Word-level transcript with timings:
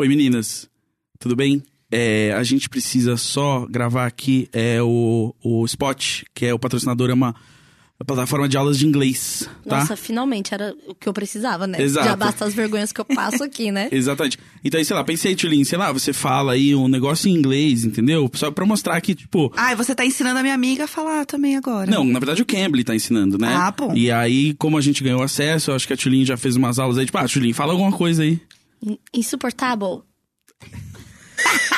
Oi, 0.00 0.08
meninas. 0.08 0.66
Tudo 1.18 1.36
bem? 1.36 1.62
É, 1.92 2.32
a 2.32 2.42
gente 2.42 2.70
precisa 2.70 3.18
só 3.18 3.66
gravar 3.68 4.06
aqui 4.06 4.48
é, 4.50 4.80
o, 4.80 5.34
o 5.44 5.62
Spot, 5.66 6.22
que 6.34 6.46
é 6.46 6.54
o 6.54 6.58
patrocinador, 6.58 7.10
é 7.10 7.12
uma 7.12 7.34
plataforma 8.06 8.48
de 8.48 8.56
aulas 8.56 8.78
de 8.78 8.86
inglês, 8.86 9.46
tá? 9.68 9.80
Nossa, 9.80 9.96
finalmente 9.96 10.54
era 10.54 10.74
o 10.88 10.94
que 10.94 11.06
eu 11.06 11.12
precisava, 11.12 11.66
né? 11.66 11.82
Exato. 11.82 12.06
Já 12.06 12.16
basta 12.16 12.46
as 12.46 12.54
vergonhas 12.54 12.92
que 12.92 13.00
eu 13.02 13.04
passo 13.04 13.44
aqui, 13.44 13.70
né? 13.70 13.90
Exatamente. 13.92 14.38
Então, 14.64 14.78
aí, 14.78 14.86
sei 14.86 14.96
lá, 14.96 15.04
pensei, 15.04 15.36
Tulin, 15.36 15.64
sei 15.64 15.76
lá, 15.76 15.92
você 15.92 16.14
fala 16.14 16.52
aí 16.52 16.74
um 16.74 16.88
negócio 16.88 17.28
em 17.28 17.34
inglês, 17.34 17.84
entendeu? 17.84 18.30
Só 18.32 18.50
pra 18.50 18.64
mostrar 18.64 18.98
que, 19.02 19.14
tipo... 19.14 19.52
Ai, 19.54 19.76
você 19.76 19.94
tá 19.94 20.06
ensinando 20.06 20.38
a 20.38 20.42
minha 20.42 20.54
amiga 20.54 20.84
a 20.84 20.88
falar 20.88 21.26
também 21.26 21.58
agora. 21.58 21.90
Não, 21.90 22.06
na 22.06 22.18
verdade 22.18 22.40
o 22.40 22.46
Cambly 22.46 22.84
tá 22.84 22.94
ensinando, 22.94 23.36
né? 23.36 23.54
Ah, 23.54 23.70
bom. 23.70 23.92
E 23.94 24.10
aí, 24.10 24.54
como 24.54 24.78
a 24.78 24.80
gente 24.80 25.04
ganhou 25.04 25.22
acesso, 25.22 25.70
eu 25.70 25.74
acho 25.74 25.86
que 25.86 25.92
a 25.92 25.96
Tulin 25.98 26.24
já 26.24 26.38
fez 26.38 26.56
umas 26.56 26.78
aulas 26.78 26.96
aí, 26.96 27.04
tipo, 27.04 27.18
ah, 27.18 27.28
Tulin, 27.28 27.52
fala 27.52 27.74
alguma 27.74 27.92
coisa 27.92 28.22
aí. 28.22 28.40
In- 28.82 28.98
Insuportável. 29.14 30.04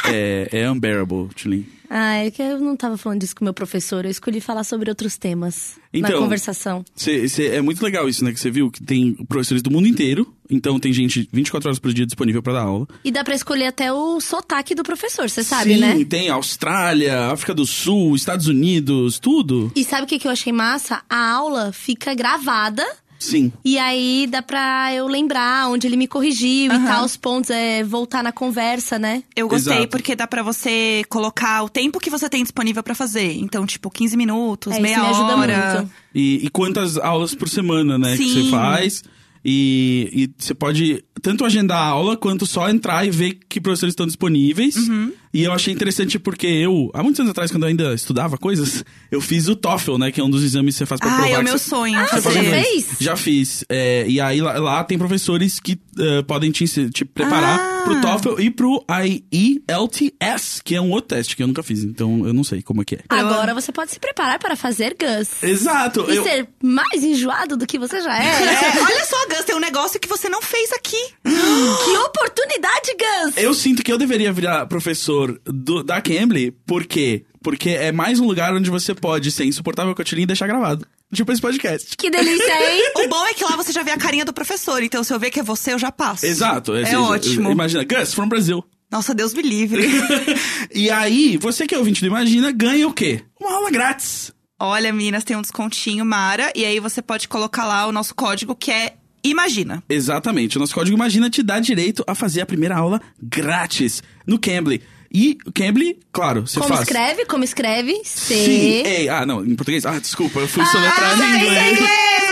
é, 0.06 0.48
é 0.52 0.70
unbearable, 0.70 1.29
Tulin. 1.34 1.66
Ah, 1.95 2.15
é 2.15 2.30
que 2.30 2.41
eu 2.41 2.59
não 2.59 2.74
tava 2.74 2.97
falando 2.97 3.20
disso 3.20 3.37
com 3.37 3.45
o 3.45 3.47
meu 3.47 3.52
professor. 3.52 4.06
Eu 4.06 4.10
escolhi 4.10 4.41
falar 4.41 4.65
sobre 4.65 4.88
outros 4.88 5.19
temas 5.19 5.74
na 5.93 6.09
Então, 6.09 6.23
conversação. 6.23 6.83
Cê, 6.96 7.29
cê- 7.29 7.48
é 7.48 7.60
muito 7.60 7.83
legal 7.84 8.09
isso, 8.09 8.24
né? 8.24 8.33
Que 8.33 8.41
você 8.41 8.51
viu 8.51 8.70
que 8.70 8.83
tem 8.83 9.12
professores 9.27 9.62
do 9.62 9.70
mundo 9.70 9.87
inteiro. 9.87 10.34
Então 10.48 10.80
tem 10.80 10.91
gente 10.91 11.29
24 11.30 11.69
horas 11.69 11.79
por 11.79 11.93
dia 11.93 12.07
disponível 12.07 12.43
pra 12.43 12.55
dar 12.55 12.62
aula. 12.62 12.88
E 13.05 13.10
dá 13.10 13.23
pra 13.23 13.34
escolher 13.34 13.66
até 13.66 13.93
o 13.93 14.19
sotaque 14.21 14.74
do 14.74 14.82
professor, 14.82 15.29
você 15.29 15.45
sabe, 15.45 15.74
Sim, 15.74 15.80
né? 15.80 16.05
tem 16.07 16.30
Austrália, 16.30 17.27
África 17.30 17.55
do 17.55 17.66
Sul, 17.66 18.16
Estados 18.16 18.46
Unidos, 18.46 19.19
tudo. 19.19 19.71
E 19.77 19.84
sabe 19.84 20.05
o 20.05 20.07
que, 20.07 20.19
que 20.19 20.27
eu 20.27 20.32
achei 20.32 20.52
massa? 20.52 21.02
A 21.10 21.30
aula 21.30 21.73
fica 21.73 22.15
gravada. 22.15 22.87
Sim. 23.22 23.52
E 23.64 23.78
aí 23.78 24.26
dá 24.30 24.42
pra 24.42 24.94
eu 24.94 25.06
lembrar 25.06 25.68
onde 25.70 25.86
ele 25.86 25.96
me 25.96 26.06
corrigiu 26.08 26.72
e 26.72 26.74
Aham. 26.74 26.86
tal, 26.86 27.04
os 27.04 27.16
pontos, 27.16 27.50
é 27.50 27.82
voltar 27.84 28.22
na 28.22 28.32
conversa, 28.32 28.98
né? 28.98 29.22
Eu 29.36 29.48
gostei 29.48 29.72
Exato. 29.78 29.88
porque 29.88 30.14
dá 30.16 30.26
pra 30.26 30.42
você 30.42 31.02
colocar 31.08 31.62
o 31.62 31.68
tempo 31.68 31.98
que 32.01 32.10
você 32.10 32.29
tem 32.29 32.42
disponível 32.42 32.82
pra 32.82 32.95
fazer. 32.95 33.32
Então, 33.38 33.64
tipo, 33.66 33.90
15 33.90 34.16
minutos, 34.16 34.73
É, 34.73 34.76
isso 34.76 34.82
meia 34.82 34.98
me 35.01 35.06
ajuda 35.06 35.37
hora. 35.37 35.74
muito. 35.79 35.90
E, 36.14 36.45
e 36.46 36.51
quantas 36.51 36.96
aulas 36.98 37.34
por 37.34 37.48
semana, 37.48 37.96
né? 37.98 38.16
Que 38.16 38.24
Sim. 38.24 38.45
você 38.45 38.51
faz. 38.51 39.04
E, 39.45 40.09
e 40.12 40.30
você 40.38 40.54
pode 40.54 41.04
tanto 41.20 41.45
agendar 41.45 41.79
a 41.79 41.86
aula 41.86 42.16
quanto 42.16 42.46
só 42.46 42.68
entrar 42.70 43.04
e 43.07 43.10
ver 43.10 43.38
que 43.48 43.60
professores 43.60 43.92
estão 43.92 44.07
disponíveis. 44.07 44.76
Uhum. 44.76 45.12
E 45.35 45.43
eu 45.45 45.52
achei 45.52 45.73
interessante 45.73 46.19
porque 46.19 46.47
eu, 46.47 46.91
há 46.93 47.02
muitos 47.02 47.19
anos 47.21 47.30
atrás, 47.30 47.51
quando 47.51 47.63
eu 47.63 47.69
ainda 47.71 47.95
estudava 47.95 48.37
coisas, 48.37 48.85
eu 49.11 49.19
fiz 49.21 49.49
o 49.49 49.57
TOEFL, 49.57 49.97
né? 49.97 50.13
Que 50.13 50.21
é 50.21 50.25
um 50.25 50.29
dos 50.29 50.43
exames 50.45 50.75
que 50.75 50.79
você 50.80 50.87
faz 50.87 51.01
pra 51.01 51.11
Ah, 51.11 51.16
provar 51.16 51.30
é 51.30 51.38
o 51.38 51.43
meu 51.45 51.57
você- 51.59 51.71
sonho 51.71 51.99
Ah, 51.99 52.07
você 52.21 52.30
já 52.30 52.43
fez? 52.45 52.87
Já 53.01 53.16
fiz. 53.16 53.65
É, 53.69 54.05
e 54.07 54.21
aí 54.21 54.41
lá, 54.43 54.59
lá 54.59 54.85
tem 54.85 54.99
professores 54.99 55.59
que 55.59 55.80
eh, 55.99 56.23
podem 56.23 56.51
te, 56.51 56.66
te 56.91 57.05
preparar 57.07 57.59
Ah. 57.59 57.82
Pro 57.85 58.01
TOEFL 58.01 58.41
e 58.41 58.51
pro 58.51 58.85
IELTS, 58.88 60.61
que 60.65 60.75
é 60.75 60.80
um 60.80 60.91
outro 60.91 61.09
teste 61.16 61.37
que 61.37 61.43
eu 61.43 61.47
nunca 61.47 61.63
fiz. 61.63 61.83
Então 61.85 62.27
eu 62.27 62.33
não 62.33 62.45
sei 62.45 62.63
como 62.63 62.83
é 62.83 62.85
que 62.85 62.97
é. 62.97 63.01
Agora 63.09 63.55
você 63.55 63.73
pode 63.73 63.91
se 63.91 63.99
preparar 64.00 64.38
para 64.38 64.56
fazer 64.56 64.97
Gus. 64.99 65.43
Exato. 65.43 66.05
E 66.10 66.16
eu- 66.16 66.22
ser 66.25 66.49
mais 66.62 67.03
enjoado 67.03 67.56
do 67.56 67.66
que 67.66 67.78
você 67.78 68.00
já 68.00 68.16
é. 68.19 68.33
É, 68.53 68.81
olha 68.83 69.05
só, 69.05 69.16
Gus, 69.28 69.44
tem 69.44 69.55
um 69.56 69.60
negócio 69.60 69.99
que 70.00 70.09
você 70.09 70.28
não 70.28 70.41
fez 70.43 70.71
aqui. 70.72 70.97
que 71.25 71.97
oportunidade, 71.99 72.93
Gus! 72.99 73.37
Eu 73.37 73.55
sinto 73.55 73.83
que 73.83 73.93
eu 73.93 73.99
deveria 73.99 74.33
virar 74.33 74.66
professor 74.66 75.41
do- 75.44 75.83
da 75.83 76.00
Cambly, 76.00 76.50
por 76.50 76.84
quê? 76.87 77.25
Porque 77.43 77.71
é 77.71 77.93
mais 77.93 78.21
um 78.21 78.26
lugar 78.26 78.54
onde 78.54 78.71
você 78.71 78.94
pode 78.94 79.31
ser 79.31 79.44
insuportável 79.44 79.94
com 79.94 80.03
a 80.03 80.04
Tilin 80.04 80.22
e 80.22 80.26
deixar 80.26 80.47
gravado. 80.47 80.87
Tipo 81.12 81.31
esse 81.32 81.43
podcast. 81.43 81.97
Que 81.97 82.10
delícia, 82.10 82.72
hein? 82.72 82.93
O 83.04 83.09
bom 83.09 83.26
é 83.26 83.34
que 83.34 83.44
lá 83.44 83.56
você 83.56 83.72
já 83.72 83.82
vê 83.82 83.91
a 83.91 83.98
carinha 83.98 84.25
do 84.25 84.32
professor. 84.32 84.82
Então, 84.82 85.04
se 85.04 85.12
eu 85.12 85.19
ver 85.19 85.31
que 85.31 85.41
é 85.41 85.43
você, 85.43 85.72
eu 85.72 85.78
já 85.78 85.93
passo. 85.93 86.25
Exato. 86.25 86.75
É 86.75 86.84
assim, 86.84 86.97
ótimo. 86.97 87.50
Imagina, 87.50 87.84
Gus, 87.84 88.15
from 88.15 88.28
Brasil. 88.28 88.65
Nossa, 88.91 89.15
Deus 89.15 89.34
me 89.34 89.43
livre. 89.43 89.82
e 90.72 90.91
aí, 90.91 91.37
você 91.37 91.66
que 91.66 91.75
é 91.75 91.78
ouvinte 91.78 92.00
do 92.00 92.06
Imagina, 92.06 92.50
ganha 92.53 92.87
o 92.87 92.93
quê? 92.93 93.22
Uma 93.41 93.54
aula 93.54 93.70
grátis. 93.70 94.32
Olha, 94.59 94.93
meninas, 94.93 95.25
tem 95.25 95.37
um 95.37 95.43
descontinho, 95.43 96.04
Mara. 96.04 96.53
E 96.54 96.64
aí 96.64 96.78
você 96.78 97.03
pode 97.03 97.26
colocar 97.26 97.66
lá 97.66 97.86
o 97.86 97.92
nosso 97.92 98.14
código 98.14 98.54
que 98.54 98.70
é 98.70 98.94
Imagina. 99.24 99.82
Exatamente. 99.88 100.56
O 100.56 100.60
nosso 100.60 100.74
código 100.74 100.97
Imagina 100.97 101.30
te 101.30 101.42
dá 101.42 101.60
direito 101.60 102.04
a 102.06 102.14
fazer 102.14 102.41
a 102.41 102.47
primeira 102.47 102.76
aula 102.76 103.00
grátis 103.22 104.03
no 104.26 104.38
Cambly. 104.38 104.82
E 105.14 105.36
o 105.46 105.52
Cambly, 105.52 105.98
claro, 106.10 106.46
você 106.46 106.58
Como 106.58 106.74
faz... 106.74 106.88
escreve? 106.88 107.26
Como 107.26 107.44
escreve? 107.44 108.00
Sim. 108.04 108.44
C. 108.46 108.82
Ei, 108.86 109.08
ah, 109.08 109.26
não, 109.26 109.44
em 109.44 109.54
português. 109.54 109.84
Ah, 109.84 109.98
desculpa, 109.98 110.40
eu 110.40 110.48
fui 110.48 110.64
soletrar 110.66 111.20
em 111.20 111.36
inglês. 111.44 111.78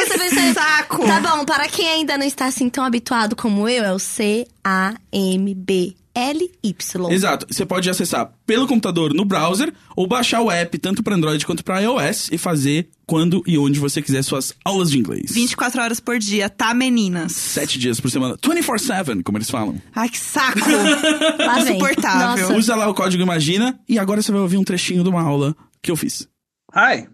Você 0.09 0.19
pensou- 0.19 0.55
Saco! 0.55 1.07
Tá 1.07 1.21
bom, 1.21 1.45
para 1.45 1.69
quem 1.69 1.89
ainda 1.89 2.17
não 2.17 2.27
está 2.27 2.47
assim 2.47 2.69
tão 2.69 2.83
habituado 2.85 3.37
como 3.37 3.69
eu, 3.69 3.85
é 3.85 3.93
o 3.93 3.99
C-A-M-B-L-Y. 6.17 7.13
Exato. 7.13 7.47
Você 7.49 7.65
pode 7.65 7.89
acessar 7.89 8.33
pelo 8.47 8.67
computador 8.67 9.15
no 9.15 9.25
browser 9.25 9.73
ou 9.97 10.07
baixar 10.07 10.41
o 10.41 10.51
app 10.51 10.77
tanto 10.79 11.03
para 11.03 11.15
Android 11.15 11.45
quanto 11.47 11.65
para 11.65 11.81
iOS 11.81 12.31
e 12.33 12.39
fazer 12.39 12.89
quando 13.07 13.43
e 13.47 13.59
onde 13.59 13.81
você 13.81 14.01
quiser 14.01 14.23
suas 14.23 14.55
aulas 14.65 14.91
de 14.91 14.99
inglês. 14.99 15.33
24 15.33 15.81
horas 15.81 16.01
por 16.01 16.19
dia, 16.19 16.49
tá, 16.49 16.73
meninas? 16.75 17.33
Sete 17.33 17.79
dias 17.79 18.01
por 18.01 18.11
semana. 18.11 18.37
24-7, 18.39 19.23
como 19.23 19.39
eles 19.39 19.51
falam. 19.51 19.81
Ai, 19.95 20.09
que 20.09 20.19
saco! 20.19 20.59
Lá 21.39 21.55
vem. 21.61 21.77
Insuportável. 21.77 22.49
Nossa. 22.49 22.59
Usa 22.59 22.77
lá 22.77 22.89
o 22.89 22.95
código 22.95 23.23
Imagina 23.23 23.79
e 23.89 23.99
agora 23.99 24.23
você 24.23 24.33
vai 24.33 24.41
ouvir 24.41 24.57
um 24.57 24.65
trechinho 24.65 25.03
de 25.03 25.09
uma 25.09 25.23
aula 25.23 25.57
que 25.83 25.91
eu 25.91 25.97
fiz. 25.97 26.29
Hi. 26.75 27.09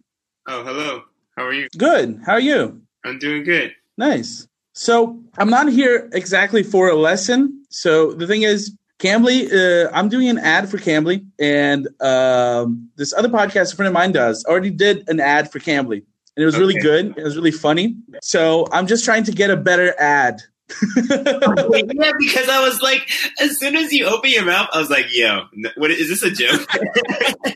Oh, 0.49 0.63
hello. 0.69 1.03
How 1.39 1.47
are 1.47 1.57
you? 1.57 1.69
Good. 1.77 2.21
How 2.27 2.35
are 2.35 2.45
you? 2.45 2.81
I'm 3.05 3.19
doing 3.19 3.45
good. 3.45 3.73
Nice. 3.99 4.47
So 4.75 5.23
I'm 5.39 5.49
not 5.49 5.69
here 5.71 6.09
exactly 6.13 6.63
for 6.63 6.89
a 6.91 6.95
lesson. 6.95 7.63
So 7.71 8.13
the 8.13 8.27
thing 8.27 8.43
is, 8.43 8.73
Cambly, 8.99 9.53
uh, 9.53 9.91
I'm 9.93 10.09
doing 10.09 10.29
an 10.29 10.39
ad 10.39 10.71
for 10.71 10.79
Cambly, 10.79 11.27
and 11.39 11.87
um, 12.01 12.89
this 12.97 13.13
other 13.13 13.29
podcast 13.29 13.73
a 13.75 13.77
friend 13.77 13.89
of 13.89 13.93
mine 13.93 14.13
does 14.13 14.45
already 14.47 14.71
did 14.71 15.07
an 15.09 15.21
ad 15.21 15.53
for 15.53 15.59
Cambly, 15.59 15.97
and 15.97 16.43
it 16.43 16.47
was 16.47 16.59
really 16.59 16.81
good. 16.81 17.15
It 17.17 17.23
was 17.23 17.37
really 17.37 17.51
funny. 17.51 17.97
So 18.23 18.67
I'm 18.73 18.87
just 18.87 19.05
trying 19.05 19.25
to 19.25 19.33
get 19.33 19.51
a 19.51 19.57
better 19.57 19.95
ad. 20.01 20.41
yeah, 20.97 22.13
because 22.19 22.49
I 22.49 22.67
was 22.67 22.81
like, 22.81 23.09
as 23.41 23.59
soon 23.59 23.77
as 23.77 23.93
you 23.93 24.07
open 24.07 24.31
your 24.31 24.47
mouth, 24.47 24.69
I 24.73 24.79
was 24.79 24.91
like, 24.91 25.07
"Yo, 25.13 25.43
n- 25.55 25.73
what 25.77 25.91
is 25.91 26.09
this 26.09 26.23
a 26.23 26.31
joke?" 26.31 26.67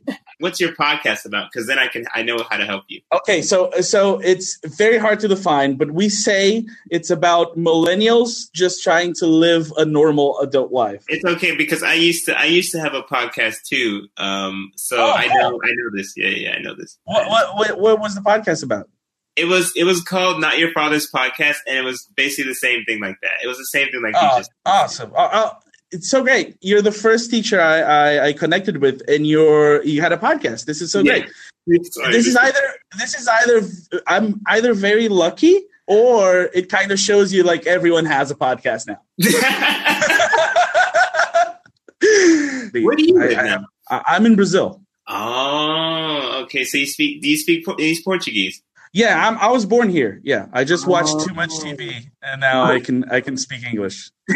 What's 0.40 0.58
your 0.60 0.72
podcast 0.74 1.24
about? 1.24 1.50
Because 1.52 1.66
then 1.68 1.78
I 1.78 1.86
can 1.88 2.06
I 2.14 2.22
know 2.22 2.38
how 2.50 2.56
to 2.56 2.64
help 2.66 2.84
you. 2.88 3.00
Okay, 3.12 3.40
so 3.42 3.70
so 3.80 4.18
it's 4.20 4.58
very 4.76 4.98
hard 4.98 5.20
to 5.20 5.28
define, 5.28 5.76
but 5.76 5.90
we 5.92 6.08
say 6.08 6.64
it's 6.90 7.10
about 7.10 7.56
millennials 7.56 8.50
just 8.54 8.82
trying 8.82 9.14
to 9.14 9.26
live 9.26 9.72
a 9.76 9.84
normal 9.84 10.38
adult 10.40 10.72
life. 10.72 11.04
It's 11.08 11.24
okay 11.24 11.54
because 11.56 11.82
I 11.82 11.94
used 11.94 12.24
to 12.26 12.38
I 12.38 12.44
used 12.46 12.72
to 12.72 12.80
have 12.80 12.94
a 12.94 13.02
podcast 13.02 13.62
too. 13.68 14.08
Um, 14.16 14.72
so 14.76 14.96
Oh, 14.98 15.12
I 15.12 15.26
know 15.26 15.60
I 15.62 15.70
know 15.74 15.90
this. 15.96 16.14
Yeah, 16.16 16.28
yeah, 16.28 16.52
I 16.52 16.58
know 16.60 16.74
this. 16.74 16.98
What 17.04 17.28
what 17.28 17.56
what, 17.56 17.80
what 17.80 18.00
was 18.00 18.14
the 18.14 18.20
podcast 18.22 18.62
about? 18.62 18.88
It 19.36 19.44
was 19.44 19.72
it 19.76 19.84
was 19.84 20.02
called 20.02 20.40
Not 20.40 20.58
Your 20.58 20.72
Father's 20.72 21.10
Podcast, 21.10 21.56
and 21.66 21.78
it 21.78 21.84
was 21.84 22.06
basically 22.16 22.50
the 22.50 22.54
same 22.56 22.84
thing 22.84 23.00
like 23.00 23.16
that. 23.22 23.42
It 23.42 23.46
was 23.46 23.58
the 23.58 23.64
same 23.66 23.90
thing 23.90 24.02
like 24.02 24.14
you 24.14 24.20
Oh, 24.22 24.38
just. 24.38 24.50
awesome! 24.66 25.12
Oh, 25.16 25.28
oh, 25.32 25.52
it's 25.92 26.08
so 26.08 26.22
great. 26.22 26.56
You're 26.60 26.82
the 26.82 26.92
first 26.92 27.30
teacher 27.30 27.60
I, 27.60 27.80
I, 27.80 28.26
I 28.28 28.32
connected 28.32 28.78
with, 28.78 29.02
and 29.08 29.26
you're 29.26 29.82
you 29.84 30.00
had 30.00 30.12
a 30.12 30.16
podcast. 30.16 30.64
This 30.66 30.80
is 30.80 30.92
so 30.92 31.00
Yeah. 31.00 31.20
great. 31.66 31.92
Sorry, 31.92 32.12
This 32.12 32.26
is 32.26 32.36
either 32.36 32.60
this 32.98 33.14
is 33.14 33.28
either 33.28 33.62
I'm 34.06 34.40
either 34.48 34.74
very 34.74 35.08
lucky 35.08 35.60
or 35.86 36.48
it 36.54 36.68
kind 36.68 36.90
of 36.90 36.98
shows 36.98 37.32
you 37.32 37.42
like 37.42 37.66
everyone 37.66 38.04
has 38.06 38.30
a 38.30 38.34
podcast 38.34 38.86
now. 38.88 39.00
Where 42.72 42.96
do 42.96 43.04
you 43.06 43.20
I- 43.20 43.26
live 43.26 43.38
I- 43.38 43.42
now? 43.44 43.64
I, 43.90 44.02
I'm 44.08 44.26
in 44.26 44.36
Brazil. 44.36 44.80
Oh, 45.08 46.40
okay. 46.44 46.64
So 46.64 46.78
you 46.78 46.86
speak? 46.86 47.20
Do 47.22 47.28
you 47.28 47.36
speak 47.36 47.64
Por- 47.66 47.76
these 47.76 48.02
Portuguese? 48.02 48.62
Yeah, 48.92 49.26
I'm, 49.28 49.38
I 49.38 49.48
was 49.50 49.66
born 49.66 49.88
here. 49.88 50.20
Yeah, 50.24 50.46
I 50.52 50.64
just 50.64 50.86
watched 50.86 51.10
Oh. 51.14 51.24
too 51.26 51.34
much 51.34 51.50
TV, 51.50 51.92
oh. 51.94 52.08
and 52.22 52.40
now 52.40 52.62
I 52.62 52.76
oh. 52.76 52.80
can 52.80 53.04
I 53.10 53.20
can 53.20 53.36
speak 53.36 53.64
English. 53.64 54.10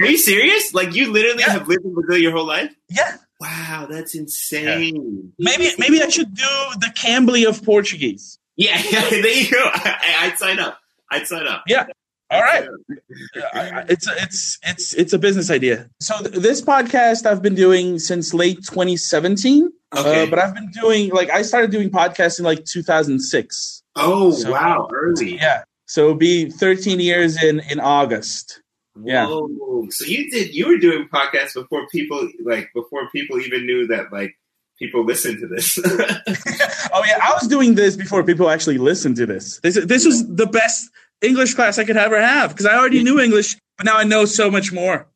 Are 0.00 0.06
you 0.06 0.18
serious? 0.18 0.74
Like 0.74 0.94
you 0.94 1.12
literally 1.12 1.42
Yeah. 1.46 1.52
have 1.52 1.68
lived 1.68 1.84
in 1.84 1.94
Brazil 1.94 2.18
your 2.18 2.32
whole 2.32 2.46
life? 2.46 2.74
Yeah, 2.90 3.16
Wow, 3.40 3.86
that's 3.90 4.14
insane. 4.14 5.32
maybe 5.38 5.70
maybe 5.78 6.02
I 6.02 6.08
should 6.08 6.34
do 6.34 6.42
the 6.80 6.92
Cambly 6.96 7.46
of 7.48 7.62
Portuguese. 7.64 8.38
Yeah, 8.56 8.80
yeah, 8.90 9.08
there 9.10 9.26
you 9.28 9.50
go. 9.50 9.58
I, 9.62 10.14
I'd 10.22 10.38
sign 10.38 10.58
up. 10.58 10.78
I'd 11.10 11.26
sign 11.26 11.46
up. 11.46 11.62
Yeah. 11.68 11.86
All 12.30 12.42
right. 12.42 12.68
I- 13.54 13.70
I- 13.70 13.84
it's 13.88 14.06
it's 14.08 14.58
it's 14.62 14.94
it's 14.94 15.12
a 15.12 15.18
business 15.18 15.50
idea. 15.50 15.88
So 16.00 16.18
th- 16.22 16.34
this 16.42 16.60
podcast 16.60 17.24
I've 17.26 17.40
been 17.42 17.54
doing 17.54 17.98
since 17.98 18.34
late 18.34 18.58
2017. 18.64 19.70
Okay. 19.96 20.22
Uh, 20.24 20.26
but 20.26 20.38
I've 20.38 20.54
been 20.54 20.70
doing 20.70 21.08
like 21.10 21.30
I 21.30 21.40
started 21.42 21.70
doing 21.70 21.90
podcasts 21.90 22.38
in 22.38 22.44
like 22.44 22.64
2006. 22.64 23.82
oh 23.96 24.30
So- 24.32 24.50
wow, 24.52 24.88
early. 24.92 25.36
Yeah. 25.36 25.62
So 25.86 26.02
it'll 26.04 26.16
be 26.16 26.50
13 26.50 27.00
years 27.00 27.42
in 27.42 27.60
in 27.60 27.80
August. 27.80 28.60
Yeah. 29.04 29.26
Whoa. 29.26 29.86
So 29.90 30.04
you 30.04 30.30
did 30.30 30.54
you 30.54 30.68
were 30.68 30.78
doing 30.78 31.08
podcasts 31.12 31.54
before 31.54 31.86
people 31.88 32.28
like 32.44 32.70
before 32.74 33.08
people 33.10 33.40
even 33.40 33.66
knew 33.66 33.86
that 33.88 34.12
like 34.12 34.36
people 34.78 35.04
listen 35.04 35.40
to 35.40 35.46
this. 35.46 35.78
oh 35.86 37.04
yeah, 37.06 37.18
I 37.22 37.32
was 37.34 37.48
doing 37.48 37.74
this 37.74 37.96
before 37.96 38.22
people 38.24 38.48
actually 38.50 38.78
listened 38.78 39.16
to 39.16 39.26
this. 39.26 39.60
This 39.60 39.78
this 39.84 40.04
was 40.06 40.26
the 40.28 40.46
best 40.46 40.90
English 41.22 41.54
class 41.54 41.78
I 41.78 41.84
could 41.84 41.96
ever 41.96 42.20
have 42.20 42.50
because 42.50 42.66
I 42.66 42.76
already 42.76 43.02
knew 43.02 43.20
English, 43.20 43.56
but 43.76 43.86
now 43.86 43.96
I 43.96 44.04
know 44.04 44.24
so 44.24 44.50
much 44.50 44.72
more. 44.72 45.08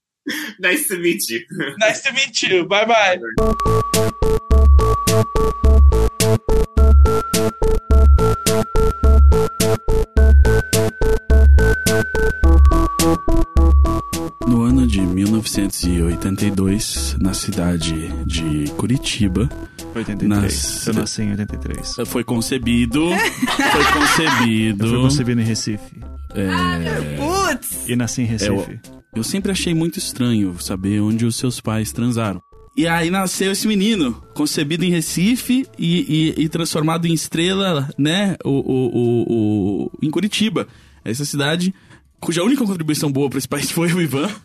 nice 0.60 0.88
to 0.88 0.98
meet 0.98 1.28
you. 1.28 1.40
Nice 1.78 2.02
to 2.02 2.12
meet 2.12 2.42
you. 2.42 2.64
Bye 2.66 2.84
bye. 2.84 3.18
No 14.52 14.62
ano 14.64 14.86
de 14.86 15.00
1982, 15.00 17.16
na 17.18 17.32
cidade 17.32 17.94
de 18.26 18.70
Curitiba, 18.76 19.48
83. 19.94 20.28
Nas- 20.28 20.86
Eu 20.86 20.92
nasci 20.92 21.22
em 21.22 21.30
83. 21.30 21.94
foi 22.06 22.22
concebido. 22.22 23.00
foi 23.72 23.84
concebido. 23.98 24.84
Eu 24.84 24.90
fui 24.90 25.00
concebido 25.00 25.40
em 25.40 25.44
Recife. 25.44 25.96
é, 26.34 27.16
Putz! 27.16 27.88
E 27.88 27.96
nasci 27.96 28.20
em 28.20 28.26
Recife. 28.26 28.78
eu 29.16 29.24
sempre 29.24 29.50
achei 29.52 29.72
muito 29.72 29.98
estranho 29.98 30.54
saber 30.60 31.00
onde 31.00 31.24
os 31.24 31.34
seus 31.36 31.58
pais 31.58 31.90
transaram. 31.90 32.42
E 32.76 32.86
aí 32.86 33.08
nasceu 33.10 33.52
esse 33.52 33.66
menino, 33.66 34.22
concebido 34.34 34.84
em 34.84 34.90
Recife 34.90 35.66
e, 35.78 36.34
e- 36.36 36.42
e 36.44 36.48
transformado 36.50 37.06
em 37.06 37.14
estrela, 37.14 37.88
né? 37.96 38.36
O, 38.44 38.50
o, 38.50 38.98
o- 38.98 39.24
o- 39.86 39.90
em 40.02 40.10
Curitiba. 40.10 40.68
Essa 41.04 41.24
cidade 41.24 41.74
cuja 42.22 42.42
única 42.42 42.64
contribuição 42.64 43.10
boa 43.10 43.28
para 43.28 43.38
esse 43.38 43.48
país 43.48 43.70
foi 43.70 43.92
o 43.92 44.00
Ivan. 44.00 44.30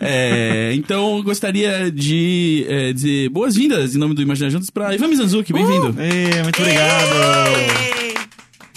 É, 0.00 0.72
então 0.74 1.16
eu 1.16 1.22
gostaria 1.22 1.90
de 1.90 2.66
é, 2.68 2.92
dizer 2.92 3.30
boas-vindas 3.30 3.96
em 3.96 3.98
nome 3.98 4.14
do 4.14 4.20
Imaginar 4.20 4.50
Juntos 4.50 4.68
para 4.68 4.94
Ivan 4.94 5.08
Mizanzuki, 5.08 5.52
bem-vindo. 5.52 5.94
Ei, 5.98 6.42
muito 6.42 6.60
obrigado! 6.60 8.23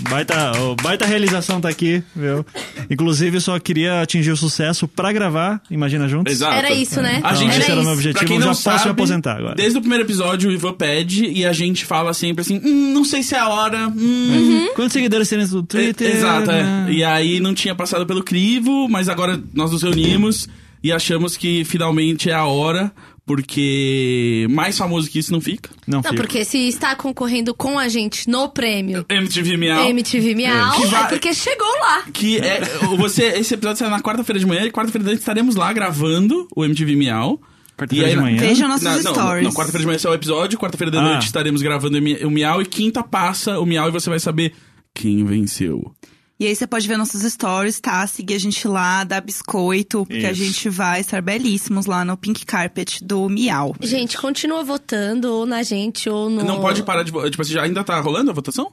Baita, 0.02 0.52
oh, 0.60 0.76
baita 0.76 1.06
realização 1.06 1.60
tá 1.60 1.70
aqui, 1.70 2.04
viu? 2.16 2.46
Inclusive, 2.90 3.42
só 3.42 3.58
queria 3.60 4.02
atingir 4.02 4.32
o 4.32 4.38
sucesso 4.38 4.88
pra 4.88 5.12
gravar, 5.12 5.60
imagina 5.72 6.08
juntos. 6.08 6.32
Exato. 6.32 6.54
Era 6.54 6.72
isso, 6.72 7.02
né? 7.02 7.20
A 7.24 7.34
gente 7.34 7.50
esse 7.50 7.64
Era 7.64 7.72
era 7.72 7.82
o 7.82 7.84
meu 7.84 7.94
objetivo, 7.94 8.20
Pra 8.20 8.28
quem 8.28 8.38
eu 8.38 8.40
não 8.46 8.54
já 8.54 8.62
posso 8.64 8.70
me 8.70 8.78
sabe, 8.80 8.92
aposentar 8.92 9.38
agora. 9.38 9.56
Desde 9.56 9.78
o 9.78 9.82
primeiro 9.82 10.04
episódio, 10.04 10.50
o 10.50 10.54
Ivan 10.54 10.74
pede 10.74 11.26
e 11.26 11.46
a 11.46 11.52
gente 11.52 11.84
fala 11.84 12.14
sempre 12.14 12.42
assim: 12.42 12.62
hum, 12.64 12.94
não 12.94 13.04
sei 13.04 13.24
se 13.24 13.34
é 13.34 13.40
a 13.40 13.50
hora. 13.50 13.88
hum. 13.88 13.98
Uhum. 13.98 14.74
Quantos 14.76 14.94
seguidores 14.94 15.28
tem 15.28 15.40
no 15.40 15.64
Twitter? 15.64 16.12
É, 16.12 16.18
Exato, 16.18 16.52
é. 16.52 16.92
E 16.92 17.04
aí 17.04 17.40
não 17.40 17.54
tinha 17.54 17.74
passado 17.74 18.06
pelo 18.06 18.24
crivo, 18.24 18.88
mas 18.88 19.10
agora 19.10 19.42
nós 19.54 19.72
nos 19.72 19.82
reunimos 19.82 20.48
e 20.84 20.92
achamos 20.92 21.36
que 21.36 21.64
finalmente 21.66 22.30
é 22.30 22.34
a 22.34 22.46
hora, 22.46 22.92
porque 23.27 24.47
mais 24.50 24.77
famoso 24.77 25.09
que 25.09 25.19
isso 25.19 25.31
não 25.31 25.41
fica. 25.41 25.69
Não, 25.85 25.97
Não, 25.97 26.03
fica. 26.03 26.15
porque 26.15 26.44
se 26.45 26.57
está 26.68 26.95
concorrendo 26.95 27.53
com 27.53 27.77
a 27.77 27.88
gente 27.88 28.29
no 28.29 28.50
prêmio 28.50 29.06
MTV 29.09 29.57
Miau. 29.57 29.85
MTV 29.89 30.33
Miau, 30.33 30.75
Que 30.81 30.88
vai- 30.88 31.03
é 31.03 31.07
porque 31.07 31.33
chegou 31.33 31.68
lá. 31.79 32.03
Que 32.12 32.39
é. 32.39 32.62
Você, 32.97 33.24
esse 33.38 33.53
episódio 33.53 33.77
sai 33.79 33.89
na 33.89 34.00
quarta-feira 34.01 34.39
de 34.39 34.45
manhã 34.45 34.63
e 34.63 34.71
quarta-feira 34.71 35.13
estaremos 35.13 35.56
lá 35.56 35.71
gravando 35.74 36.47
o 36.56 36.63
MTV 36.65 36.95
Miau. 36.95 37.39
Quarta-feira 37.77 38.09
de 38.09 38.15
manhã. 38.18 38.39
Vejam 38.39 38.68
nossos 38.68 38.83
Não, 38.83 38.94
não, 39.03 39.13
stories. 39.13 39.44
não, 39.44 39.51
quarta-feira 39.51 39.79
de 39.81 39.85
manhã 39.85 40.00
é 40.03 40.09
o 40.09 40.13
episódio, 40.13 40.57
quarta-feira 40.57 40.89
da 40.89 41.00
Ah. 41.00 41.03
noite 41.12 41.25
estaremos 41.27 41.62
gravando 41.62 41.97
o 42.25 42.31
Miau 42.31 42.62
e 42.62 42.65
quinta 42.65 43.03
passa 43.03 43.59
o 43.59 43.65
Miau 43.68 43.88
e 43.89 43.91
você 43.91 44.09
vai 44.09 44.19
saber 44.19 44.53
quem 44.95 45.24
venceu. 45.25 45.91
E 46.39 46.45
aí 46.45 46.56
você 46.56 46.68
pode 46.68 46.88
ver 46.88 46.98
nossos 46.98 47.22
stories, 47.24 47.80
tá? 47.80 48.06
Seguir 48.06 48.36
a 48.36 48.39
gente 48.39 48.68
lá, 48.68 49.04
dar 49.04 49.22
biscoito, 49.22 50.06
porque 50.06 50.25
a 50.25 50.31
Isso. 50.31 50.44
gente 50.44 50.69
vai 50.69 51.01
estar 51.01 51.19
belíssimos 51.22 51.88
lá 51.88 52.06
no 52.06 52.16
Pink 52.16 52.45
Carpet 52.45 53.04
do 53.04 53.28
Miau. 53.28 53.75
Gente, 53.81 54.18
continua 54.18 54.63
votando 54.63 55.34
ou 55.34 55.45
na 55.48 55.63
gente 55.63 56.07
ou 56.10 56.30
no. 56.30 56.44
Não 56.44 56.62
pode 56.62 56.84
parar 56.84 57.01
de. 57.04 57.12
vo- 57.12 57.28
Tipo 57.30 57.42
assim, 57.42 57.54
já 57.54 57.63
ainda 57.63 57.84
tá 57.84 58.00
rolando 58.00 58.30
a 58.30 58.34
votação? 58.36 58.72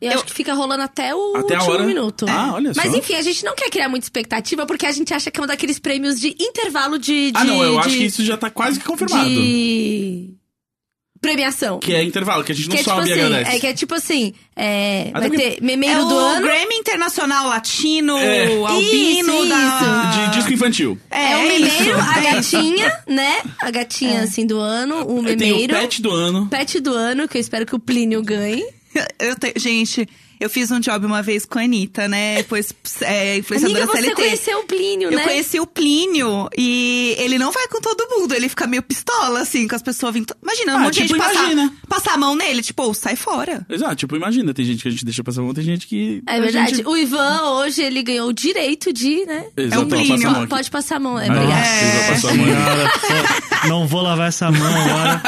Eu, 0.00 0.12
acho 0.12 0.24
que 0.24 0.32
fica 0.32 0.54
rolando 0.54 0.82
até 0.82 1.14
o 1.14 1.36
Até 1.36 1.56
a 1.56 1.58
último 1.58 1.74
hora? 1.74 1.84
minuto. 1.86 2.24
Ah, 2.26 2.52
olha 2.54 2.72
só. 2.72 2.80
Mas 2.82 2.94
enfim, 2.94 3.14
a 3.16 3.22
gente 3.22 3.44
não 3.44 3.54
quer 3.54 3.68
criar 3.68 3.86
muita 3.88 4.06
expectativa 4.06 4.64
porque 4.64 4.86
a 4.86 4.92
gente 4.92 5.12
acha 5.12 5.30
que 5.30 5.38
é 5.38 5.42
um 5.42 5.46
daqueles 5.46 5.78
prêmios 5.78 6.18
de 6.18 6.28
intervalo 6.40 6.98
de. 6.98 7.32
de 7.32 7.36
ah, 7.36 7.44
não, 7.44 7.62
eu 7.62 7.72
de, 7.72 7.78
acho 7.80 7.96
que 7.98 8.04
isso 8.04 8.24
já 8.24 8.36
tá 8.36 8.48
quase 8.48 8.78
que 8.80 8.86
confirmado. 8.86 9.28
de 9.28 10.34
premiação. 11.20 11.78
Que 11.78 11.94
é 11.94 12.02
intervalo, 12.02 12.42
que 12.42 12.52
a 12.52 12.54
gente 12.54 12.68
não 12.68 12.74
Que 12.76 12.80
é 12.80 12.84
tipo 12.84 12.94
sobe 12.96 13.08
e 13.08 13.12
assim, 13.12 13.22
agradece. 13.22 13.56
é 13.56 13.60
que 13.60 13.66
é 13.66 13.74
tipo 13.74 13.94
assim, 13.94 14.34
é, 14.56 15.10
vai 15.12 15.30
ter 15.30 15.58
memeiro 15.62 16.00
é 16.00 16.04
do 16.04 16.14
o 16.14 16.18
ano. 16.18 16.46
Grammy 16.46 16.74
Internacional 16.76 17.48
Latino, 17.48 18.16
É. 18.18 18.46
albino 18.46 19.42
Isso, 19.42 19.48
da... 19.48 20.10
De 20.28 20.36
disco 20.36 20.52
infantil. 20.52 20.98
É, 21.10 21.36
o 21.36 21.42
isso, 21.46 21.60
memeiro, 21.78 22.00
a 22.00 22.24
é 22.24 22.38
isso. 22.38 22.56
gatinha, 22.56 22.92
né? 23.06 23.36
A 23.60 23.70
gatinha, 23.70 24.22
assim, 24.22 24.46
do 24.46 24.58
ano, 24.58 25.00
o 25.02 25.22
Tem 25.24 25.34
o 25.34 25.38
memeiro. 25.54 25.74
pet 25.74 26.00
do 26.02 26.10
ano. 26.10 26.46
Pet 26.48 26.80
do 26.80 26.94
ano, 26.94 27.28
que 27.28 27.36
eu 27.36 27.40
espero 27.40 27.66
que 27.66 27.74
o 27.74 27.78
Plínio 27.78 28.22
ganhe. 28.22 28.64
Eu 29.20 29.36
te- 29.36 29.52
Gente, 29.56 30.08
eu 30.40 30.48
fiz 30.50 30.70
um 30.70 30.80
job 30.80 31.04
uma 31.06 31.22
vez 31.22 31.44
com 31.44 31.58
a 31.58 31.62
Anitta, 31.62 32.08
né? 32.08 32.36
Depois, 32.38 32.72
é, 33.02 33.36
influenciadora 33.38 33.84
Amiga, 33.84 33.92
você 33.98 34.02
CLT. 34.02 34.22
conheceu 34.22 34.58
o 34.58 34.64
Plínio, 34.64 35.08
Eu 35.10 35.16
né? 35.18 35.22
conheci 35.24 35.60
o 35.60 35.66
Plínio 35.66 36.48
e 36.56 37.14
ele 37.18 37.38
não 37.38 37.52
vai 37.52 37.68
com 37.68 37.80
todo 37.80 38.06
mundo, 38.10 38.34
ele 38.34 38.48
fica 38.48 38.66
meio 38.66 38.82
pistola, 38.82 39.40
assim, 39.40 39.68
com 39.68 39.74
as 39.76 39.82
pessoas 39.82 40.14
vindo. 40.14 40.34
Imagina, 40.42 40.72
um 40.74 40.76
Ah, 40.76 40.80
monte 40.80 40.94
de 40.94 41.08
tipo, 41.08 41.14
gente 41.14 41.22
passar, 41.26 41.52
imagina. 41.52 41.72
passar 41.88 42.14
a 42.14 42.16
mão 42.16 42.34
nele, 42.34 42.62
tipo, 42.62 42.82
"Ô, 42.82 42.94
sai 42.94 43.16
fora. 43.16 43.64
Exato, 43.68 43.94
tipo, 43.96 44.16
imagina, 44.16 44.54
tem 44.54 44.64
gente 44.64 44.82
que 44.82 44.88
a 44.88 44.90
gente 44.90 45.04
deixa 45.04 45.22
passar 45.22 45.40
a 45.42 45.44
mão, 45.44 45.52
tem 45.54 45.64
gente 45.64 45.86
que. 45.86 46.22
É 46.26 46.36
a 46.36 46.40
verdade. 46.40 46.76
gente- 46.76 46.88
O 46.88 46.96
Ivan, 46.96 47.42
hoje, 47.58 47.82
ele 47.82 48.02
ganhou 48.02 48.28
o 48.28 48.32
direito 48.32 48.92
de, 48.92 49.24
né? 49.26 49.44
Exato, 49.56 49.82
um 49.82 49.88
passa 49.88 50.02
a 50.02 50.06
Plínio. 50.06 50.30
mão 50.30 50.40
aqui. 50.40 50.50
Pode 50.50 50.70
passar 50.70 50.96
a 50.96 51.00
mão, 51.00 51.18
é, 51.18 51.26
a. 51.28 51.34
Cara, 51.34 52.90
pô, 53.62 53.68
não 53.68 53.86
vou 53.86 54.02
lavar 54.02 54.28
essa 54.28 54.50
mão 54.50 54.66
agora. 54.66 55.22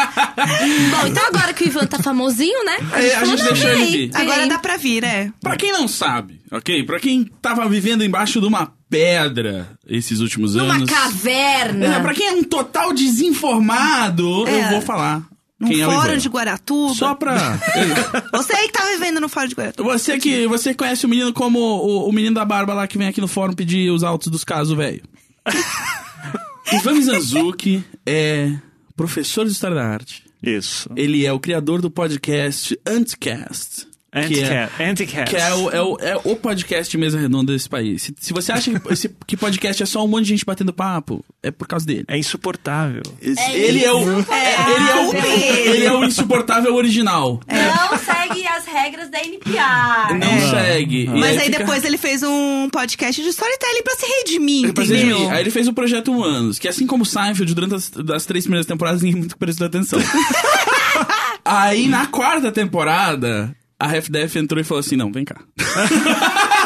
Bom, 1.00 1.06
então 1.06 1.25
agora 1.26 1.53
que 1.53 1.65
o 1.65 1.67
Ivan 1.67 1.87
tá 1.87 1.99
famosinho, 1.99 2.65
né? 2.65 2.76
É, 2.94 3.15
a 3.17 3.25
gente 3.25 3.43
não, 3.43 3.53
deixou 3.53 3.69
vem 3.70 3.73
ele 3.73 3.82
aí, 3.82 4.06
vir. 4.08 4.11
Agora 4.17 4.47
dá 4.47 4.58
pra 4.58 4.76
vir, 4.76 5.01
é. 5.06 5.32
Pra 5.40 5.56
quem 5.56 5.72
não 5.72 5.87
sabe, 5.88 6.40
ok? 6.50 6.82
Pra 6.84 6.99
quem 7.00 7.25
tava 7.40 7.69
vivendo 7.69 8.04
embaixo 8.04 8.40
de 8.40 8.46
uma 8.46 8.72
pedra 8.88 9.70
esses 9.87 10.20
últimos 10.20 10.54
Numa 10.54 10.75
anos. 10.75 10.90
caverna. 10.90 11.96
É, 11.96 12.00
pra 12.00 12.14
quem 12.14 12.26
é 12.28 12.32
um 12.32 12.44
total 12.44 12.93
desinformado, 12.93 14.46
eu 14.46 14.46
É. 14.49 14.70
vou 14.70 14.81
falar. 14.81 15.22
Num 15.58 15.69
quem 15.69 15.81
é 15.81 15.84
fórum 15.84 16.08
Ivan. 16.12 16.19
de 16.19 16.28
Guaratuba. 16.28 16.94
Só 16.94 17.14
pra. 17.14 17.58
Você 18.34 18.52
aí 18.54 18.66
que 18.66 18.72
tá 18.72 18.84
vivendo 18.87 19.20
no 19.20 19.28
fórum 19.28 19.46
de 19.49 19.54
Guaratuba. 19.54 19.96
Você 19.99 20.19
que 20.19 20.46
você 20.49 20.75
conhece 20.75 21.06
o 21.06 21.08
menino 21.08 21.32
como 21.32 21.58
o, 21.60 22.08
o 22.08 22.12
menino 22.12 22.34
da 22.34 22.44
barba 22.44 22.75
lá 22.75 22.87
que 22.88 22.98
vem 22.98 23.06
aqui 23.06 23.20
no 23.20 23.28
fórum 23.28 23.52
pedir 23.52 23.90
os 23.93 24.02
autos 24.02 24.26
dos 24.28 24.43
casos, 24.43 24.76
velho. 24.76 25.02
Ivan 26.72 26.94
Mizanzuki 26.94 27.84
é 28.06 28.52
professor 28.96 29.44
de 29.44 29.52
História 29.52 29.76
da 29.76 29.84
Arte. 29.87 30.25
Isso. 30.43 30.88
Ele 30.96 31.25
é 31.25 31.32
o 31.32 31.38
criador 31.38 31.81
do 31.81 31.90
podcast 31.90 32.76
Anticast. 32.87 33.87
Que 34.12 34.41
é, 34.41 34.64
Anticat. 34.64 34.82
Anticat. 34.82 35.31
que 35.31 35.37
é, 35.37 35.55
o, 35.55 35.70
é, 35.70 35.82
o, 35.82 35.97
é 36.00 36.20
o 36.23 36.37
podcast 36.37 36.91
de 36.91 36.99
mesa 36.99 37.19
redonda 37.19 37.50
desse 37.50 37.67
país. 37.67 38.03
Se, 38.03 38.14
se 38.20 38.32
você 38.35 38.53
acha 38.53 38.70
que, 38.70 38.79
esse, 38.93 39.09
que 39.26 39.38
podcast 39.38 39.82
é 39.82 39.87
só 39.87 40.05
um 40.05 40.09
monte 40.09 40.25
de 40.25 40.29
gente 40.31 40.44
batendo 40.44 40.70
papo, 40.70 41.25
é 41.43 41.50
por 41.50 41.67
causa 41.67 41.87
dele. 41.87 42.05
É 42.06 42.19
insuportável. 42.19 43.00
ele, 43.23 43.82
é 43.82 43.91
o, 43.91 44.01
ele, 44.03 44.91
é 44.91 44.96
o, 44.96 45.15
ele 45.72 45.84
é 45.86 45.93
o 45.93 46.05
insuportável 46.05 46.75
original. 46.75 47.41
Não 47.48 47.98
segue 47.98 48.46
as 48.46 48.67
regras 48.67 49.08
da 49.10 49.19
NPR. 49.19 50.19
Não 50.20 50.51
segue. 50.51 51.06
Mas 51.08 51.39
aí 51.39 51.46
fica- 51.46 51.60
depois 51.60 51.82
ele 51.82 51.96
fez 51.96 52.22
um 52.22 52.69
podcast 52.70 53.22
de 53.22 53.29
storytelling 53.29 53.82
pra 53.82 53.94
se 53.96 54.05
redimir, 54.06 54.69
entendeu? 54.69 54.94
redimir. 54.94 55.32
Aí 55.32 55.41
ele 55.41 55.51
fez 55.51 55.67
o 55.69 55.72
Projeto 55.72 56.13
Humanos, 56.13 56.58
que 56.58 56.69
assim 56.69 56.86
como 56.86 57.06
Seinfeld, 57.06 57.55
durante 57.55 57.77
as, 57.77 57.89
das 57.89 58.27
três 58.27 58.44
primeiras 58.44 58.67
temporadas, 58.67 59.01
ninguém 59.01 59.20
muito 59.20 59.39
prestou 59.39 59.67
atenção. 59.67 59.98
Aí 61.44 61.89
na 61.89 62.06
quarta 62.06 62.53
temporada, 62.53 63.55
a 63.82 63.96
Half 63.96 64.08
Def 64.10 64.36
entrou 64.36 64.60
e 64.60 64.65
falou 64.65 64.79
assim: 64.81 64.96
não, 64.96 65.10
vem 65.10 65.24
cá. 65.24 65.36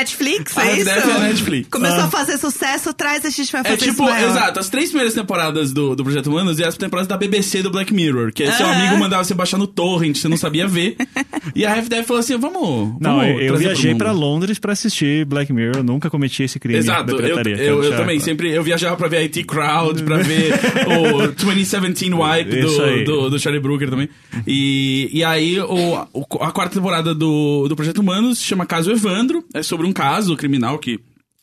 Ah, 0.00 0.02
é 0.02 0.04
Netflix, 0.04 0.56
A 0.58 0.66
é 0.66 0.76
isso? 0.76 0.84
Def 0.84 1.04
é 1.08 1.18
Netflix. 1.20 1.68
Começou 1.68 2.00
a 2.00 2.08
fazer 2.08 2.38
sucesso, 2.38 2.92
traz 2.94 3.24
a 3.24 3.30
gente 3.30 3.52
vai 3.52 3.62
fazer 3.62 3.74
É 3.74 3.76
tipo, 3.76 4.08
exato, 4.08 4.58
as 4.60 4.68
três 4.68 4.88
primeiras 4.88 5.14
temporadas 5.14 5.72
do, 5.72 5.94
do 5.94 6.02
Projeto 6.02 6.28
Humanos 6.28 6.58
e 6.58 6.64
as 6.64 6.76
temporadas 6.76 7.08
da 7.08 7.16
BBC 7.16 7.62
do 7.62 7.70
Black 7.70 7.92
Mirror, 7.92 8.32
que 8.32 8.42
é 8.44 8.52
seu 8.52 8.66
Aham. 8.66 8.74
amigo 8.80 8.98
mandava 8.98 9.22
você 9.24 9.34
baixar 9.34 9.58
no 9.58 9.66
torrent, 9.66 10.16
você 10.16 10.28
não 10.28 10.36
sabia 10.36 10.66
ver. 10.66 10.96
e 11.54 11.64
a 11.66 11.76
FDF 11.76 12.04
falou 12.06 12.20
assim: 12.20 12.36
vamos. 12.38 12.94
Não, 13.00 13.16
vamos 13.18 13.26
eu, 13.26 13.40
eu 13.40 13.56
viajei 13.56 13.94
pra. 13.94 14.10
Londres 14.12 14.58
pra 14.58 14.72
assistir 14.72 15.24
Black 15.24 15.52
Mirror. 15.52 15.82
Nunca 15.82 16.10
cometi 16.10 16.42
esse 16.42 16.58
crime 16.58 16.78
Exato, 16.78 17.12
eu, 17.12 17.20
eu, 17.20 17.36
quero 17.42 17.50
eu 17.60 17.90
também, 17.90 18.04
claro. 18.16 18.20
sempre, 18.20 18.50
eu 18.50 18.62
viajava 18.62 18.96
pra 18.96 19.08
ver 19.08 19.18
a 19.18 19.20
IT 19.20 19.44
Crowd, 19.44 20.02
pra 20.02 20.16
ver 20.18 20.52
o 21.14 21.28
2017 21.32 22.10
Wipe 22.12 22.60
do, 22.60 23.04
do, 23.04 23.30
do 23.30 23.38
Charlie 23.38 23.60
Brooker 23.62 23.88
também. 23.88 24.08
E, 24.46 25.08
e 25.12 25.24
aí, 25.24 25.58
o, 25.60 26.06
o- 26.12 26.26
a 26.42 26.50
quarta 26.52 26.74
temporada 26.74 27.14
do, 27.14 27.66
do 27.68 27.76
Projeto 27.76 27.98
Humanos 27.98 28.38
se 28.38 28.44
chama 28.44 28.66
Caso 28.66 28.90
Evandro, 28.90 29.44
é 29.54 29.62
sobre 29.62 29.86
um 29.86 29.89
caso 29.92 30.36
criminal 30.36 30.78
que 30.78 30.98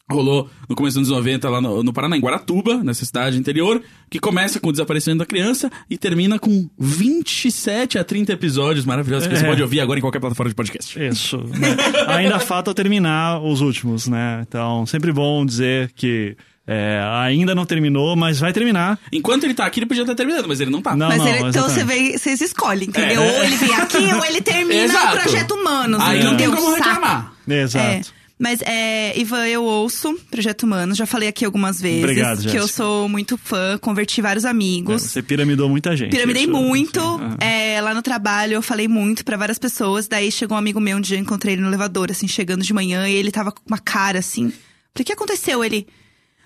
rolou 0.09 0.49
no 0.69 0.75
começo 0.75 0.97
dos 0.97 1.09
anos 1.09 1.17
90 1.19 1.49
lá 1.49 1.59
no, 1.59 1.83
no 1.83 1.91
Paraná, 1.91 2.15
em 2.15 2.21
Guaratuba, 2.21 2.81
nessa 2.81 3.03
cidade 3.03 3.37
interior, 3.37 3.81
que 4.09 4.19
começa 4.19 4.57
com 4.57 4.69
o 4.69 4.71
desaparecimento 4.71 5.19
da 5.19 5.25
criança 5.25 5.69
e 5.89 5.97
termina 5.97 6.39
com 6.39 6.69
27 6.79 7.99
a 7.99 8.03
30 8.05 8.31
episódios 8.33 8.85
maravilhosos 8.85 9.27
que 9.27 9.35
você 9.35 9.43
É. 9.45 9.47
pode 9.49 9.61
ouvir 9.61 9.81
agora 9.81 9.99
em 9.99 10.01
qualquer 10.01 10.19
plataforma 10.21 10.49
de 10.49 10.55
podcast. 10.55 10.97
Isso. 11.03 11.37
né? 11.37 11.75
Ainda 12.07 12.39
falta 12.39 12.73
terminar 12.73 13.41
os 13.43 13.59
últimos, 13.59 14.07
né? 14.07 14.45
Então, 14.47 14.85
sempre 14.85 15.11
bom 15.11 15.45
dizer 15.45 15.91
que 15.93 16.37
é, 16.65 17.01
ainda 17.21 17.53
não 17.53 17.65
terminou, 17.65 18.15
mas 18.15 18.39
vai 18.39 18.53
terminar. 18.53 18.97
Enquanto 19.11 19.43
ele 19.43 19.53
tá 19.53 19.65
aqui, 19.65 19.79
ele 19.79 19.85
podia 19.87 20.03
estar 20.03 20.15
terminando, 20.15 20.47
mas 20.47 20.59
ele 20.61 20.69
não 20.71 20.81
tá. 20.81 20.95
Não, 20.95 21.07
Mas 21.09 21.17
não, 21.17 21.27
ele- 21.27 21.49
então 21.49 21.67
você 21.67 21.83
vocês 22.17 22.39
escolhem, 22.41 22.87
entendeu? 22.89 23.21
É. 23.21 23.37
Ou 23.37 23.43
ele 23.43 23.55
vem 23.57 23.73
aqui, 23.75 24.13
ou 24.13 24.25
ele 24.25 24.39
termina 24.41 24.83
Exato. 24.83 25.17
o 25.17 25.21
projeto 25.21 25.51
Humanos. 25.53 25.99
Aí 26.01 26.23
não 26.23 26.35
tem 26.37 26.49
como 26.49 26.73
reclamar. 26.75 27.33
Exato. 27.47 28.13
Mas 28.39 28.61
é, 28.61 29.19
Ivan, 29.19 29.47
eu 29.47 29.63
ouço 29.63 30.13
Projeto 30.29 30.63
Humano, 30.63 30.93
já 30.93 31.07
falei 31.07 31.27
aqui 31.27 31.43
algumas 31.43 31.81
vezes. 31.81 32.03
Obrigado, 32.03 32.47
que 32.47 32.55
eu 32.55 32.67
sou 32.67 33.09
muito 33.09 33.35
fã, 33.35 33.79
converti 33.79 34.21
vários 34.21 34.45
amigos. 34.45 35.03
É, 35.03 35.07
Você 35.07 35.23
piramidou 35.23 35.67
muita 35.67 35.95
gente. 35.97 36.11
Piramidei 36.11 36.43
isso, 36.43 36.51
muito. 36.51 36.99
assim, 36.99 37.35
é, 37.39 37.81
lá 37.81 37.95
no 37.95 38.01
trabalho, 38.03 38.53
eu 38.53 38.61
falei 38.61 38.87
muito 38.87 39.25
pra 39.25 39.37
várias 39.37 39.57
pessoas. 39.57 40.07
Daí 40.07 40.31
chegou 40.31 40.55
um 40.55 40.59
amigo 40.59 40.79
meu 40.79 40.97
um 40.97 41.01
dia, 41.01 41.17
eu 41.17 41.21
encontrei 41.21 41.55
ele 41.55 41.63
no 41.63 41.67
elevador, 41.67 42.11
assim, 42.11 42.27
chegando 42.27 42.63
de 42.63 42.73
manhã, 42.73 43.09
e 43.09 43.13
ele 43.15 43.31
tava 43.31 43.51
com 43.51 43.61
uma 43.67 43.79
cara 43.79 44.19
assim. 44.19 44.53
O 44.99 45.03
que 45.03 45.11
aconteceu? 45.11 45.63
Ele. 45.63 45.87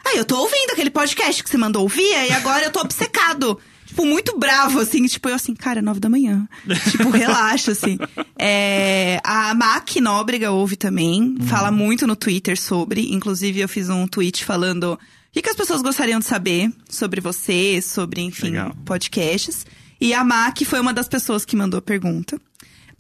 Ah, 0.05 0.15
eu 0.15 0.23
tô 0.25 0.37
ouvindo 0.37 0.71
aquele 0.71 0.89
podcast 0.89 1.43
que 1.43 1.49
você 1.49 1.57
mandou 1.57 1.83
ouvir, 1.83 2.01
e 2.01 2.31
agora 2.31 2.63
eu 2.65 2.71
tô 2.71 2.79
obcecado. 2.79 3.59
Tipo, 3.91 4.05
muito 4.05 4.39
bravo, 4.39 4.79
assim. 4.79 5.05
Tipo, 5.05 5.27
eu 5.27 5.35
assim, 5.35 5.53
cara, 5.53 5.81
nove 5.81 5.99
da 5.99 6.07
manhã. 6.07 6.47
tipo, 6.89 7.09
relaxa, 7.11 7.73
assim. 7.73 7.99
É, 8.39 9.19
a 9.21 9.53
Mac 9.53 9.97
Nóbrega 9.97 10.49
ouve 10.49 10.77
também. 10.77 11.35
Fala 11.41 11.71
muito 11.71 12.07
no 12.07 12.15
Twitter 12.15 12.57
sobre. 12.57 13.13
Inclusive, 13.13 13.59
eu 13.59 13.67
fiz 13.67 13.89
um 13.89 14.07
tweet 14.07 14.45
falando... 14.45 14.93
O 14.93 15.33
que, 15.33 15.41
que 15.41 15.49
as 15.49 15.55
pessoas 15.55 15.81
gostariam 15.81 16.19
de 16.19 16.25
saber 16.25 16.71
sobre 16.89 17.21
você, 17.21 17.81
sobre, 17.81 18.21
enfim, 18.21 18.51
Legal. 18.51 18.75
podcasts. 18.85 19.65
E 19.99 20.13
a 20.13 20.23
Mac 20.23 20.57
foi 20.65 20.79
uma 20.79 20.93
das 20.93 21.07
pessoas 21.07 21.45
que 21.45 21.55
mandou 21.55 21.77
a 21.77 21.81
pergunta. 21.81 22.39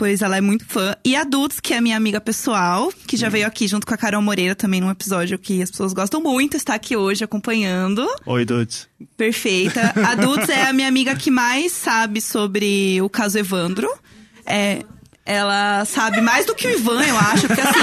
Pois 0.01 0.23
ela 0.23 0.35
é 0.35 0.41
muito 0.41 0.65
fã. 0.65 0.95
E 1.05 1.15
a 1.15 1.23
Dudes, 1.23 1.59
que 1.59 1.75
é 1.75 1.77
a 1.77 1.81
minha 1.81 1.95
amiga 1.95 2.19
pessoal, 2.19 2.91
que 3.05 3.15
já 3.15 3.29
veio 3.29 3.45
aqui 3.45 3.67
junto 3.67 3.85
com 3.85 3.93
a 3.93 3.97
Carol 3.97 4.19
Moreira 4.19 4.55
também 4.55 4.81
num 4.81 4.89
episódio 4.89 5.37
que 5.37 5.61
as 5.61 5.69
pessoas 5.69 5.93
gostam 5.93 6.19
muito, 6.19 6.57
está 6.57 6.73
aqui 6.73 6.97
hoje 6.97 7.23
acompanhando. 7.23 8.07
Oi, 8.25 8.43
Dudes. 8.43 8.87
Perfeita. 9.15 9.93
A 9.95 10.15
Dudes 10.15 10.49
é 10.49 10.63
a 10.63 10.73
minha 10.73 10.87
amiga 10.87 11.15
que 11.15 11.29
mais 11.29 11.71
sabe 11.73 12.19
sobre 12.19 12.99
o 12.99 13.07
caso 13.07 13.37
Evandro. 13.37 13.87
É, 14.43 14.83
ela 15.31 15.85
sabe 15.85 16.21
mais 16.21 16.45
do 16.45 16.53
que 16.55 16.67
o 16.67 16.69
Ivan, 16.69 17.03
eu 17.03 17.17
acho. 17.17 17.47
Porque 17.47 17.61
assim, 17.61 17.79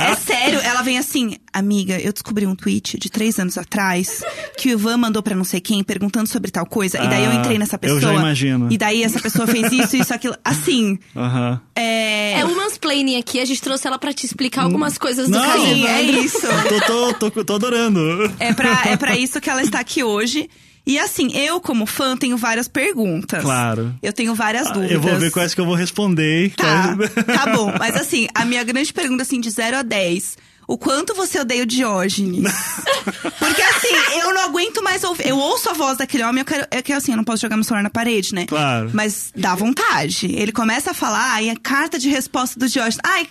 é 0.00 0.14
sério, 0.16 0.58
ela 0.60 0.82
vem 0.82 0.98
assim, 0.98 1.36
amiga, 1.52 1.98
eu 2.00 2.12
descobri 2.12 2.46
um 2.46 2.54
tweet 2.54 2.98
de 2.98 3.10
três 3.10 3.38
anos 3.38 3.58
atrás 3.58 4.22
que 4.56 4.68
o 4.68 4.72
Ivan 4.72 4.96
mandou 4.96 5.22
pra 5.22 5.34
não 5.34 5.44
sei 5.44 5.60
quem 5.60 5.82
perguntando 5.84 6.28
sobre 6.28 6.50
tal 6.50 6.66
coisa. 6.66 6.98
E 6.98 7.08
daí 7.08 7.24
eu 7.24 7.30
Ah, 7.30 7.34
entrei 7.34 7.58
nessa 7.58 7.76
eu 7.76 7.80
pessoa. 7.80 8.00
já 8.00 8.14
imagino. 8.14 8.68
E 8.70 8.78
daí 8.78 9.02
essa 9.02 9.20
pessoa 9.20 9.46
fez 9.46 9.70
isso, 9.72 9.96
isso, 9.96 10.12
aquilo. 10.14 10.34
Assim, 10.44 10.98
Aham. 11.16 11.60
é. 11.76 12.40
É 12.40 12.44
o 12.44 12.54
mansplaining 12.56 13.16
aqui, 13.16 13.40
a 13.40 13.44
gente 13.44 13.60
trouxe 13.60 13.86
ela 13.86 13.98
pra 13.98 14.12
te 14.12 14.24
explicar 14.26 14.62
algumas 14.62 14.96
coisas 14.98 15.28
do 15.28 15.32
Não. 15.38 15.44
caso 15.44 15.64
Sim, 15.64 15.86
é 15.86 16.02
isso. 16.02 16.46
Tô, 16.86 17.12
tô, 17.14 17.30
tô, 17.30 17.44
tô 17.44 17.54
adorando. 17.54 18.32
É 18.38 18.52
pra, 18.52 18.82
é 18.86 18.96
pra 18.96 19.16
isso 19.16 19.40
que 19.40 19.50
ela 19.50 19.62
está 19.62 19.80
aqui 19.80 20.02
hoje. 20.04 20.48
E 20.88 20.98
assim, 20.98 21.30
eu, 21.36 21.60
como 21.60 21.84
fã, 21.84 22.16
tenho 22.16 22.36
várias 22.38 22.66
perguntas. 22.66 23.42
Claro. 23.42 23.94
Eu 24.02 24.12
tenho 24.12 24.34
várias 24.34 24.68
dúvidas. 24.68 24.90
Eu 24.92 25.00
vou 25.02 25.16
ver 25.16 25.30
quais 25.30 25.52
que 25.54 25.60
eu 25.60 25.66
vou 25.66 25.74
responder. 25.74 26.46
e 26.46 26.50
Tá, 26.50 26.96
quais- 26.96 27.26
tá 27.26 27.52
bom. 27.52 27.70
Mas 27.78 27.94
assim, 27.94 28.26
a 28.34 28.44
minha 28.46 28.64
grande 28.64 28.90
pergunta, 28.92 29.22
assim, 29.22 29.38
de 29.38 29.50
0 29.50 29.76
a 29.76 29.82
10. 29.82 30.38
O 30.66 30.76
quanto 30.76 31.14
você 31.14 31.40
odeia 31.40 31.62
o 31.62 31.66
Diógenes? 31.66 32.52
Porque 33.38 33.62
assim, 33.62 34.18
eu 34.20 34.34
não 34.34 34.42
aguento 34.44 34.82
mais 34.82 35.02
ouvir. 35.04 35.26
Eu 35.28 35.38
ouço 35.38 35.70
a 35.70 35.72
voz 35.72 35.96
daquele 35.98 36.24
homem, 36.24 36.40
eu 36.40 36.44
quero. 36.44 36.66
É 36.70 36.82
que 36.82 36.92
assim, 36.92 37.12
eu 37.12 37.16
não 37.16 37.24
posso 37.24 37.40
jogar 37.42 37.56
meu 37.56 37.64
celular 37.64 37.82
na 37.82 37.90
parede, 37.90 38.34
né? 38.34 38.44
Claro. 38.46 38.90
Mas 38.92 39.30
dá 39.34 39.54
vontade. 39.54 40.26
Ele 40.34 40.52
começa 40.52 40.90
a 40.90 40.94
falar, 40.94 41.32
ai, 41.32 41.48
a 41.50 41.56
carta 41.56 41.98
de 41.98 42.08
resposta 42.10 42.58
do 42.58 42.68
Diógenes. 42.68 42.98
Ai, 43.04 43.26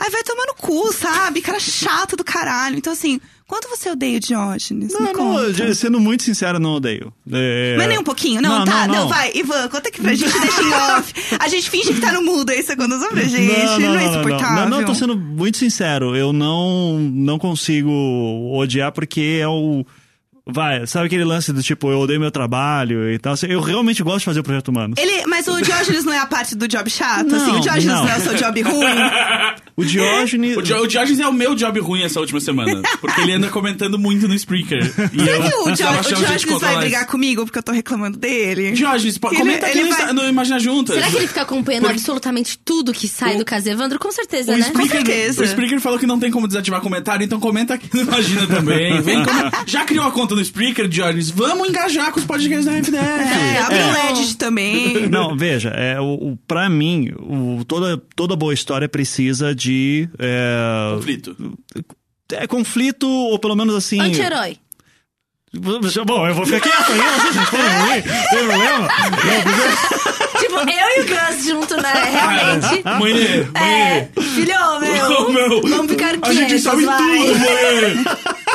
ai, 0.00 0.10
vai 0.10 0.22
tomar 0.22 0.46
no 0.46 0.54
cu, 0.54 0.92
sabe? 0.92 1.40
Cara 1.42 1.60
chato 1.60 2.16
do 2.16 2.24
caralho. 2.24 2.76
Então, 2.76 2.92
assim, 2.92 3.20
quanto 3.46 3.68
você 3.68 3.90
odeia 3.90 4.16
o 4.16 4.20
Diógenes? 4.20 4.92
Não, 4.92 5.12
não, 5.12 5.74
sendo 5.74 6.00
muito 6.00 6.22
sincero, 6.22 6.58
não 6.58 6.74
odeio. 6.76 7.12
É... 7.30 7.74
Mas 7.76 7.88
nem 7.88 7.98
um 7.98 8.02
pouquinho? 8.02 8.40
Não, 8.40 8.60
Não, 8.60 8.64
tá. 8.64 8.86
não, 8.86 8.94
Não, 8.94 9.00
não. 9.02 9.08
vai. 9.08 9.30
Ivan, 9.34 9.68
conta 9.68 9.88
aqui 9.90 10.00
pra 10.00 10.14
gente, 10.14 10.32
deixa 10.40 10.62
em 10.62 10.72
off. 10.72 11.14
A 11.38 11.48
gente 11.48 11.68
finge 11.68 11.92
que 11.92 12.00
tá 12.00 12.12
no 12.12 12.22
mudo 12.22 12.50
aí, 12.50 12.62
segundos 12.62 13.06
pra 13.06 13.22
gente. 13.22 13.80
Não, 13.80 13.98
é 13.98 14.04
insuportável. 14.06 14.68
Não, 14.68 14.78
não, 14.80 14.84
tô 14.86 14.94
sendo 14.94 15.16
muito 15.16 15.58
sincero. 15.58 16.16
Eu 16.16 16.32
não, 16.32 16.98
não 16.98 17.38
consigo 17.38 17.90
odiar 18.56 18.92
porque 18.92 19.38
é 19.40 19.46
o. 19.48 19.84
Vai, 20.52 20.84
sabe 20.86 21.06
aquele 21.06 21.22
lance 21.22 21.52
do 21.52 21.62
tipo, 21.62 21.90
eu 21.92 22.00
odeio 22.00 22.18
meu 22.18 22.30
trabalho 22.30 23.08
e 23.12 23.18
tal. 23.18 23.34
Assim, 23.34 23.46
Eu 23.46 23.60
realmente 23.60 24.02
gosto 24.02 24.20
de 24.20 24.24
fazer 24.24 24.40
o 24.40 24.42
projeto 24.42 24.68
humano. 24.68 24.94
Ele, 24.98 25.24
mas 25.26 25.46
o 25.46 25.60
Diógenes 25.60 26.04
não 26.04 26.12
é 26.12 26.18
a 26.18 26.26
parte 26.26 26.56
do 26.56 26.66
job 26.66 26.90
chato? 26.90 27.26
Não, 27.28 27.36
assim, 27.36 27.56
o 27.56 27.60
Diógenes 27.60 27.84
não. 27.86 28.02
não. 28.04 28.08
é 28.10 28.16
o 28.16 28.20
seu 28.20 28.34
job 28.34 28.62
ruim? 28.62 28.96
O 29.80 29.84
Diógenes. 29.84 30.56
O, 30.56 30.62
Di- 30.62 30.74
o 30.74 30.86
Diógenes 30.86 31.20
é 31.20 31.26
o 31.26 31.32
meu 31.32 31.54
job 31.54 31.78
ruim 31.80 32.02
essa 32.02 32.20
última 32.20 32.40
semana. 32.40 32.82
Porque 33.00 33.20
ele 33.20 33.32
anda 33.32 33.48
comentando 33.48 33.98
muito 33.98 34.26
no 34.28 34.34
Spreaker. 34.34 34.80
E 35.12 35.24
Será 35.24 35.36
eu 35.36 35.42
que 35.42 35.48
o, 35.70 35.72
Dio- 35.72 35.88
o 35.88 36.02
Diógenes 36.02 36.60
vai 36.60 36.76
brigar 36.78 37.06
comigo 37.06 37.44
porque 37.44 37.58
eu 37.58 37.62
tô 37.62 37.72
reclamando 37.72 38.18
dele? 38.18 38.72
Diógenes, 38.72 39.18
Ele- 39.22 39.36
comenta 39.38 39.66
aqui 39.66 39.78
ele 39.78 39.90
no, 39.90 39.96
vai- 39.96 40.12
no 40.12 40.24
Imagina 40.28 40.58
Juntas. 40.60 40.94
Será 40.96 41.10
que 41.10 41.16
ele 41.16 41.26
fica 41.28 41.42
acompanhando 41.42 41.82
Porque- 41.82 41.96
absolutamente 41.96 42.58
tudo 42.64 42.92
que 42.92 43.08
sai 43.08 43.34
O- 43.36 43.38
do 43.38 43.44
caso 43.44 43.68
Evandro? 43.68 43.98
Com 43.98 44.12
certeza, 44.12 44.52
O 44.52 44.56
né? 44.56 44.60
Spreaker, 44.66 44.96
certeza. 45.06 45.42
o 45.42 45.44
Spreaker 45.44 45.80
falou 45.80 45.98
que 45.98 46.06
não 46.06 46.18
tem 46.18 46.30
como 46.30 46.46
desativar 46.46 46.80
comentário, 46.80 47.24
então 47.24 47.38
comenta 47.40 47.74
aqui 47.74 47.88
no 47.94 48.02
Imagina 48.02 48.46
também. 48.46 49.00
Vem 49.02 49.22
come- 49.24 49.50
Já 49.66 49.84
criou 49.84 50.04
a 50.06 50.10
conta 50.10 50.34
no 50.34 50.40
Spreaker, 50.40 50.88
Diógenes? 50.88 51.30
Vamos 51.30 51.68
engajar 51.68 52.12
com 52.12 52.18
os 52.20 52.26
podcasts 52.26 52.64
da 52.66 52.72
FDF. 52.72 53.00
É, 53.00 53.58
abre 53.60 53.78
É. 53.78 53.86
o 53.86 53.92
Reddit 53.92 54.36
também. 54.36 55.08
Não, 55.08 55.36
veja, 55.36 55.70
é, 55.70 56.00
o, 56.00 56.32
o, 56.32 56.38
pra 56.46 56.68
mim, 56.68 57.12
o, 57.18 57.64
toda, 57.66 57.96
toda 58.16 58.34
boa 58.36 58.52
história 58.54 58.88
precisa 58.88 59.54
de. 59.54 59.69
É, 60.18 60.94
Conflito. 60.96 61.36
é 62.32 62.46
conflito, 62.46 63.08
ou 63.08 63.38
pelo 63.38 63.56
menos 63.56 63.74
assim. 63.74 64.00
Anti-herói. 64.00 64.56
Bom, 65.52 66.28
eu 66.28 66.34
vou 66.34 66.46
ficar 66.46 66.60
quieto 66.60 66.92
aí, 66.92 67.00
vocês 67.00 67.34
mim, 67.60 68.02
tem 68.30 68.38
problema? 68.46 68.88
Tipo, 70.40 70.54
eu 70.54 70.64
e 70.96 71.00
o 71.00 71.06
Gus 71.06 71.44
junto, 71.44 71.76
né? 71.82 71.92
Realmente. 71.92 72.82
Mãe, 72.98 73.14
É, 73.62 74.08
filho, 74.22 74.80
meu. 74.80 75.30
meu. 75.32 75.60
Vamos 75.62 75.90
ficar 75.92 76.14
A 76.22 76.32
gente 76.32 76.46
quietos, 76.46 76.62
sabe 76.62 76.84
vai. 76.86 76.96
tudo, 76.98 77.38
mãe. 77.38 78.04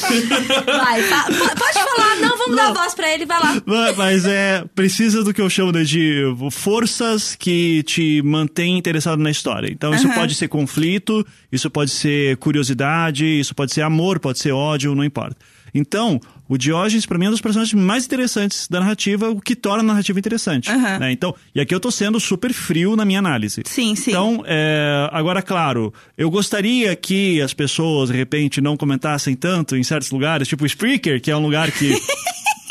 Vai, 0.00 1.02
pode 1.02 1.72
falar. 1.74 2.16
Não, 2.20 2.36
vamos 2.38 2.56
dar 2.56 2.72
voz 2.72 2.94
pra 2.94 3.12
ele, 3.12 3.26
vai 3.26 3.38
lá. 3.40 3.62
Mas- 3.66 3.96
Mas 3.96 4.24
é. 4.26 4.64
Precisa 4.74 5.22
do 5.24 5.32
que 5.34 5.40
eu 5.40 5.50
chamo 5.50 5.72
de 5.84 6.22
forças 6.50 7.34
que 7.34 7.82
te 7.84 8.22
mantêm 8.22 8.78
interessado 8.78 9.18
na 9.20 9.30
história. 9.30 9.68
Então, 9.70 9.94
isso 9.94 10.08
pode 10.14 10.34
ser 10.34 10.48
conflito, 10.48 11.26
isso 11.50 11.70
pode 11.70 11.90
ser 11.90 12.36
curiosidade, 12.38 13.24
isso 13.26 13.54
pode 13.54 13.72
ser 13.72 13.82
amor, 13.82 14.18
pode 14.18 14.38
ser 14.38 14.52
ódio, 14.52 14.94
não 14.94 15.04
importa. 15.04 15.36
Então, 15.74 16.20
o 16.48 16.56
Diógenes, 16.56 17.04
pra 17.04 17.18
mim, 17.18 17.26
é 17.26 17.28
um 17.28 17.32
dos 17.32 17.40
personagens 17.40 17.74
mais 17.74 18.06
interessantes 18.06 18.66
da 18.68 18.80
narrativa, 18.80 19.28
o 19.30 19.40
que 19.40 19.54
torna 19.54 19.80
a 19.80 19.86
narrativa 19.86 20.18
interessante. 20.18 20.70
Aham. 20.70 20.98
né? 20.98 21.12
Então, 21.12 21.34
e 21.54 21.60
aqui 21.60 21.74
eu 21.74 21.80
tô 21.80 21.90
sendo 21.90 22.18
super 22.18 22.52
frio 22.52 22.96
na 22.96 23.04
minha 23.04 23.18
análise. 23.18 23.62
Sim, 23.66 23.94
sim. 23.94 24.10
Então, 24.10 24.42
é, 24.46 25.08
agora, 25.12 25.42
claro, 25.42 25.92
eu 26.16 26.30
gostaria 26.30 26.96
que 26.96 27.40
as 27.42 27.52
pessoas, 27.52 28.08
de 28.10 28.16
repente, 28.16 28.60
não 28.60 28.76
comentassem 28.76 29.34
tanto 29.34 29.76
em 29.76 29.82
certos 29.82 30.10
lugares, 30.10 30.48
tipo 30.48 30.64
o 30.64 30.66
Spreaker, 30.66 31.20
que 31.20 31.30
é 31.30 31.36
um 31.36 31.42
lugar 31.42 31.70
que. 31.70 31.94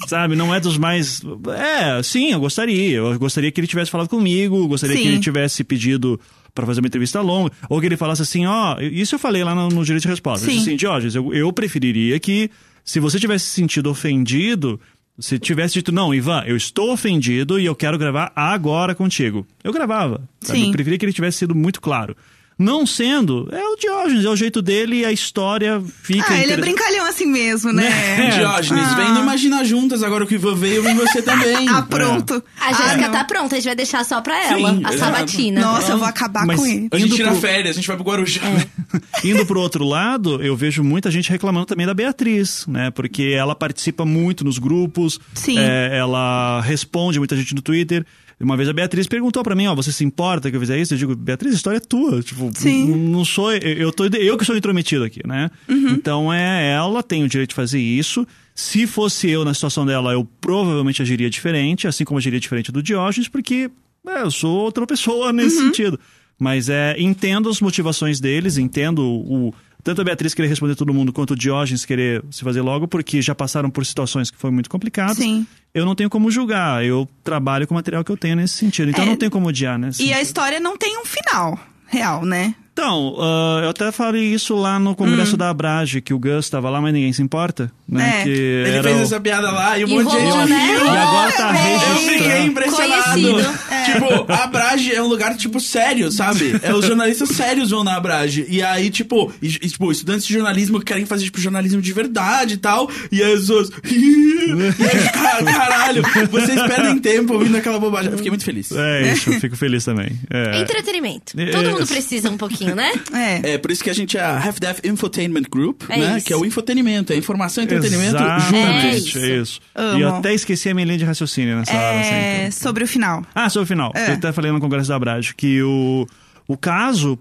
Sabe, 0.08 0.36
não 0.38 0.56
é 0.56 0.60
dos 0.60 0.78
mais. 0.78 1.22
É, 1.58 2.02
sim, 2.02 2.32
eu 2.32 2.40
gostaria. 2.40 2.98
Eu 2.98 3.20
gostaria 3.20 3.52
que 3.52 3.60
ele 3.60 3.68
tivesse 3.68 3.92
falado 3.92 4.08
comigo, 4.08 4.66
gostaria 4.68 4.96
Sim. 4.96 5.02
que 5.02 5.08
ele 5.10 5.20
tivesse 5.20 5.64
pedido 5.66 6.20
pra 6.56 6.66
fazer 6.66 6.80
uma 6.80 6.88
entrevista 6.88 7.20
longa, 7.22 7.52
ou 7.70 7.80
que 7.80 7.86
ele 7.86 7.98
falasse 7.98 8.22
assim, 8.22 8.46
ó, 8.46 8.78
isso 8.80 9.16
eu 9.16 9.20
falei 9.20 9.44
lá 9.44 9.54
no, 9.54 9.70
no 9.70 9.84
direito 9.84 10.04
de 10.04 10.08
resposta. 10.08 10.46
Eu 10.46 10.50
Sim. 10.50 10.58
disse 10.58 10.70
assim, 10.70 10.78
Diógenes, 10.78 11.14
eu, 11.14 11.34
eu 11.34 11.52
preferiria 11.54 12.20
que, 12.20 12.50
se 12.88 13.02
você 13.02 13.20
tivesse 13.20 13.44
se 13.48 13.52
sentido 13.52 13.90
ofendido, 13.90 14.80
se 15.20 15.38
tivesse 15.38 15.74
dito, 15.74 15.92
não, 15.92 16.16
Ivan, 16.16 16.44
eu 16.46 16.56
estou 16.56 16.94
ofendido 16.94 17.60
e 17.60 17.66
eu 17.66 17.76
quero 17.76 17.98
gravar 17.98 18.32
agora 18.34 18.96
contigo. 18.96 19.46
Eu 19.62 19.74
gravava. 19.74 20.22
sabe? 20.40 20.60
Sim. 20.60 20.66
Eu 20.68 20.72
preferia 20.72 20.98
que 20.98 21.04
ele 21.04 21.12
tivesse 21.12 21.40
sido 21.40 21.54
muito 21.54 21.82
claro. 21.82 22.16
Não 22.60 22.88
sendo, 22.88 23.48
é 23.52 23.64
o 23.64 23.76
Diógenes, 23.76 24.26
é 24.26 24.30
o 24.30 24.36
jeito 24.36 24.64
dele 24.64 25.02
e 25.02 25.06
a 25.06 25.12
história 25.12 25.80
fica. 26.02 26.34
Ah, 26.34 26.40
ele 26.42 26.54
é 26.54 26.58
brincalhão 26.58 27.06
assim 27.06 27.28
mesmo, 27.28 27.72
né? 27.72 27.86
É. 27.88 28.30
Diógenes, 28.40 28.84
Ah. 28.84 28.96
vem 28.96 29.12
no 29.14 29.20
Imagina 29.22 29.64
Juntas, 29.64 30.02
agora 30.02 30.26
que 30.26 30.34
o 30.34 30.38
Ivan 30.38 30.56
veio, 30.56 30.82
vem 30.82 30.96
você 30.96 31.22
também. 31.22 31.70
Ah, 31.70 31.84
pronto. 31.84 32.44
A 32.60 32.70
Ah, 32.70 32.74
Jéssica 32.74 33.02
não. 33.08 33.12
tá 33.12 33.24
pronta, 33.26 33.56
a 33.56 33.60
gente 33.60 33.66
vai 33.68 33.76
deixar 33.76 34.04
só 34.04 34.22
pra 34.22 34.36
ela. 34.44 34.70
Sim, 34.72 34.82
a 34.84 34.92
exato. 34.94 34.98
sabatina. 34.98 35.62
Nossa, 35.62 35.92
eu 35.92 35.98
vou 36.00 36.08
acabar 36.08 36.48
Mas- 36.48 36.60
com 36.60 36.66
ele. 36.66 36.88
A 36.92 36.98
gente 36.98 37.16
tira 37.16 37.30
pro- 37.32 37.40
férias, 37.42 37.76
a 37.76 37.80
gente 37.80 37.88
vai 37.88 37.96
pro 37.96 38.06
Guarujá. 38.06 38.42
Indo 39.24 39.46
pro 39.46 39.60
outro 39.60 39.86
lado, 39.86 40.42
eu 40.42 40.56
vejo 40.56 40.84
muita 40.84 41.12
gente 41.12 41.30
reclamando 41.30 41.68
também 41.68 41.86
da 41.86 41.94
Beatriz, 41.94 42.66
né? 42.68 42.90
Porque 42.90 43.36
ela 43.38 43.54
participa 43.56 44.04
muito 44.04 44.44
nos 44.44 44.58
grupos, 44.58 45.20
Sim. 45.36 45.60
é, 45.60 45.96
ela 45.98 46.62
responde 46.62 47.20
muita 47.20 47.36
gente 47.36 47.54
no 47.54 47.62
Twitter. 47.62 48.04
Uma 48.40 48.56
vez 48.56 48.70
a 48.70 48.74
Beatriz 48.74 49.08
perguntou 49.08 49.44
pra 49.44 49.56
mim, 49.56 49.66
ó, 49.66 49.74
você 49.74 49.92
se 49.92 50.04
importa 50.06 50.50
que 50.52 50.56
eu 50.56 50.60
fizer 50.60 50.80
isso? 50.80 50.94
Eu 50.94 50.98
digo, 51.00 51.16
Beatriz, 51.16 51.54
a 51.54 51.56
história 51.56 51.78
é 51.78 51.80
tua. 51.80 52.22
Tipo, 52.22 52.52
Sim. 52.54 52.86
não 53.10 53.26
sou 53.26 53.52
eu, 53.52 53.60
eu, 53.60 53.92
tô, 53.92 54.06
eu 54.06 54.38
que 54.38 54.46
sou 54.46 54.56
intrometido 54.56 55.04
aqui, 55.04 55.22
né? 55.26 55.50
Uhum. 55.68 55.90
Então 55.90 56.32
é 56.32 56.72
ela 56.72 57.02
tem 57.02 57.24
o 57.24 57.28
direito 57.30 57.50
de 57.50 57.56
fazer 57.56 57.80
isso. 57.80 58.28
Se 58.54 58.86
fosse 58.86 59.28
eu 59.30 59.44
na 59.44 59.54
situação 59.56 59.86
dela, 59.88 60.12
eu 60.14 60.24
provavelmente 60.40 61.02
agiria 61.02 61.30
diferente, 61.32 61.88
assim 61.88 62.04
como 62.06 62.20
agiria 62.20 62.40
diferente 62.40 62.72
do 62.72 62.84
Diógenes, 62.84 63.28
porque 63.28 63.72
é, 64.08 64.22
eu 64.22 64.30
sou 64.32 64.56
outra 64.60 64.86
pessoa 64.86 65.32
nesse 65.34 65.58
Uhum. 65.58 65.66
sentido. 65.68 66.00
Mas 66.40 66.70
é, 66.70 66.96
entendo 67.00 67.50
as 67.50 67.60
motivações 67.60 68.20
deles, 68.20 68.60
entendo 68.60 69.00
o. 69.04 69.52
Tanto 69.84 70.02
a 70.02 70.04
Beatriz 70.04 70.34
querer 70.34 70.48
responder 70.50 70.76
todo 70.76 70.94
mundo, 70.94 71.14
quanto 71.14 71.32
o 71.32 71.36
Diógenes 71.36 71.86
querer 71.86 72.24
se 72.30 72.44
fazer 72.44 72.62
logo, 72.62 72.88
porque 72.88 73.22
já 73.22 73.34
passaram 73.34 73.70
por 73.70 73.86
situações 73.86 74.30
que 74.30 74.38
foram 74.38 74.54
muito 74.54 74.70
complicadas. 74.70 75.18
Sim. 75.18 75.46
Eu 75.74 75.86
não 75.86 75.96
tenho 75.96 76.10
como 76.10 76.30
julgar, 76.32 76.84
eu 76.84 77.08
trabalho 77.24 77.66
com 77.68 77.74
o 77.74 77.78
material 77.78 78.04
que 78.04 78.12
eu 78.12 78.18
tenho 78.18 78.36
nesse 78.36 78.56
sentido. 78.56 78.90
Então 78.90 79.04
É. 79.04 79.08
não 79.08 79.16
tem 79.16 79.30
como 79.30 79.48
odiar, 79.48 79.78
né? 79.78 79.92
E 80.00 80.12
a 80.12 80.22
história 80.22 80.60
não 80.60 80.76
tem 80.78 80.98
um 81.00 81.06
final 81.06 81.58
real, 81.88 82.26
né? 82.26 82.54
Então, 82.74 83.16
ah, 83.20 83.62
eu 83.64 83.70
até 83.70 83.92
falei 83.92 84.24
isso 84.24 84.56
lá 84.56 84.78
no 84.78 84.96
congresso 84.96 85.34
Hum. 85.34 85.38
da 85.38 85.50
Abrage, 85.50 86.00
que 86.00 86.14
o 86.14 86.20
Gus 86.20 86.46
estava 86.46 86.70
lá, 86.70 86.80
mas 86.80 86.94
ninguém 86.94 87.12
se 87.12 87.24
importa, 87.24 87.72
né? 87.90 88.20
É. 88.20 88.24
Que 88.24 88.30
Ele 88.30 88.70
era 88.70 88.84
fez 88.84 88.98
o- 89.00 89.02
essa 89.02 89.20
piada 89.20 89.50
lá 89.50 89.80
e 89.80 89.86
um 89.86 89.88
E 89.88 90.04
monte 90.04 90.12
de 90.16 90.20
gente 90.22 90.50
né? 90.50 90.68
E 90.84 90.88
agora 90.98 91.32
tá 91.32 91.58
É, 91.58 91.74
Eu 91.74 91.80
registrado. 91.80 92.00
fiquei 92.02 92.44
impressionado. 92.44 93.04
Conhecido. 93.14 93.60
Tipo, 93.94 94.32
a 94.32 94.44
Abrage 94.44 94.94
é 94.94 95.02
um 95.02 95.08
lugar, 95.08 95.36
tipo, 95.36 95.60
sério, 95.60 96.12
sabe? 96.12 96.60
É, 96.62 96.74
os 96.74 96.86
jornalistas 96.86 97.30
sérios 97.30 97.70
vão 97.72 97.84
na 97.84 97.96
Abrage. 97.96 98.46
E 98.50 98.62
aí, 98.62 98.90
tipo, 98.90 99.32
e, 99.42 99.48
e, 99.48 99.70
tipo, 99.70 99.92
estudantes 99.92 100.26
de 100.26 100.34
jornalismo 100.34 100.80
que 100.80 100.86
querem 100.86 101.06
fazer, 101.06 101.26
tipo, 101.26 101.40
jornalismo 101.40 101.82
de 101.82 101.94
verdade 101.94 102.56
e 102.56 102.58
tal. 102.58 102.90
E 103.12 103.22
aí 103.24 103.34
as 103.34 103.40
pessoas. 103.42 103.70
e 103.86 105.12
caralho, 105.14 106.04
vocês 106.32 106.62
perdem 106.64 107.00
tempo 107.00 107.34
ouvindo 107.34 107.58
aquela 107.58 107.80
bobagem. 107.80 108.12
Eu 108.12 108.18
fiquei 108.18 108.32
muito 108.32 108.44
feliz. 108.46 108.72
É 108.72 109.14
isso, 109.14 109.30
eu 109.32 109.40
fico 109.40 109.56
feliz 109.56 109.84
também. 109.86 110.12
É. 110.30 110.60
Entretenimento. 110.62 111.40
É, 111.40 111.52
Todo 111.52 111.72
mundo 111.72 111.88
precisa 111.88 112.30
um 112.30 112.38
pouquinho, 112.38 112.76
né? 112.76 112.92
É. 113.14 113.54
É 113.54 113.58
por 113.58 113.72
isso 113.72 113.84
que 113.84 113.90
a 113.90 113.94
gente 113.94 114.18
é 114.18 114.22
a 114.22 114.38
Half 114.38 114.60
Death 114.60 114.86
Infotainment 114.86 115.44
Group, 115.50 115.84
É 115.90 115.98
né? 115.98 116.18
isso. 116.18 116.26
Que 116.28 116.34
é 116.34 116.38
o 116.38 116.46
infotenimento, 116.46 117.14
é 117.14 117.16
informação 117.16 117.64
e 117.64 117.66
entretenimento 117.66 118.18
juntos. 118.18 118.54
É 118.84 118.96
isso. 118.98 119.18
é 119.20 119.38
isso. 119.38 119.60
E 119.98 120.02
eu 120.02 120.16
até 120.16 120.34
esqueci 120.34 120.70
a 120.70 120.74
minha 120.74 120.86
linha 120.86 120.98
de 120.98 121.06
raciocínio 121.06 121.58
nessa 121.58 121.74
hora. 121.74 122.00
assim, 122.00 122.10
É, 122.10 122.38
então. 122.48 122.52
sobre 122.52 122.84
o 122.84 122.88
final. 122.88 123.26
Ah, 123.34 123.50
sobre 123.50 123.64
o 123.66 123.68
final. 123.68 123.77
É. 123.96 124.10
Eu 124.10 124.14
até 124.14 124.32
falei 124.32 124.52
no 124.52 124.60
Congresso 124.60 124.90
da 124.90 124.96
Abrage 124.96 125.36
que 125.36 125.62
o, 125.62 126.08
o 126.48 126.58
caso 126.58 127.18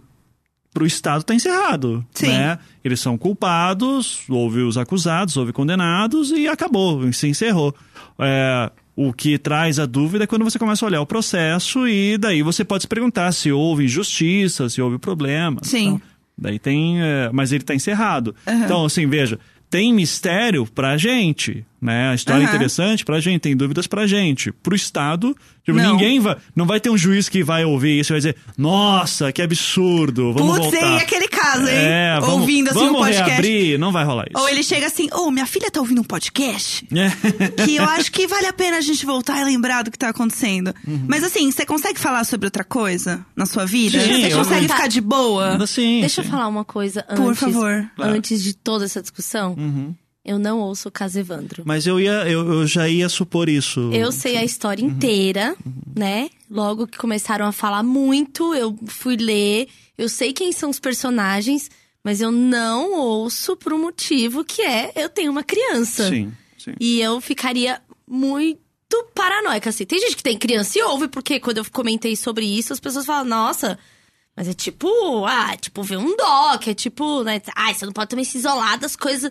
pro 0.77 0.87
Estado 0.87 1.25
tá 1.25 1.35
encerrado. 1.35 2.05
Sim. 2.13 2.29
Né? 2.29 2.59
Eles 2.85 3.01
são 3.01 3.17
culpados, 3.17 4.21
houve 4.29 4.61
os 4.61 4.77
acusados, 4.77 5.37
houve 5.37 5.53
condenados 5.53 6.31
e 6.31 6.47
acabou, 6.47 7.11
se 7.15 7.27
encerrou. 7.27 7.75
É, 8.19 8.71
o 8.95 9.13
que 9.13 9.39
traz 9.39 9.79
a 9.79 9.87
dúvida 9.87 10.25
é 10.25 10.27
quando 10.27 10.45
você 10.45 10.59
começa 10.59 10.85
a 10.85 10.89
olhar 10.89 11.01
o 11.01 11.07
processo 11.07 11.89
e 11.89 12.19
daí 12.19 12.43
você 12.43 12.65
pode 12.65 12.83
se 12.83 12.89
perguntar 12.89 13.33
se 13.33 13.51
houve 13.51 13.85
injustiça, 13.85 14.69
se 14.69 14.83
houve 14.83 14.99
problema. 14.99 15.61
Sim. 15.63 15.87
Então, 15.87 16.03
daí 16.37 16.59
tem. 16.59 17.01
é, 17.01 17.31
mas 17.33 17.53
ele 17.53 17.65
tá 17.65 17.75
encerrado. 17.75 18.35
Então, 18.47 18.85
assim, 18.85 19.07
veja. 19.07 19.39
Tem 19.69 19.93
mistério 19.93 20.65
pra 20.65 20.97
gente, 20.97 21.67
né? 21.81 22.11
A 22.11 22.15
história 22.15 22.43
é 22.43 22.47
Aham. 22.47 22.55
interessante 22.55 23.05
pra 23.05 23.21
gente, 23.21 23.41
tem 23.43 23.57
dúvidas 23.57 23.87
pra 23.87 24.07
gente. 24.07 24.51
Pro 24.53 24.75
Estado, 24.75 25.37
tipo, 25.65 25.79
Não. 25.79 25.93
ninguém 25.93 26.19
vai. 26.21 26.37
Não 26.55 26.67
vai 26.67 26.81
ter 26.81 26.91
um 26.91 26.97
juiz 26.99 27.29
que 27.29 27.43
vai 27.45 27.65
ouvir 27.65 28.01
isso 28.01 28.13
e 28.13 28.15
vai 28.15 28.19
dizer, 28.21 28.37
nossa, 28.57 29.31
que 29.33 29.43
absurdo, 29.43 30.33
vamos 30.33 30.59
Putz, 30.59 30.71
voltar. 30.73 30.97
aquele 30.99 31.29
caso, 31.29 31.63
hein? 31.69 31.75
É, 31.77 32.19
vamos, 32.21 32.41
Ouvindo 32.41 32.71
assim 32.71 32.79
vamos 32.79 32.95
um 32.95 32.99
podcast. 33.05 33.31
reabrir, 33.31 33.79
não 33.79 33.93
vai 33.93 34.05
rolar 34.05 34.25
isso. 34.31 34.43
Ou 34.43 34.49
ele 34.49 34.63
chega 34.63 34.87
assim, 34.87 35.09
ô, 35.13 35.31
minha 35.31 35.47
filha 35.47 35.71
tá 35.71 35.81
ouvindo 35.81 36.01
um 36.01 36.05
podcast? 36.05 36.87
É. 36.95 37.65
que 37.65 37.77
eu 37.77 37.85
acho 37.85 38.11
que 38.13 38.27
vale 38.27 38.47
a 38.47 38.53
pena 38.53 38.79
a 38.79 38.81
gente 38.81 39.05
voltar 39.07 39.41
e 39.41 39.45
lembrar 39.45 39.83
do 39.83 39.91
que 39.91 39.99
tá 39.99 40.09
acontecendo. 40.09 40.75
Uhum. 40.87 41.05
Mas 41.09 41.23
assim, 41.25 41.51
você 41.51 41.65
consegue 41.67 41.99
falar 42.01 42.25
sobre 42.25 42.47
outra 42.47 42.65
coisa 42.65 43.25
na 43.37 43.47
sua 43.47 43.65
vida? 43.67 44.01
Sim, 44.01 44.23
você 44.23 44.33
eu- 44.33 44.39
consegue 44.39 44.69
ficar 44.69 44.89
de 44.89 45.01
boa? 45.01 45.63
Assim, 45.63 46.01
Deixa 46.01 46.21
eu 46.21 46.25
sim. 46.25 46.31
falar 46.31 46.49
uma 46.49 46.65
coisa 46.65 47.05
antes. 47.09 47.23
Por 47.25 47.35
favor. 47.35 47.91
Antes 47.99 48.43
de 48.43 48.55
toda 48.55 48.85
essa 48.85 49.01
discussão. 49.03 49.55
Uhum. 49.59 49.95
Eu 50.27 50.39
não 50.41 50.59
ouço 50.59 50.89
o 50.89 50.93
caso 50.93 51.19
Evandro. 51.21 51.63
Mas 51.65 51.87
eu, 51.87 52.01
ia, 52.01 52.29
eu, 52.29 52.45
eu 52.53 52.67
já 52.67 52.89
ia 52.89 53.09
supor 53.09 53.49
isso. 53.49 53.91
Eu 53.93 54.11
sei 54.11 54.37
a 54.37 54.45
história 54.45 54.83
Uhum. 54.85 54.91
inteira, 54.91 55.55
né? 55.95 56.29
Logo 56.51 56.87
que 56.87 56.99
começaram 56.99 57.47
a 57.47 57.53
falar 57.53 57.83
muito, 57.85 58.53
eu 58.55 58.77
fui 58.89 59.17
ler. 59.17 59.69
Eu 59.97 60.09
sei 60.09 60.33
quem 60.33 60.51
são 60.53 60.69
os 60.69 60.81
personagens, 60.81 61.71
mas 62.03 62.21
eu 62.21 62.33
não 62.33 62.93
ouço 62.99 63.57
por 63.57 63.73
um 63.73 63.79
motivo 63.79 64.45
que 64.45 64.63
é 64.63 64.91
eu 64.97 65.09
tenho 65.09 65.31
uma 65.31 65.45
criança. 65.45 66.09
Sim, 66.09 66.33
sim. 66.59 66.73
E 66.81 67.01
eu 67.01 67.21
ficaria 67.21 67.81
muito 68.07 68.59
paranoica, 69.15 69.71
assim. 69.71 69.85
Tem 69.85 69.99
gente 70.01 70.17
que 70.17 70.23
tem 70.23 70.37
criança 70.37 70.79
e 70.79 70.83
ouve, 70.83 71.07
porque 71.09 71.39
quando 71.39 71.59
eu 71.59 71.65
comentei 71.73 72.17
sobre 72.17 72.45
isso, 72.45 72.73
as 72.73 72.81
pessoas 72.81 73.07
falam, 73.07 73.25
nossa, 73.25 73.79
mas 74.37 74.49
é 74.49 74.53
tipo, 74.53 75.25
ah, 75.25 75.57
tipo, 75.57 75.83
ver 75.83 75.99
um 75.99 76.17
doc, 76.17 76.67
é 76.67 76.75
tipo, 76.75 77.23
né? 77.23 77.41
Ah, 77.55 77.73
você 77.73 77.87
não 77.87 77.93
pode 77.93 78.11
também 78.11 78.25
se 78.25 78.39
isolar 78.39 78.79
das 78.79 78.97
coisas. 78.97 79.31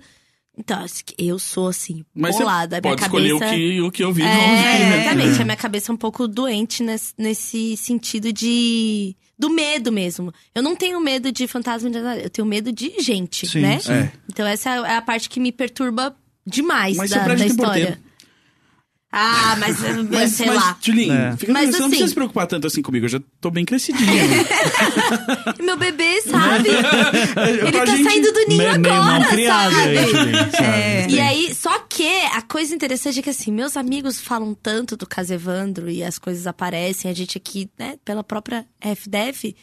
Então, 0.57 0.81
assim, 0.83 1.03
eu 1.17 1.37
sou 1.37 1.67
assim, 1.67 2.05
Mas 2.13 2.37
bolada. 2.37 2.75
você 2.75 2.79
A 2.79 2.81
minha 2.81 2.91
pode 2.95 3.01
escolher 3.03 3.39
cabeça... 3.39 3.45
o 3.45 3.57
que, 3.57 3.81
o 3.81 3.91
que 3.91 4.03
ouvir 4.03 4.23
não 4.23 4.29
É, 4.29 4.35
ouvir, 4.35 4.55
né? 4.85 5.01
exatamente. 5.01 5.41
A 5.41 5.45
minha 5.45 5.57
cabeça 5.57 5.91
é 5.91 5.93
um 5.93 5.97
pouco 5.97 6.27
doente 6.27 6.81
nesse, 6.81 7.13
nesse 7.17 7.77
sentido 7.77 8.31
de. 8.31 9.15
Do 9.37 9.49
medo 9.49 9.91
mesmo. 9.91 10.31
Eu 10.53 10.63
não 10.63 10.77
tenho 10.77 10.97
medo 11.01 11.29
de 11.29 11.45
fantasma 11.45 11.89
de 11.89 11.99
nada, 11.99 12.21
eu 12.21 12.29
tenho 12.29 12.47
medo 12.47 12.71
de 12.71 12.93
gente, 13.01 13.45
Sim, 13.45 13.59
né? 13.59 13.79
sim. 13.79 13.91
É. 13.91 14.11
Então 14.31 14.47
essa 14.47 14.69
é 14.69 14.95
a 14.95 15.01
parte 15.01 15.29
que 15.29 15.41
me 15.41 15.51
perturba 15.51 16.15
demais 16.47 16.95
Mas 16.95 17.09
da, 17.09 17.27
da 17.27 17.45
história. 17.45 17.99
Ah, 19.17 19.55
mas, 19.57 19.79
mas, 19.79 20.09
Mas, 20.11 20.31
sei 20.33 20.47
mas 20.47 20.55
lá. 20.57 20.77
Julinho, 20.81 21.13
É. 21.13 21.37
fica 21.37 21.53
Mas 21.53 21.67
você 21.69 21.71
não 21.71 21.79
assim- 21.79 21.87
precisa 21.89 22.07
se 22.09 22.15
preocupar 22.15 22.47
tanto 22.47 22.67
assim 22.67 22.81
comigo. 22.81 23.05
Eu 23.05 23.09
já 23.09 23.21
tô 23.39 23.49
bem 23.49 23.63
crescidinho. 23.63 24.05
Meu 25.63 25.77
bebê, 25.77 26.21
sabe? 26.21 26.69
Ele 27.49 27.71
Pra 27.71 27.85
tá 27.85 27.95
gente- 27.95 28.03
saindo 28.03 28.31
do 28.33 28.39
ninho 28.47 28.71
Me- 28.71 28.77
meio 28.77 28.93
agora, 28.93 29.19
mal 29.19 29.29
criado 29.29 29.73
sabe? 29.73 29.97
aí, 29.97 30.05
Julinho, 30.11 30.37
sabe? 30.51 30.63
É. 30.65 31.07
E 31.09 31.19
aí, 31.19 31.55
só 31.55 31.79
que 31.89 32.07
a 32.33 32.41
coisa 32.41 32.75
interessante 32.75 33.19
é 33.19 33.21
que 33.21 33.29
assim, 33.29 33.51
meus 33.51 33.77
amigos 33.77 34.19
falam 34.19 34.53
tanto 34.53 34.97
do 34.97 35.07
caso 35.07 35.33
Evandro 35.33 35.89
e 35.89 36.03
as 36.03 36.19
coisas 36.19 36.45
aparecem, 36.45 37.09
a 37.09 37.13
gente 37.13 37.37
aqui, 37.37 37.69
né, 37.79 37.95
pela 38.03 38.23
própria 38.23 38.65
FDF, 38.81 39.55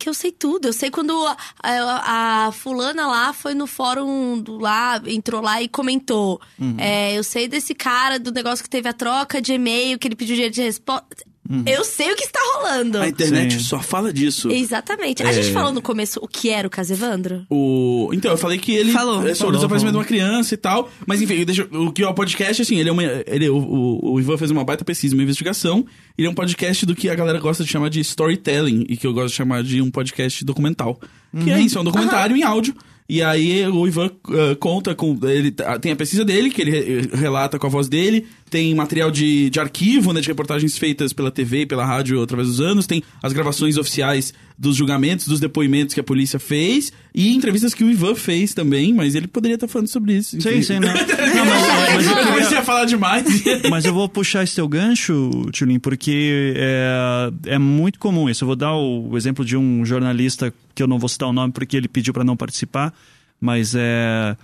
que 0.00 0.08
eu 0.08 0.14
sei 0.14 0.32
tudo. 0.32 0.66
Eu 0.68 0.72
sei 0.72 0.90
quando 0.90 1.12
a, 1.26 1.36
a- 1.62 2.46
a 2.46 2.52
fulana 2.52 3.06
lá 3.06 3.32
foi 3.32 3.54
no 3.54 3.66
fórum 3.66 4.40
do 4.40 4.58
lá, 4.58 5.00
entrou 5.06 5.40
lá 5.40 5.62
e 5.62 5.68
comentou. 5.68 6.40
Uhum. 6.58 6.74
É, 6.78 7.16
eu 7.16 7.22
sei 7.22 7.46
desse 7.46 7.74
cara 7.74 8.18
do 8.18 8.32
negócio 8.32 8.64
que 8.64 8.70
teve 8.70 8.88
a 8.88 8.92
troca 8.92 9.40
de 9.40 9.52
e-mail, 9.52 9.98
que 9.98 10.08
ele 10.08 10.16
pediu 10.16 10.34
dinheiro 10.34 10.54
de 10.54 10.62
resposta. 10.62 11.06
Uhum. 11.50 11.64
Eu 11.66 11.84
sei 11.84 12.12
o 12.12 12.16
que 12.16 12.22
está 12.22 12.38
rolando. 12.56 12.98
A 12.98 13.08
internet 13.08 13.54
Sim. 13.54 13.64
só 13.64 13.80
fala 13.82 14.12
disso. 14.12 14.48
Exatamente. 14.50 15.22
A 15.24 15.30
É. 15.30 15.32
gente 15.32 15.50
falou 15.52 15.72
no 15.72 15.82
começo 15.82 16.20
o 16.22 16.28
que 16.28 16.48
era 16.48 16.66
o 16.66 16.70
caso 16.70 16.92
Evandro? 16.92 17.44
O... 17.50 18.08
Então, 18.12 18.30
eu 18.30 18.38
falei 18.38 18.56
que 18.58 18.72
ele 18.72 18.92
Falou. 18.92 19.16
é 19.16 19.34
sobre 19.34 19.36
Falou, 19.36 19.52
o 19.52 19.56
desaparecimento 19.56 19.92
de 19.94 19.98
uma 19.98 20.04
criança 20.04 20.54
e 20.54 20.56
tal. 20.56 20.88
Mas 21.04 21.20
enfim, 21.20 21.44
deixa... 21.44 21.64
o 21.72 21.90
que 21.92 22.02
é 22.04 22.08
o 22.08 22.14
podcast, 22.14 22.62
assim, 22.62 22.76
ele 22.78 22.88
é 22.88 22.92
uma. 22.92 23.02
Ele, 23.26 23.48
o, 23.48 23.56
o, 23.58 24.12
o 24.14 24.20
Ivan 24.20 24.38
fez 24.38 24.50
uma 24.52 24.62
baita 24.62 24.84
pesquisa, 24.84 25.14
uma 25.16 25.22
investigação. 25.24 25.84
Ele 26.16 26.28
é 26.28 26.30
um 26.30 26.34
podcast 26.34 26.86
do 26.86 26.94
que 26.94 27.08
a 27.08 27.14
galera 27.16 27.40
gosta 27.40 27.64
de 27.64 27.70
chamar 27.70 27.88
de 27.90 27.98
storytelling 28.00 28.86
e 28.88 28.96
que 28.96 29.06
eu 29.06 29.12
gosto 29.12 29.30
de 29.30 29.34
chamar 29.34 29.62
de 29.64 29.82
um 29.82 29.90
podcast 29.90 30.44
documental. 30.44 31.00
Que 31.42 31.50
é 31.50 31.60
isso, 31.60 31.78
é 31.78 31.80
um 31.80 31.84
documentário 31.84 32.36
em 32.36 32.42
áudio. 32.44 32.74
E 33.12 33.22
aí 33.24 33.66
o 33.66 33.88
Ivan 33.88 34.06
uh, 34.06 34.54
conta 34.60 34.94
com. 34.94 35.18
Ele 35.24 35.52
tem 35.80 35.90
a 35.90 35.96
pesquisa 35.96 36.24
dele, 36.24 36.48
que 36.48 36.62
ele 36.62 36.70
re- 36.70 37.10
relata 37.12 37.58
com 37.58 37.66
a 37.66 37.70
voz 37.70 37.88
dele. 37.88 38.24
Tem 38.48 38.72
material 38.72 39.10
de, 39.10 39.50
de 39.50 39.58
arquivo, 39.58 40.12
né? 40.12 40.20
De 40.20 40.28
reportagens 40.28 40.78
feitas 40.78 41.12
pela 41.12 41.30
TV 41.30 41.62
e 41.62 41.66
pela 41.66 41.84
rádio 41.84 42.22
através 42.22 42.46
dos 42.46 42.60
anos. 42.60 42.86
Tem 42.86 43.02
as 43.20 43.32
gravações 43.32 43.76
oficiais 43.76 44.32
dos 44.60 44.76
julgamentos, 44.76 45.26
dos 45.26 45.40
depoimentos 45.40 45.94
que 45.94 46.00
a 46.00 46.04
polícia 46.04 46.38
fez. 46.38 46.92
E 47.14 47.34
entrevistas 47.34 47.72
que 47.72 47.82
o 47.82 47.90
Ivan 47.90 48.14
fez 48.14 48.52
também, 48.52 48.92
mas 48.92 49.14
ele 49.14 49.26
poderia 49.26 49.54
estar 49.54 49.66
falando 49.66 49.88
sobre 49.88 50.18
isso. 50.18 50.38
Sim, 50.38 50.60
sim, 50.60 50.78
não. 50.78 50.90
Não, 51.30 51.46
mas, 51.46 51.94
mas 51.94 52.06
eu 52.06 52.26
comecei 52.26 52.58
a 52.58 52.62
falar 52.62 52.84
demais. 52.84 53.24
Mas 53.70 53.84
eu 53.84 53.94
vou 53.94 54.08
puxar 54.08 54.42
esse 54.42 54.56
teu 54.56 54.68
gancho, 54.68 55.30
Tulin, 55.56 55.78
porque 55.78 56.54
é, 56.56 57.54
é 57.54 57.58
muito 57.58 57.98
comum 57.98 58.28
isso. 58.28 58.44
Eu 58.44 58.46
vou 58.46 58.56
dar 58.56 58.74
o, 58.74 59.16
exemplo 59.16 59.44
de 59.44 59.56
um 59.56 59.84
jornalista 59.84 60.52
que 60.74 60.82
eu 60.82 60.86
não 60.86 60.98
vou 60.98 61.08
citar 61.08 61.28
o 61.28 61.32
nome 61.32 61.52
porque 61.52 61.76
ele 61.76 61.88
pediu 61.88 62.12
para 62.12 62.24
não 62.24 62.36
participar, 62.36 62.92
mas 63.40 63.74
é, 63.74 64.36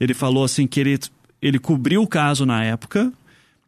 ele 0.00 0.12
falou 0.12 0.44
assim 0.44 0.66
que 0.66 0.80
ele, 0.80 0.98
ele 1.40 1.58
cobriu 1.58 2.02
o 2.02 2.06
caso 2.06 2.44
na 2.44 2.64
época 2.64 3.12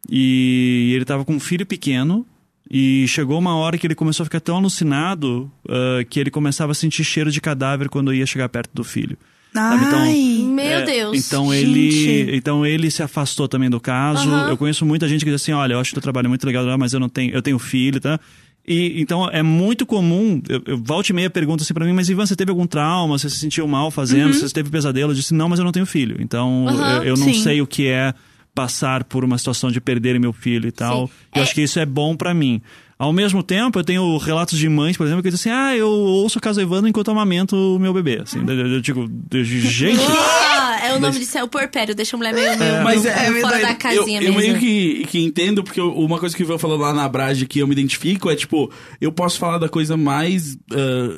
e 0.09 0.91
ele 0.93 1.03
estava 1.03 1.23
com 1.25 1.33
um 1.33 1.39
filho 1.39 1.65
pequeno 1.65 2.25
e 2.69 3.05
chegou 3.07 3.37
uma 3.39 3.55
hora 3.55 3.77
que 3.77 3.85
ele 3.87 3.95
começou 3.95 4.23
a 4.23 4.25
ficar 4.25 4.39
tão 4.39 4.57
alucinado 4.57 5.51
ah, 5.69 6.03
que 6.09 6.19
ele 6.19 6.31
começava 6.31 6.71
a 6.71 6.75
sentir 6.75 7.03
cheiro 7.03 7.31
de 7.31 7.39
cadáver 7.41 7.89
quando 7.89 8.13
ia 8.13 8.25
chegar 8.25 8.49
perto 8.49 8.71
do 8.73 8.83
filho. 8.83 9.17
Sabe, 9.53 9.85
então- 9.85 9.99
Ai. 9.99 10.45
Meu 10.49 10.65
É, 10.65 10.81
Deus. 10.85 11.17
Então 11.27 11.53
gente. 11.53 11.63
ele, 11.65 12.35
então 12.37 12.65
ele 12.65 12.91
se 12.91 13.01
afastou 13.01 13.47
também 13.47 13.69
do 13.69 13.79
caso. 13.79 14.29
Aham. 14.29 14.49
Eu 14.49 14.57
conheço 14.57 14.85
muita 14.85 15.07
gente 15.07 15.23
que 15.23 15.31
diz 15.31 15.41
assim, 15.41 15.53
olha, 15.53 15.73
eu 15.73 15.79
acho 15.79 15.91
que 15.91 15.95
teu 15.95 16.01
trabalho 16.01 16.25
é 16.25 16.29
muito 16.29 16.45
legal, 16.45 16.65
mas 16.77 16.91
eu 16.93 16.99
não 16.99 17.07
tenho, 17.07 17.33
eu 17.33 17.41
tenho 17.41 17.57
filho, 17.57 17.99
tá? 18.01 18.19
E 18.67 18.99
então 18.99 19.29
é 19.29 19.43
muito 19.43 19.85
comum, 19.85 20.41
eu, 20.49 20.61
eu 20.65 20.77
volta 20.77 21.11
e 21.11 21.15
meia 21.15 21.29
pergunta 21.29 21.63
assim 21.63 21.73
pra 21.73 21.85
mim, 21.85 21.93
mas 21.93 22.09
Ivan, 22.09 22.25
você 22.25 22.35
teve 22.35 22.49
algum 22.49 22.65
trauma? 22.65 23.17
Você 23.17 23.29
se 23.29 23.37
sentiu 23.37 23.65
mal 23.67 23.91
fazendo? 23.91 24.33
Você 24.33 24.51
teve 24.53 24.69
pesadelo? 24.71 25.11
Eu 25.11 25.15
disse, 25.15 25.33
não, 25.35 25.47
mas 25.47 25.59
eu 25.59 25.63
não 25.65 25.71
tenho 25.71 25.85
filho. 25.85 26.17
Então 26.19 26.67
Aham, 26.67 26.97
eu, 26.97 27.03
eu 27.03 27.15
não 27.17 27.25
sim. 27.31 27.35
sei 27.35 27.61
o 27.61 27.67
que 27.67 27.87
é 27.87 28.11
passar 28.55 29.03
por 29.03 29.23
uma 29.25 29.37
situação 29.37 29.69
de 29.69 29.79
perder 29.81 30.17
meu 30.19 30.31
filho 30.33 30.67
e 30.67 30.71
tal. 30.71 31.07
Sim. 31.07 31.13
Eu 31.35 31.39
É- 31.41 31.43
acho 31.43 31.53
que 31.53 31.61
isso 31.61 31.77
é 31.77 31.85
bom 31.85 32.15
pra 32.15 32.33
mim. 32.33 32.61
Ao 32.97 33.11
mesmo 33.11 33.43
tempo, 33.43 33.77
eu 33.77 33.83
tenho 33.83 34.17
relatos 34.17 34.57
de 34.57 34.69
mães, 34.69 34.95
por 34.95 35.05
exemplo, 35.05 35.21
que 35.21 35.29
dizem 35.29 35.51
assim: 35.51 35.61
ah, 35.61 35.75
eu 35.75 35.89
ouço 35.89 36.37
o 36.39 36.41
caso 36.41 36.61
Evandro 36.61 36.87
enquanto 36.87 37.11
amamento 37.11 37.53
o 37.53 37.77
meu 37.77 37.93
bebê. 37.93 38.21
Assim, 38.23 38.39
eu, 38.47 38.55
eu 38.67 38.79
digo, 38.79 39.05
gente. 39.33 39.99
Ah, 40.57 40.79
é 40.87 40.93
o 40.95 40.99
nome 41.01 41.19
disso, 41.19 41.37
é 41.37 41.43
o 41.43 41.47
porpério, 41.47 41.93
deixa 41.93 42.15
a 42.15 42.17
mulher 42.17 42.33
meio, 42.33 42.57
meio, 42.57 42.83
Mas 42.83 43.03
meio 43.03 43.13
é, 43.13 43.17
fora 43.25 43.33
verdade. 43.33 43.61
da 43.63 43.75
casinha 43.75 44.21
eu, 44.21 44.27
eu 44.27 44.33
mesmo. 44.33 44.37
meio 44.39 44.59
que, 44.59 45.05
que 45.07 45.19
entendo, 45.19 45.61
porque 45.63 45.79
eu- 45.79 45.93
uma 45.93 46.19
coisa 46.19 46.33
que 46.35 46.41
o 46.41 46.45
Ivan 46.45 46.57
falou 46.57 46.77
lá 46.77 46.93
na 46.93 47.07
Brage 47.09 47.45
que 47.45 47.59
eu 47.59 47.67
me 47.67 47.73
identifico 47.73 48.29
é, 48.29 48.35
tipo, 48.35 48.71
eu 49.01 49.11
posso 49.11 49.37
falar 49.39 49.57
da 49.57 49.67
coisa 49.67 49.97
mais 49.97 50.57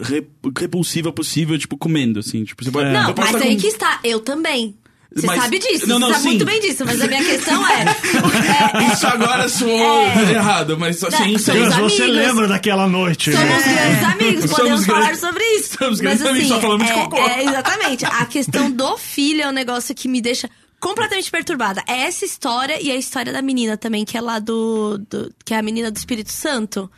re- 0.03 0.25
repulsiva 0.57 1.11
possível, 1.11 1.57
tipo, 1.59 1.77
comendo, 1.77 2.19
assim. 2.19 2.43
Tipo, 2.43 2.63
você 2.63 2.71
pode, 2.71 2.87
É. 2.89 2.93
Não, 2.93 3.09
eu 3.09 3.15
mas 3.15 3.35
aí 3.35 3.55
com- 3.55 3.61
que 3.61 3.67
está, 3.67 3.99
eu 4.03 4.19
também. 4.19 4.75
Você 5.17 5.25
Mas- 5.27 5.41
sabe 5.41 5.59
disso, 5.59 5.87
Não, 5.87 5.97
não, 5.99 6.07
você 6.07 6.13
sabe 6.13 6.23
sim. 6.23 6.29
muito 6.29 6.45
bem 6.45 6.59
disso, 6.61 6.85
mas 6.85 7.01
a 7.01 7.07
minha 7.07 7.23
questão 7.23 7.67
é. 7.67 7.81
é, 7.81 8.77
é 8.89 8.93
Isso 8.93 9.07
agora 9.07 9.49
soou 9.49 10.07
É. 10.07 10.31
errado, 10.33 10.77
mas 10.77 11.03
assim, 11.03 11.17
Não, 11.17 11.25
sim. 11.27 11.37
somos 11.39 11.61
Mas 11.69 11.75
você 11.75 12.03
amigos. 12.03 12.21
lembra 12.21 12.47
daquela 12.47 12.87
noite? 12.87 13.31
Somos 13.31 13.63
grandes 13.63 14.03
amigos, 14.13 14.41
Somos 14.41 14.57
podemos 14.57 14.85
falar 14.85 14.99
grandes- 15.01 15.19
sobre 15.19 15.43
isso. 15.55 15.77
somos 15.77 15.99
grandes 15.99 16.21
Mas, 16.21 16.29
amigos, 16.29 16.51
assim, 16.51 16.55
só 16.55 16.61
falamos 16.61 16.85
de 16.87 16.91
é, 16.93 16.95
cocô. 16.95 17.17
é, 17.17 17.43
exatamente. 17.43 18.05
A 18.05 18.25
questão 18.25 18.71
do 18.71 18.97
filho 18.97 19.41
é 19.41 19.47
um 19.47 19.51
negócio 19.51 19.93
que 19.95 20.07
me 20.07 20.21
deixa 20.21 20.49
completamente 20.79 21.31
perturbada. 21.31 21.83
É 21.87 22.01
essa 22.01 22.23
história 22.23 22.79
e 22.81 22.91
a 22.91 22.95
história 22.95 23.33
da 23.33 23.41
menina 23.41 23.75
também, 23.77 24.05
que 24.05 24.15
é 24.17 24.21
lá 24.21 24.37
do. 24.39 24.99
do- 25.09 25.33
que 25.43 25.53
é 25.53 25.57
a 25.57 25.63
menina 25.63 25.89
do 25.89 25.97
Espírito 25.97 26.31
Santo. 26.31 26.89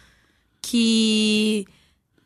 Que. 0.62 1.66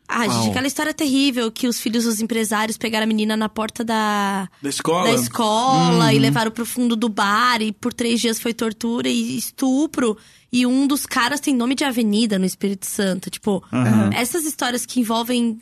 Ah, 0.06 0.28
gente, 0.28 0.50
aquela 0.50 0.66
história 0.66 0.92
terrível 0.92 1.50
que 1.50 1.66
os 1.66 1.80
filhos 1.80 2.04
dos 2.04 2.20
empresários 2.20 2.76
pegaram 2.76 3.04
a 3.04 3.06
menina 3.06 3.36
na 3.36 3.48
porta 3.48 3.82
da, 3.82 4.48
Da 4.62 4.68
escola? 4.68 5.08
da 5.08 5.14
escola 5.14 6.04
Uhum. 6.04 6.10
e 6.10 6.18
levaram 6.18 6.50
pro 6.50 6.66
fundo 6.66 6.94
do 6.94 7.08
bar 7.08 7.62
e 7.62 7.72
por 7.72 7.92
três 7.92 8.20
dias 8.20 8.38
foi 8.38 8.52
tortura 8.52 9.08
e 9.08 9.36
estupro. 9.36 10.16
E 10.52 10.66
um 10.66 10.86
dos 10.86 11.06
caras 11.06 11.40
tem 11.40 11.54
nome 11.56 11.74
de 11.74 11.84
avenida 11.84 12.38
no 12.38 12.44
Espírito 12.44 12.86
Santo. 12.86 13.30
Tipo, 13.30 13.64
Aham. 13.72 14.10
essas 14.14 14.44
histórias 14.44 14.84
que 14.86 15.00
envolvem 15.00 15.58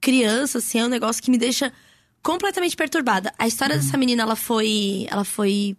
crianças, 0.00 0.64
assim, 0.64 0.78
é 0.78 0.84
um 0.84 0.88
negócio 0.88 1.22
que 1.22 1.30
me 1.30 1.38
deixa 1.38 1.72
completamente 2.22 2.76
perturbada. 2.76 3.32
A 3.38 3.46
história 3.48 3.76
dessa 3.76 3.96
menina, 3.96 4.22
ela 4.22 4.36
foi. 4.36 5.06
Ela 5.10 5.24
foi. 5.24 5.76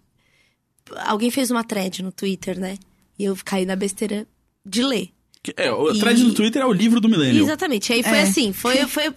Alguém 1.06 1.30
fez 1.30 1.52
uma 1.52 1.64
thread 1.64 2.02
no 2.02 2.12
Twitter, 2.12 2.60
né? 2.60 2.78
E 3.18 3.24
eu 3.26 3.38
caí 3.46 3.66
na 3.66 3.76
besteira 3.76 4.28
de 4.66 4.82
ler. 4.84 5.10
É, 5.56 5.72
o 5.72 5.92
E- 5.92 6.00
thread 6.00 6.22
no 6.24 6.34
Twitter 6.34 6.62
é 6.62 6.66
o 6.66 6.74
livro 6.74 7.00
do 7.00 7.08
milênio. 7.08 7.44
Exatamente. 7.44 7.94
Aí 7.94 8.04
foi 8.04 8.18
É. 8.18 8.22
assim, 8.24 8.52
foi, 8.52 8.78
foi 8.88 9.14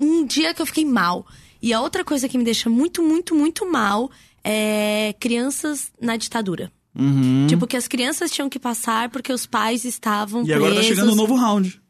um 0.00 0.24
dia 0.26 0.52
que 0.52 0.60
eu 0.60 0.66
fiquei 0.66 0.84
mal. 0.84 1.26
E 1.62 1.72
a 1.72 1.80
outra 1.80 2.04
coisa 2.04 2.28
que 2.28 2.36
me 2.36 2.44
deixa 2.44 2.68
muito, 2.68 3.02
muito, 3.02 3.34
muito 3.34 3.70
mal 3.70 4.10
é 4.44 5.14
crianças 5.20 5.90
na 6.00 6.16
ditadura. 6.16 6.72
Uhum. 6.98 7.46
Tipo, 7.48 7.66
que 7.66 7.76
as 7.76 7.88
crianças 7.88 8.30
tinham 8.30 8.48
que 8.50 8.58
passar 8.58 9.08
porque 9.08 9.32
os 9.32 9.46
pais 9.46 9.84
estavam 9.84 10.44
E 10.44 10.52
agora 10.52 10.74
tá 10.74 10.80
presos. 10.80 10.96
chegando 10.96 11.12
o 11.12 11.16
novo 11.16 11.34
round. 11.36 11.80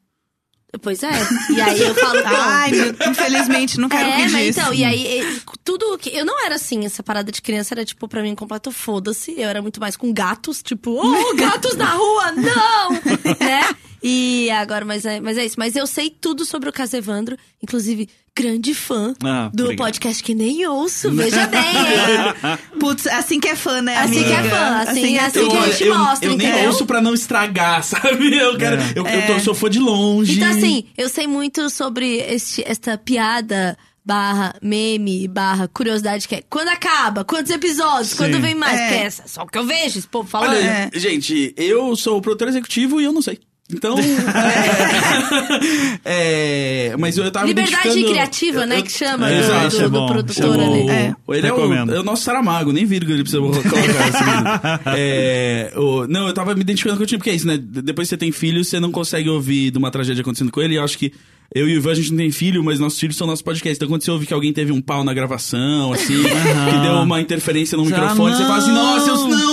Pois 0.80 1.02
é. 1.02 1.10
E 1.50 1.60
aí 1.60 1.80
eu 1.82 1.94
falo, 1.94 2.22
Ai, 2.24 2.70
meu, 2.70 2.94
infelizmente, 3.10 3.78
não 3.78 3.88
quero 3.90 4.08
é, 4.08 4.16
que 4.16 4.22
mas 4.30 4.46
disso. 4.46 4.60
então, 4.60 4.72
e 4.72 4.84
aí, 4.84 5.40
tudo 5.62 5.98
que. 5.98 6.08
Eu 6.16 6.24
não 6.24 6.42
era 6.44 6.54
assim, 6.54 6.86
essa 6.86 7.02
parada 7.02 7.30
de 7.30 7.42
criança 7.42 7.74
era, 7.74 7.84
tipo, 7.84 8.08
pra 8.08 8.22
mim, 8.22 8.34
completo 8.34 8.72
foda-se. 8.72 9.34
Eu 9.38 9.48
era 9.50 9.60
muito 9.60 9.78
mais 9.80 9.96
com 9.96 10.12
gatos, 10.12 10.62
tipo, 10.62 10.92
oh, 10.92 11.36
gatos 11.36 11.76
na 11.76 11.90
rua, 11.90 12.32
não! 12.32 12.90
né? 13.38 13.76
E 14.02 14.50
agora, 14.50 14.84
mas 14.84 15.04
é, 15.04 15.20
mas 15.20 15.38
é 15.38 15.44
isso. 15.44 15.56
Mas 15.58 15.76
eu 15.76 15.86
sei 15.86 16.10
tudo 16.10 16.44
sobre 16.44 16.68
o 16.68 16.72
caso 16.72 16.96
Evandro, 16.96 17.36
inclusive, 17.62 18.08
grande 18.36 18.74
fã 18.74 19.14
Ah, 19.22 19.50
do 19.54 19.64
obrigado. 19.64 19.86
podcast 19.86 20.22
que 20.24 20.34
nem 20.34 20.66
ouço, 20.66 21.10
veja 21.12 21.46
bem, 21.46 21.60
hein? 21.60 22.58
Putz, 22.80 23.06
assim 23.06 23.38
que 23.38 23.48
é 23.48 23.54
fã, 23.54 23.80
né, 23.82 23.96
Assim 23.98 24.24
que 24.24 24.32
é 24.32 24.42
fã, 24.42 24.76
assim- 24.78 25.18
assim 25.18 25.38
Eu, 25.40 25.48
que 25.50 25.56
a 25.56 25.66
gente 25.70 25.84
eu, 25.84 25.98
mostra, 25.98 26.28
eu 26.30 26.36
nem 26.36 26.48
entendeu? 26.48 26.68
ouço 26.70 26.84
pra 26.86 27.00
não 27.00 27.14
estragar, 27.14 27.82
sabe? 27.84 28.34
Eu 28.36 28.56
quero. 28.58 28.80
É. 28.80 28.92
Eu, 28.96 29.06
eu, 29.06 29.26
tô, 29.26 29.32
eu 29.34 29.40
sou 29.40 29.54
fã 29.54 29.70
de 29.70 29.78
longe. 29.78 30.36
Então, 30.36 30.48
assim, 30.50 30.84
eu 30.96 31.08
sei 31.08 31.26
muito 31.26 31.70
sobre 31.70 32.16
este, 32.18 32.62
esta 32.66 32.98
piada. 32.98 33.76
Barra 34.04 34.56
meme, 34.60 35.28
barra 35.28 35.68
curiosidade 35.68 36.26
que 36.26 36.34
é. 36.34 36.42
Quando 36.50 36.66
acaba? 36.70 37.24
Quantos 37.24 37.52
episódios? 37.52 38.08
Sim. 38.08 38.16
Quando 38.16 38.40
vem 38.40 38.52
mais? 38.52 38.76
É. 38.80 38.88
Que 38.88 38.94
é 38.94 39.02
essa, 39.04 39.28
só 39.28 39.42
o 39.44 39.46
que 39.46 39.56
eu 39.56 39.64
vejo, 39.64 39.96
esse 40.00 40.08
povo 40.08 40.28
falando. 40.28 40.56
Olha, 40.56 40.90
gente, 40.92 41.54
eu 41.56 41.94
sou 41.94 42.18
o 42.18 42.20
produtor 42.20 42.48
executivo 42.48 43.00
e 43.00 43.04
eu 43.04 43.12
não 43.12 43.22
sei. 43.22 43.38
Então. 43.72 43.96
é, 46.04 46.88
é, 46.92 46.96
mas 46.98 47.16
eu 47.16 47.30
tava 47.30 47.46
Liberdade 47.46 47.76
identificando- 47.88 48.12
criativa, 48.12 48.66
né? 48.66 48.78
eu- 48.78 48.82
Que 48.82 48.92
chama 48.92 49.30
É, 49.30 49.42
do, 49.42 49.46
do- 49.70 49.76
é 49.76 49.82
do 49.84 49.90
bom, 49.90 50.06
produtor 50.06 50.58
isso 50.58 50.60
é 50.60 50.66
ali. 50.66 50.90
É. 50.90 51.14
Ele 51.28 51.46
é 51.46 51.52
o, 51.52 51.74
é 51.74 52.00
o 52.00 52.02
nosso 52.02 52.22
Saramago, 52.24 52.72
nem 52.72 52.84
vírgula 52.84 53.14
ele 53.16 53.22
precisa 53.22 53.40
colocar 53.42 53.68
assim. 53.68 54.82
É, 54.96 55.72
o- 55.76 56.06
não, 56.06 56.26
eu 56.28 56.34
tava 56.34 56.54
me 56.54 56.60
identificando 56.60 56.96
com 56.98 57.04
o 57.04 57.06
time, 57.06 57.18
porque 57.18 57.30
é 57.30 57.34
isso, 57.34 57.46
né? 57.46 57.58
Depois 57.58 58.08
que 58.08 58.10
você 58.10 58.16
tem 58.18 58.32
filho, 58.32 58.64
você 58.64 58.78
não 58.80 58.90
consegue 58.90 59.28
ouvir 59.28 59.70
de 59.70 59.78
uma 59.78 59.90
tragédia 59.90 60.20
acontecendo 60.22 60.50
com 60.50 60.60
ele. 60.60 60.74
E 60.74 60.76
eu 60.76 60.84
acho 60.84 60.98
que 60.98 61.12
eu 61.54 61.68
e 61.68 61.74
o 61.74 61.76
Ivan, 61.76 61.90
a 61.90 61.94
gente 61.94 62.10
não 62.10 62.16
tem 62.18 62.30
filho, 62.30 62.64
mas 62.64 62.78
nossos 62.78 62.98
filhos 62.98 63.14
são 63.16 63.26
nosso 63.26 63.44
podcast. 63.44 63.76
Então 63.76 63.86
quando 63.88 64.02
você 64.02 64.10
ouve 64.10 64.24
que 64.26 64.32
alguém 64.32 64.52
teve 64.54 64.72
um 64.72 64.80
pau 64.80 65.04
na 65.04 65.12
gravação, 65.12 65.92
assim, 65.92 66.22
que 66.22 66.78
deu 66.82 66.94
uma 67.02 67.20
interferência 67.20 67.76
no 67.76 67.82
Ah, 67.84 67.86
microfone, 67.86 68.34
você 68.36 68.42
fala 68.44 68.56
assim, 68.56 68.72
não. 68.72 68.94
nossa, 68.96 69.10
eu 69.10 69.28
não, 69.28 69.51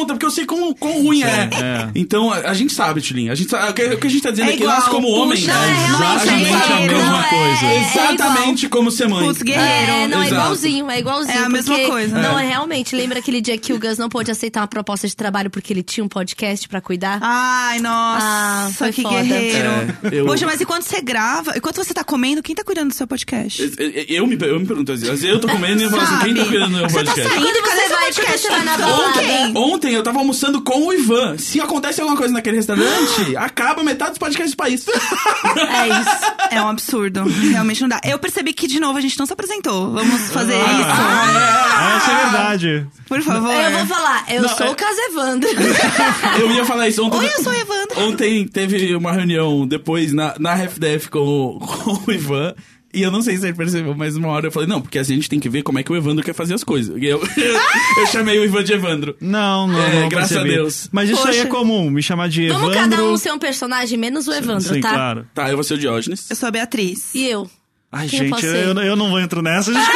conta, 0.00 0.14
porque 0.14 0.26
eu 0.26 0.30
sei 0.30 0.44
quão, 0.46 0.74
quão 0.74 1.02
ruim 1.02 1.22
é. 1.22 1.26
é. 1.52 1.88
Então 1.94 2.32
a, 2.32 2.38
a 2.50 2.54
gente 2.54 2.72
sabe, 2.72 3.00
Tilin. 3.00 3.28
A 3.28 3.34
gente 3.34 3.50
sabe, 3.50 3.70
o 3.70 3.74
que, 3.98 4.06
a 4.06 4.10
gente 4.10 4.22
tá 4.22 4.30
dizendo 4.30 4.50
É 4.50 4.54
é, 4.54 4.56
que 4.56 4.62
igual, 4.62 4.76
nós, 4.76 4.88
como 4.88 5.06
puxa, 5.08 5.20
homens, 5.22 5.46
Não, 5.46 5.54
é 5.54 5.58
a 5.58 5.72
realmente 5.72 6.28
gente 6.28 6.72
é 6.72 6.74
a 6.74 6.80
mesma 6.80 7.10
Não, 7.10 7.20
é- 7.22 7.28
coisa. 7.28 7.66
é 7.66 7.80
Exatamente 7.90 8.68
como 8.68 8.90
ser 8.90 9.08
mãe. 9.08 9.24
Putz, 9.26 9.42
guerreiro. 9.42 9.92
É, 9.92 10.08
não, 10.08 10.22
é 10.22 10.26
Exato. 10.26 10.42
igualzinho, 10.42 10.90
é 10.90 10.98
igualzinho. 10.98 11.38
É 11.38 11.44
a 11.44 11.48
mesma 11.48 11.78
coisa. 11.80 12.18
Não, 12.18 12.38
É. 12.38 12.44
é 12.44 12.48
realmente. 12.48 12.94
Lembra 12.96 13.18
aquele 13.18 13.40
dia 13.40 13.56
que 13.58 13.72
o 13.72 13.78
Gus 13.78 13.98
não 13.98 14.08
pôde 14.08 14.30
aceitar 14.30 14.60
uma 14.60 14.68
proposta 14.68 15.06
de 15.06 15.14
trabalho 15.16 15.50
porque 15.50 15.72
ele 15.72 15.82
tinha 15.82 16.04
um 16.04 16.08
podcast 16.08 16.68
pra 16.68 16.80
cuidar? 16.80 17.18
Ai, 17.22 17.78
nossa, 17.80 18.26
Ah, 18.26 18.70
foi 18.76 18.92
que 18.92 19.02
foda. 19.02 19.14
guerreiro. 19.22 19.68
É, 19.68 20.08
eu- 20.12 20.26
Poxa, 20.26 20.46
mas 20.46 20.60
enquanto 20.60 20.82
você 20.84 21.00
grava, 21.00 21.52
enquanto 21.56 21.76
você 21.76 21.92
tá 21.94 22.04
comendo, 22.04 22.42
quem 22.42 22.54
tá 22.54 22.64
cuidando 22.64 22.88
do 22.88 22.94
seu 22.94 23.06
podcast? 23.06 23.70
Eu 24.08 24.26
me, 24.26 24.36
eu 24.40 24.58
me 24.60 24.66
pergunto 24.66 24.92
às 24.92 25.00
vezes, 25.02 25.24
eu 25.24 25.40
tô 25.40 25.48
comendo 25.48 25.80
e 25.82 25.84
eu 25.84 25.90
falo 25.90 26.02
assim, 26.02 26.18
quem 26.24 26.34
tá 26.34 26.44
cuidando 26.44 26.70
do 26.70 26.76
meu 26.78 26.88
Você 26.88 27.04
tá 27.04 27.12
podcast? 27.14 27.34
saindo 27.34 27.60
fazer 27.60 27.80
você 27.80 27.88
vai, 27.88 28.04
podcast 28.04 28.38
você 28.40 28.48
vai 28.50 28.64
na 28.64 28.72
com 28.76 28.82
balada. 28.82 29.20
quem? 29.20 29.56
Ontem 29.56 29.94
eu 30.00 30.04
tava 30.04 30.18
almoçando 30.18 30.60
com 30.62 30.86
o 30.86 30.92
Ivan. 30.92 31.36
Se 31.38 31.60
acontece 31.60 32.00
alguma 32.00 32.16
coisa 32.16 32.32
naquele 32.32 32.56
restaurante, 32.56 33.36
acaba 33.38 33.82
metade 33.82 34.10
dos 34.12 34.18
podcasts 34.18 34.52
do 34.52 34.56
país. 34.56 34.84
É 34.88 35.88
isso. 35.88 36.32
É 36.50 36.62
um 36.62 36.68
absurdo. 36.68 37.22
Realmente 37.24 37.80
não 37.82 37.88
dá. 37.88 38.00
Eu 38.04 38.18
percebi 38.18 38.52
que, 38.52 38.66
de 38.66 38.80
novo, 38.80 38.98
a 38.98 39.00
gente 39.00 39.18
não 39.18 39.26
se 39.26 39.32
apresentou. 39.32 39.90
Vamos 39.92 40.30
fazer 40.30 40.54
Ah, 40.56 41.96
essa 41.96 42.10
é 42.10 42.16
verdade. 42.24 42.68
isso. 42.78 43.00
Por 43.06 43.22
favor. 43.22 43.52
Eu 43.52 43.70
vou 43.72 43.86
falar, 43.86 44.24
eu 44.28 44.42
Não, 44.42 44.48
sou 44.56 44.66
é- 44.66 44.70
o 44.70 44.74
Casevandro. 44.74 45.48
Eu 46.40 46.50
ia 46.52 46.64
falar 46.64 46.88
isso 46.88 47.04
ontem. 47.04 47.18
Oi, 47.18 47.26
eu 47.26 47.42
sou 47.42 47.52
a 47.52 47.58
Evandro. 47.58 48.00
Ontem 48.08 48.46
teve 48.48 48.94
uma 48.94 49.12
reunião 49.12 49.66
depois 49.66 50.12
na, 50.12 50.34
na 50.38 50.54
RefDef 50.54 51.08
com, 51.08 51.18
o- 51.18 51.60
com 51.60 52.00
o 52.06 52.12
Ivan. 52.12 52.54
E 52.92 53.02
eu 53.02 53.10
não 53.10 53.22
sei 53.22 53.36
se 53.36 53.46
ele 53.46 53.54
percebeu, 53.54 53.94
mas 53.94 54.16
uma 54.16 54.28
hora 54.28 54.48
eu 54.48 54.50
falei, 54.52 54.68
não, 54.68 54.80
porque 54.82 54.98
a 54.98 55.02
gente 55.04 55.28
tem 55.28 55.38
que 55.38 55.48
ver 55.48 55.62
como 55.62 55.78
é 55.78 55.82
que 55.84 55.92
o 55.92 55.96
Evandro 55.96 56.24
quer 56.24 56.34
fazer 56.34 56.54
as 56.54 56.64
coisas. 56.64 57.00
E 57.00 57.06
eu, 57.06 57.20
eu, 57.98 58.06
chamei 58.08 58.36
o 58.38 58.44
Ivan 58.44 58.64
de 58.64 58.72
Evandro. 58.72 59.16
Não, 59.20 59.68
não, 59.68 59.80
É, 59.80 60.00
não 60.00 60.08
graças 60.08 60.30
percebi. 60.32 60.50
a 60.54 60.56
Deus. 60.56 60.88
Mas 60.90 61.08
isso 61.08 61.26
aí 61.28 61.38
é 61.38 61.44
Poxa. 61.46 61.56
comum, 61.56 61.88
me 61.88 62.02
chamar 62.02 62.28
de 62.28 62.46
Evandro. 62.46 62.60
Vamos 62.70 62.76
cada 62.76 63.04
um 63.04 63.16
ser 63.16 63.32
um 63.32 63.38
personagem, 63.38 63.96
menos 63.96 64.26
o 64.26 64.32
Evandro, 64.32 64.74
Sim, 64.74 64.80
tá? 64.80 64.90
claro. 64.90 65.26
Tá, 65.32 65.48
eu 65.50 65.54
vou 65.56 65.62
ser 65.62 65.74
o 65.74 65.78
Diógenes. 65.78 66.28
Eu 66.28 66.34
sou 66.34 66.48
a 66.48 66.50
Beatriz. 66.50 67.14
E 67.14 67.26
eu? 67.28 67.48
Ai, 67.92 68.08
Quem 68.08 68.20
eu 68.20 68.24
gente, 68.26 68.44
eu, 68.46 68.52
ser? 68.74 68.86
eu 68.86 68.96
não 68.96 69.10
vou 69.10 69.20
entrar 69.20 69.42
nessa. 69.42 69.72
gente. 69.72 69.86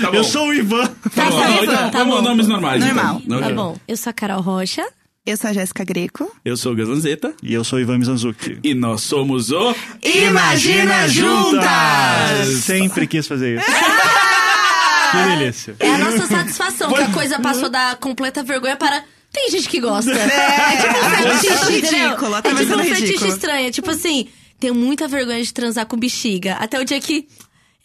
Tá 0.00 0.10
eu 0.10 0.22
sou 0.22 0.46
o 0.50 0.54
Ivan. 0.54 0.86
Tá 1.12 1.28
bom, 1.28 1.40
Tá 1.40 1.62
então, 1.64 1.74
bom, 1.84 1.90
tá 1.90 2.04
bom. 2.04 2.22
nomes 2.22 2.46
normais. 2.46 2.84
Normal. 2.84 3.20
Então. 3.24 3.40
Tá 3.40 3.50
bom. 3.50 3.76
Eu 3.88 3.96
sou 3.96 4.10
a 4.10 4.12
Carol 4.12 4.40
Rocha. 4.40 4.86
Eu 5.28 5.36
sou 5.36 5.50
a 5.50 5.52
Jéssica 5.52 5.84
Greco. 5.84 6.34
Eu 6.42 6.56
sou 6.56 6.72
o 6.72 6.74
Gazanzeta. 6.74 7.34
E 7.42 7.52
eu 7.52 7.62
sou 7.62 7.78
o 7.78 7.82
Ivan 7.82 7.98
Mizanzuki. 7.98 8.58
E 8.64 8.72
nós 8.72 9.02
somos 9.02 9.50
o... 9.50 9.74
Imagina 10.02 11.06
Juntas! 11.06 12.48
Sempre 12.64 13.06
quis 13.06 13.26
fazer 13.28 13.58
isso. 13.58 13.66
que 15.12 15.36
delícia. 15.36 15.76
É 15.80 15.90
a 15.90 15.98
nossa 15.98 16.26
satisfação 16.26 16.90
que 16.94 17.02
a 17.02 17.10
coisa 17.12 17.38
passou 17.40 17.68
da 17.68 17.94
completa 17.96 18.42
vergonha 18.42 18.76
para. 18.76 19.04
Tem 19.30 19.50
gente 19.50 19.68
que 19.68 19.80
gosta. 19.80 20.10
É, 20.10 20.76
tipo 20.80 20.96
um 20.96 21.04
atravessando 21.04 21.58
fetiche, 21.58 21.78
entendeu? 21.78 22.08
ridículo, 22.08 22.34
É 22.36 22.42
tipo 22.42 22.62
um 22.62 22.78
fetiche 22.78 23.00
ridículo. 23.02 23.30
estranho. 23.30 23.68
É 23.68 23.70
Tipo 23.70 23.90
assim, 23.90 24.28
tenho 24.58 24.74
muita 24.74 25.06
vergonha 25.06 25.42
de 25.42 25.52
transar 25.52 25.84
com 25.84 25.98
bexiga. 25.98 26.54
Até 26.54 26.80
o 26.80 26.84
dia 26.86 26.98
que 27.00 27.28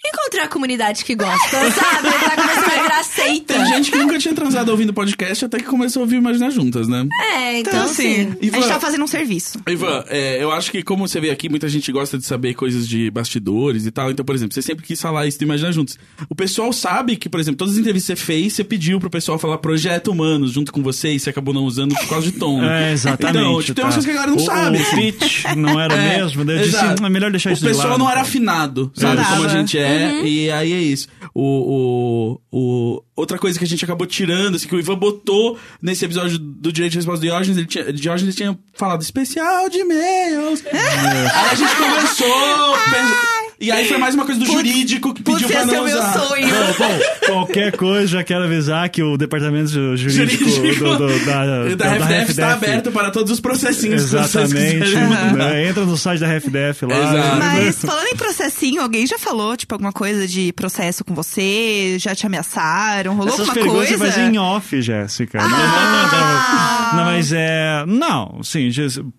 encontrei 0.05 0.43
a 0.43 0.47
comunidade 0.47 1.05
que 1.05 1.15
gosta, 1.15 1.71
sabe? 1.71 2.09
Tá 2.09 2.35
começando 2.35 2.77
a 2.79 2.83
virar 2.83 3.03
seita. 3.03 3.53
Tem 3.53 3.65
gente 3.67 3.91
que 3.91 3.97
nunca 3.97 4.19
tinha 4.19 4.33
transado 4.33 4.69
ouvindo 4.69 4.93
podcast 4.93 5.45
até 5.45 5.57
que 5.59 5.63
começou 5.65 6.01
a 6.01 6.03
ouvir 6.03 6.17
Imaginar 6.17 6.49
Juntas, 6.49 6.87
né? 6.89 7.07
É, 7.35 7.59
então, 7.59 7.73
Então, 7.73 7.83
assim, 7.85 8.33
a 8.41 8.45
Ivan- 8.45 8.57
gente 8.59 8.67
tá 8.67 8.79
fazendo 8.79 9.03
um 9.03 9.07
serviço. 9.07 9.59
Ivan, 9.67 10.03
é, 10.09 10.43
eu 10.43 10.51
acho 10.51 10.71
que 10.71 10.83
como 10.83 11.07
você 11.07 11.19
vê 11.21 11.29
aqui, 11.29 11.47
muita 11.49 11.69
gente 11.69 11.89
gosta 11.91 12.17
de 12.17 12.25
saber 12.25 12.53
coisas 12.53 12.87
de 12.87 13.09
bastidores 13.11 13.85
e 13.85 13.91
tal. 13.91 14.11
Então, 14.11 14.25
por 14.25 14.35
exemplo, 14.35 14.53
você 14.53 14.61
sempre 14.61 14.85
quis 14.85 15.01
falar 15.01 15.25
isso 15.25 15.39
do 15.39 15.43
Imaginar 15.43 15.71
Juntos. 15.71 15.97
O 16.29 16.35
pessoal 16.35 16.73
sabe 16.73 17.15
que, 17.15 17.29
por 17.29 17.39
exemplo, 17.39 17.57
todas 17.59 17.73
as 17.75 17.79
entrevistas 17.79 18.19
que 18.19 18.25
você 18.25 18.25
fez, 18.33 18.53
você 18.53 18.63
pediu 18.63 18.99
pro 18.99 19.09
pessoal 19.09 19.39
falar 19.39 19.57
Projeto 19.59 20.09
Humanos 20.11 20.51
junto 20.51 20.73
com 20.73 20.83
você 20.83 21.13
e 21.13 21.19
você 21.19 21.29
acabou 21.29 21.53
não 21.53 21.63
usando 21.63 21.95
por 21.95 22.07
causa 22.09 22.29
de 22.29 22.37
tom. 22.37 22.59
né? 22.61 22.89
É, 22.89 22.93
exatamente. 22.93 23.37
Então, 23.39 23.61
tipo, 23.61 23.73
tem 23.75 23.85
umas 23.85 23.95
tá. 23.95 24.01
coisas 24.01 24.05
que 24.05 24.11
a 24.11 24.13
galera 24.13 24.31
não 24.31 24.37
o, 24.37 24.45
sabe. 24.45 24.77
O 24.77 24.81
assim. 24.81 24.95
pitch 25.13 25.45
não 25.55 25.79
era 25.79 25.93
o 25.93 25.97
É, 26.03 26.17
mesmo, 26.17 26.43
daí 26.43 26.57
eu 26.57 26.63
disse, 26.63 26.77
é 27.05 27.09
melhor 27.09 27.31
deixar 27.31 27.49
o 27.51 27.53
isso 27.53 27.61
de 27.61 27.67
lado. 27.67 27.77
pessoal 27.77 27.97
não 27.97 28.09
era 28.09 28.21
afinado, 28.21 28.91
sabe? 28.95 29.15
Não 29.21 29.23
Como 29.25 29.43
a 29.45 29.47
gente 29.47 29.77
é. 29.77 29.92
Uhum. 29.93 30.25
E 30.25 30.51
aí 30.51 30.73
é 30.73 30.79
isso. 30.79 31.07
O, 31.33 32.39
o, 32.51 32.57
o, 32.57 33.03
outra 33.15 33.37
coisa 33.37 33.57
que 33.57 33.65
a 33.65 33.67
gente 33.67 33.83
acabou 33.83 34.07
tirando, 34.07 34.55
assim, 34.55 34.67
que 34.67 34.75
o 34.75 34.79
Ivan 34.79 34.97
botou 34.97 35.57
nesse 35.81 36.05
episódio 36.05 36.37
do 36.37 36.71
Direito 36.71 36.93
de 36.93 36.97
Resposta 36.99 37.21
de 37.21 37.27
Diógenes, 37.27 37.57
ele 37.57 37.67
tinha, 37.67 37.93
Diógenes 37.93 38.35
tinha 38.35 38.57
falado 38.73 39.01
especial 39.01 39.69
de 39.69 39.79
e-mails. 39.79 40.63
Aí 40.71 41.49
a 41.49 41.55
gente 41.55 41.75
conversou. 41.75 43.42
E 43.63 43.71
aí 43.71 43.87
foi 43.87 43.97
mais 43.97 44.13
uma 44.13 44.25
coisa 44.25 44.39
do 44.39 44.45
Putz, 44.45 44.57
jurídico 44.57 45.13
que 45.13 45.23
Putz, 45.23 45.41
pediu 45.41 45.47
pra 45.55 45.61
esse 45.65 45.69
é 45.69 45.73
não 45.77 45.83
o 45.83 45.85
meu 45.87 45.97
usar. 45.97 46.13
sonho. 46.19 46.47
Bom, 46.77 47.27
qualquer 47.27 47.77
coisa, 47.77 48.07
já 48.07 48.23
quero 48.23 48.43
avisar 48.43 48.89
que 48.89 49.01
o 49.01 49.15
departamento 49.17 49.69
jurídico, 49.97 50.49
Jurídico 50.49 50.83
do, 50.83 50.97
do- 51.07 51.25
da, 51.25 51.75
da 51.75 51.93
RFDF 51.95 52.31
está 52.31 52.53
aberto 52.53 52.91
para 52.91 53.09
todos 53.09 53.31
os 53.31 53.39
processinhos 53.39 54.03
que 54.03 54.09
vocês 54.09 54.35
Exatamente. 54.51 54.95
né? 55.37 55.67
Entra 55.69 55.85
no 55.85 55.95
site 55.97 56.19
da 56.19 56.27
RFDF 56.27 56.85
lá. 56.85 56.97
Exato. 56.97 57.37
Mas 57.37 57.75
falando 57.81 58.07
em 58.07 58.15
processinho, 58.15 58.81
alguém 58.81 59.07
já 59.07 59.17
falou, 59.17 59.55
tipo, 59.55 59.73
alguma 59.73 59.93
coisa 59.93 60.27
de 60.27 60.51
processo 60.53 61.03
com 61.05 61.13
você? 61.15 61.95
Já 61.99 62.13
te 62.13 62.25
ameaçaram? 62.25 63.15
Rolou 63.15 63.33
Essas 63.33 63.47
alguma 63.47 63.65
coisa? 63.67 63.91
você 63.91 63.97
faz 63.97 64.17
em 64.17 64.37
off, 64.37 64.81
Jéssica. 64.81 65.39
Não, 65.41 65.49
não, 65.49 65.57
não, 65.57 66.95
não, 66.97 67.05
mas 67.05 67.31
é. 67.31 67.85
Não, 67.87 68.41
sim. 68.43 68.69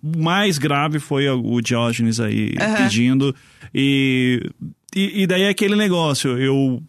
O 0.03 0.23
mais 0.23 0.57
grave 0.57 0.99
foi 0.99 1.27
o 1.29 1.59
Diógenes 1.61 2.19
aí 2.19 2.53
pedindo. 2.77 3.35
E, 3.77 4.49
e, 4.95 5.23
e 5.23 5.27
daí 5.27 5.41
é 5.41 5.49
aquele 5.49 5.75
negócio. 5.75 6.39
Eu 6.39 6.81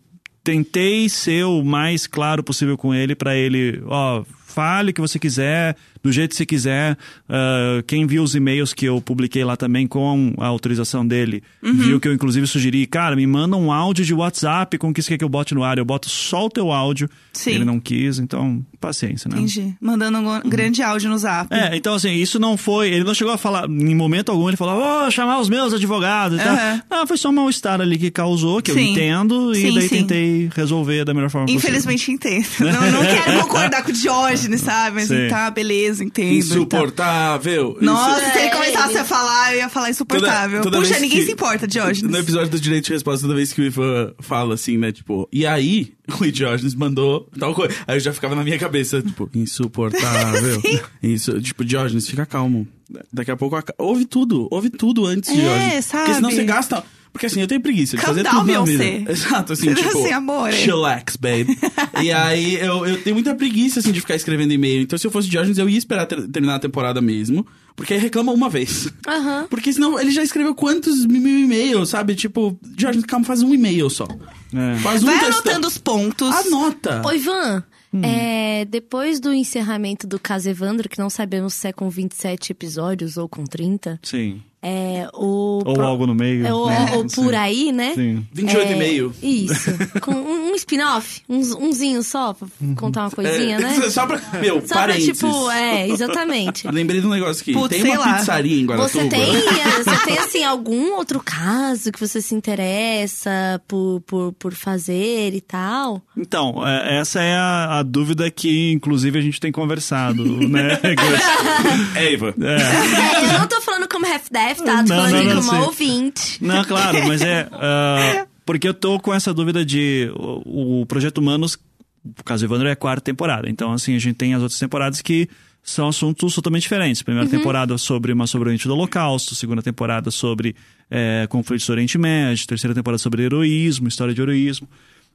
tentei 0.45 1.09
ser 1.09 1.45
o 1.45 1.65
mais 1.65 2.07
claro 2.07 2.45
possível 2.45 2.79
com 2.79 2.95
ele 2.95 3.17
pra 3.17 3.35
ele, 3.35 3.83
ó, 3.87 4.23
fale 4.45 4.93
o 4.93 4.95
que 4.95 5.01
você 5.01 5.19
quiser, 5.19 5.77
do 6.07 6.13
jeito 6.13 6.31
que 6.31 6.37
você 6.37 6.47
quiser. 6.47 6.97
Ah, 7.29 7.83
quem 7.87 8.07
viu 8.07 8.23
os 8.23 8.35
e-mails 8.35 8.73
que 8.73 8.87
eu 8.87 9.01
publiquei 9.01 9.45
lá 9.45 9.57
também 9.57 9.87
com 9.87 10.33
a 10.39 10.47
autorização 10.47 11.07
dele, 11.07 11.43
Uhum. 11.63 11.73
viu 11.75 12.01
que 12.01 12.09
eu 12.09 12.13
inclusive 12.13 12.47
sugeri, 12.47 12.87
cara, 12.87 13.17
me 13.17 13.27
manda 13.27 13.57
um 13.57 13.73
áudio 13.73 14.05
de 14.05 14.15
WhatsApp 14.15 14.79
com 14.79 14.89
o 14.91 14.95
que 14.95 15.03
você 15.03 15.11
quer 15.11 15.19
que 15.19 15.25
eu 15.25 15.29
bote 15.29 15.55
no 15.55 15.63
ar. 15.65 15.79
Eu 15.79 15.85
boto 15.85 16.09
só 16.09 16.47
o 16.47 16.49
teu 16.51 16.73
áudio. 16.73 17.09
Sim. 17.33 17.53
Ele 17.53 17.65
não 17.65 17.79
quis, 17.81 18.19
então 18.19 18.65
paciência, 18.81 19.29
né? 19.29 19.37
Entendi. 19.39 19.75
Mandando 19.81 20.19
um 20.19 20.41
grande 20.49 20.83
áudio 20.83 21.11
no 21.11 21.19
zap. 21.19 21.53
É, 21.53 21.77
então 21.77 21.95
assim, 21.95 22.13
isso 22.13 22.39
não 22.39 22.57
foi. 22.57 22.89
Ele 22.91 23.05
não 23.05 23.15
chegou 23.15 23.33
a 23.33 23.39
falar, 23.39 23.69
em 23.69 23.95
momento 23.95 24.31
algum, 24.31 24.49
ele 24.49 24.57
falou, 24.57 24.77
vou 24.77 25.11
chamar 25.11 25.41
os 25.41 25.49
meus 25.49 25.73
advogados 25.75 26.39
e 26.41 26.43
tal. 26.43 26.55
Aham. 26.55 26.83
Não, 26.91 27.07
foi 27.07 27.17
só 27.17 27.29
um 27.31 27.33
mal-estar 27.33 27.81
ali 27.81 27.99
que 27.99 28.11
causou, 28.11 28.63
que 28.63 28.71
eu 28.71 28.75
Sim. 28.75 28.93
entendo, 28.93 29.53
e 29.53 29.57
Sim, 29.63 29.75
daí 29.75 29.89
sim. 29.89 29.97
tentei 29.97 30.51
resolver 30.55 31.05
da 31.05 31.13
melhor 31.13 31.31
forma 31.31 31.47
possível. 31.47 31.69
Infelizmente 31.69 32.13
entendo. 32.13 32.47
Não, 32.61 32.91
não 32.93 33.01
quero 33.03 33.41
concordar 33.43 33.83
com 33.83 33.91
o 33.91 33.93
Diógenes, 33.93 34.61
sabe? 34.61 34.97
Mas 34.97 35.09
tá, 35.31 35.51
beleza, 35.51 35.96
entendo. 36.01 36.29
tal. 36.29 36.37
Insuportável. 36.39 37.79
Nossa, 37.81 38.21
Isso- 38.23 38.33
se 38.33 38.39
ele 38.39 38.47
É, 38.47 38.51
começasse 38.51 38.99
a 38.99 39.05
falar, 39.05 39.53
eu 39.53 39.59
ia 39.59 39.69
falar 39.69 39.91
insuportável. 39.91 40.63
Toda- 40.63 40.77
toda 40.77 40.89
Puxa, 40.89 41.01
ninguém 41.01 41.21
que- 41.21 41.27
se 41.27 41.33
importa, 41.33 41.67
Diógenes. 41.67 42.11
No 42.11 42.19
episódio 42.19 42.49
do 42.51 42.61
Direito 42.61 42.87
de 42.87 42.93
Resposta, 42.93 43.23
toda 43.27 43.35
vez 43.37 43.53
que 43.53 43.61
o 43.61 43.65
Ivan 43.65 44.13
fala 44.21 44.55
assim, 44.55 44.77
né, 44.79 44.93
tipo, 44.93 45.29
e 45.33 45.47
aí, 45.47 45.93
o 46.21 46.25
Diógenes 46.31 46.75
mandou 46.75 47.29
tal 47.39 47.55
coisa. 47.55 47.75
Aí 47.87 47.97
eu 47.97 48.01
já 48.01 48.13
ficava 48.13 48.35
na 48.35 48.45
minha 48.45 48.59
cabeça, 48.59 49.03
tipo, 49.03 49.29
insuportável. 49.35 50.63
Isso, 51.03 51.41
tipo, 51.41 51.65
Diógenes, 51.65 52.09
fica 52.09 52.25
calmo. 52.27 52.67
Daqui 53.13 53.31
a 53.33 53.37
pouco, 53.37 53.57
ouve 53.79 54.05
tudo, 54.05 54.47
ouve 54.51 54.71
tudo 54.71 55.07
antes, 55.07 55.31
É, 55.31 55.35
Diógenes. 55.35 55.85
sabe? 55.87 56.03
Porque 56.05 56.15
senão 56.17 56.31
você 56.31 56.45
gasta... 56.45 56.85
Porque 57.17 57.27
assim, 57.27 57.41
eu 57.41 57.47
tenho 57.47 57.63
preguiça 57.63 57.97
de 57.97 58.03
Calm 58.03 58.15
fazer 58.15 58.23
down, 58.25 58.41
tudo 58.41 58.53
na 58.53 58.63
vida. 58.65 58.85
Beyoncé. 58.85 59.05
Exato, 59.11 59.53
assim, 59.55 59.71
Assim, 59.73 59.83
tipo, 59.83 60.15
amor. 60.15 60.53
chillax, 60.53 61.17
babe. 61.17 61.59
e 62.03 62.13
aí, 62.13 62.57
eu, 62.57 62.85
eu 62.87 63.01
tenho 63.03 63.17
muita 63.17 63.35
preguiça, 63.35 63.81
assim, 63.81 63.91
de 63.91 64.01
ficar 64.01 64.15
escrevendo 64.17 64.53
e-mail. 64.53 64.83
Então, 64.83 64.99
se 64.99 65.07
eu 65.07 65.11
fosse 65.11 65.29
Diógenes, 65.29 65.57
eu 65.57 65.67
ia 65.69 65.79
esperar 65.79 66.05
ter- 66.05 66.29
terminar 66.29 66.57
a 66.57 66.59
temporada 66.59 67.01
mesmo. 67.01 67.47
Porque 67.75 67.95
aí 67.95 68.01
reclama 68.01 68.33
uma 68.33 68.49
vez. 68.51 68.89
Aham. 69.09 69.47
Porque 69.49 69.73
senão 69.73 69.99
ele 69.99 70.11
já 70.11 70.23
escreveu 70.23 70.55
quantos 70.55 71.05
mil 71.07 71.27
e-mails, 71.41 71.89
sabe? 71.91 72.15
Tipo, 72.15 72.59
Jorge, 72.77 73.01
calma, 73.03 73.25
faz 73.25 73.43
um 73.43 73.53
e-mail 73.55 73.89
só. 73.91 74.07
É. 74.55 74.79
Faz 74.81 75.03
um 75.03 75.07
Vai 75.07 75.25
anotando 75.25 75.67
os 75.69 75.79
pontos. 75.79 76.35
Anota. 76.35 77.03
Ô, 77.05 77.13
Ivan, 77.13 77.65
Hum. 77.95 78.01
é, 78.03 78.65
depois 78.65 79.21
do 79.21 79.33
encerramento 79.33 80.07
do 80.07 80.19
caso 80.19 80.51
Evandro, 80.51 80.89
que 80.89 80.99
não 80.99 81.09
sabemos 81.09 81.55
se 81.55 81.69
é 81.69 81.73
com 81.73 81.89
27 81.89 82.51
episódios 82.53 83.17
ou 83.17 83.29
com 83.29 83.45
30, 83.45 83.99
Sim. 84.03 84.43
É 84.69 85.09
o. 85.15 85.63
Ou 85.65 85.75
pro- 85.75 85.85
algo 85.85 86.07
no 86.07 86.15
meio. 86.15 86.45
É, 86.47 86.53
ou, 86.53 86.69
né? 86.69 86.91
ou 86.97 87.09
Sim. 87.09 87.23
por 87.23 87.35
aí, 87.35 87.71
né? 87.71 87.93
Sim. 87.95 88.27
28 88.33 88.69
É, 88.69 88.73
e 88.73 88.77
meio. 88.79 89.15
Isso. 89.23 89.71
Com 90.01 90.13
um, 90.13 90.51
um 90.51 90.55
spin-off, 90.57 91.21
uns- 91.29 91.53
umzinho 91.53 92.03
só, 92.03 92.33
pra 92.35 92.49
contar 92.77 93.03
uma 93.03 93.11
coisinha, 93.11 93.57
É, 93.57 93.61
né? 93.61 93.81
Só 93.91 94.07
pra. 94.07 94.21
Meu, 94.41 94.61
Só 94.67 94.83
pra, 94.83 94.95
tipo, 94.99 95.51
é, 95.51 95.89
exatamente. 95.89 96.67
Lembrei 96.71 97.01
de 97.01 97.07
um 97.07 97.11
negócio 97.11 97.43
aqui. 97.43 97.53
Putz, 97.53 97.69
tem 97.69 97.83
sei 97.83 97.91
uma 97.93 98.01
lá. 98.01 98.15
pizzaria 98.15 98.61
em 98.61 98.67
Guaratuba. 98.67 99.05
Você 99.05 99.09
tem, 99.09 99.37
é, 99.37 99.83
você 99.85 100.05
tem, 100.05 100.19
assim, 100.19 100.45
algum 100.45 100.95
outro 100.95 101.21
caso 101.25 101.93
que 101.93 102.01
você 102.01 102.21
se 102.21 102.35
interessa 102.35 103.61
por, 103.69 104.01
por, 104.07 104.33
por 104.33 104.53
fazer 104.55 105.33
e 105.35 105.41
tal? 105.41 106.03
Então, 106.17 106.67
é, 106.67 106.99
essa 107.01 107.21
é 107.21 107.35
a, 107.37 107.79
a 107.79 107.83
dúvida 107.83 108.31
que, 108.31 108.73
inclusive, 108.73 109.19
a 109.19 109.23
gente 109.23 109.39
tem 109.41 109.53
conversado, 109.53 110.25
né? 110.49 110.79
É, 111.95 112.13
Ivan. 112.13 112.35
É. 112.41 112.57
É, 112.57 113.35
eu 113.35 113.39
não 113.41 113.47
tô 113.47 113.61
falando 113.61 113.76
como 113.89 114.07
half-death, 114.07 114.59
tá? 114.59 114.83
Tô 114.83 114.89
Não, 114.89 115.05
falando 115.05 115.25
não, 115.25 115.35
não, 115.35 115.43
como 115.43 115.65
ouvinte. 115.65 116.43
Não, 116.43 116.65
claro, 116.65 117.07
mas 117.07 117.23
é. 117.23 117.49
ah, 117.53 118.27
porque 118.45 118.69
eu 118.69 118.75
tô 118.75 118.99
com 119.01 119.13
essa 119.13 119.35
dúvida 119.35 119.65
de. 119.65 120.11
O, 120.15 120.83
o 120.83 120.87
Projeto 120.87 121.19
Humanos, 121.19 121.59
o 122.05 122.25
caso 122.25 122.45
Evandro, 122.45 122.69
é 122.69 122.73
a 122.73 122.77
quarta 122.77 123.03
temporada. 123.03 123.49
Então, 123.51 123.73
assim, 123.73 123.97
a 123.97 123.99
gente 123.99 124.15
tem 124.15 124.35
as 124.35 124.43
outras 124.43 124.59
temporadas 124.59 125.01
que 125.03 125.29
são 125.63 125.89
assuntos 125.89 126.35
totalmente 126.35 126.63
diferentes. 126.63 127.03
Primeira 127.03 127.29
temporada 127.29 127.77
sobre 127.77 128.13
uma 128.13 128.27
sobrevivente 128.27 128.69
do 128.69 128.75
Holocausto, 128.75 129.35
segunda 129.35 129.63
temporada 129.63 130.13
sobre 130.13 130.55
é, 130.89 131.27
conflitos 131.29 131.67
do 131.67 131.73
Oriente 131.73 131.99
Médio, 131.99 132.47
terceira 132.47 132.73
temporada 132.73 132.99
sobre 132.99 133.25
heroísmo, 133.25 133.89
história 133.89 134.15
de 134.15 134.23
heroísmo. 134.23 134.69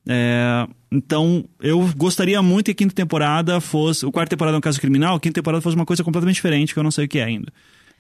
É, 0.06 0.68
então, 0.92 1.46
eu 1.62 1.80
gostaria 1.96 2.42
muito 2.42 2.66
que 2.66 2.72
a 2.72 2.76
quinta 2.76 2.94
temporada 2.94 3.62
fosse. 3.62 4.06
O 4.06 4.12
quarta 4.12 4.32
temporada 4.32 4.58
é 4.58 4.60
um 4.60 4.62
caso 4.62 4.82
criminal, 4.82 5.16
a 5.16 5.20
quinta 5.20 5.36
temporada 5.36 5.62
fosse 5.62 5.76
uma 5.76 5.86
coisa 5.86 6.04
completamente 6.04 6.36
diferente, 6.36 6.74
que 6.74 6.80
eu 6.80 6.84
não 6.84 6.92
sei 6.92 7.06
o 7.06 7.08
que 7.08 7.20
é 7.20 7.24
ainda. 7.24 7.52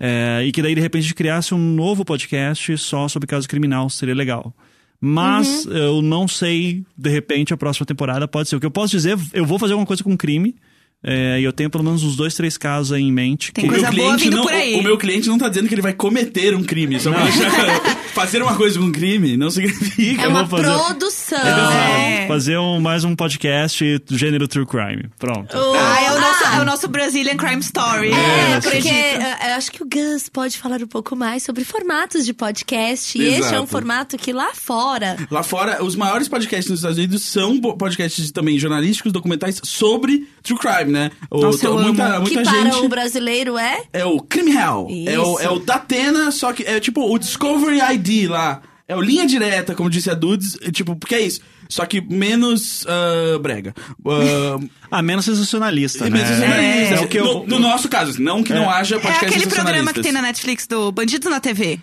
É, 0.03 0.43
e 0.43 0.51
que 0.51 0.63
daí, 0.63 0.73
de 0.73 0.81
repente, 0.81 1.01
a 1.01 1.03
gente 1.03 1.13
criasse 1.13 1.53
um 1.53 1.59
novo 1.59 2.03
podcast 2.03 2.75
só 2.79 3.07
sobre 3.07 3.27
caso 3.27 3.47
criminal, 3.47 3.87
seria 3.87 4.15
legal. 4.15 4.51
Mas 4.99 5.65
eu 5.65 6.01
não 6.01 6.27
sei, 6.27 6.83
de 6.97 7.09
repente, 7.09 7.53
a 7.53 7.57
próxima 7.57 7.85
temporada 7.85 8.27
pode 8.27 8.49
ser. 8.49 8.55
O 8.55 8.59
que 8.59 8.65
eu 8.65 8.71
posso 8.71 8.91
dizer, 8.91 9.15
eu 9.31 9.45
vou 9.45 9.59
fazer 9.59 9.73
alguma 9.73 9.85
coisa 9.85 10.03
com 10.03 10.17
crime. 10.17 10.55
É, 11.03 11.39
e 11.39 11.43
eu 11.43 11.51
tenho 11.53 11.69
pelo 11.69 11.83
menos 11.83 12.03
uns 12.03 12.15
dois, 12.15 12.33
três 12.35 12.57
casos 12.57 12.91
aí 12.91 13.01
em 13.01 13.11
mente. 13.11 13.51
Tem 13.51 13.63
que- 13.65 13.69
coisa 13.69 13.89
meu 13.91 13.95
boa 13.95 14.15
cliente 14.15 14.23
vindo 14.25 14.37
não, 14.37 14.43
por 14.43 14.53
aí. 14.53 14.75
O, 14.75 14.79
o 14.79 14.83
meu 14.83 14.97
cliente 14.97 15.27
não 15.27 15.37
tá 15.37 15.49
dizendo 15.49 15.67
que 15.67 15.73
ele 15.73 15.81
vai 15.81 15.93
cometer 15.93 16.55
um 16.55 16.63
crime. 16.63 16.99
Só. 16.99 17.11
Fazer 18.13 18.41
uma 18.41 18.55
coisa 18.55 18.77
com 18.77 18.85
um 18.85 18.91
crime 18.91 19.37
não 19.37 19.49
significa. 19.49 20.23
É 20.23 20.25
Eu 20.25 20.29
uma 20.31 20.43
vou 20.43 20.59
fazer- 20.59 20.77
produção. 20.83 21.39
É. 21.39 22.27
Fazer 22.27 22.57
um, 22.57 22.79
mais 22.79 23.03
um 23.03 23.15
podcast 23.15 23.99
do 23.99 24.17
gênero 24.17 24.47
True 24.47 24.65
Crime. 24.65 25.05
Pronto. 25.17 25.55
Ah, 25.57 26.01
é 26.03 26.11
o, 26.11 26.19
nosso, 26.19 26.43
é 26.43 26.61
o 26.61 26.65
nosso 26.65 26.87
Brazilian 26.87 27.37
Crime 27.37 27.61
Story. 27.61 28.11
É, 28.11 28.57
Eu 28.57 28.61
porque 28.61 28.77
acredito. 28.77 28.93
eh, 28.93 29.51
eu 29.51 29.55
acho 29.55 29.71
que 29.71 29.81
o 29.83 29.87
Gus 29.87 30.27
pode 30.29 30.57
falar 30.57 30.81
um 30.81 30.87
pouco 30.87 31.15
mais 31.15 31.43
sobre 31.43 31.63
formatos 31.63 32.25
de 32.25 32.33
podcast. 32.33 33.17
E 33.17 33.23
Exato. 33.23 33.41
este 33.43 33.55
é 33.55 33.61
um 33.61 33.67
formato 33.67 34.17
que 34.17 34.33
lá 34.33 34.53
fora. 34.53 35.15
Lá 35.31 35.41
fora, 35.43 35.83
os 35.83 35.95
maiores 35.95 36.27
podcasts 36.27 36.69
nos 36.69 36.79
Estados 36.79 36.97
Unidos 36.97 37.23
são 37.23 37.59
podcasts 37.59 38.29
também 38.31 38.59
jornalísticos, 38.59 39.11
documentais 39.13 39.59
sobre 39.63 40.27
true 40.43 40.59
crime, 40.59 40.90
né? 40.91 41.11
O, 41.29 41.41
Nossa, 41.41 41.65
eu 41.65 41.79
muita 41.79 42.05
amo. 42.05 42.21
muita 42.21 42.41
que 42.41 42.43
para 42.43 42.63
gente. 42.71 42.85
o 42.85 42.89
brasileiro 42.89 43.57
é. 43.57 43.83
É 43.93 44.05
o 44.05 44.19
Crime 44.19 44.51
Hell. 44.51 44.87
É 45.07 45.19
o, 45.19 45.39
é 45.39 45.49
o 45.49 45.59
Datena, 45.59 46.31
só 46.31 46.53
que 46.53 46.63
é 46.63 46.79
tipo 46.79 47.01
o 47.01 47.17
Discovery 47.17 47.79
ID 47.95 48.29
lá. 48.29 48.61
É 48.87 48.95
o 48.95 48.99
linha 48.99 49.25
direta, 49.25 49.73
como 49.73 49.89
disse 49.89 50.09
a 50.09 50.13
Dudes. 50.13 50.57
é, 50.61 50.69
tipo, 50.69 50.95
porque 50.97 51.15
é 51.15 51.21
isso. 51.21 51.39
Só 51.69 51.85
que 51.85 52.01
menos 52.01 52.85
ah, 52.85 53.39
brega. 53.39 53.73
Ah, 54.05 54.59
Ah, 54.91 55.01
menos 55.01 55.23
sensacionalista, 55.23 56.03
né? 56.03 56.09
menos 56.09 56.27
sensacionalista. 56.27 56.95
É, 56.95 56.99
o 56.99 57.07
que 57.07 57.17
eu... 57.17 57.23
no, 57.23 57.47
no 57.47 57.59
nosso 57.59 57.87
caso, 57.87 58.21
não 58.21 58.43
que 58.43 58.53
não 58.53 58.69
haja 58.69 58.97
É 58.97 58.99
podcast 58.99 59.25
aquele 59.25 59.47
programa 59.49 59.93
que 59.93 60.01
tem 60.01 60.11
na 60.11 60.21
Netflix 60.21 60.67
do 60.67 60.91
Bandidos 60.91 61.31
na 61.31 61.39
TV. 61.39 61.79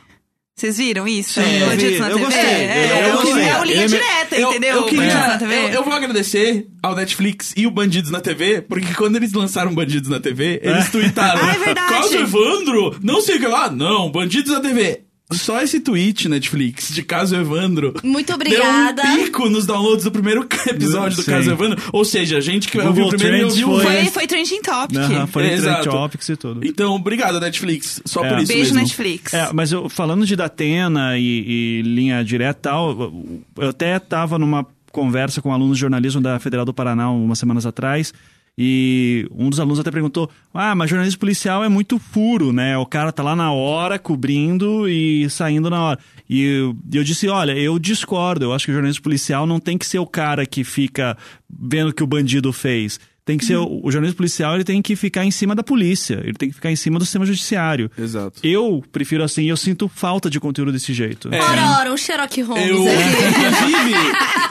Vocês 0.59 0.77
viram 0.77 1.07
isso? 1.07 1.35
Sim, 1.41 1.59
eu 1.61 1.67
Bandidos 1.69 1.93
vi. 1.95 2.01
na 2.01 2.07
Eu 2.09 2.13
TV? 2.15 2.25
gostei. 2.25 2.43
É, 2.45 2.91
Eu 2.91 2.97
é 2.97 3.15
o- 3.15 3.17
gostei. 3.23 3.43
é 3.45 3.61
o 3.61 3.65
linha 3.65 3.81
me- 3.83 3.87
direta, 3.89 4.37
Eu- 4.37 4.51
entendeu? 4.51 4.77
Eu, 4.77 4.83
queria- 4.87 5.01
Bandidos 5.05 5.27
na 5.29 5.39
TV. 5.39 5.55
eu- 5.55 5.69
eu 5.69 5.85
vou 5.85 5.93
agradecer 5.93 6.67
ao 6.83 6.97
Netflix 6.97 7.55
e 7.57 7.65
o 7.67 7.71
Bandidos 7.71 8.11
na 8.11 8.21
TV, 8.21 8.61
porque 8.63 8.93
quando 8.95 9.15
eles 9.17 9.33
lançaram 9.33 9.73
Bandidos 9.73 10.09
na 10.11 10.19
TV, 10.19 10.61
eles 10.63 10.91
tuitaram. 10.91 11.41
Ah, 11.47 11.55
é 11.55 11.59
verdade. 11.59 11.89
Caso 11.95 12.17
Evandro, 12.17 12.99
não 13.03 13.21
sei 13.21 13.37
o 13.37 13.41
que 13.41 13.47
lá. 13.47 13.71
Não, 13.71 14.11
Bandidos 14.11 14.53
na 14.53 14.59
TV. 14.61 15.03
Só 15.31 15.61
esse 15.61 15.79
tweet, 15.81 16.27
Netflix, 16.27 16.89
de 16.93 17.03
Caso 17.03 17.37
Evandro. 17.37 17.93
Muito 18.03 18.33
obrigada. 18.33 19.03
Deu 19.03 19.11
um 19.13 19.17
pico 19.25 19.51
nos 19.51 19.67
downloads 19.67 20.05
do 20.05 20.11
primeiro 20.11 20.47
episódio 20.67 21.17
do 21.19 21.23
Sim. 21.23 21.31
Caso 21.31 21.51
Evandro. 21.51 21.83
Ou 21.93 22.03
seja, 22.03 22.39
a 22.39 22.41
gente 22.41 22.67
que 22.69 22.79
Google 22.79 22.89
ouviu 22.89 23.07
o 23.07 23.09
primeiro 23.11 23.37
e 23.37 23.45
ouviu 23.45 23.71
o 23.73 23.81
foi- 23.81 23.93
Foi, 23.97 24.05
foi 24.07 24.27
trending 24.27 24.63
topic. 24.63 24.99
Foi 25.31 25.45
entre 25.45 25.57
Exato. 25.57 25.91
topics 25.91 26.29
e 26.31 26.37
tudo. 26.37 26.67
Então, 26.67 26.95
obrigado, 26.95 27.39
Netflix. 27.39 28.01
Só 28.07 28.25
É. 28.25 28.29
por 28.31 28.39
isso 28.39 28.49
Beijo 28.49 28.65
mesmo. 28.71 28.79
Netflix. 28.81 29.35
É, 29.35 29.51
mas 29.53 29.71
eu, 29.71 29.87
falando 29.91 30.25
de 30.25 30.35
Datena 30.35 31.19
e, 31.19 31.23
e 31.47 31.83
linha 31.83 32.25
direta 32.25 32.59
e 32.59 32.63
tal, 32.63 32.91
eu- 32.99 33.43
eu 33.59 33.69
até 33.69 33.97
estava 33.99 34.39
numa 34.39 34.67
conversa 34.91 35.43
com 35.43 35.53
alunos 35.53 35.77
de 35.77 35.83
jornalismo 35.83 36.23
da 36.23 36.39
Federal 36.39 36.65
do 36.65 36.73
Paraná 36.73 37.11
umas 37.11 37.39
semanas 37.39 37.67
atrás. 37.67 38.15
E 38.61 39.25
um 39.31 39.49
dos 39.49 39.61
alunos 39.61 39.79
até 39.79 39.89
perguntou: 39.89 40.29
Ah, 40.53 40.75
mas 40.75 40.91
jornalismo 40.91 41.21
policial 41.21 41.63
é 41.63 41.69
muito 41.69 42.01
puro, 42.13 42.53
né? 42.53 42.77
O 42.77 42.85
cara 42.85 43.13
tá 43.13 43.23
lá 43.23 43.37
na 43.37 43.53
hora, 43.53 44.01
cobrindo 44.01 44.89
e 44.89 45.31
saindo 45.31 45.71
na 45.71 45.81
hora. 45.81 45.99
E 46.29 46.75
eu, 46.93 47.05
disse: 47.05 47.29
Olha, 47.29 47.53
eu 47.53 47.79
discordo. 47.79 48.45
Eu 48.45 48.53
acho 48.53 48.65
que 48.65 48.73
o 48.73 48.75
jornalismo 48.75 49.05
policial 49.05 49.47
não 49.47 49.61
tem 49.61 49.79
que 49.79 49.87
ser 49.87 50.01
o 50.01 50.07
cara 50.07 50.45
que 50.45 50.65
fica 50.65 51.17
vendo 51.49 51.91
o 51.91 51.95
que 51.95 52.03
o 52.03 52.07
bandido 52.07 52.53
fez. 52.53 52.99
Tem 53.29 53.37
que 53.37 53.45
ser 53.45 53.57
o, 53.57 53.81
o 53.83 53.93
jornalismo 53.93 54.17
policial, 54.17 54.55
ele 54.55 54.65
tem 54.65 54.81
que 54.81 54.97
ficar 54.97 55.23
em 55.23 55.31
cima 55.31 55.55
da 55.55 55.63
polícia, 55.63 56.19
ele 56.25 56.33
tem 56.33 56.49
que 56.49 56.55
ficar 56.55 56.73
em 56.73 56.77
cima 56.77 56.99
do 56.99 57.05
sistema 57.05 57.27
judiciário. 57.27 57.91
Exato. 57.99 58.41
Eu 58.43 58.83
prefiro 58.91 59.23
assim, 59.23 59.45
eu 59.45 59.57
sinto 59.59 59.87
falta 59.87 60.31
de 60.31 60.41
conteúdo 60.41 60.73
desse 60.73 60.95
jeito. 60.95 61.29
É. 61.31 61.39
Ora, 61.39 61.79
ora, 61.79 61.93
um 61.93 61.97
Sherlock 61.99 62.41
Holmes 62.41 62.67
Eu, 62.67 62.79
inclusive, 62.79 63.95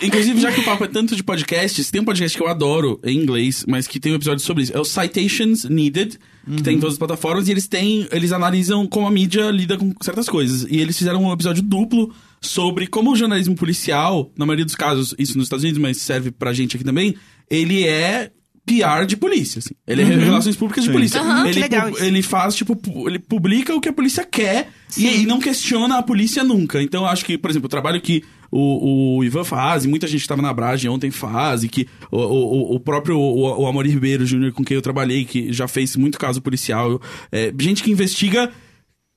inclusive, 0.03 0.41
já 0.41 0.51
que 0.51 0.59
o 0.59 0.63
papo 0.63 0.83
é 0.83 0.87
tanto 0.87 1.15
de 1.15 1.23
podcasts, 1.23 1.89
tem 1.89 2.01
um 2.01 2.05
podcast 2.05 2.37
que 2.37 2.43
eu 2.43 2.47
adoro 2.47 2.99
em 3.03 3.17
inglês, 3.17 3.65
mas 3.67 3.87
que 3.87 3.99
tem 3.99 4.11
um 4.11 4.15
episódio 4.15 4.45
sobre 4.45 4.61
isso. 4.61 4.77
É 4.77 4.79
o 4.79 4.85
Citations 4.85 5.63
Needed, 5.63 6.19
que 6.55 6.61
tem 6.61 6.75
em 6.75 6.79
todas 6.79 6.93
as 6.93 6.99
plataformas, 6.99 7.47
e 7.47 7.51
eles 7.51 7.67
têm. 7.67 8.07
Eles 8.11 8.31
analisam 8.31 8.85
como 8.85 9.07
a 9.07 9.11
mídia 9.11 9.49
lida 9.49 9.75
com 9.75 9.91
certas 10.01 10.29
coisas. 10.29 10.67
E 10.69 10.77
eles 10.77 10.95
fizeram 10.95 11.23
um 11.23 11.33
episódio 11.33 11.63
duplo 11.63 12.13
sobre 12.39 12.85
como 12.85 13.11
o 13.11 13.15
jornalismo 13.15 13.55
policial, 13.55 14.31
na 14.37 14.45
maioria 14.45 14.65
dos 14.65 14.75
casos, 14.75 15.15
isso 15.17 15.35
nos 15.35 15.47
Estados 15.47 15.63
Unidos, 15.63 15.81
mas 15.81 15.97
serve 15.97 16.29
pra 16.29 16.53
gente 16.53 16.75
aqui 16.75 16.85
também, 16.85 17.15
ele 17.49 17.87
é. 17.87 18.31
PR 18.67 19.06
de 19.06 19.15
polícia, 19.15 19.60
assim. 19.60 19.73
Ele 19.88 20.01
é 20.01 20.06
relações 20.06 20.58
públicas 20.58 20.84
de 20.84 20.89
Sim. 20.89 20.93
polícia. 20.93 21.21
Que 21.21 21.49
ele, 21.49 21.60
legal 21.60 21.89
isso. 21.89 22.03
ele 22.03 22.21
faz, 22.21 22.53
tipo, 22.53 22.77
ele 23.08 23.17
publica 23.17 23.73
o 23.73 23.80
que 23.80 23.88
a 23.88 23.93
polícia 23.93 24.25
quer 24.25 24.67
e, 24.97 25.21
e 25.21 25.25
não 25.25 25.39
questiona 25.39 25.97
a 25.97 26.03
polícia 26.03 26.43
nunca. 26.43 26.84
Então, 26.84 27.03
eu 27.03 27.08
acho 27.08 27.23
que, 27.23 27.38
por 27.38 27.49
exemplo, 27.49 27.67
o 27.67 27.69
trabalho 27.69 28.01
que 28.01 28.23
o, 28.51 29.17
o 29.17 29.23
Ivan 29.23 29.45
faz, 29.45 29.86
e 29.86 29.88
muita 29.88 30.06
gente 30.06 30.21
que 30.21 30.27
tava 30.27 30.41
na 30.41 30.53
Brage 30.53 30.89
ontem 30.89 31.10
faz, 31.10 31.63
e 31.63 31.69
que 31.69 31.88
o, 32.12 32.17
o, 32.17 32.75
o 32.75 32.80
próprio 32.80 33.17
o, 33.17 33.62
o 33.62 33.67
Amor 33.67 33.88
Ribeiro 33.88 34.25
Júnior, 34.25 34.51
com 34.51 34.65
quem 34.65 34.75
eu 34.75 34.82
trabalhei, 34.82 35.23
que 35.23 35.53
já 35.53 35.67
fez 35.67 35.95
muito 35.95 36.19
caso 36.19 36.41
policial, 36.41 37.01
é, 37.32 37.53
gente 37.58 37.82
que 37.82 37.91
investiga 37.91 38.51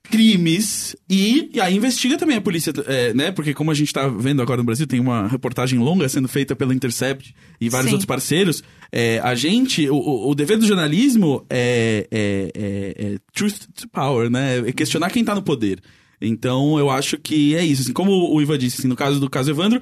crimes 0.03 0.95
e, 1.09 1.49
e 1.53 1.61
aí 1.61 1.75
investiga 1.75 2.17
também 2.17 2.37
a 2.37 2.41
polícia, 2.41 2.73
é, 2.87 3.13
né? 3.13 3.31
Porque 3.31 3.53
como 3.53 3.71
a 3.71 3.73
gente 3.73 3.93
tá 3.93 4.07
vendo 4.07 4.41
agora 4.41 4.57
no 4.57 4.65
Brasil, 4.65 4.87
tem 4.87 4.99
uma 4.99 5.27
reportagem 5.27 5.79
longa 5.79 6.07
sendo 6.09 6.27
feita 6.27 6.55
pela 6.55 6.73
Intercept 6.73 7.33
e 7.59 7.69
vários 7.69 7.89
Sim. 7.89 7.93
outros 7.93 8.05
parceiros. 8.05 8.63
É, 8.91 9.19
a 9.23 9.35
gente, 9.35 9.89
o, 9.89 10.29
o, 10.29 10.35
dever 10.35 10.57
do 10.57 10.65
jornalismo 10.65 11.45
é, 11.49 12.07
é, 12.11 12.51
é- 12.53 13.13
é 13.13 13.17
truth 13.33 13.67
to 13.75 13.87
power, 13.89 14.29
né? 14.29 14.59
É 14.67 14.71
questionar 14.71 15.09
quem 15.09 15.23
tá 15.23 15.35
no 15.35 15.41
poder. 15.41 15.81
Então 16.21 16.77
eu 16.77 16.89
acho 16.89 17.17
que 17.17 17.55
é 17.55 17.63
isso. 17.63 17.83
Assim, 17.83 17.93
como 17.93 18.11
o 18.11 18.41
Iva 18.41 18.57
disse, 18.57 18.79
assim, 18.79 18.87
no 18.87 18.95
caso 18.95 19.19
do 19.19 19.29
caso 19.29 19.49
Evandro, 19.49 19.81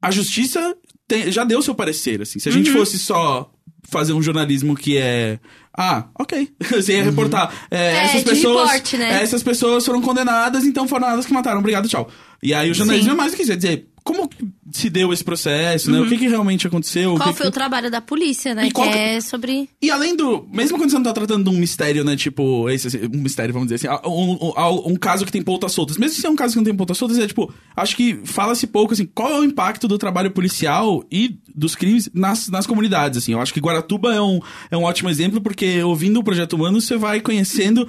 a 0.00 0.10
justiça 0.10 0.74
tem- 1.08 1.30
já 1.30 1.44
deu 1.44 1.60
seu 1.62 1.74
parecer. 1.74 2.22
Assim, 2.22 2.38
se 2.38 2.48
a 2.48 2.52
Uhum. 2.52 2.58
gente 2.58 2.70
fosse 2.72 2.98
só 2.98 3.50
fazer 3.88 4.12
um 4.12 4.22
jornalismo 4.22 4.74
que 4.76 4.96
é 4.98 5.38
ah, 5.78 6.08
ok. 6.18 6.48
Você 6.72 6.94
ia 6.94 7.04
reportar. 7.04 7.52
É, 7.70 7.76
É, 7.76 7.96
essas 8.04 8.24
de 8.24 8.30
pessoas. 8.30 8.70
reporte, 8.70 8.96
né? 8.96 9.18
é, 9.20 9.22
essas 9.22 9.42
pessoas 9.42 9.84
foram 9.84 10.00
condenadas, 10.00 10.64
então 10.64 10.88
foram 10.88 11.08
elas 11.08 11.26
que 11.26 11.32
mataram. 11.34 11.58
Obrigado, 11.60 11.86
tchau. 11.88 12.08
E 12.42 12.54
aí 12.54 12.70
o 12.70 12.74
jornalismo 12.74 13.10
Sim. 13.10 13.14
é 13.14 13.16
mais 13.16 13.32
o 13.32 13.36
que 13.36 13.44
quer 13.44 13.56
dizer. 13.56 13.86
Como 14.06 14.30
se 14.70 14.88
deu 14.88 15.12
esse 15.12 15.24
processo, 15.24 15.90
né? 15.90 16.00
O 16.00 16.08
que, 16.08 16.16
que 16.16 16.28
realmente 16.28 16.66
aconteceu? 16.66 17.14
o 17.14 17.16
Qual 17.18 17.30
que 17.30 17.34
foi 17.36 17.44
que... 17.46 17.48
o 17.48 17.52
trabalho 17.52 17.90
da 17.90 18.00
polícia, 18.00 18.54
né? 18.54 18.68
E 18.68 18.70
Que 18.70 18.80
é 18.82 19.20
sobre. 19.20 19.68
E 19.82 19.90
além 19.90 20.16
do. 20.16 20.46
Mesmo 20.52 20.78
quando 20.78 20.90
você 20.90 20.96
não 20.96 21.02
tá 21.02 21.12
tratando 21.12 21.42
de 21.50 21.50
um 21.50 21.58
mistério, 21.58 22.04
né? 22.04 22.14
Tipo, 22.16 22.70
esse, 22.70 22.86
esse- 22.86 22.98
um 23.12 23.20
mistério, 23.20 23.52
vamos 23.52 23.68
dizer 23.68 23.88
assim. 23.88 24.08
Um, 24.08 24.34
um- 24.34 24.92
um 24.92 24.96
caso 24.96 25.24
que 25.26 25.32
tem 25.32 25.42
pontas 25.42 25.72
soltas. 25.72 25.98
Mesmo 25.98 26.16
se 26.20 26.24
é 26.24 26.30
um 26.30 26.36
caso 26.36 26.52
que 26.54 26.58
não 26.58 26.64
tem 26.64 26.74
pontas 26.74 26.96
soltas, 26.96 27.18
é 27.18 27.26
tipo. 27.26 27.52
Acho 27.76 27.96
que 27.96 28.20
fala-se 28.24 28.66
pouco, 28.66 28.92
assim. 28.92 29.06
Qual 29.06 29.30
é 29.32 29.40
o 29.40 29.44
impacto 29.44 29.88
do 29.88 29.98
trabalho 29.98 30.30
policial 30.30 31.04
e 31.10 31.36
dos 31.54 31.74
crimes 31.74 32.08
nas, 32.14 32.48
nas 32.48 32.66
comunidades, 32.66 33.18
assim. 33.18 33.32
Eu 33.32 33.40
acho 33.40 33.52
que 33.52 33.60
Guaratuba 33.60 34.14
é 34.14 34.20
um, 34.20 34.40
é 34.70 34.76
um 34.76 34.82
ótimo 34.84 35.10
exemplo, 35.10 35.40
porque 35.40 35.82
ouvindo 35.82 36.20
o 36.20 36.24
Projeto 36.24 36.52
Humano, 36.52 36.80
você 36.80 36.96
vai 36.96 37.20
conhecendo 37.20 37.88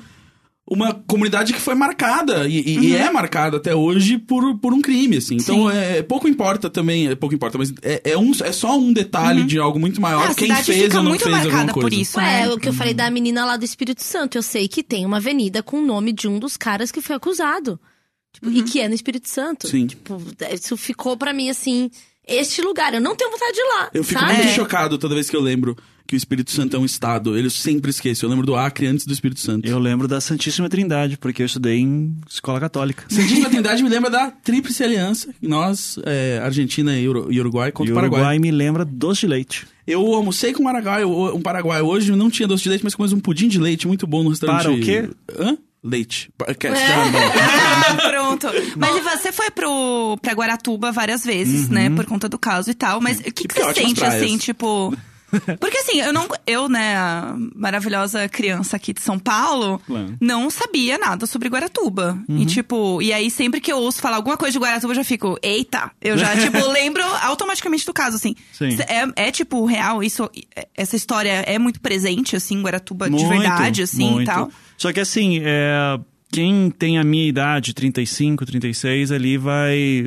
uma 0.69 0.93
comunidade 1.07 1.53
que 1.53 1.59
foi 1.61 1.75
marcada 1.75 2.47
e, 2.47 2.59
e- 2.59 2.79
e 2.89 2.95
é 2.95 3.09
marcada 3.09 3.55
até 3.57 3.73
hoje 3.73 4.17
por, 4.17 4.57
por 4.59 4.73
um 4.73 4.81
crime, 4.81 5.17
assim. 5.17 5.35
Então, 5.35 5.61
Uhum. 5.63 5.71
Sim. 5.71 5.77
é, 5.77 6.01
pouco 6.03 6.27
importa 6.27 6.69
também, 6.69 7.07
é 7.07 7.15
pouco 7.15 7.33
importa, 7.33 7.57
mas 7.57 7.73
é, 7.81 8.01
é, 8.11 8.17
um, 8.17 8.31
é 8.43 8.51
só 8.51 8.77
um 8.77 8.91
detalhe 8.91 9.43
de 9.45 9.57
algo 9.57 9.79
muito 9.79 10.01
maior. 10.01 10.29
A 10.29 10.35
quem 10.35 10.53
fez 10.55 10.93
ou 10.93 11.03
não 11.03 11.09
muito 11.11 11.23
fez 11.23 11.33
alguma 11.35 11.51
marcada 11.53 11.73
coisa. 11.73 11.89
por 11.89 11.93
isso, 11.97 12.17
Ué, 12.17 12.41
né? 12.47 12.49
o 12.53 12.57
que 12.59 12.67
eu 12.67 12.73
falei 12.73 12.93
da 12.93 13.09
menina 13.09 13.45
lá 13.45 13.55
do 13.55 13.63
Espírito 13.63 14.03
Santo. 14.03 14.37
Eu 14.37 14.41
sei 14.43 14.67
que 14.67 14.83
tem 14.83 15.05
uma 15.05 15.17
avenida 15.17 15.63
com 15.63 15.77
o 15.79 15.85
nome 15.85 16.11
de 16.11 16.27
um 16.27 16.37
dos 16.37 16.57
caras 16.57 16.91
que 16.91 16.99
foi 17.01 17.15
acusado. 17.15 17.79
Tipo, 18.33 18.49
E 18.51 18.61
que 18.63 18.81
é 18.81 18.87
no 18.89 18.93
Espírito 18.93 19.29
Santo. 19.29 19.67
Sim. 19.67 19.87
Tipo, 19.87 20.21
isso 20.53 20.75
ficou 20.75 21.15
pra 21.15 21.31
mim 21.33 21.49
assim. 21.49 21.89
Este 22.27 22.61
lugar, 22.61 22.93
eu 22.93 22.99
não 22.99 23.15
tenho 23.15 23.31
vontade 23.31 23.53
de 23.53 23.59
ir 23.61 23.63
lá. 23.63 23.89
Eu 23.93 24.03
fico 24.03 24.19
sabe? 24.19 24.33
muito 24.33 24.49
É. 24.49 24.53
chocado 24.53 24.97
toda 24.97 25.15
vez 25.15 25.29
que 25.29 25.35
eu 25.35 25.39
lembro 25.41 25.77
que 26.07 26.15
o 26.15 26.17
Espírito 26.17 26.51
Santo 26.51 26.75
é 26.75 26.79
um 26.79 26.85
estado. 26.85 27.37
Eu 27.37 27.49
sempre 27.49 27.91
esqueço. 27.91 28.25
Eu 28.25 28.29
lembro 28.29 28.45
do 28.45 28.55
Acre 28.55 28.87
antes 28.87 29.05
do 29.05 29.13
Espírito 29.13 29.39
Santo. 29.41 29.67
Eu 29.67 29.77
lembro 29.77 30.07
da 30.07 30.19
Santíssima 30.21 30.69
Trindade, 30.69 31.17
porque 31.17 31.41
eu 31.41 31.45
estudei 31.45 31.79
em 31.79 32.15
escola 32.29 32.59
católica. 32.59 33.03
Santíssima 33.09 33.49
Trindade 33.51 33.83
me 33.83 33.89
lembra 33.89 34.09
da 34.09 34.31
Tríplice 34.31 34.83
Aliança. 34.83 35.29
Nós, 35.41 35.99
é, 36.05 36.39
Argentina 36.43 36.97
e 36.97 37.07
Uru- 37.07 37.27
e 37.31 37.39
Uruguai 37.39 37.69
E 37.69 37.71
contra 37.71 37.91
o 37.91 37.93
o 37.93 37.95
Paraguai. 37.95 38.21
Uruguai 38.21 38.39
me 38.39 38.49
lembra 38.51 38.83
doce 38.85 39.21
de 39.21 39.27
leite. 39.27 39.67
Eu 39.85 40.01
almocei 40.15 40.53
com 40.53 40.61
um 40.61 40.65
Paraguai, 40.65 41.05
um 41.05 41.41
Paraguai 41.41 41.81
hoje, 41.81 42.11
não 42.15 42.29
tinha 42.29 42.47
doce 42.47 42.63
de 42.63 42.69
leite, 42.69 42.83
mas 42.83 42.95
comemos 42.95 43.13
um 43.13 43.19
pudim 43.19 43.47
de 43.47 43.59
leite 43.59 43.87
muito 43.87 44.05
bom 44.07 44.23
no 44.23 44.29
restaurante. 44.29 44.63
Para 44.63 44.73
o 44.73 44.79
quê? 44.81 45.09
Hã? 45.37 45.57
Leite. 45.83 46.29
É. 46.45 46.53
tá 46.53 47.05
bom. 47.11 47.99
Pronto. 48.09 48.47
Mas 48.75 48.95
e 48.97 49.01
você 49.01 49.31
foi 49.31 49.49
pro, 49.51 50.17
pra 50.21 50.33
Guaratuba 50.33 50.91
várias 50.91 51.23
vezes, 51.23 51.69
né? 51.69 51.89
Por 51.89 52.05
conta 52.05 52.27
do 52.27 52.37
caso 52.37 52.69
e 52.69 52.73
tal. 52.73 52.99
Mas 52.99 53.19
o 53.19 53.23
que, 53.23 53.31
que 53.31 53.47
Porque 53.47 53.61
você 53.61 53.69
ótimas 53.69 53.87
sente, 53.89 53.99
praias. 54.01 54.23
assim, 54.23 54.37
tipo. 54.37 54.93
Porque 55.59 55.77
assim, 55.77 55.99
eu 56.01 56.11
não. 56.13 56.27
Eu, 56.45 56.67
né, 56.69 56.95
a 56.95 57.35
maravilhosa 57.55 58.27
criança 58.29 58.75
aqui 58.75 58.93
de 58.93 59.01
São 59.01 59.17
Paulo, 59.19 59.81
Claro. 59.85 60.15
não 60.21 60.49
sabia 60.49 60.97
nada 60.97 61.25
sobre 61.25 61.49
Guaratuba. 61.49 62.17
E 62.29 62.45
tipo, 62.45 63.01
e 63.01 63.11
aí 63.13 63.29
sempre 63.29 63.59
que 63.59 63.71
eu 63.71 63.77
ouço 63.77 64.01
falar 64.01 64.17
alguma 64.17 64.37
coisa 64.37 64.51
de 64.53 64.59
Guaratuba, 64.59 64.91
eu 64.91 64.95
já 64.97 65.03
fico, 65.03 65.37
eita! 65.41 65.91
Eu 66.01 66.17
já, 66.17 66.35
tipo, 66.39 66.57
lembro 66.71 67.03
automaticamente 67.21 67.85
do 67.85 67.93
caso, 67.93 68.15
assim. 68.17 68.35
Sim. 68.51 68.69
É, 69.15 69.27
é 69.27 69.31
tipo, 69.31 69.65
real, 69.65 70.03
isso. 70.03 70.29
Essa 70.75 70.95
história 70.95 71.29
é 71.45 71.57
muito 71.59 71.79
presente, 71.81 72.35
assim, 72.35 72.61
Guaratuba, 72.61 73.05
de 73.09 73.11
Muito, 73.15 73.29
verdade, 73.29 73.81
assim 73.81 74.11
muito. 74.11 74.21
e 74.23 74.25
tal. 74.25 74.49
Só 74.77 74.91
que 74.93 74.99
assim, 74.99 75.39
é, 75.43 75.99
quem 76.31 76.69
tem 76.69 76.97
a 76.97 77.03
minha 77.03 77.27
idade, 77.27 77.73
35, 77.73 78.45
36, 78.45 79.11
ali 79.11 79.37
vai. 79.37 80.05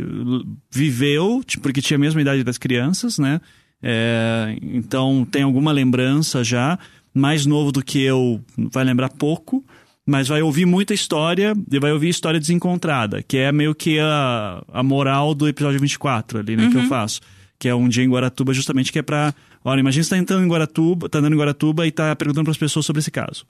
viveu, 0.70 1.42
tipo, 1.44 1.62
porque 1.62 1.80
tinha 1.80 1.96
a 1.96 2.00
mesma 2.00 2.20
idade 2.20 2.44
das 2.44 2.58
crianças, 2.58 3.18
né? 3.18 3.40
É, 3.82 4.56
então 4.62 5.26
tem 5.30 5.42
alguma 5.42 5.72
lembrança 5.72 6.44
já. 6.44 6.78
Mais 7.12 7.44
novo 7.44 7.72
do 7.72 7.82
que 7.82 8.00
eu, 8.00 8.40
vai 8.72 8.84
lembrar 8.84 9.08
pouco. 9.08 9.64
Mas 10.06 10.26
vai 10.28 10.42
ouvir 10.42 10.66
muita 10.66 10.92
história 10.92 11.54
e 11.70 11.78
vai 11.78 11.92
ouvir 11.92 12.08
história 12.08 12.40
desencontrada, 12.40 13.22
que 13.22 13.36
é 13.36 13.52
meio 13.52 13.74
que 13.74 14.00
a, 14.00 14.60
a 14.72 14.82
moral 14.82 15.34
do 15.34 15.46
episódio 15.46 15.78
24 15.78 16.40
ali, 16.40 16.56
né, 16.56 16.68
que 16.68 16.76
eu 16.76 16.84
faço. 16.88 17.20
Que 17.58 17.68
é 17.68 17.74
um 17.74 17.88
dia 17.88 18.02
em 18.02 18.08
Guaratuba, 18.08 18.52
justamente 18.52 18.90
que 18.90 18.98
é 18.98 19.02
pra. 19.02 19.32
Olha, 19.64 19.78
imagina 19.78 20.02
você 20.02 20.10
tá 20.10 20.18
entrando 20.18 20.44
em 20.44 20.48
Guaratuba, 20.48 21.08
tá 21.08 21.18
andando 21.18 21.34
em 21.34 21.38
Guaratuba 21.38 21.86
e 21.86 21.92
tá 21.92 22.16
perguntando 22.16 22.46
pras 22.46 22.56
pessoas 22.56 22.86
sobre 22.86 23.00
esse 23.00 23.10
caso. 23.10 23.44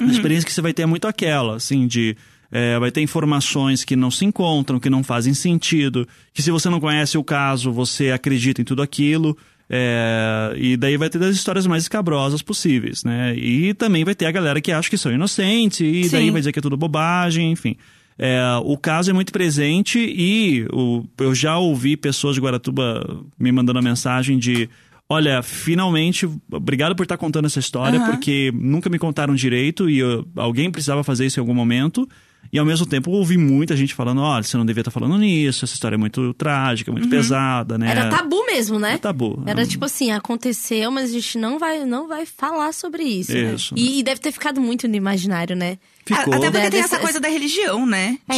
A 0.00 0.04
experiência 0.04 0.46
que 0.46 0.52
você 0.52 0.60
vai 0.60 0.74
ter 0.74 0.82
é 0.82 0.86
muito 0.86 1.06
aquela, 1.06 1.56
assim, 1.56 1.86
de. 1.86 2.16
é, 2.50 2.78
vai 2.78 2.90
ter 2.90 3.00
informações 3.00 3.84
que 3.84 3.96
não 3.96 4.10
se 4.10 4.24
encontram, 4.24 4.78
que 4.78 4.90
não 4.90 5.02
fazem 5.02 5.32
sentido, 5.32 6.06
que 6.34 6.42
se 6.42 6.50
você 6.50 6.68
não 6.68 6.80
conhece 6.80 7.16
o 7.16 7.24
caso, 7.24 7.72
você 7.72 8.10
acredita 8.10 8.60
em 8.60 8.64
tudo 8.64 8.82
aquilo. 8.82 9.38
É, 9.68 10.54
e 10.56 10.76
daí 10.76 10.96
vai 10.96 11.10
ter 11.10 11.18
das 11.18 11.34
histórias 11.34 11.66
mais 11.66 11.82
escabrosas 11.84 12.42
possíveis, 12.42 13.02
né? 13.04 13.34
E 13.36 13.74
também 13.74 14.04
vai 14.04 14.14
ter 14.14 14.26
a 14.26 14.30
galera 14.30 14.60
que 14.60 14.70
acha 14.72 14.88
que 14.88 14.96
são 14.98 15.12
inocentes, 15.12 15.80
e 15.80 16.08
daí 16.10 16.26
Sim. 16.26 16.30
vai 16.30 16.40
dizer 16.40 16.52
que 16.52 16.58
é 16.58 16.62
tudo 16.62 16.76
bobagem, 16.76 17.50
enfim. 17.52 17.76
É, 18.18 18.40
o 18.64 18.78
caso 18.78 19.10
é 19.10 19.12
muito 19.12 19.30
presente 19.32 19.98
e 19.98 20.66
o- 20.72 21.04
eu 21.18 21.34
já 21.34 21.58
ouvi 21.58 21.96
pessoas 21.98 22.34
de 22.34 22.40
Guaratuba 22.40 23.22
me 23.38 23.52
mandando 23.52 23.78
a 23.78 23.82
mensagem 23.82 24.38
de. 24.38 24.70
Olha, 25.08 25.42
finalmente, 25.42 26.28
obrigado 26.50 26.96
por 26.96 27.02
estar 27.02 27.16
contando 27.18 27.44
essa 27.44 27.60
história, 27.60 27.98
Aham. 28.00 28.10
porque 28.12 28.50
nunca 28.54 28.88
me 28.88 28.98
contaram 28.98 29.34
direito 29.34 29.88
e 29.90 29.98
eu- 29.98 30.26
alguém 30.34 30.70
precisava 30.70 31.04
fazer 31.04 31.26
isso 31.26 31.38
em 31.38 31.42
algum 31.42 31.54
momento. 31.54 32.08
E 32.52 32.58
ao 32.58 32.64
mesmo 32.66 32.86
tempo 32.86 33.10
ouvi 33.10 33.36
muita 33.36 33.76
gente 33.76 33.94
falando: 33.94 34.20
olha, 34.20 34.42
você 34.42 34.56
não 34.56 34.64
devia 34.66 34.80
estar 34.82 34.90
falando 34.90 35.16
nisso, 35.18 35.64
essa 35.64 35.74
história 35.74 35.96
é 35.96 35.98
muito 35.98 36.32
trágica, 36.34 36.90
muito 36.92 37.08
pesada, 37.08 37.76
né? 37.78 37.90
Era 37.90 38.08
tabu 38.08 38.44
mesmo, 38.46 38.78
né? 38.78 38.94
É 38.94 38.98
tabu. 38.98 39.42
Era 39.46 39.66
tipo 39.66 39.84
assim, 39.84 40.10
aconteceu, 40.12 40.90
mas 40.90 41.10
a 41.10 41.12
gente 41.12 41.38
não 41.38 41.58
vai, 41.58 41.84
não 41.84 42.06
vai 42.08 42.24
falar 42.26 42.72
sobre 42.72 43.02
isso. 43.02 43.32
né? 43.32 43.54
Isso. 43.54 43.74
E, 43.76 43.98
e 43.98 44.02
deve 44.02 44.20
ter 44.20 44.32
ficado 44.32 44.60
muito 44.60 44.86
no 44.88 44.94
imaginário, 44.94 45.54
né? 45.56 45.78
Ficou. 46.04 46.34
Até 46.34 46.50
porque 46.50 46.66
É, 46.66 46.70
tem 46.70 46.80
dessa- 46.82 46.94
essa 46.96 46.98
coisa 46.98 47.18
da 47.20 47.28
religião, 47.28 47.84
né? 47.84 48.18
É, 48.28 48.34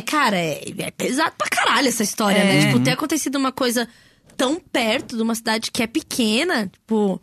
Tipo, 0.00 0.06
cara, 0.10 0.36
é, 0.38 0.62
é 0.78 0.90
pesado 0.90 1.32
pra 1.36 1.48
caralho 1.48 1.88
essa 1.88 2.02
história, 2.02 2.38
É. 2.38 2.44
né? 2.44 2.66
Tipo, 2.66 2.80
ter 2.80 2.90
acontecido 2.92 3.36
uma 3.36 3.50
coisa 3.50 3.88
tão 4.36 4.60
perto 4.60 5.16
de 5.16 5.22
uma 5.22 5.34
cidade 5.34 5.70
que 5.72 5.82
é 5.82 5.86
pequena, 5.86 6.68
tipo. 6.72 7.20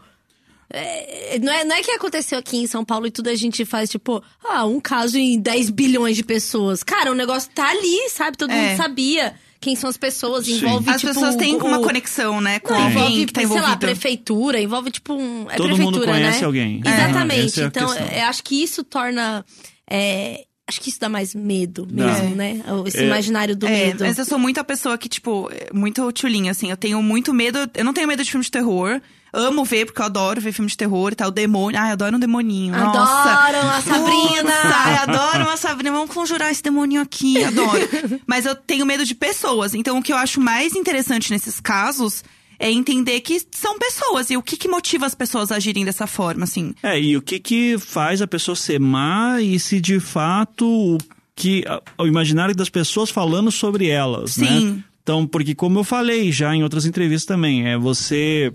É, 0.79 1.39
não, 1.41 1.51
é, 1.53 1.63
não 1.63 1.75
é 1.75 1.81
que 1.81 1.91
aconteceu 1.91 2.37
aqui 2.37 2.57
em 2.57 2.67
São 2.67 2.83
Paulo 2.83 3.07
e 3.07 3.11
tudo 3.11 3.29
a 3.29 3.35
gente 3.35 3.63
faz, 3.65 3.89
tipo, 3.89 4.21
ah, 4.43 4.65
um 4.65 4.79
caso 4.79 5.17
em 5.17 5.39
10 5.39 5.69
bilhões 5.69 6.15
de 6.15 6.23
pessoas. 6.23 6.83
Cara, 6.83 7.11
o 7.11 7.15
negócio 7.15 7.49
tá 7.53 7.69
ali, 7.69 8.09
sabe? 8.09 8.37
Todo 8.37 8.51
É. 8.51 8.69
mundo 8.69 8.77
sabia 8.77 9.33
quem 9.61 9.75
são 9.75 9.89
as 9.89 9.97
pessoas, 9.97 10.47
envolve, 10.47 10.87
as 10.89 11.01
tipo, 11.01 11.13
pessoas 11.13 11.35
têm 11.35 11.55
o- 11.55 11.65
uma 11.65 11.79
conexão, 11.81 12.39
né? 12.39 12.59
Com 12.59 12.73
Não, 12.73 12.81
alguém 12.83 12.97
envolve, 12.97 13.25
que 13.25 13.33
tá 13.33 13.41
sei 13.41 13.49
lá, 13.49 13.55
envolvido. 13.55 13.79
prefeitura, 13.79 14.61
envolve 14.61 14.91
tipo 14.91 15.13
um. 15.13 15.49
É 15.49 15.55
Todo 15.55 15.69
mundo 15.69 15.99
prefeitura, 15.99 16.11
conhece 16.11 16.39
né? 16.41 16.45
alguém. 16.45 16.81
Exatamente. 16.85 17.41
É, 17.41 17.45
essa 17.45 17.61
é 17.61 17.65
então, 17.65 17.93
eu 17.95 18.23
acho 18.25 18.43
que 18.43 18.61
isso 18.63 18.83
torna. 18.83 19.43
é, 19.89 20.45
acho 20.67 20.81
que 20.81 20.89
isso 20.89 20.99
dá 20.99 21.07
mais 21.09 21.33
medo 21.35 21.87
mesmo, 21.89 22.35
né? 22.35 22.61
Esse 22.87 22.97
É. 22.99 23.05
imaginário 23.05 23.55
do 23.55 23.67
É, 23.67 23.87
medo. 23.87 24.03
mas 24.03 24.17
eu 24.17 24.25
sou 24.25 24.37
muito 24.39 24.59
a 24.59 24.63
pessoa 24.63 24.97
que, 24.97 25.07
tipo, 25.09 25.49
é 25.51 25.69
muito 25.73 26.11
tchulinha, 26.11 26.51
assim. 26.51 26.69
Eu 26.69 26.77
tenho 26.77 27.01
muito 27.03 27.33
medo. 27.33 27.57
Eu 27.75 27.85
não 27.85 27.93
tenho 27.93 28.07
medo 28.07 28.23
de 28.23 28.29
filme 28.31 28.43
de 28.43 28.51
terror. 28.51 28.99
Amo 29.35 29.63
ver, 29.65 29.85
porque 29.85 30.01
eu 30.01 30.05
adoro 30.05 30.39
ver 30.41 30.51
filme 30.51 30.69
de 30.69 30.77
terror 30.77 31.11
e 31.11 31.15
tal. 31.15 31.27
O 31.29 31.31
demônio. 31.31 31.79
Ai, 31.79 31.91
adoro 31.91 32.15
um 32.15 32.19
demoninho. 32.19 32.73
Nossa. 32.75 33.29
Adoram 33.29 33.69
a 33.69 33.81
Sabrina. 33.81 34.53
Ai, 34.73 34.95
adoro 34.97 35.43
uma 35.45 35.57
Sabrina. 35.57 35.91
Vamos 35.95 36.13
conjurar 36.13 36.51
esse 36.51 36.63
demoninho 36.63 37.01
aqui, 37.01 37.43
adoro. 37.43 37.87
Mas 38.25 38.45
eu 38.45 38.55
tenho 38.55 38.85
medo 38.85 39.05
de 39.05 39.13
pessoas. 39.15 39.73
Então, 39.75 39.97
o 39.97 40.01
que 40.03 40.11
eu 40.13 40.17
acho 40.17 40.39
mais 40.39 40.75
interessante 40.75 41.31
nesses 41.31 41.59
casos 41.59 42.23
é 42.57 42.71
entender 42.71 43.19
que 43.19 43.41
são 43.51 43.77
pessoas 43.77 44.29
e 44.29 44.37
o 44.37 44.41
que, 44.41 44.55
que 44.55 44.69
motiva 44.69 45.05
as 45.05 45.13
pessoas 45.13 45.51
a 45.51 45.57
agirem 45.57 45.83
dessa 45.83 46.07
forma, 46.07 46.45
assim. 46.45 46.73
É, 46.81 46.97
e 46.99 47.17
o 47.17 47.21
que 47.21 47.37
que 47.37 47.77
faz 47.77 48.21
a 48.21 48.27
pessoa 48.27 48.55
ser 48.55 48.79
má 48.79 49.41
e 49.41 49.59
se 49.59 49.81
de 49.81 49.99
fato 49.99 50.65
o 50.65 50.97
que 51.35 51.65
a- 51.67 51.81
o 52.01 52.07
imaginário 52.07 52.55
das 52.55 52.69
pessoas 52.69 53.09
falando 53.09 53.51
sobre 53.51 53.89
elas, 53.89 54.37
né? 54.37 54.47
Sim. 54.47 54.83
Então, 55.03 55.27
porque 55.27 55.53
como 55.53 55.79
eu 55.79 55.83
falei 55.83 56.31
já 56.31 56.55
em 56.55 56.63
outras 56.63 56.85
entrevistas 56.85 57.25
também, 57.27 57.67
é 57.67 57.77
você 57.77 58.53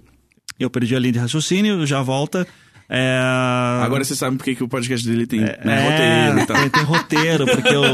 eu 0.64 0.70
perdi 0.70 0.94
a 0.94 0.98
linha 0.98 1.12
de 1.12 1.18
raciocínio, 1.18 1.86
já 1.86 2.02
volta. 2.02 2.46
É... 2.92 3.20
Agora 3.84 4.02
você 4.02 4.16
sabe 4.16 4.36
por 4.36 4.42
que, 4.42 4.56
que 4.56 4.64
o 4.64 4.68
podcast 4.68 5.06
dele 5.08 5.24
tem 5.24 5.38
né, 5.38 5.54
é, 5.64 5.84
roteiro 5.84 6.40
e 6.40 6.46
tal. 6.46 6.56
tem, 6.56 6.68
tem 6.70 6.82
roteiro, 6.82 7.46
porque 7.46 7.68
eu. 7.72 7.84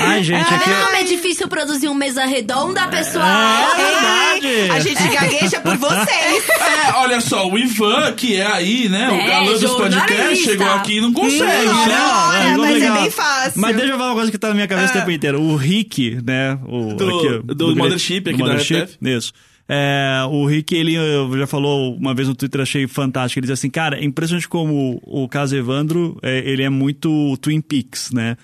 Ai, 0.00 0.24
gente, 0.24 0.48
Tá 0.48 0.54
aqui. 0.56 0.70
é 0.96 1.04
difícil 1.04 1.46
produzir 1.48 1.86
um 1.88 1.92
mesa 1.92 2.24
redonda, 2.24 2.88
pessoal? 2.88 3.26
É 3.26 3.76
verdade. 3.76 4.70
A 4.70 4.80
gente 4.80 5.06
gagueja 5.06 5.60
por 5.60 5.76
vocês. 5.78 6.48
É, 6.48 6.92
olha 6.96 7.20
só, 7.20 7.46
o 7.46 7.58
Ivan, 7.58 8.10
que 8.12 8.36
é 8.36 8.46
aí, 8.46 8.88
né, 8.88 9.10
o 9.10 9.14
É, 9.16 9.26
galã 9.26 9.52
dos 9.58 9.70
podcasts, 9.74 10.44
chegou 10.44 10.70
aqui 10.70 10.96
e 10.96 11.00
não 11.02 11.12
consegue, 11.12 11.68
Hum, 11.68 11.86
né? 11.86 11.98
olha, 12.00 12.38
é 12.38 12.56
mas 12.56 12.70
é 12.70 12.72
legal. 12.78 13.02
bem 13.02 13.10
fácil. 13.10 13.60
Mas 13.60 13.76
deixa 13.76 13.92
eu 13.92 13.98
falar 13.98 14.08
uma 14.10 14.14
coisa 14.16 14.30
que 14.30 14.38
tá 14.38 14.48
na 14.48 14.54
minha 14.54 14.66
cabeça 14.68 14.94
o 14.94 14.96
tempo 14.98 15.10
inteiro. 15.10 15.42
O 15.42 15.56
Rick, 15.56 16.18
né? 16.24 16.58
O, 16.66 16.94
Do- 16.94 17.18
aqui, 17.18 17.28
do 17.54 17.54
bilhete- 17.54 17.78
Mothership 17.78 18.16
aqui 18.30 18.32
do 18.38 18.38
da 18.38 18.44
Mothership, 18.52 18.86
FF. 18.86 18.98
Isso. 19.02 19.32
É, 19.72 20.26
o 20.28 20.44
Rick, 20.46 20.74
ele 20.74 20.96
eh, 20.96 21.38
já 21.38 21.46
falou 21.46 21.94
uma 21.94 22.12
vez 22.12 22.26
no 22.26 22.34
Twitter, 22.34 22.60
achei 22.60 22.88
fantástico. 22.88 23.38
Ele 23.38 23.46
diz 23.46 23.52
assim, 23.52 23.70
cara, 23.70 23.96
é 23.96 24.04
impressionante 24.04 24.48
como 24.48 25.00
o 25.04 25.28
caso 25.28 25.54
Evandro, 25.54 26.18
é, 26.24 26.38
ele 26.38 26.64
é 26.64 26.68
muito 26.68 27.36
Twin 27.36 27.60
Peaks, 27.60 28.10
né? 28.10 28.36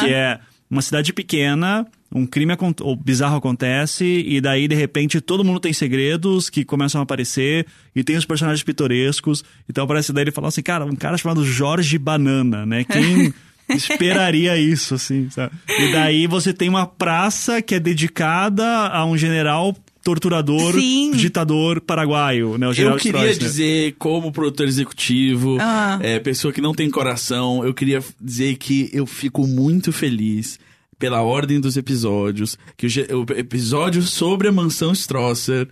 Que 0.00 0.12
é 0.12 0.40
uma 0.68 0.82
cidade 0.82 1.12
pequena, 1.12 1.86
um 2.12 2.26
crime 2.26 2.52
ou 2.80 2.96
bizarro 2.96 3.36
acontece, 3.36 4.24
e 4.26 4.40
daí, 4.40 4.66
de 4.66 4.74
repente, 4.74 5.20
todo 5.20 5.44
mundo 5.44 5.60
tem 5.60 5.72
segredos 5.72 6.50
que 6.50 6.64
começam 6.64 7.00
a 7.00 7.04
aparecer, 7.04 7.64
e 7.94 8.02
tem 8.02 8.16
os 8.16 8.26
personagens 8.26 8.64
pitorescos. 8.64 9.44
Então 9.68 9.86
parece 9.86 10.12
daí 10.12 10.24
ele 10.24 10.32
falou 10.32 10.48
assim, 10.48 10.62
cara, 10.62 10.84
um 10.84 10.96
cara 10.96 11.16
chamado 11.16 11.44
Jorge 11.44 11.96
Banana, 11.96 12.66
né? 12.66 12.82
Quem 12.82 13.32
esperaria 13.70 14.56
isso, 14.56 14.96
assim, 14.96 15.30
sabe? 15.30 15.54
E 15.68 15.92
daí 15.92 16.26
você 16.26 16.52
tem 16.52 16.68
uma 16.68 16.86
praça 16.86 17.62
que 17.62 17.76
é 17.76 17.78
dedicada 17.78 18.66
a 18.88 19.06
um 19.06 19.16
general 19.16 19.76
torturador, 20.02 20.74
Sim. 20.74 21.12
ditador 21.12 21.80
paraguaio, 21.80 22.58
né? 22.58 22.66
O 22.66 22.70
Eu 22.70 22.74
queria 22.96 22.96
Stroessner. 23.20 23.38
dizer, 23.38 23.94
como 23.98 24.32
produtor 24.32 24.66
executivo, 24.66 25.56
Ah. 25.60 25.98
é, 26.02 26.18
pessoa 26.18 26.52
que 26.52 26.60
não 26.60 26.74
tem 26.74 26.90
coração, 26.90 27.64
eu 27.64 27.72
queria 27.72 28.02
dizer 28.20 28.56
que 28.56 28.90
eu 28.92 29.06
fico 29.06 29.46
muito 29.46 29.92
feliz 29.92 30.58
pela 30.98 31.22
ordem 31.22 31.60
dos 31.60 31.76
episódios, 31.76 32.56
que 32.76 32.86
o, 32.86 32.90
o 33.34 33.38
episódio 33.38 34.02
sobre 34.02 34.48
a 34.48 34.52
mansão 34.52 34.92
Strosser, 34.92 35.68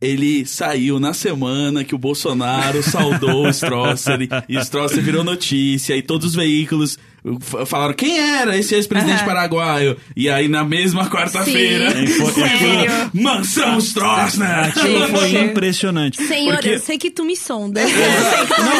ele 0.00 0.46
saiu 0.46 1.00
na 1.00 1.12
semana 1.12 1.82
que 1.82 1.94
o 1.94 1.98
Bolsonaro 1.98 2.80
saudou 2.84 3.46
o 3.46 3.48
Strosser 3.50 4.28
e, 4.48 4.56
o 4.56 4.60
Strosser 4.60 5.02
virou 5.02 5.24
notícia 5.24 5.96
e 5.96 6.02
todos 6.02 6.28
os 6.28 6.34
veículos 6.36 6.96
falaram 7.66 7.94
quem 7.94 8.16
era 8.16 8.56
esse 8.56 8.76
ex-presidente 8.76 9.18
Aham. 9.18 9.26
paraguaio. 9.26 9.96
E 10.16 10.28
aí 10.28 10.46
na 10.46 10.62
mesma 10.62 11.10
quarta-feira, 11.10 11.92
mansão 13.12 13.78
Strosser! 13.78 14.46
Aquilo 14.46 15.08
foi 15.08 15.30
impressionante. 15.46 16.22
Senhor, 16.22 16.54
porque... 16.54 16.68
eu 16.70 16.78
sei 16.78 16.96
que 16.96 17.10
tu 17.10 17.24
me 17.24 17.36
sonda. 17.36 17.80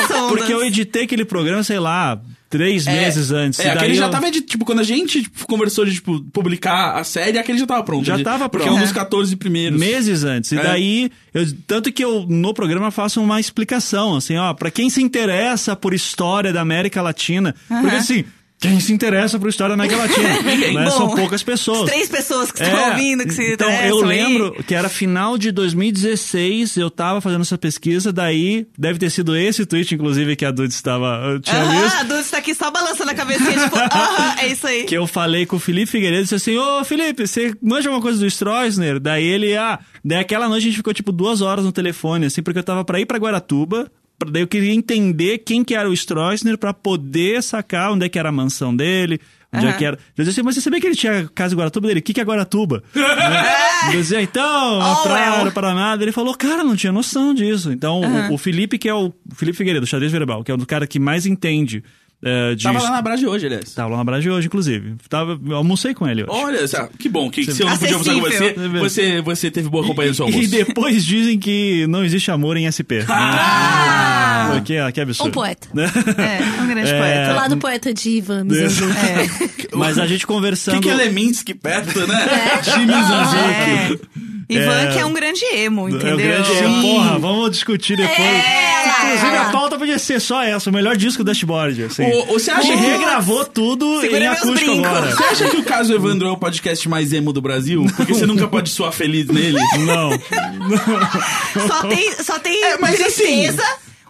Não, 0.09 0.29
porque 0.29 0.53
eu 0.53 0.65
editei 0.65 1.03
aquele 1.03 1.25
programa, 1.25 1.65
sei 1.65 1.81
lá, 1.81 2.21
três 2.49 2.87
meses 2.87 3.31
antes. 3.31 3.61
É, 3.61 3.71
aquele 3.71 3.95
já 3.95 4.07
eu- 4.07 4.11
tava, 4.11 4.31
de, 4.31 4.41
tipo, 4.41 4.65
quando 4.65 4.81
a 4.81 4.85
gente 4.85 5.23
tipo, 5.23 5.47
conversou 5.47 5.85
de, 5.85 5.95
tipo, 5.95 6.21
publicar 6.33 6.97
a 6.97 7.05
série, 7.05 7.39
aquele 7.39 7.59
já 7.59 7.67
tava 7.67 7.83
pronto. 7.83 8.05
Já 8.05 8.17
de- 8.17 8.25
tava 8.25 8.49
Porque 8.49 8.65
é 8.65 8.69
pronto. 8.69 8.81
um 8.81 8.83
dos 8.83 8.93
14 8.93 9.37
primeiros. 9.37 9.79
Meses 9.79 10.25
antes. 10.25 10.53
E 10.53 10.59
É. 10.59 10.63
daí, 10.63 11.11
eu- 11.35 11.47
tanto 11.67 11.93
que 11.93 12.03
eu 12.05 12.25
no 12.29 12.55
programa 12.55 12.91
faço 12.91 13.21
uma 13.21 13.39
explicação, 13.39 14.17
assim, 14.17 14.37
ó, 14.37 14.55
pra 14.55 14.71
quem 14.71 14.89
se 14.89 15.03
interessa 15.03 15.77
por 15.77 15.93
história 15.93 16.53
da 16.53 16.61
América 16.61 17.03
Latina, 17.03 17.55
porque 17.69 17.97
assim, 17.97 18.25
quem 18.61 18.81
se 18.81 18.93
interessa 18.93 19.39
por 19.39 19.49
história 19.49 19.77
da 19.77 19.83
América 19.85 20.01
Latina, 20.03 20.43
né, 20.73 20.85
Bom, 20.85 20.91
são 20.91 21.09
poucas 21.15 21.43
pessoas. 21.43 21.83
As 21.83 21.91
três 21.91 22.09
pessoas 22.09 22.51
que 22.51 22.63
estão 22.63 22.79
É, 22.79 22.91
ouvindo, 22.91 23.25
que 23.25 23.31
se 23.33 23.53
Então, 23.53 23.71
eu 23.71 24.01
aí. 24.01 24.05
lembro 24.07 24.63
que 24.65 24.75
era 24.75 24.89
final 24.89 25.39
de 25.39 25.53
2016, 25.53 26.77
eu 26.77 26.91
tava 26.91 27.21
fazendo 27.21 27.43
essa 27.43 27.57
pesquisa, 27.59 28.13
daí 28.13 28.67
deve 28.77 28.99
ter 28.99 29.11
sido 29.11 29.37
esse 29.37 29.65
tweet, 29.65 29.95
inclusive, 29.95 30.35
que 30.37 30.45
a 30.45 30.51
Dudes 30.51 30.75
estava, 30.77 31.39
tinha 31.43 31.65
visto. 31.65 31.97
a 31.99 32.03
Dulce 32.03 32.31
tá 32.31 32.39
aqui 32.39 32.55
só 32.55 32.71
balançando 32.71 33.11
a 33.11 33.15
cabecinha, 33.15 33.53
tipo, 33.65 33.77
é 34.43 34.49
isso 34.49 34.67
aí. 34.67 34.85
Que 34.85 34.97
eu 34.97 35.07
falei 35.07 35.47
com 35.47 35.57
o 35.57 35.61
Felipe 35.61 35.91
Figueiredo 35.91 36.21
e 36.21 36.25
disse 36.25 36.35
assim: 36.35 36.57
Ô 36.57 36.85
Felipe, 36.85 37.27
você 37.27 37.55
manja 37.63 37.89
alguma 37.89 38.03
coisa 38.03 38.19
do 38.19 38.27
Stroessner? 38.27 38.99
Daí 39.01 39.25
ele, 39.25 39.57
ah, 39.57 39.79
daí 40.05 40.19
aquela 40.19 40.49
noite 40.49 40.63
a 40.65 40.67
gente 40.67 40.77
ficou 40.77 40.93
tipo 40.93 41.13
duas 41.13 41.41
horas 41.41 41.65
no 41.65 41.73
telefone, 41.73 42.27
assim, 42.27 42.43
porque 42.43 42.59
eu 42.59 42.65
tava 42.65 42.85
pra 42.85 43.01
ir 43.01 43.07
pra 43.07 43.19
Guaratuba. 43.19 43.91
Daí 44.27 44.43
eu 44.43 44.49
queria 44.49 44.73
entender 44.75 45.39
quem 45.39 45.63
que 45.63 45.75
era 45.75 45.89
o 45.89 45.93
Stroessner 45.95 46.59
pra 46.59 46.75
poder 46.75 47.43
sacar 47.43 47.93
onde 47.93 48.05
é 48.05 48.09
que 48.09 48.19
era 48.19 48.31
a 48.31 48.33
mansão 48.33 48.75
dele, 48.75 49.21
onde 49.53 49.65
é 49.67 49.69
Aham. 49.69 49.79
que 49.79 49.85
era. 49.85 49.97
Eu 50.17 50.25
disse 50.25 50.31
assim, 50.41 50.45
mas 50.45 50.57
você 50.57 50.61
sabia 50.61 50.81
que 50.81 50.87
ele 50.89 50.97
tinha 50.97 51.29
casa 51.35 51.55
em 51.55 51.57
Guaratuba 51.57 51.87
dele? 51.87 52.01
O 52.01 52.03
que, 52.03 52.13
que 52.13 52.21
é 52.21 52.25
Guaratuba? 52.25 52.83
Né? 52.95 53.95
Eu 53.95 54.01
dizia, 54.01 54.21
então, 54.21 54.81
Oh, 54.81 55.03
praia 55.05 55.43
well. 55.43 55.53
Paraná. 55.53 55.95
Daí 55.95 56.07
Ele 56.07 56.13
falou, 56.13 56.35
cara, 56.35 56.65
não 56.65 56.75
tinha 56.75 56.93
noção 56.93 57.33
disso. 57.33 57.71
Então, 57.71 58.01
o- 58.01 58.05
Aham. 58.05 58.33
o, 58.33 58.37
Felipe, 58.39 58.77
que 58.77 58.89
é 58.89 58.95
o, 58.95 59.07
o 59.31 59.35
Felipe 59.37 59.57
Figueiredo, 59.57 59.85
o 59.85 59.87
xadrez 59.89 60.11
verbal, 60.11 60.43
que 60.43 60.51
é 60.51 60.55
o 60.55 60.67
cara 60.67 60.85
que 60.87 60.99
mais 60.99 61.25
entende 61.27 61.85
eh, 62.25 62.55
de 62.55 62.63
Tava 62.65 62.81
lá 62.83 62.91
na 62.91 63.03
Brás 63.03 63.21
de 63.21 63.27
hoje, 63.27 63.47
aliás. 63.47 63.73
Tava 63.75 63.91
lá 63.91 63.97
na 63.99 64.05
Brás 64.05 64.23
de 64.23 64.31
hoje, 64.31 64.47
inclusive. 64.47 64.95
Tava, 65.09 65.39
eu 65.47 65.57
almocei 65.57 65.95
com 65.95 66.09
ele 66.09 66.23
hoje. 66.25 66.31
Olha, 66.33 66.59
que 66.99 67.09
bom. 67.09 67.31
Que, 67.31 67.45
se 67.53 67.63
eu 67.63 67.67
não 67.69 67.77
podia 67.79 67.95
almoçar 67.95 68.15
com 68.15 68.21
você, 68.21 68.55
você, 68.79 69.21
você 69.23 69.51
teve 69.51 69.69
boa 69.69 69.87
companhia 69.87 70.11
no 70.11 70.15
seu 70.17 70.27
almoço. 70.27 70.43
E 70.45 70.49
depois 70.49 71.05
dizem 71.05 71.39
que 71.39 71.87
não 71.89 72.05
existe 72.05 72.31
amor 72.31 72.57
em 72.57 72.71
SP. 72.71 73.05
Ah! 73.09 74.51
né? 74.55 74.63
que, 74.65 74.93
que 74.93 75.01
absurdo. 75.01 75.29
Um 75.29 75.33
poeta. 75.33 75.69
Né? 75.75 75.85
É, 75.85 76.63
um 76.63 76.67
grande 76.67 76.91
É. 76.91 76.99
poeta. 76.99 77.29
Do 77.31 77.37
lado 77.37 77.57
poeta 77.59 77.95
de 77.95 78.09
Ivan 78.11 78.45
Mizanzuki. 78.45 78.93
É. 78.93 79.69
Mas 79.77 79.99
a 79.99 80.07
gente 80.07 80.25
O 80.25 80.29
conversando. 80.29 80.77
que, 80.81 80.89
que 80.89 80.91
é 80.91 80.95
Leminski 80.95 81.55
perto, 81.55 82.07
né? 82.07 82.27
É. 82.59 82.63
Jimmy 82.63 82.93
Zanzuki. 82.93 84.09
Ivan, 84.51 84.81
É. 84.81 84.87
que 84.93 84.99
é 84.99 85.05
um 85.05 85.13
grande 85.13 85.45
emo, 85.55 85.89
É 85.89 85.91
entendeu? 85.93 86.15
o 86.15 86.19
grande 86.19 86.49
Sim. 86.49 86.81
Porra, 86.83 87.19
vamos 87.19 87.51
discutir 87.51 87.97
depois. 87.99 88.19
É. 88.19 88.89
Inclusive, 88.89 89.37
a 89.37 89.45
pauta 89.51 89.77
podia 89.79 89.99
ser 89.99 90.21
só 90.21 90.43
essa, 90.43 90.71
o 90.71 90.73
melhor 90.73 90.97
disco 90.97 91.23
do 91.23 91.27
Dashboard. 91.27 91.85
Assim. 91.85 92.03
O- 92.13 92.27
você 92.27 92.51
acha 92.51 92.69
que- 92.69 92.75
regravou 92.75 93.45
tudo 93.45 94.01
Segura 94.01 94.25
em 94.25 94.27
acústico 94.29 94.71
agora. 94.73 95.11
Você 95.15 95.23
acha 95.25 95.49
que 95.51 95.57
o 95.57 95.63
caso 95.65 95.93
Evandro 95.95 96.29
é 96.29 96.31
o 96.31 96.37
podcast 96.37 96.89
mais 96.89 97.13
emo 97.13 97.33
do 97.33 97.41
Brasil? 97.41 97.85
Porque 97.97 98.13
você 98.15 98.27
nunca 98.27 98.47
pode 98.49 98.71
soar 98.71 98.93
feliz 98.93 99.27
nele? 99.27 99.59
Não. 99.87 100.11
Só 101.69 101.83
tem, 101.89 102.13
só 102.23 102.39
tem 102.39 102.65
É, 102.65 102.79
mas 102.79 103.01
assim, 103.01 103.47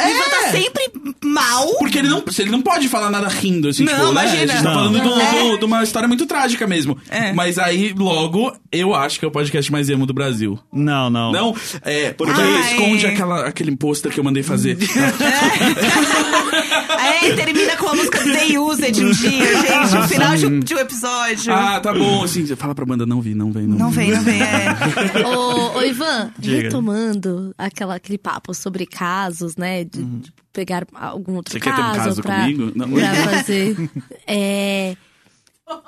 O 0.00 0.08
Ivan 0.08 0.30
tá 0.30 0.48
é. 0.48 0.52
sempre 0.52 0.90
mal. 1.24 1.66
Porque 1.78 1.98
ele 1.98 2.08
não, 2.08 2.22
ele 2.38 2.50
não 2.50 2.62
pode 2.62 2.88
falar 2.88 3.10
nada 3.10 3.28
rindo, 3.28 3.68
assim, 3.68 3.84
Não, 3.84 3.92
tipo, 3.92 4.04
né? 4.06 4.10
imagina. 4.12 4.42
A 4.42 4.46
gente 4.46 4.62
tá 4.62 4.62
Não. 4.62 4.74
falando 4.74 5.00
do- 5.02 5.20
É. 5.20 5.56
de 5.58 5.64
uma 5.64 5.82
história 5.82 6.06
muito 6.08 6.26
trágica 6.26 6.66
mesmo. 6.66 6.96
É. 7.10 7.32
Mas 7.32 7.58
aí, 7.58 7.92
logo, 7.96 8.52
eu 8.70 8.94
acho 8.94 9.18
que 9.18 9.24
é 9.24 9.28
o 9.28 9.30
podcast 9.30 9.70
mais 9.72 9.88
emo 9.88 10.06
do 10.06 10.14
Brasil. 10.14 10.58
Não, 10.72 11.10
não. 11.10 11.32
Não? 11.32 11.56
É, 11.82 12.12
porque 12.12 12.40
Ai. 12.40 12.72
esconde 12.72 13.06
aquela, 13.06 13.46
aquele 13.46 13.76
pôster 13.76 14.12
que 14.12 14.20
eu 14.20 14.24
mandei 14.24 14.42
fazer. 14.42 14.76
É, 16.98 17.32
termina 17.34 17.76
com 17.76 17.88
a 17.88 17.94
música 17.94 18.18
The 18.22 18.58
Used 18.58 19.04
um 19.04 19.10
dia, 19.10 19.56
gente. 19.60 19.94
No 19.94 20.08
final 20.08 20.36
de 20.36 20.46
um, 20.46 20.60
de 20.60 20.74
um 20.74 20.78
episódio. 20.78 21.52
ah, 21.52 21.80
tá 21.80 21.92
bom, 21.92 22.22
assim, 22.24 22.44
fala 22.56 22.74
pra 22.74 22.84
banda, 22.84 23.06
não 23.06 23.20
vi, 23.20 23.34
não 23.34 23.52
vem, 23.52 23.66
não, 23.66 23.76
Não 23.78 23.90
vi. 23.90 23.96
vem, 23.98 24.10
não 24.12 24.22
vem, 24.22 24.42
é. 24.42 25.26
ô, 25.26 25.78
ô, 25.78 25.82
Ivan, 25.82 26.30
Diga. 26.38 26.62
retomando 26.62 27.54
aquela, 27.56 27.94
aquele 27.96 28.18
papo 28.18 28.54
sobre 28.54 28.86
casos, 28.86 29.56
né? 29.56 29.84
De, 29.90 30.02
de 30.04 30.32
pegar 30.52 30.86
algum 30.94 31.34
outro 31.36 31.52
Você 31.52 31.60
quer 31.60 31.70
caso. 31.74 31.82
ter 31.92 32.00
um 32.00 32.04
caso 32.04 32.22
pra, 32.22 32.40
comigo? 32.40 32.72
Não. 32.74 32.88
pra 32.90 33.14
fazer. 33.36 33.90
É. 34.26 34.96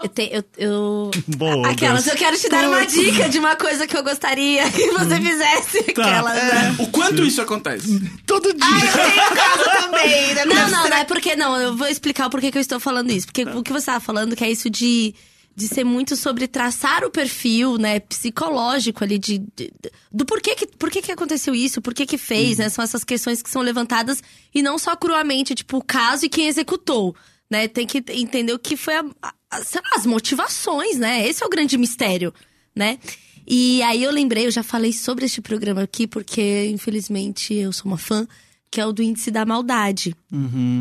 Eu, 0.03 0.09
te- 0.11 0.28
eu, 0.30 0.44
eu- 0.59 1.11
Boa, 1.38 1.70
Aquelas, 1.70 2.05
Deus. 2.05 2.14
eu 2.14 2.18
quero 2.22 2.36
te 2.38 2.51
dar 2.51 2.68
uma 2.68 2.84
dica 2.86 3.30
de 3.30 3.38
uma 3.38 3.57
coisa 3.57 3.86
que 3.86 3.96
eu 3.96 4.03
gostaria 4.05 4.70
que 4.70 4.90
você 4.90 5.18
fizesse. 5.18 5.82
Tá. 5.94 6.03
Aquelas, 6.03 6.34
né? 6.34 6.76
O 6.80 6.86
quanto 6.88 7.24
isso 7.24 7.40
acontece? 7.40 7.98
Todo 8.26 8.53
dia. 8.53 8.61
Ai, 8.62 8.88
eu 8.88 9.11
tenho 9.11 9.34
caso 9.34 9.64
também. 9.80 10.34
né? 10.34 10.44
Não, 10.44 10.68
não, 10.68 10.88
não 10.90 10.96
é 10.98 11.05
porque 11.05 11.34
não. 11.34 11.57
Eu 11.57 11.74
vou 11.74 11.86
explicar 11.88 12.26
o 12.26 12.30
porquê 12.30 12.51
que 12.53 12.59
eu 12.59 12.62
estou 12.62 12.78
falando 12.78 13.11
isso. 13.11 13.26
Porque 13.28 13.42
o 13.44 13.62
que 13.62 13.72
você 13.72 13.78
estava 13.78 14.01
falando 14.01 14.36
que 14.36 14.44
é 14.44 14.51
isso 14.51 14.68
de, 14.68 15.14
de 15.61 15.68
ser 15.68 15.84
muito 15.84 16.16
sobre 16.16 16.48
traçar 16.48 17.04
o 17.04 17.11
perfil, 17.11 17.76
né, 17.76 18.00
psicológico 18.00 19.04
ali 19.04 19.18
de, 19.18 19.38
de- 19.54 19.70
do 20.11 20.24
porquê 20.24 20.54
que, 20.54 20.66
porquê 20.66 21.02
que 21.02 21.12
aconteceu 21.12 21.54
isso, 21.54 21.82
por 21.82 21.92
que 21.92 22.06
que 22.06 22.16
fez, 22.18 22.56
né? 22.58 22.68
São 22.68 22.82
essas 22.82 23.04
questões 23.04 23.42
que 23.42 23.50
são 23.50 23.61
levantadas 23.62 24.22
e 24.54 24.62
não 24.62 24.78
só 24.78 24.96
cruamente, 24.96 25.54
tipo, 25.54 25.76
o 25.76 25.84
caso 25.84 26.24
e 26.24 26.28
quem 26.28 26.46
executou, 26.48 27.14
né? 27.50 27.68
Tem 27.68 27.86
que 27.86 28.02
entender 28.11 28.52
o 28.54 28.58
que 28.58 28.76
foi 28.76 28.94
a, 28.94 29.04
a- 29.22 29.62
sei 29.62 29.80
lá, 29.82 29.90
as 29.98 30.06
motivações, 30.06 30.96
né? 30.96 31.26
Esse 31.28 31.42
é 31.42 31.46
o 31.46 31.50
grande 31.50 31.76
mistério, 31.76 32.32
né? 32.74 32.98
E 33.46 33.82
aí 33.82 34.02
eu 34.02 34.11
lembrei, 34.12 34.46
eu 34.46 34.50
já 34.50 34.62
falei 34.62 34.92
sobre 34.92 35.26
este 35.26 35.40
programa 35.40 35.82
aqui, 35.82 36.06
porque 36.06 36.66
infelizmente 36.72 37.52
eu 37.54 37.72
sou 37.72 37.86
uma 37.86 37.98
fã, 37.98 38.26
que 38.71 38.81
é 38.81 38.87
o 38.87 38.93
do 38.93 39.03
índice 39.03 39.31
da 39.31 39.45
maldade. 39.45 40.14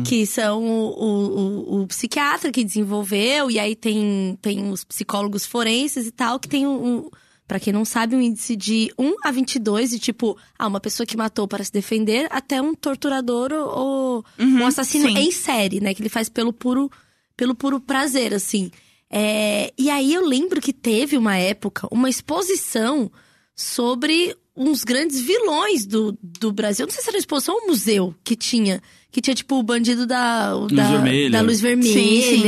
Que 0.06 0.24
são 0.24 0.62
o, 0.64 0.90
o, 0.90 1.76
o- 1.78 1.82
o 1.82 1.86
psiquiatra 1.88 2.52
que 2.52 2.62
desenvolveu, 2.64 3.50
e 3.50 3.58
aí 3.58 3.74
tem, 3.74 4.38
tem 4.40 4.70
os 4.70 4.84
psicólogos 4.84 5.44
forenses 5.44 6.06
e 6.06 6.10
tal, 6.12 6.38
que 6.38 6.48
tem 6.48 6.66
um. 6.66 6.86
um 6.98 7.10
Pra 7.48 7.58
quem 7.58 7.72
não 7.72 7.84
sabe, 7.84 8.14
um 8.14 8.20
índice 8.20 8.54
de 8.54 8.92
1 8.96 9.12
a 9.24 9.32
22, 9.32 9.90
de 9.90 9.98
tipo, 9.98 10.38
ah, 10.56 10.68
uma 10.68 10.78
pessoa 10.78 11.04
que 11.04 11.16
matou 11.16 11.48
para 11.48 11.64
se 11.64 11.72
defender, 11.72 12.28
até 12.30 12.62
um 12.62 12.76
torturador 12.76 13.50
ou, 13.52 13.68
ou 13.68 14.24
um 14.38 14.64
assassino 14.68 15.08
sim. 15.08 15.18
em 15.18 15.32
série, 15.32 15.80
né? 15.80 15.92
Que 15.92 16.00
ele 16.00 16.08
faz 16.08 16.28
pelo 16.28 16.52
puro, 16.52 16.88
pelo 17.36 17.52
puro 17.56 17.80
prazer, 17.80 18.32
assim. 18.32 18.70
É, 19.10 19.72
e 19.76 19.90
aí 19.90 20.14
eu 20.14 20.24
lembro 20.24 20.60
que 20.60 20.72
teve 20.72 21.16
uma 21.18 21.36
época, 21.38 21.88
uma 21.90 22.08
exposição 22.08 23.10
sobre 23.56 24.36
uns 24.56 24.84
grandes 24.84 25.20
vilões 25.20 25.86
do, 25.86 26.16
do 26.22 26.52
Brasil. 26.52 26.86
Não 26.86 26.92
sei 26.92 27.02
se 27.02 27.08
era 27.08 27.16
uma 27.16 27.20
exposição 27.20 27.54
ou 27.54 27.62
um 27.62 27.66
museu 27.68 28.14
que 28.24 28.36
tinha. 28.36 28.82
Que 29.10 29.20
tinha, 29.20 29.34
tipo, 29.34 29.56
o 29.58 29.62
bandido 29.62 30.06
da, 30.06 30.54
o 30.56 30.68
da, 30.68 30.88
Vermelha. 30.88 31.30
da 31.30 31.40
luz 31.40 31.60
vermelha. 31.60 31.92
Sim, 31.92 32.22
sim. 32.22 32.42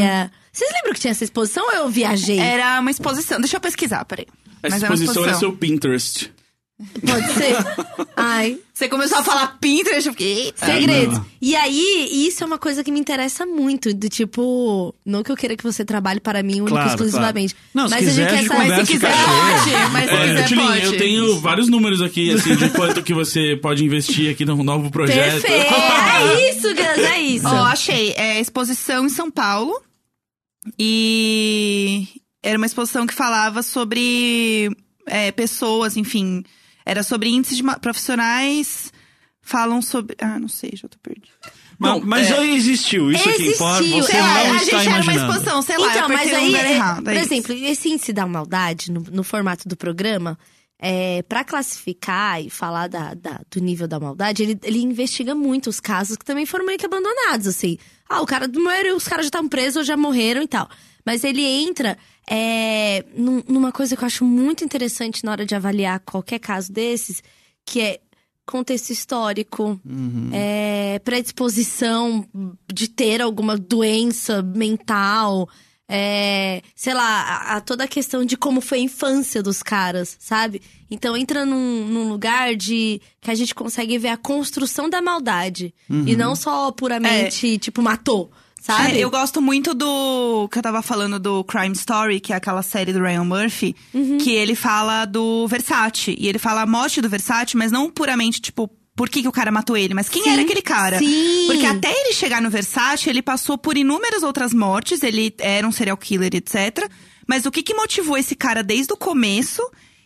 Vocês 0.53 0.71
lembram 0.73 0.93
que 0.93 1.01
tinha 1.01 1.11
essa 1.11 1.25
exposição 1.25 1.65
ou 1.67 1.73
eu 1.73 1.89
viajei? 1.89 2.39
Era 2.39 2.79
uma 2.79 2.91
exposição. 2.91 3.41
Deixa 3.41 3.57
eu 3.57 3.61
pesquisar, 3.61 4.05
peraí. 4.05 4.27
Essa 4.63 4.63
Mas 4.63 4.73
é 4.75 4.77
exposição 4.87 5.11
é 5.25 5.27
exposição. 5.27 5.39
seu 5.41 5.53
Pinterest. 5.57 6.33
Pode 7.07 7.33
ser? 7.35 7.57
Ai. 8.17 8.59
Você 8.75 8.89
começou 8.89 9.19
a 9.19 9.23
falar 9.23 9.59
Pinterest, 9.61 10.07
eu 10.07 10.13
fiquei. 10.13 10.45
"Eita". 10.47 10.67
Segredos. 10.67 11.19
não. 11.19 11.27
E 11.41 11.55
aí, 11.55 12.09
isso 12.27 12.43
é 12.43 12.47
uma 12.47 12.59
coisa 12.59 12.83
que 12.83 12.91
me 12.91 12.99
interessa 12.99 13.45
muito. 13.47 13.93
Do 13.95 14.09
tipo, 14.09 14.95
não 15.05 15.23
que 15.23 15.31
eu 15.31 15.37
queira 15.37 15.57
que 15.57 15.63
você 15.63 15.85
trabalhe 15.85 16.19
para 16.21 16.43
mim 16.43 16.61
única 16.61 16.71
e 16.71 16.73
Claro, 16.75 16.89
exclusivamente. 16.91 17.55
claro. 17.55 17.69
Não, 17.75 17.89
se 17.89 17.95
mas 17.95 18.05
quiser, 18.05 18.23
a 18.23 18.27
a 18.33 18.37
gente 18.37 18.49
quer 18.49 18.57
saber. 18.57 18.69
Mas 18.69 18.87
se 18.87 18.93
quiser, 18.95 19.13
cachê. 19.13 19.25
pode. 19.71 19.93
Mas 19.93 20.09
se 20.11 20.15
É, 20.17 20.43
quiser, 20.45 20.57
pode. 20.57 20.85
eu 20.87 20.97
tenho 20.99 21.41
vários 21.41 21.69
números 21.69 22.01
aqui, 22.03 22.33
assim, 22.33 22.57
de 22.57 22.69
quanto 22.71 23.03
que 23.03 23.15
você 23.15 23.57
pode 23.61 23.85
investir 23.85 24.31
aqui 24.33 24.45
num 24.45 24.63
novo 24.63 24.91
projeto. 24.91 25.43
Perfeito! 25.43 25.73
É 26.23 26.51
isso, 26.51 26.69
Gus, 26.69 26.79
é 27.05 27.21
isso. 27.21 27.47
Ó, 27.49 27.65
achei. 27.65 28.13
É 28.17 28.41
exposição 28.41 29.07
em 29.07 29.09
São 29.09 29.31
Paulo. 29.31 29.81
E 30.79 32.07
era 32.43 32.57
uma 32.57 32.67
exposição 32.67 33.07
que 33.07 33.15
falava 33.15 33.63
sobre 33.63 34.71
é, 35.07 35.31
pessoas, 35.33 35.97
enfim. 35.97 36.45
Era 36.85 37.03
sobre 37.03 37.29
índices 37.29 37.61
profissionais. 37.81 38.93
Falam 39.41 39.83
sobre. 39.83 40.17
Ah, 40.21 40.39
não 40.39 40.49
sei, 40.49 40.71
já 40.75 40.89
tô 40.89 40.99
perdido. 41.03 41.33
Não, 41.81 42.01
mas 42.01 42.31
é. 42.31 42.47
existiu, 42.51 43.11
isso 43.11 43.25
que 43.35 43.49
importa. 43.49 43.81
Existiu, 43.83 44.03
Você 44.05 44.17
é, 44.17 44.21
não 44.21 44.29
a 44.29 44.57
está 44.57 44.59
gente 44.59 44.73
era 44.73 44.81
uma 44.83 44.95
imaginando. 45.03 45.19
exposição, 45.33 45.63
sei 45.63 45.79
lá, 45.79 45.89
então, 45.91 46.03
eu 46.03 46.09
mas 46.11 46.33
um 46.33 46.37
aí, 46.37 46.47
lugar 46.47 46.65
é, 46.65 46.73
errado. 46.75 47.03
por 47.03 47.13
é 47.13 47.17
isso. 47.17 47.25
exemplo, 47.35 47.53
esse 47.55 47.89
índice 47.89 48.13
da 48.13 48.25
maldade, 48.27 48.93
no, 48.93 49.01
no 49.01 49.25
formato 49.25 49.69
do 49.69 49.77
programa, 49.77 50.39
é, 50.79 51.23
para 51.25 51.43
classificar 51.43 52.41
e 52.41 52.49
falar 52.51 52.87
da, 52.87 53.15
da- 53.15 53.41
do 53.51 53.61
nível 53.61 53.89
da 53.89 53.99
maldade, 53.99 54.45
ele, 54.45 54.59
ele 54.63 54.79
investiga 54.81 55.35
muito 55.35 55.69
os 55.71 55.81
casos 55.81 56.17
que 56.17 56.25
também 56.25 56.47
foram 56.47 56.65
meio 56.65 56.79
que 56.79 56.87
abandonados, 56.87 57.49
assim. 57.49 57.79
Ah, 58.09 58.21
o 58.21 58.27
cara 58.27 58.47
morreu, 58.47 58.95
os 58.95 59.09
caras 59.09 59.25
já 59.25 59.29
estavam 59.31 59.49
presos 59.49 59.77
ou 59.79 59.83
já 59.85 59.97
morreram 59.97 60.41
e 60.43 60.47
tal. 60.47 60.69
Mas 61.05 61.25
ele 61.25 61.43
entra 61.43 61.99
é, 62.29 63.05
num- 63.17 63.43
numa 63.49 63.73
coisa 63.73 63.97
que 63.97 64.03
eu 64.03 64.07
acho 64.07 64.25
muito 64.25 64.65
interessante 64.65 65.25
na 65.25 65.33
hora 65.33 65.45
de 65.47 65.55
avaliar 65.55 66.01
qualquer 66.01 66.39
caso 66.39 66.73
desses, 66.73 67.23
que 67.65 67.81
é 67.81 68.01
contexto 68.47 68.91
histórico, 68.91 69.81
é, 70.33 70.99
predisposição 71.05 72.27
de 72.73 72.89
ter 72.89 73.21
alguma 73.23 73.57
doença 73.57 74.43
mental, 74.43 75.49
é, 75.89 76.63
sei 76.75 76.95
lá, 76.95 77.23
a, 77.23 77.57
a 77.57 77.61
toda 77.61 77.85
a 77.85 77.89
questão 77.89 78.25
de 78.25 78.37
como 78.37 78.61
foi 78.61 78.79
a 78.79 78.83
infância 78.83 79.43
dos 79.43 79.63
caras, 79.63 80.17
sabe? 80.19 80.61
Então 80.91 81.17
entra 81.17 81.45
num, 81.45 81.87
num 81.87 82.09
lugar 82.09 82.57
de 82.57 83.01
que 83.21 83.31
a 83.31 83.35
gente 83.35 83.55
consegue 83.55 83.99
ver 83.99 84.09
a 84.09 84.17
construção 84.17 84.89
da 84.89 85.01
maldade 85.03 85.75
e 86.09 86.17
não 86.17 86.35
só 86.35 86.71
puramente, 86.73 87.59
tipo, 87.59 87.83
matou, 87.83 88.31
sabe? 88.63 88.93
É, 88.93 88.99
eu 89.01 89.11
gosto 89.11 89.43
muito 89.43 89.75
do. 89.75 90.49
que 90.51 90.59
eu 90.59 90.63
tava 90.63 90.81
falando 90.83 91.19
do 91.19 91.45
Crime 91.45 91.75
Story, 91.75 92.21
que 92.21 92.33
é 92.33 92.37
aquela 92.37 92.63
série 92.63 92.93
do 92.93 93.01
Ryan 93.01 93.25
Murphy, 93.25 93.75
Uhum. 93.93 94.19
que 94.19 94.31
ele 94.31 94.55
fala 94.55 95.05
do 95.05 95.47
Versace. 95.49 96.15
E 96.19 96.29
ele 96.29 96.39
fala 96.39 96.63
a 96.63 96.67
morte 96.67 97.01
do 97.01 97.09
Versace, 97.09 97.57
mas 97.57 97.71
não 97.73 97.91
puramente, 97.91 98.41
tipo, 98.41 98.71
por 98.95 99.09
que, 99.09 99.23
que 99.23 99.29
o 99.29 99.33
cara 99.33 99.51
matou 99.51 99.77
ele, 99.77 99.95
mas 99.95 100.09
quem 100.09 100.23
Sim, 100.23 100.31
era 100.31 100.43
aquele 100.43 100.63
cara? 100.63 100.99
sim. 100.99 101.45
Porque 101.47 101.67
até 101.67 101.91
ele 101.91 102.13
chegar 102.13 102.41
no 102.43 102.51
Versace, 102.51 103.09
ele 103.11 103.23
passou 103.23 103.57
por 103.59 103.77
inúmeras 103.77 104.23
outras 104.23 104.53
mortes, 104.55 105.03
ele 105.03 105.35
era 105.39 105.67
um 105.67 105.73
serial 105.73 105.97
killer, 105.97 106.31
etc. 106.35 106.89
Mas 107.27 107.47
o 107.47 107.51
que, 107.51 107.63
que 107.63 107.75
motivou 107.75 108.17
esse 108.19 108.35
cara 108.35 108.63
desde 108.63 108.93
o 108.93 108.97
começo? 108.97 109.63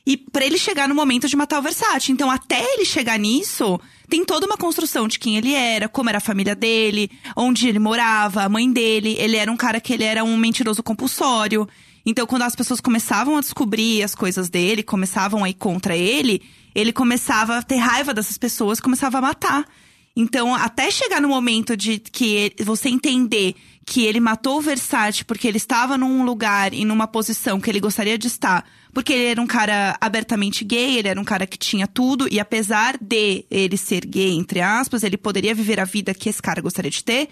E 0.07 0.17
pra 0.17 0.47
ele 0.47 0.57
chegar 0.57 0.89
no 0.89 0.95
momento 0.95 1.29
de 1.29 1.35
matar 1.35 1.59
o 1.59 1.63
Versace. 1.63 2.13
Então, 2.13 2.31
até 2.31 2.63
ele 2.75 2.85
chegar 2.85 3.19
nisso, 3.19 3.81
tem 4.09 4.25
toda 4.25 4.47
uma 4.47 4.57
construção 4.57 5.09
de 5.09 5.19
quem 5.19 5.37
ele 5.37 5.53
era, 5.53 5.89
como 5.89 6.09
era 6.09 6.19
a 6.19 6.21
família 6.21 6.55
dele, 6.55 7.11
onde 7.35 7.69
ele 7.69 7.81
morava, 7.81 8.45
a 8.45 8.49
mãe 8.49 8.71
dele. 8.71 9.17
Ele 9.19 9.37
era 9.37 9.51
um 9.51 9.57
cara 9.57 9.81
que 9.81 9.93
ele 9.93 10.05
era 10.05 10.23
um 10.23 10.37
mentiroso 10.37 10.83
compulsório. 10.83 11.69
Então, 12.05 12.25
quando 12.25 12.43
as 12.43 12.55
pessoas 12.55 12.81
começavam 12.81 13.37
a 13.37 13.41
descobrir 13.41 14.05
as 14.05 14.15
coisas 14.15 14.49
dele, 14.49 14.85
começavam 14.85 15.43
a 15.43 15.51
ir 15.51 15.55
contra 15.55 15.97
ele, 15.97 16.41
ele 16.73 16.93
começava 16.93 17.59
a 17.59 17.63
ter 17.63 17.79
raiva 17.79 18.15
dessas 18.15 18.39
pessoas, 18.39 18.79
começava 18.79 19.19
a 19.19 19.23
matar. 19.23 19.67
Então, 20.15 20.55
até 20.55 20.91
chegar 20.91 21.21
no 21.21 21.29
momento 21.29 21.77
de 21.77 21.99
que 21.99 22.55
você 22.65 22.89
entender 22.89 23.57
que 23.85 24.05
ele 24.05 24.19
matou 24.19 24.59
o 24.59 24.61
Versace 24.61 25.25
porque 25.25 25.47
ele 25.47 25.59
estava 25.59 25.99
num 25.99 26.25
lugar 26.25 26.73
e 26.73 26.85
numa 26.85 27.07
posição 27.07 27.61
que 27.61 27.69
ele 27.69 27.81
gostaria 27.81 28.17
de 28.17 28.27
estar, 28.27 28.65
porque 28.97 29.13
ele 29.13 29.27
era 29.27 29.43
um 29.43 29.47
cara 29.47 29.95
abertamente 30.01 30.65
gay, 30.65 30.97
ele 30.97 31.09
era 31.09 31.21
um 31.21 31.25
cara 31.25 31.47
que 31.47 31.59
tinha 31.59 31.87
tudo, 31.87 32.27
e 32.33 32.41
apesar 32.41 32.97
de 32.99 33.45
ele 33.51 33.77
ser 33.77 34.07
gay, 34.07 34.33
entre 34.33 34.63
aspas, 34.63 35.03
ele 35.03 35.19
poderia 35.19 35.55
viver 35.55 35.79
a 35.79 35.85
vida 35.85 36.15
que 36.15 36.31
esse 36.31 36.41
cara 36.41 36.63
gostaria 36.63 36.91
de 36.91 37.05
ter. 37.05 37.29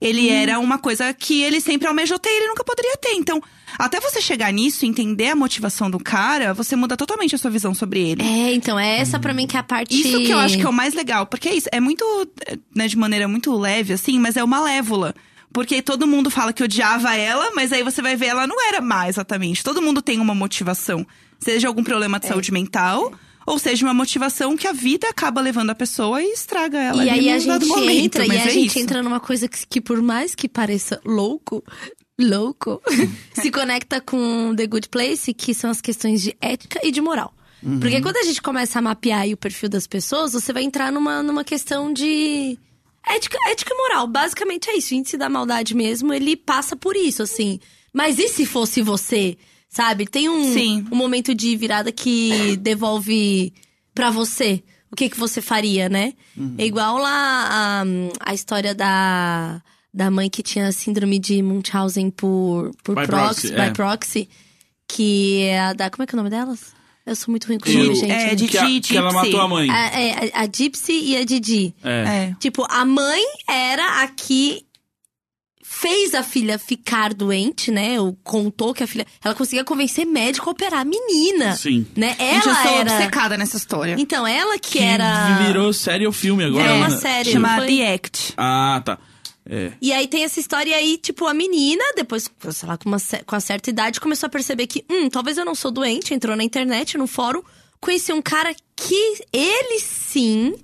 Ele 0.00 0.28
era 0.28 0.58
uma 0.58 0.76
coisa 0.76 1.14
que 1.14 1.40
ele 1.40 1.60
sempre 1.60 1.86
almejou 1.86 2.18
ter 2.18 2.30
e 2.30 2.36
ele 2.38 2.48
nunca 2.48 2.64
poderia 2.64 2.96
ter. 2.96 3.12
Então, 3.12 3.40
até 3.78 4.00
você 4.00 4.20
chegar 4.20 4.52
nisso, 4.52 4.84
entender 4.84 5.28
a 5.28 5.36
motivação 5.36 5.88
do 5.88 6.00
cara, 6.00 6.52
você 6.52 6.74
muda 6.74 6.96
totalmente 6.96 7.32
a 7.32 7.38
sua 7.38 7.50
visão 7.52 7.72
sobre 7.72 8.00
ele. 8.00 8.20
É, 8.24 8.52
então, 8.52 8.76
é 8.76 8.98
essa 8.98 9.16
pra 9.20 9.32
mim 9.32 9.46
que 9.46 9.56
é 9.56 9.60
a 9.60 9.62
parte. 9.62 9.94
Isso 9.94 10.20
que 10.20 10.32
eu 10.32 10.38
acho 10.40 10.58
que 10.58 10.66
é 10.66 10.68
o 10.68 10.72
mais 10.72 10.94
legal. 10.94 11.26
Porque 11.26 11.48
é 11.48 11.54
isso, 11.54 11.68
é 11.70 11.78
muito, 11.78 12.04
né, 12.74 12.88
de 12.88 12.98
maneira 12.98 13.28
muito 13.28 13.56
leve, 13.56 13.92
assim, 13.92 14.18
mas 14.18 14.36
é 14.36 14.42
uma 14.42 14.60
lévola. 14.60 15.14
Porque 15.54 15.80
todo 15.80 16.04
mundo 16.06 16.30
fala 16.30 16.52
que 16.52 16.64
odiava 16.64 17.14
ela, 17.14 17.52
mas 17.54 17.72
aí 17.72 17.82
você 17.84 18.02
vai 18.02 18.16
ver, 18.16 18.26
ela 18.26 18.44
não 18.46 18.60
era 18.68 18.80
má 18.80 19.08
exatamente. 19.08 19.62
Todo 19.62 19.80
mundo 19.80 20.02
tem 20.02 20.18
uma 20.20 20.34
motivação. 20.34 21.06
Seja 21.38 21.68
algum 21.68 21.84
problema 21.84 22.16
É. 22.16 22.20
de 22.20 22.26
saúde 22.26 22.50
mental, 22.52 23.12
ou 23.46 23.56
seja 23.58 23.86
uma 23.86 23.94
motivação 23.94 24.56
que 24.56 24.66
a 24.66 24.72
vida 24.72 25.08
acaba 25.08 25.40
levando 25.40 25.70
a 25.70 25.74
pessoa 25.74 26.20
e 26.20 26.32
estraga 26.32 26.76
ela. 26.78 27.04
E 27.04 27.08
aí 27.08 27.30
a 27.30 27.38
gente 27.38 27.66
momento, 27.66 28.04
entra, 28.04 28.24
e 28.24 28.28
mas 28.28 28.42
a 28.42 28.46
é 28.46 28.50
gente 28.50 28.66
isso. 28.66 28.78
entra 28.80 29.00
numa 29.00 29.20
coisa 29.20 29.46
que, 29.48 29.64
que 29.66 29.80
por 29.80 30.02
mais 30.02 30.34
que 30.34 30.48
pareça 30.48 31.00
louco, 31.04 31.62
louco, 32.20 32.82
se 33.32 33.48
conecta 33.50 34.00
com 34.00 34.54
The 34.56 34.66
Good 34.66 34.88
Place, 34.88 35.32
que 35.32 35.54
são 35.54 35.70
as 35.70 35.80
questões 35.80 36.20
de 36.20 36.36
ética 36.40 36.80
e 36.82 36.90
de 36.90 37.00
moral. 37.00 37.32
Porque 37.80 38.00
quando 38.02 38.16
a 38.18 38.22
gente 38.24 38.42
começa 38.42 38.78
a 38.78 38.82
mapear 38.82 39.20
aí 39.20 39.32
o 39.32 39.38
perfil 39.38 39.70
das 39.70 39.86
pessoas, 39.86 40.32
você 40.34 40.52
vai 40.52 40.64
entrar 40.64 40.92
numa, 40.92 41.22
numa 41.22 41.42
questão 41.44 41.92
de 41.94 42.58
ética, 43.08 43.38
ética 43.50 43.72
e 43.74 43.76
moral. 43.76 44.06
Basicamente 44.06 44.70
é 44.70 44.76
isso. 44.76 44.94
O 44.94 44.96
índice 44.96 45.16
da 45.16 45.28
maldade 45.28 45.74
mesmo, 45.74 46.12
ele 46.12 46.36
passa 46.36 46.76
por 46.76 46.96
isso, 46.96 47.22
assim. 47.22 47.60
Mas 47.92 48.18
e 48.18 48.28
se 48.28 48.44
fosse 48.44 48.82
você? 48.82 49.36
Sabe? 49.68 50.06
Tem 50.06 50.28
um, 50.28 50.52
Sim. 50.52 50.86
um 50.90 50.96
momento 50.96 51.34
de 51.34 51.56
virada 51.56 51.90
que 51.90 52.56
devolve 52.58 53.52
pra 53.94 54.10
você 54.10 54.62
o 54.94 54.96
que, 54.96 55.10
que 55.10 55.18
você 55.18 55.42
faria, 55.42 55.88
né? 55.88 56.12
É 56.56 56.64
igual 56.64 56.98
lá 56.98 57.48
a, 57.50 57.84
a 58.20 58.32
história 58.32 58.72
da, 58.72 59.60
da 59.92 60.08
mãe 60.08 60.30
que 60.30 60.40
tinha 60.40 60.70
síndrome 60.70 61.18
de 61.18 61.42
Munchausen 61.42 62.10
por, 62.10 62.70
por 62.84 62.94
By 62.94 63.06
proxy, 63.06 63.48
proxy, 63.48 63.52
by 63.54 63.60
é. 63.60 63.70
proxy, 63.72 64.28
que 64.86 65.42
é 65.42 65.58
a 65.58 65.72
da. 65.72 65.90
Como 65.90 66.04
é 66.04 66.06
que 66.06 66.14
é 66.14 66.16
o 66.16 66.18
nome 66.18 66.30
delas? 66.30 66.72
Eu 67.06 67.14
sou 67.14 67.30
muito 67.30 67.46
ruim 67.46 67.58
com 67.58 67.68
o 67.68 67.72
nome, 67.72 67.94
gente. 67.96 68.10
é, 68.10 68.34
de- 68.34 68.46
que, 68.48 68.56
a- 68.56 68.80
que 68.80 68.96
ela 68.96 69.12
matou 69.12 69.40
a 69.40 69.46
mãe. 69.48 69.68
A, 69.70 69.86
é, 70.00 70.30
a, 70.34 70.40
a 70.42 70.44
Gypsy 70.46 70.92
e 70.92 71.16
a 71.16 71.24
Didi. 71.24 71.74
É. 71.84 71.90
É. 72.30 72.36
Tipo, 72.40 72.66
a 72.70 72.84
mãe 72.84 73.22
era 73.48 74.02
a 74.02 74.08
que 74.08 74.64
fez 75.62 76.14
a 76.14 76.22
filha 76.22 76.58
ficar 76.58 77.12
doente, 77.12 77.70
né? 77.70 78.00
Ou 78.00 78.16
contou 78.22 78.72
que 78.72 78.82
a 78.82 78.86
filha. 78.86 79.06
Ela 79.22 79.34
conseguia 79.34 79.64
convencer 79.64 80.06
médico 80.06 80.48
a 80.48 80.52
operar 80.52 80.80
a 80.80 80.84
menina. 80.84 81.56
Sim. 81.56 81.86
Né? 81.96 82.16
Gente, 82.18 82.46
eu 82.46 82.52
Ela 82.52 82.62
sou 82.62 82.72
era. 82.78 82.92
obcecada 82.92 83.36
nessa 83.36 83.56
história. 83.56 83.96
Então, 83.98 84.26
ela 84.26 84.58
que, 84.58 84.78
Que 84.78 84.84
era. 84.84 85.44
virou 85.46 85.72
série 85.72 86.06
ou 86.06 86.12
filme 86.12 86.44
agora. 86.44 86.72
Uma 86.74 86.88
né? 86.88 86.96
série. 86.98 87.32
Chama 87.32 87.56
foi? 87.56 87.66
The 87.66 87.94
Act. 87.94 88.32
Ah, 88.36 88.82
tá. 88.84 88.98
É. 89.48 89.72
E 89.80 89.92
aí 89.92 90.08
tem 90.08 90.24
essa 90.24 90.40
história 90.40 90.74
aí, 90.76 90.96
tipo, 90.96 91.26
a 91.26 91.34
menina, 91.34 91.84
depois, 91.94 92.30
sei 92.50 92.68
lá, 92.68 92.78
com, 92.78 92.88
uma, 92.88 92.96
com 93.26 93.36
a 93.36 93.40
certa 93.40 93.68
idade, 93.70 94.00
começou 94.00 94.26
a 94.26 94.30
perceber 94.30 94.66
que, 94.66 94.84
hum, 94.90 95.10
talvez 95.10 95.36
eu 95.36 95.44
não 95.44 95.54
sou 95.54 95.70
doente, 95.70 96.14
entrou 96.14 96.34
na 96.34 96.42
internet, 96.44 96.96
no 96.96 97.06
fórum, 97.06 97.42
conheceu 97.80 98.16
um 98.16 98.22
cara 98.22 98.54
que 98.74 99.18
ele 99.32 99.80
sim 99.80 100.54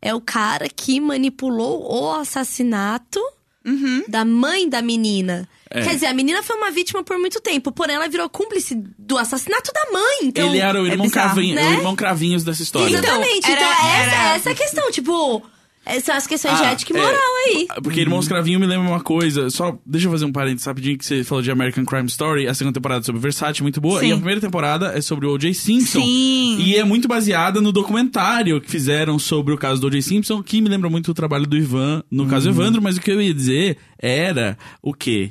é 0.00 0.14
o 0.14 0.20
cara 0.20 0.68
que 0.68 0.98
manipulou 1.00 1.82
o 1.92 2.12
assassinato 2.14 3.20
Uhum. 3.66 4.04
da 4.06 4.24
mãe 4.24 4.68
da 4.68 4.80
menina. 4.80 5.48
É. 5.68 5.82
Quer 5.82 5.94
dizer, 5.94 6.06
a 6.06 6.14
menina 6.14 6.40
foi 6.40 6.54
uma 6.56 6.70
vítima 6.70 7.02
por 7.02 7.18
muito 7.18 7.40
tempo, 7.40 7.72
porém 7.72 7.96
ela 7.96 8.08
virou 8.08 8.28
cúmplice 8.30 8.76
do 8.96 9.18
assassinato 9.18 9.72
da 9.72 9.90
mãe. 9.92 10.18
Então, 10.22 10.48
Ele 10.48 10.58
era 10.58 10.80
o 10.80 10.86
é 10.86 10.90
irmão, 10.90 11.06
bizarro, 11.08 11.32
Cravinho, 11.34 11.54
né? 11.56 11.68
o 11.70 11.72
irmão 11.72 11.96
Cravinhos 11.96 12.44
dessa 12.44 12.62
história. 12.62 12.94
Exatamente. 12.96 13.38
Então, 13.50 13.52
Então, 13.52 13.66
era- 13.66 13.98
essa, 13.98 14.14
era- 14.14 14.34
essa 14.36 14.48
é 14.50 14.52
a 14.52 14.54
questão, 14.54 14.90
tipo, 14.92 15.42
essas 15.86 16.16
as 16.16 16.26
questões 16.26 16.58
de 16.58 16.64
Ah, 16.64 16.72
ética 16.72 16.92
e 16.92 17.00
é. 17.00 17.02
moral 17.02 17.20
aí. 17.46 17.66
Porque 17.82 18.00
Irmãos 18.00 18.26
Cravinho 18.26 18.58
me 18.60 18.66
lembra 18.66 18.88
uma 18.88 19.00
coisa. 19.00 19.48
Só 19.50 19.78
deixa 19.86 20.08
eu 20.08 20.10
fazer 20.10 20.24
um 20.24 20.32
parênteses 20.32 20.66
rapidinho 20.66 20.98
que 20.98 21.04
você 21.06 21.22
falou 21.22 21.40
de 21.42 21.50
American 21.50 21.84
Crime 21.84 22.06
Story. 22.08 22.48
A 22.48 22.54
segunda 22.54 22.74
temporada 22.74 23.00
é 23.02 23.04
sobre 23.04 23.20
Versace, 23.20 23.62
muito 23.62 23.80
boa. 23.80 24.00
Sim. 24.00 24.08
E 24.08 24.12
a 24.12 24.16
primeira 24.16 24.40
temporada 24.40 24.88
é 24.96 25.00
sobre 25.00 25.26
o 25.26 25.32
O.J. 25.32 25.54
Simpson. 25.54 26.00
Sim. 26.02 26.58
E 26.60 26.74
é 26.76 26.84
muito 26.84 27.06
baseada 27.06 27.60
no 27.60 27.70
documentário 27.72 28.60
que 28.60 28.70
fizeram 28.70 29.18
sobre 29.18 29.54
o 29.54 29.56
caso 29.58 29.80
do 29.80 29.86
O.J. 29.86 30.02
Simpson, 30.02 30.42
que 30.42 30.60
me 30.60 30.68
lembra 30.68 30.90
muito 30.90 31.10
o 31.10 31.14
trabalho 31.14 31.46
do 31.46 31.56
Ivan 31.56 32.02
no 32.10 32.26
caso 32.26 32.48
Evandro. 32.48 32.82
Mas 32.82 32.96
o 32.96 33.00
que 33.00 33.10
eu 33.10 33.22
ia 33.22 33.32
dizer 33.32 33.78
era 33.98 34.58
o 34.82 34.92
quê? 34.92 35.30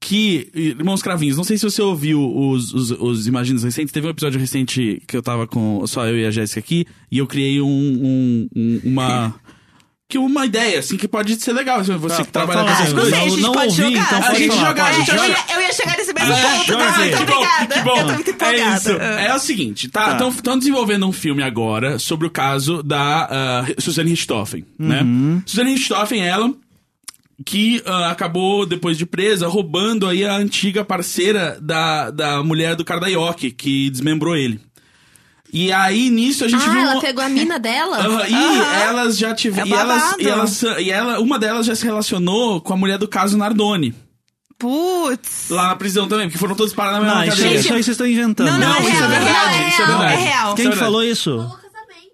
Que, 0.00 0.48
Irmãos 0.54 1.02
Cravinhos, 1.02 1.36
não 1.36 1.42
sei 1.42 1.58
se 1.58 1.64
você 1.64 1.82
ouviu 1.82 2.20
os, 2.22 2.72
os, 2.72 2.90
os 2.92 3.26
Imaginos 3.26 3.64
recentes. 3.64 3.90
Teve 3.92 4.06
um 4.06 4.10
episódio 4.10 4.38
recente 4.38 5.02
que 5.08 5.16
eu 5.16 5.22
tava 5.22 5.44
com 5.46 5.84
só 5.88 6.06
eu 6.06 6.16
e 6.16 6.24
a 6.24 6.30
Jéssica 6.30 6.60
aqui. 6.60 6.86
E 7.10 7.18
eu 7.18 7.26
criei 7.26 7.60
um, 7.60 7.66
um- 7.66 8.48
um- 8.54 8.80
uma. 8.84 9.34
Que 10.10 10.16
uma 10.16 10.46
ideia, 10.46 10.78
assim, 10.78 10.96
que 10.96 11.06
pode 11.06 11.34
ser 11.36 11.52
legal. 11.52 11.84
Você 11.84 12.16
Tá, 12.16 12.24
que 12.24 12.32
trabalha 12.32 12.60
com 12.60 12.64
tá 12.66 12.72
essas 12.72 12.88
falando. 12.92 12.96
Não 12.96 13.02
coisas. 13.02 13.18
sei, 13.18 13.26
a 13.26 13.28
gente 13.30 13.42
não 13.42 13.52
pode 13.52 13.68
ouvi, 13.68 13.82
jogar. 13.82 14.06
então 14.06 14.18
A 14.30 14.34
gente 14.34 14.48
falar, 14.48 14.66
joga, 14.68 14.84
a 14.84 14.92
gente 14.94 15.06
joga. 15.10 15.26
ia, 15.28 15.36
eu 15.54 15.60
ia 15.60 15.72
chegar 15.74 15.96
nesse 15.98 16.12
mesmo 16.14 16.32
Ah, 16.32 16.36
ponto. 16.58 16.72
Não, 16.72 16.80
aqui. 16.80 16.98
muito 16.98 17.16
Que 17.18 17.24
bom, 17.26 17.32
obrigada. 17.34 17.74
que 17.74 17.80
bom. 17.82 17.96
Eu 17.98 18.06
tô 18.06 18.12
muito 18.14 18.30
empolgada. 18.30 18.58
É 18.72 18.76
isso. 18.76 18.90
É 18.90 19.34
o 19.34 19.38
seguinte, 19.38 19.88
tá? 19.90 20.14
Tá. 20.14 20.28
Estão 20.28 20.58
desenvolvendo 20.58 21.06
um 21.06 21.12
filme 21.12 21.42
agora 21.42 21.98
sobre 21.98 22.26
o 22.26 22.30
caso 22.30 22.82
da 22.82 23.28
ah, 23.30 23.66
Suzanne 23.78 24.08
Richthofen, 24.08 24.64
né? 24.78 25.02
Suzanne 25.44 25.72
Richthofen, 25.74 26.22
ela 26.26 26.54
que 27.44 27.80
ah, 27.86 28.10
acabou, 28.10 28.64
depois 28.66 28.96
de 28.96 29.04
presa, 29.04 29.46
roubando 29.46 30.08
aí 30.08 30.24
a 30.24 30.34
antiga 30.36 30.84
parceira 30.84 31.58
da, 31.60 32.10
da 32.10 32.42
mulher 32.42 32.74
do 32.74 32.84
Kardaioki, 32.84 33.50
que 33.50 33.90
desmembrou 33.90 34.34
ele. 34.34 34.58
E 35.52 35.72
aí, 35.72 36.10
nisso, 36.10 36.44
a 36.44 36.48
gente 36.48 36.62
Ah, 36.64 36.70
viu... 36.70 36.80
ela 36.80 36.92
uma- 36.94 37.00
pegou 37.00 37.24
a 37.24 37.28
mina 37.28 37.58
dela? 37.58 37.98
E 38.28 38.34
Aham. 38.34 38.74
elas 38.82 39.16
já 39.18 39.34
tiveram. 39.34 39.66
É 39.66 39.70
e, 39.70 39.74
elas, 39.74 40.14
e 40.18 40.28
elas 40.28 40.62
e 40.62 40.90
ela, 40.90 41.20
uma 41.20 41.38
delas 41.38 41.64
já 41.66 41.74
se 41.74 41.84
relacionou 41.84 42.60
com 42.60 42.72
a 42.74 42.76
mulher 42.76 42.98
do 42.98 43.08
caso 43.08 43.36
Nardoni. 43.38 43.94
Putz. 44.58 45.48
Lá 45.50 45.68
na 45.68 45.76
prisão 45.76 46.08
também, 46.08 46.26
porque 46.26 46.38
foram 46.38 46.54
todos 46.56 46.72
parar 46.74 46.92
na 46.92 47.00
mesma 47.00 47.14
Não, 47.14 47.24
isso, 47.24 47.36
cadeia. 47.36 47.58
isso 47.60 47.68
aí 47.72 47.82
vocês 47.82 47.88
estão 47.94 48.06
inventando. 48.06 48.46
Não, 48.50 48.58
não, 48.58 48.68
Não, 48.68 48.76
é 48.76 48.80
isso 48.80 48.88
é 48.90 48.92
real, 48.92 49.08
verdade, 49.08 49.54
é 49.64 49.68
isso 49.68 49.82
é 49.82 49.84
real, 49.86 49.98
verdade. 49.98 50.12
É 50.12 50.24
real. 50.26 50.54
Quem 50.54 50.62
Isso 50.64 50.68
é 50.68 50.72
que 50.74 50.78
falou 50.78 51.00
verdade. 51.00 51.20
isso? 51.20 51.58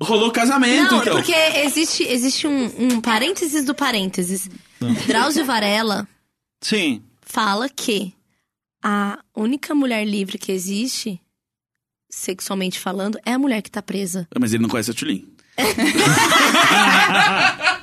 Rolou 0.01 0.31
casamento, 0.31 0.93
Não, 0.93 1.01
então. 1.03 1.15
porque 1.17 1.33
existe, 1.33 2.03
existe 2.05 2.47
um, 2.47 2.65
um 2.79 3.01
parênteses 3.01 3.65
do 3.65 3.75
parênteses. 3.75 4.51
Drauzio 5.07 5.45
Varela 5.45 6.07
Sim. 6.61 7.03
fala 7.23 7.69
que 7.69 8.13
a 8.83 9.19
única 9.35 9.75
mulher 9.75 10.05
livre 10.05 10.37
que 10.37 10.53
existe, 10.53 11.19
sexualmente 12.15 12.79
falando, 12.79 13.19
é 13.25 13.33
a 13.33 13.39
mulher 13.39 13.61
que 13.61 13.71
tá 13.71 13.83
presa. 13.83 14.27
Mas 14.39 14.53
ele 14.53 14.63
não 14.63 14.71
conhece 14.71 14.91
a 14.91 14.95
Tulin. 14.95 15.27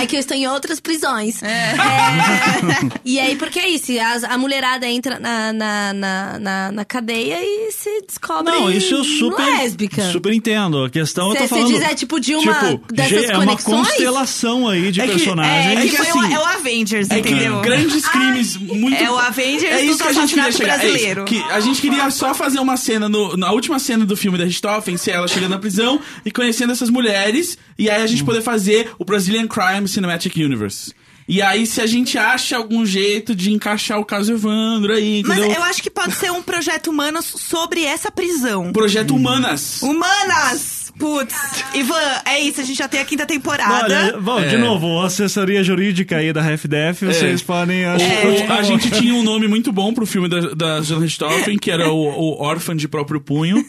É 0.00 0.06
que 0.06 0.16
eu 0.16 0.20
estou 0.20 0.36
em 0.36 0.46
outras 0.46 0.80
prisões. 0.80 1.42
É. 1.42 1.74
É. 1.74 3.00
E 3.04 3.18
aí, 3.18 3.36
porque 3.36 3.58
é 3.58 3.68
isso, 3.68 3.92
a, 3.98 4.34
a 4.34 4.38
mulherada 4.38 4.86
entra 4.86 5.18
na, 5.18 5.52
na, 5.52 5.92
na, 5.92 6.38
na, 6.38 6.72
na 6.72 6.84
cadeia 6.84 7.38
e 7.42 7.70
se 7.72 8.02
descobre 8.06 8.52
Não, 8.52 8.70
isso 8.70 8.94
eu 8.94 9.04
super, 9.04 9.44
lésbica. 9.44 10.02
super 10.10 10.32
entendo. 10.32 10.84
A 10.84 10.90
questão 10.90 11.28
eu 11.30 11.34
tô 11.36 11.42
Você 11.42 11.48
falando... 11.48 11.68
diz 11.68 11.80
é 11.82 11.94
tipo 11.94 12.20
de 12.20 12.34
uma 12.34 12.54
tipo, 12.70 12.92
dessas 12.92 13.24
é 13.30 13.38
uma 13.38 13.56
constelação 13.56 14.68
aí 14.68 14.90
de 14.92 15.00
É 15.00 15.04
que- 15.04 15.10
É, 15.10 15.14
personagens. 15.14 15.78
é 15.84 15.88
que 15.88 15.96
é 15.96 16.00
o- 16.00 16.02
assim, 16.20 16.34
é 16.34 16.38
o 16.38 16.44
Avengers, 16.44 17.10
É 17.10 17.20
que 17.20 17.28
entendeu? 17.30 17.60
grandes 17.60 18.08
crimes 18.08 18.56
muito. 18.56 18.96
É 18.96 19.10
o 19.10 19.18
Avengers 19.18 19.72
É 19.72 19.82
isso 19.84 19.98
do 19.98 20.04
que 20.04 20.08
a 20.08 20.12
gente 20.12 20.34
queria 20.34 20.52
chegar. 20.52 20.72
É 20.74 20.76
isso, 20.76 20.88
brasileiro. 20.92 21.24
que 21.24 21.42
a 21.50 21.60
gente 21.60 21.80
queria 21.80 22.10
só 22.10 22.34
fazer 22.34 22.58
uma 22.60 22.76
cena 22.76 23.08
no, 23.08 23.36
na 23.36 23.50
última 23.52 23.78
cena 23.78 24.04
do 24.04 24.16
filme 24.16 24.38
da 24.38 24.44
Richthofen, 24.44 24.96
se 24.96 25.10
ela 25.10 25.26
chegando 25.28 25.50
na 25.50 25.58
prisão 25.58 26.00
e 26.24 26.30
conhecendo 26.30 26.72
essas 26.72 26.90
mulheres, 26.90 27.58
e 27.78 27.88
aí 27.90 28.02
a 28.02 28.06
gente 28.06 28.24
poder 28.24 28.42
fazer 28.42 28.90
o 28.98 29.04
Brazilian 29.20 29.46
Crime 29.46 29.86
Cinematic 29.86 30.34
Universe. 30.36 30.94
E 31.28 31.42
aí, 31.42 31.66
se 31.66 31.80
a 31.80 31.86
gente 31.86 32.16
acha 32.16 32.56
algum 32.56 32.84
jeito 32.86 33.34
de 33.36 33.52
encaixar 33.52 34.00
o 34.00 34.04
caso 34.04 34.32
Evandro 34.32 34.94
aí, 34.94 35.22
Mas 35.24 35.38
entendeu? 35.38 35.56
eu 35.58 35.62
acho 35.62 35.82
que 35.82 35.90
pode 35.90 36.14
ser 36.14 36.32
um 36.32 36.42
projeto 36.42 36.88
humano 36.88 37.22
sobre 37.22 37.84
essa 37.84 38.10
prisão. 38.10 38.72
Projeto 38.72 39.14
Humanas. 39.14 39.82
Humanas! 39.82 40.79
Putz, 41.00 41.34
Ivan, 41.74 41.96
é 42.26 42.38
isso, 42.40 42.60
a 42.60 42.64
gente 42.64 42.76
já 42.76 42.86
tem 42.86 43.00
a 43.00 43.04
quinta 43.04 43.24
temporada. 43.26 43.84
Olha, 43.84 44.20
bom, 44.20 44.40
de 44.40 44.54
É. 44.54 44.58
novo, 44.58 45.00
a 45.00 45.06
assessoria 45.06 45.64
jurídica 45.64 46.16
aí 46.18 46.32
da 46.32 46.42
RefDef, 46.42 47.04
vocês 47.06 47.42
podem... 47.42 47.84
acho 47.86 48.04
que- 48.04 48.42
A 48.52 48.62
gente 48.62 48.90
tinha 49.00 49.14
um 49.14 49.22
nome 49.22 49.48
muito 49.48 49.72
bom 49.72 49.92
pro 49.94 50.04
filme 50.06 50.28
da, 50.28 50.40
da 50.54 50.80
Richthofen, 50.80 51.56
que 51.58 51.70
era 51.70 51.90
o, 51.90 51.96
o 51.96 52.42
Órfã 52.42 52.76
de 52.76 52.86
Próprio 52.86 53.20
Punho, 53.20 53.64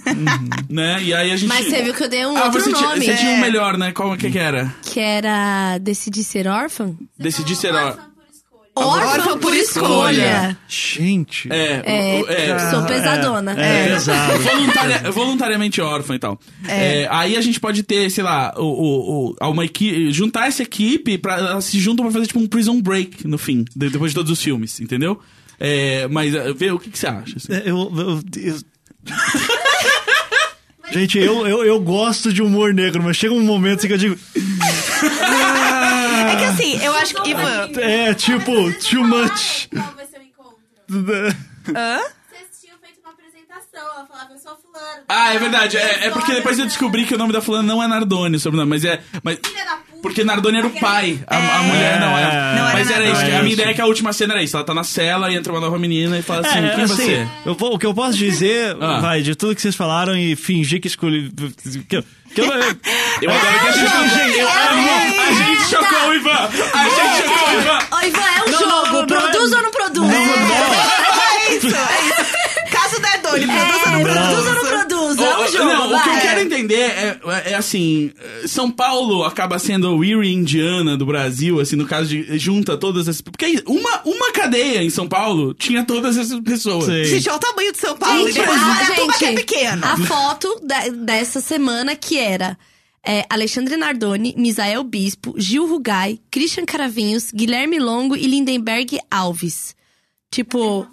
né? 0.69 1.01
E 1.01 1.13
aí 1.13 1.31
a 1.31 1.37
gente... 1.37 1.47
Mas 1.47 1.65
você 1.67 1.81
viu 1.81 1.93
que 1.93 2.03
eu 2.03 2.09
dei 2.09 2.25
um 2.25 2.37
ah, 2.37 2.45
outro 2.45 2.61
você, 2.61 2.73
tinha, 2.73 2.89
nome. 2.89 3.05
você 3.05 3.15
tinha 3.15 3.31
um 3.31 3.35
É. 3.37 3.41
melhor, 3.41 3.77
né? 3.77 3.91
Qual 3.91 4.15
que, 4.17 4.29
que 4.29 4.37
era? 4.37 4.73
Que 4.83 4.99
era 4.99 5.77
Decidir 5.77 6.23
Ser 6.23 6.47
Órfã? 6.47 6.93
Decidi 7.17 7.55
ser... 7.55 7.73
ó- 7.73 7.95
Órfã 8.73 9.37
por 9.37 9.53
escolha. 9.53 10.57
Gente... 10.67 11.51
É, 11.51 11.81
É, 11.85 12.49
é, 12.51 12.59
sou 12.71 12.83
pesadona. 12.85 13.51
É, 13.59 13.89
pesado. 13.89 14.39
voluntaria- 14.41 15.11
voluntariamente 15.11 15.81
órfã 15.81 16.15
e 16.15 16.19
tal. 16.19 16.39
É, 16.67 17.05
aí 17.11 17.35
a 17.35 17.41
gente 17.41 17.59
pode 17.59 17.83
ter, 17.83 18.09
sei 18.09 18.23
lá, 18.23 18.53
o, 18.57 18.63
o, 18.63 19.35
o- 19.41 19.49
uma 19.49 19.65
equipe, 19.65 20.11
juntar 20.13 20.47
essa 20.47 20.63
equipe 20.63 21.17
pra 21.17 21.37
elas 21.37 21.65
se 21.65 21.79
juntam 21.79 22.05
pra 22.05 22.13
fazer 22.13 22.27
tipo 22.27 22.39
um 22.39 22.47
prison 22.47 22.81
break 22.81 23.27
no 23.27 23.37
fim, 23.37 23.65
de- 23.75 23.89
depois 23.89 24.11
de 24.11 24.15
todos 24.15 24.31
os 24.31 24.41
filmes, 24.41 24.79
entendeu? 24.79 25.19
É, 25.59 26.07
mas 26.07 26.33
é, 26.33 26.51
vê 26.53 26.71
o 26.71 26.79
que, 26.79 26.89
que 26.89 26.97
você 26.97 27.07
acha. 27.07 27.35
assim? 27.37 27.53
É, 27.53 27.63
Eu, 27.69 27.91
eu- 27.95 28.21
eu- 28.41 28.59
Gente, 30.91 31.17
eu, 31.19 31.47
eu, 31.47 31.63
eu 31.63 31.79
gosto 31.79 32.33
de 32.33 32.41
humor 32.41 32.73
negro, 32.73 33.01
mas 33.01 33.15
chega 33.15 33.33
um 33.33 33.39
momento 33.41 33.79
assim 33.79 33.87
que 33.87 33.93
eu 33.93 33.97
digo. 33.97 34.17
É 36.31 36.35
que 36.37 36.43
assim, 36.45 36.83
eu 36.83 36.93
acho 36.95 37.13
que. 37.15 37.29
Ivan. 37.31 37.69
É, 37.79 38.13
tipo, 38.13 38.51
too 38.79 39.03
much. 39.03 39.67
Qual 39.69 39.93
vai 39.95 40.05
ser 40.07 40.19
o 40.19 40.23
encontro? 40.23 40.57
Hã? 41.75 41.99
Vocês 42.29 42.61
tinham 42.61 42.77
feito 42.79 42.99
uma 43.01 43.11
apresentação, 43.11 43.90
ela 44.01 44.07
falava, 44.07 44.33
eu 44.33 44.37
sou 44.39 44.57
fulano. 44.57 45.03
Ah, 45.07 45.33
é 45.33 45.39
verdade. 45.39 45.77
É, 45.77 46.07
é 46.07 46.09
porque 46.09 46.33
depois 46.33 46.57
eu 46.59 46.65
descobri 46.65 47.05
que 47.05 47.13
o 47.15 47.17
nome 47.17 47.31
da 47.33 47.41
fulana 47.41 47.63
não 47.67 47.81
é 47.81 47.87
Nardoni, 47.87 48.35
o 48.37 48.39
sobrenome, 48.39 48.69
mas 48.69 48.83
é. 48.85 48.99
Mas, 49.23 49.39
Filha 49.45 49.65
da 49.65 49.71
puta. 49.77 49.99
porque 50.01 50.23
Nardoni 50.23 50.57
era 50.57 50.67
o 50.67 50.79
pai, 50.79 51.19
a, 51.27 51.37
a 51.37 51.61
mulher 51.63 51.99
não 51.99 52.17
é. 52.17 52.23
Não 52.55 52.67
era 52.67 52.73
mas 52.73 52.89
era 52.91 53.05
isso. 53.05 53.23
que 53.25 53.31
A 53.31 53.41
minha 53.41 53.53
ideia 53.53 53.69
é 53.69 53.73
que 53.73 53.81
a 53.81 53.85
última 53.85 54.11
cena 54.13 54.33
era 54.33 54.43
isso. 54.43 54.55
Ela 54.57 54.65
tá 54.65 54.73
na 54.73 54.83
cela 54.83 55.31
e 55.31 55.35
entra 55.35 55.51
uma 55.53 55.61
nova 55.61 55.77
menina 55.77 56.17
e 56.17 56.21
fala 56.21 56.47
assim: 56.47 56.59
É, 56.59 56.75
quem 56.75 56.83
assim, 56.83 56.95
você 56.95 57.13
é? 57.13 57.27
eu 57.45 57.53
vou- 57.55 57.73
o 57.75 57.79
que 57.79 57.85
eu 57.85 57.93
posso 57.93 58.17
dizer, 58.17 58.75
Ah. 58.81 58.99
vai, 58.99 59.21
de 59.21 59.35
tudo 59.35 59.55
que 59.55 59.61
vocês 59.61 59.75
falaram 59.75 60.15
e 60.17 60.35
fingir 60.35 60.81
que 60.81 60.87
escolhi. 60.87 61.31
Que, 61.87 61.97
eu- 61.97 62.03
que 62.33 62.41
eu, 62.41 62.45
Eu 63.21 63.29
adoro 63.29 63.59
que 63.59 63.67
a 63.67 63.71
gente. 63.71 64.39
eu 64.39 64.47
amo. 64.47 64.89
A 65.21 65.31
gente 65.33 65.69
chocou 65.69 66.09
o 66.09 66.13
Ivan! 66.15 66.31
A 66.31 66.83
gente 66.89 67.27
chocou 67.27 67.49
o 67.49 67.59
Ivan! 67.59 67.79
Ô, 67.91 68.07
Ivan, 68.07 68.29
é 68.37 68.43
um 68.43 68.51
jogo. 68.91 69.07
produz 69.07 69.51
não. 69.51 69.57
ou 69.57 69.63
não 69.63 69.71
produz? 69.71 70.09
É 71.51 71.55
isso, 71.55 71.67
é 71.67 71.69
isso. 71.69 72.10
Caso 73.31 73.83
da 73.85 73.91
Doni, 73.91 74.03
produz 74.03 74.45
ou 74.47 74.53
não 74.53 74.65
É, 74.65 74.67
produz? 74.67 74.67
produz 74.69 75.19
ou 75.19 75.25
não 75.25 75.31
produz? 75.31 75.31
É 75.31 75.37
um 75.37 75.51
jogo, 75.51 75.65
não, 75.65 75.95
o 75.97 76.03
que 76.03 76.09
eu 76.09 76.21
quero 76.21 76.39
entender 76.41 76.75
é, 76.75 77.19
é 77.45 77.55
assim, 77.55 78.11
eh, 78.19 78.47
São 78.47 78.69
Paulo 78.71 79.23
acaba 79.23 79.57
sendo 79.59 79.87
a 79.87 79.95
Weary 79.95 80.33
Indiana 80.33 80.95
do 80.97 81.05
Brasil, 81.05 81.59
assim, 81.59 81.75
no 81.75 81.85
caso 81.85 82.09
de 82.09 82.37
junta 82.37 82.77
todas 82.77 83.07
as... 83.07 83.21
Porque 83.21 83.45
é 83.45 83.63
uma, 83.69 84.01
uma 84.05 84.31
cadeia 84.31 84.81
em 84.83 84.89
São 84.89 85.07
Paulo 85.07 85.53
tinha 85.53 85.83
todas 85.85 86.17
essas 86.17 86.39
pessoas. 86.41 86.85
Sei. 86.85 87.05
Gente, 87.05 87.27
olha 87.29 87.37
o 87.37 87.39
tamanho 87.39 87.71
de 87.71 87.77
São 87.77 87.97
Paulo. 87.97 88.25
Gente, 88.27 88.39
depois 88.39 88.61
a, 88.61 88.65
Maratuba 88.65 89.13
que 89.13 89.25
é 89.25 89.27
gente, 89.29 89.37
pequeno. 89.45 89.85
a 89.85 89.97
foto 90.07 90.59
da- 90.63 90.87
dessa 90.89 91.41
semana 91.41 91.95
que 91.95 92.17
era 92.17 92.57
é, 93.05 93.25
Alexandre 93.29 93.75
Nardoni, 93.77 94.33
Misael 94.37 94.83
Bispo, 94.83 95.33
Gil 95.37 95.65
Rugai, 95.67 96.19
Christian 96.31 96.65
Caravinhos, 96.65 97.31
Guilherme 97.33 97.79
Longo 97.79 98.15
e 98.15 98.27
Lindenberg 98.27 98.99
Alves. 99.09 99.75
Tipo, 100.29 100.87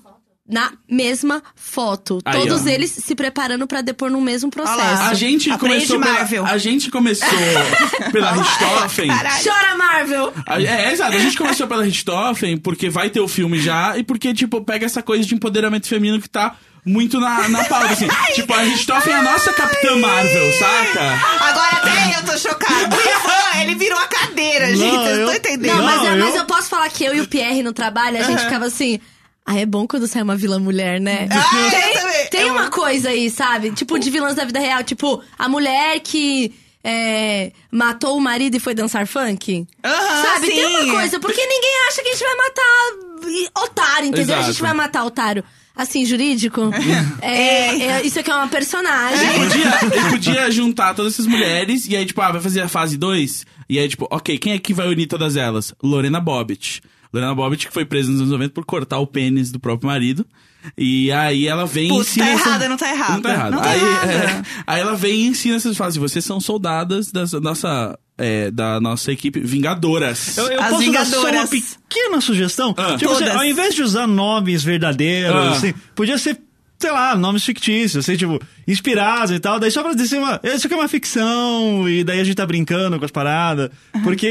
na 0.49 0.73
mesma 0.89 1.43
foto. 1.55 2.21
Aí, 2.25 2.41
Todos 2.41 2.65
ó. 2.65 2.69
eles 2.69 2.91
se 2.91 3.15
preparando 3.15 3.67
pra 3.67 3.83
depor 3.83 4.11
no 4.11 4.21
mesmo 4.21 4.51
processo. 4.51 4.81
A 5.03 5.13
gente 5.15 5.51
Aprende 5.51 5.75
começou 5.87 6.01
pela, 6.01 6.13
Marvel. 6.15 6.47
a 6.47 6.57
gente 6.59 6.91
começou 6.91 7.29
pela 8.13 8.33
Richthofen. 8.33 9.09
Chora, 9.45 9.77
Marvel! 9.77 10.33
A- 10.47 10.61
É, 10.63 10.93
exato. 10.93 11.15
A 11.15 11.19
gente 11.19 11.37
começou 11.37 11.67
pela 11.67 11.85
Richthofen 11.85 12.57
porque 12.57 12.89
vai 12.89 13.11
ter 13.11 13.21
o 13.21 13.29
filme 13.29 13.59
já 13.61 13.97
e 13.99 14.03
porque, 14.03 14.33
tipo, 14.33 14.61
pega 14.63 14.87
essa 14.87 15.03
coisa 15.03 15.25
de 15.25 15.35
empoderamento 15.35 15.87
feminino 15.87 16.21
que 16.21 16.29
tá 16.31 16.55
muito 16.85 17.21
na, 17.21 17.47
na 17.49 17.65
pauta, 17.65 17.93
assim. 17.93 18.09
tipo, 18.35 18.53
a 18.55 18.63
Richthofen 18.63 19.13
é 19.13 19.17
a 19.17 19.23
nossa 19.23 19.53
Capitã 19.53 19.97
Marvel, 19.97 20.53
saca? 20.55 21.13
Agora 21.41 21.77
até 21.77 22.19
eu 22.19 22.25
tô 22.33 22.39
chocado. 22.39 22.97
O 22.97 22.99
Ivan, 22.99 23.61
ele 23.63 23.75
virou 23.75 23.99
a 23.99 24.07
cadeira, 24.07 24.69
gente. 24.75 24.81
Não, 24.81 25.03
Vocês 25.05 25.19
eu- 25.19 25.25
estão 25.31 25.35
entendendo? 25.35 25.77
Não, 25.77 25.85
mas, 25.85 25.97
Não, 25.97 26.07
eu, 26.07 26.25
mas 26.25 26.35
eu- 26.35 26.41
eu 26.41 26.47
posso 26.47 26.69
falar 26.71 26.89
que 26.89 27.05
eu 27.05 27.15
e 27.15 27.21
o 27.21 27.29
Pierre 27.29 27.63
no 27.63 27.73
trabalho, 27.75 28.19
a 28.19 28.23
gente 28.23 28.43
ficava 28.43 28.65
assim. 28.67 28.99
Ah, 29.51 29.59
é 29.59 29.65
bom 29.65 29.87
quando 29.87 30.07
sai 30.07 30.21
uma 30.21 30.37
vilã 30.37 30.59
mulher, 30.59 31.01
né? 31.01 31.27
Ah, 31.31 31.65
eu 31.65 31.71
tem 31.71 31.93
também. 31.95 32.27
tem 32.31 32.41
Eu- 32.49 32.53
uma 32.53 32.69
coisa 32.71 33.09
aí, 33.09 33.31
sabe? 33.31 33.71
Tipo, 33.71 33.99
de 33.99 34.11
vilãs 34.11 34.35
da 34.35 34.45
vida 34.45 34.59
real. 34.61 34.85
Tipo, 34.85 35.23
a 35.39 35.49
mulher 35.49 35.99
que 36.01 36.53
é, 36.85 37.51
matou 37.73 38.17
o 38.17 38.21
marido 38.21 38.57
e 38.57 38.61
foi 38.61 38.75
dançar 38.75 39.07
funk. 39.07 39.67
Aham, 39.83 40.23
sabe? 40.23 40.49
Tem 40.49 40.57
sim. 40.57 40.65
uma 40.67 40.93
coisa, 40.95 41.19
porque 41.19 41.41
ninguém 41.47 41.71
acha 41.89 42.03
que 42.03 42.09
a 42.09 42.13
gente 42.13 42.25
vai 42.25 42.37
matar 42.37 43.63
otário, 43.63 44.09
entendeu? 44.09 44.37
A 44.37 44.41
gente 44.41 44.51
Exato. 44.51 44.63
vai 44.65 44.75
matar 44.75 45.05
otário. 45.05 45.43
Assim, 45.75 46.05
jurídico. 46.05 46.61
É, 47.23 47.83
é, 48.01 48.03
isso 48.07 48.19
aqui 48.21 48.31
é 48.31 48.35
uma 48.35 48.49
personagem. 48.49 49.27
Ele 49.29 49.39
podia, 49.49 49.79
ele 49.99 50.11
podia 50.11 50.51
juntar 50.51 50.95
todas 50.95 51.15
essas 51.15 51.27
mulheres 51.27 51.87
e 51.89 51.97
aí, 51.97 52.05
tipo, 52.05 52.21
ah, 52.21 52.33
vai 52.33 52.41
fazer 52.41 52.61
a 52.61 52.69
fase 52.69 52.97
2. 52.97 53.47
E 53.69 53.79
aí, 53.79 53.89
tipo, 53.89 54.07
ok, 54.11 54.37
quem 54.39 54.53
é 54.53 54.59
que 54.59 54.75
vai 54.75 54.89
unir 54.89 55.07
todas 55.07 55.37
elas? 55.37 55.75
Lorena 55.83 56.21
Bobbitt. 56.21 56.83
Lorena 57.13 57.35
Bobbitt, 57.35 57.67
que 57.69 57.73
foi 57.73 57.85
presa 57.85 58.11
nos 58.11 58.21
anos 58.21 58.33
90 58.33 58.53
por 58.55 58.65
cortar 58.65 58.99
o 58.99 59.07
pênis 59.07 59.51
do 59.51 59.59
próprio 59.61 59.87
marido. 59.89 60.27
E 60.77 61.11
aí 61.13 61.47
ela 61.47 61.65
vem 61.67 61.87
e 61.87 61.89
Putz, 61.89 62.11
ensina. 62.11 62.27
tá 62.27 62.33
essa- 62.33 62.49
errada, 62.49 62.69
não 62.69 62.77
tá 62.77 62.91
errada. 62.91 63.13
Não 63.15 63.21
tá 63.23 63.31
errado. 63.33 63.53
Não 63.53 63.63
tá 63.63 63.71
aí, 63.71 63.81
errada. 63.81 64.13
é, 64.13 64.43
aí 64.67 64.81
ela 64.81 64.95
vem 64.97 65.15
e 65.23 65.27
ensina 65.29 65.57
essas 65.57 65.77
fases. 65.77 65.97
Vocês 65.97 66.25
são 66.25 66.41
soldadas 66.41 67.11
das, 67.13 67.33
nossa, 67.33 67.99
é, 68.19 68.51
da 68.51 68.81
nossa 68.81 69.11
equipe 69.13 69.41
Vingadoras. 69.41 70.37
Eu, 70.37 70.49
eu 70.49 70.61
As 70.61 70.71
posso 70.71 70.93
dar 70.93 71.07
só 71.07 71.21
uma 71.21 71.31
Vingadoras. 71.31 71.79
pequena 71.89 72.21
sugestão? 72.21 72.75
Ah. 72.77 72.97
Tipo, 72.99 73.13
assim, 73.13 73.29
ao 73.29 73.45
invés 73.45 73.75
de 73.75 73.83
usar 73.83 74.07
nomes 74.07 74.63
verdadeiros, 74.65 75.33
Ah. 75.35 75.51
assim, 75.53 75.73
podia 75.95 76.19
ser, 76.19 76.39
sei 76.81 76.93
lá, 76.93 77.17
nomes 77.17 77.45
fictícios, 77.45 78.05
assim, 78.05 78.17
tipo, 78.17 78.41
inspirados 78.67 79.33
e 79.35 79.41
tal. 79.41 79.59
Daí 79.59 79.71
só 79.71 79.83
pra 79.83 79.95
dizer 79.95 80.19
uma. 80.19 80.41
Isso 80.45 80.67
aqui 80.67 80.75
é 80.75 80.79
uma 80.79 80.87
ficção, 80.89 81.89
e 81.89 82.05
daí 82.05 82.21
a 82.21 82.25
gente 82.25 82.37
tá 82.37 82.47
brincando 82.47 82.99
com 82.99 83.05
as 83.05 83.11
paradas. 83.11 83.71
Porque 84.05 84.27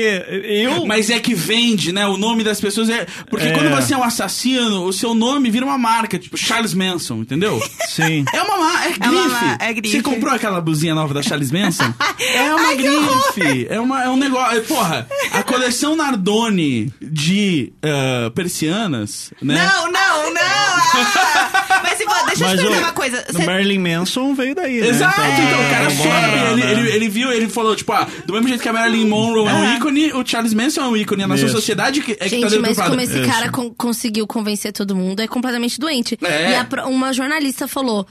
eu. 0.46 0.86
Mas 0.86 1.10
é 1.10 1.20
que 1.20 1.34
vende, 1.36 1.92
né? 1.92 2.08
O 2.08 2.16
nome 2.18 2.44
das 2.44 2.62
pessoas 2.62 2.90
é. 2.90 3.06
Porque 3.30 3.48
É. 3.48 3.52
quando 3.52 3.70
você 3.70 3.94
é 3.94 3.98
um 3.98 4.04
assassino, 4.04 4.84
o 4.86 4.94
seu 4.94 5.14
nome 5.14 5.50
vira 5.50 5.66
uma 5.66 5.78
marca, 5.78 6.18
tipo 6.18 6.38
Charles 6.38 6.74
Manson, 6.74 7.18
entendeu? 7.18 7.62
Sim. 7.90 8.24
É 8.34 8.42
uma 8.42 8.58
ma- 8.58 8.86
é 8.86 8.90
grife. 8.92 9.08
uma 9.10 9.28
ma- 9.28 9.58
é 9.60 9.74
grife. 9.74 9.98
Você 9.98 10.02
comprou 10.04 10.34
aquela 10.34 10.62
blusinha 10.62 10.96
nova 10.96 11.14
da 11.14 11.22
Charles 11.22 11.52
Manson? 11.52 11.94
é 12.34 12.56
uma 12.56 12.74
grife. 12.76 13.68
É, 13.70 13.80
uma, 13.80 14.04
é 14.06 14.10
um 14.10 14.16
negócio. 14.18 14.62
Porra, 14.64 15.06
a 15.34 15.44
coleção 15.44 15.96
Nardoni 15.98 16.94
de 17.02 17.74
ah, 17.84 18.32
persianas, 18.34 19.34
né? 19.42 19.56
Não, 19.56 19.92
não, 19.92 20.34
não! 20.34 20.42
Ah! 20.42 21.82
Mas, 21.84 22.00
Ivan, 22.00 22.26
deixa 22.38 22.54
eu 22.54 22.58
te 22.58 22.58
Mas 22.58 22.62
perguntar 22.62 22.78
o, 22.78 22.86
uma 22.86 22.94
coisa. 22.94 23.46
Marilyn 23.46 23.80
Manson 23.80 24.34
veio 24.34 24.56
daí, 24.56 24.80
né? 24.82 24.88
Exato, 24.88 25.20
então, 25.22 25.66
o 25.66 25.70
cara 25.70 25.86
é, 25.86 25.90
sobe, 25.90 26.52
ele, 26.52 26.64
né? 26.64 26.72
ele, 26.72 26.90
ele 26.92 27.10
viu, 27.10 27.32
ele 27.32 27.50
falou, 27.50 27.76
tipo, 27.76 27.92
ah, 27.92 28.08
do 28.26 28.34
mesmo 28.34 28.48
jeito 28.48 28.62
que 28.62 28.70
a 28.70 28.74
Marilyn 28.74 29.08
Monroe 29.08 29.48
é 29.48 29.54
um 29.54 29.76
ícone, 29.76 30.14
o 30.14 30.26
Charles 30.26 30.54
Manson 30.54 30.82
é 30.82 30.88
um 30.88 30.98
ícone, 30.98 31.24
a 31.24 31.28
nossa 31.28 31.46
Isso. 31.46 31.56
sociedade 31.56 32.02
que, 32.02 32.12
é 32.14 32.16
que 32.30 32.40
tá 32.42 32.50
Gente, 32.50 32.60
mas 32.60 32.78
como 32.78 33.00
esse 33.02 33.20
Isso. 33.20 33.30
cara 33.30 33.50
con- 33.52 33.74
conseguiu 33.78 34.26
convencer 34.28 34.72
todo 34.72 34.96
mundo 34.96 35.20
é 35.22 35.28
completamente 35.28 35.80
doente. 35.80 36.18
É. 36.24 36.52
E 36.52 36.56
a 36.56 36.88
uma 36.88 37.12
jornalista 37.14 37.68
falou: 37.68 38.06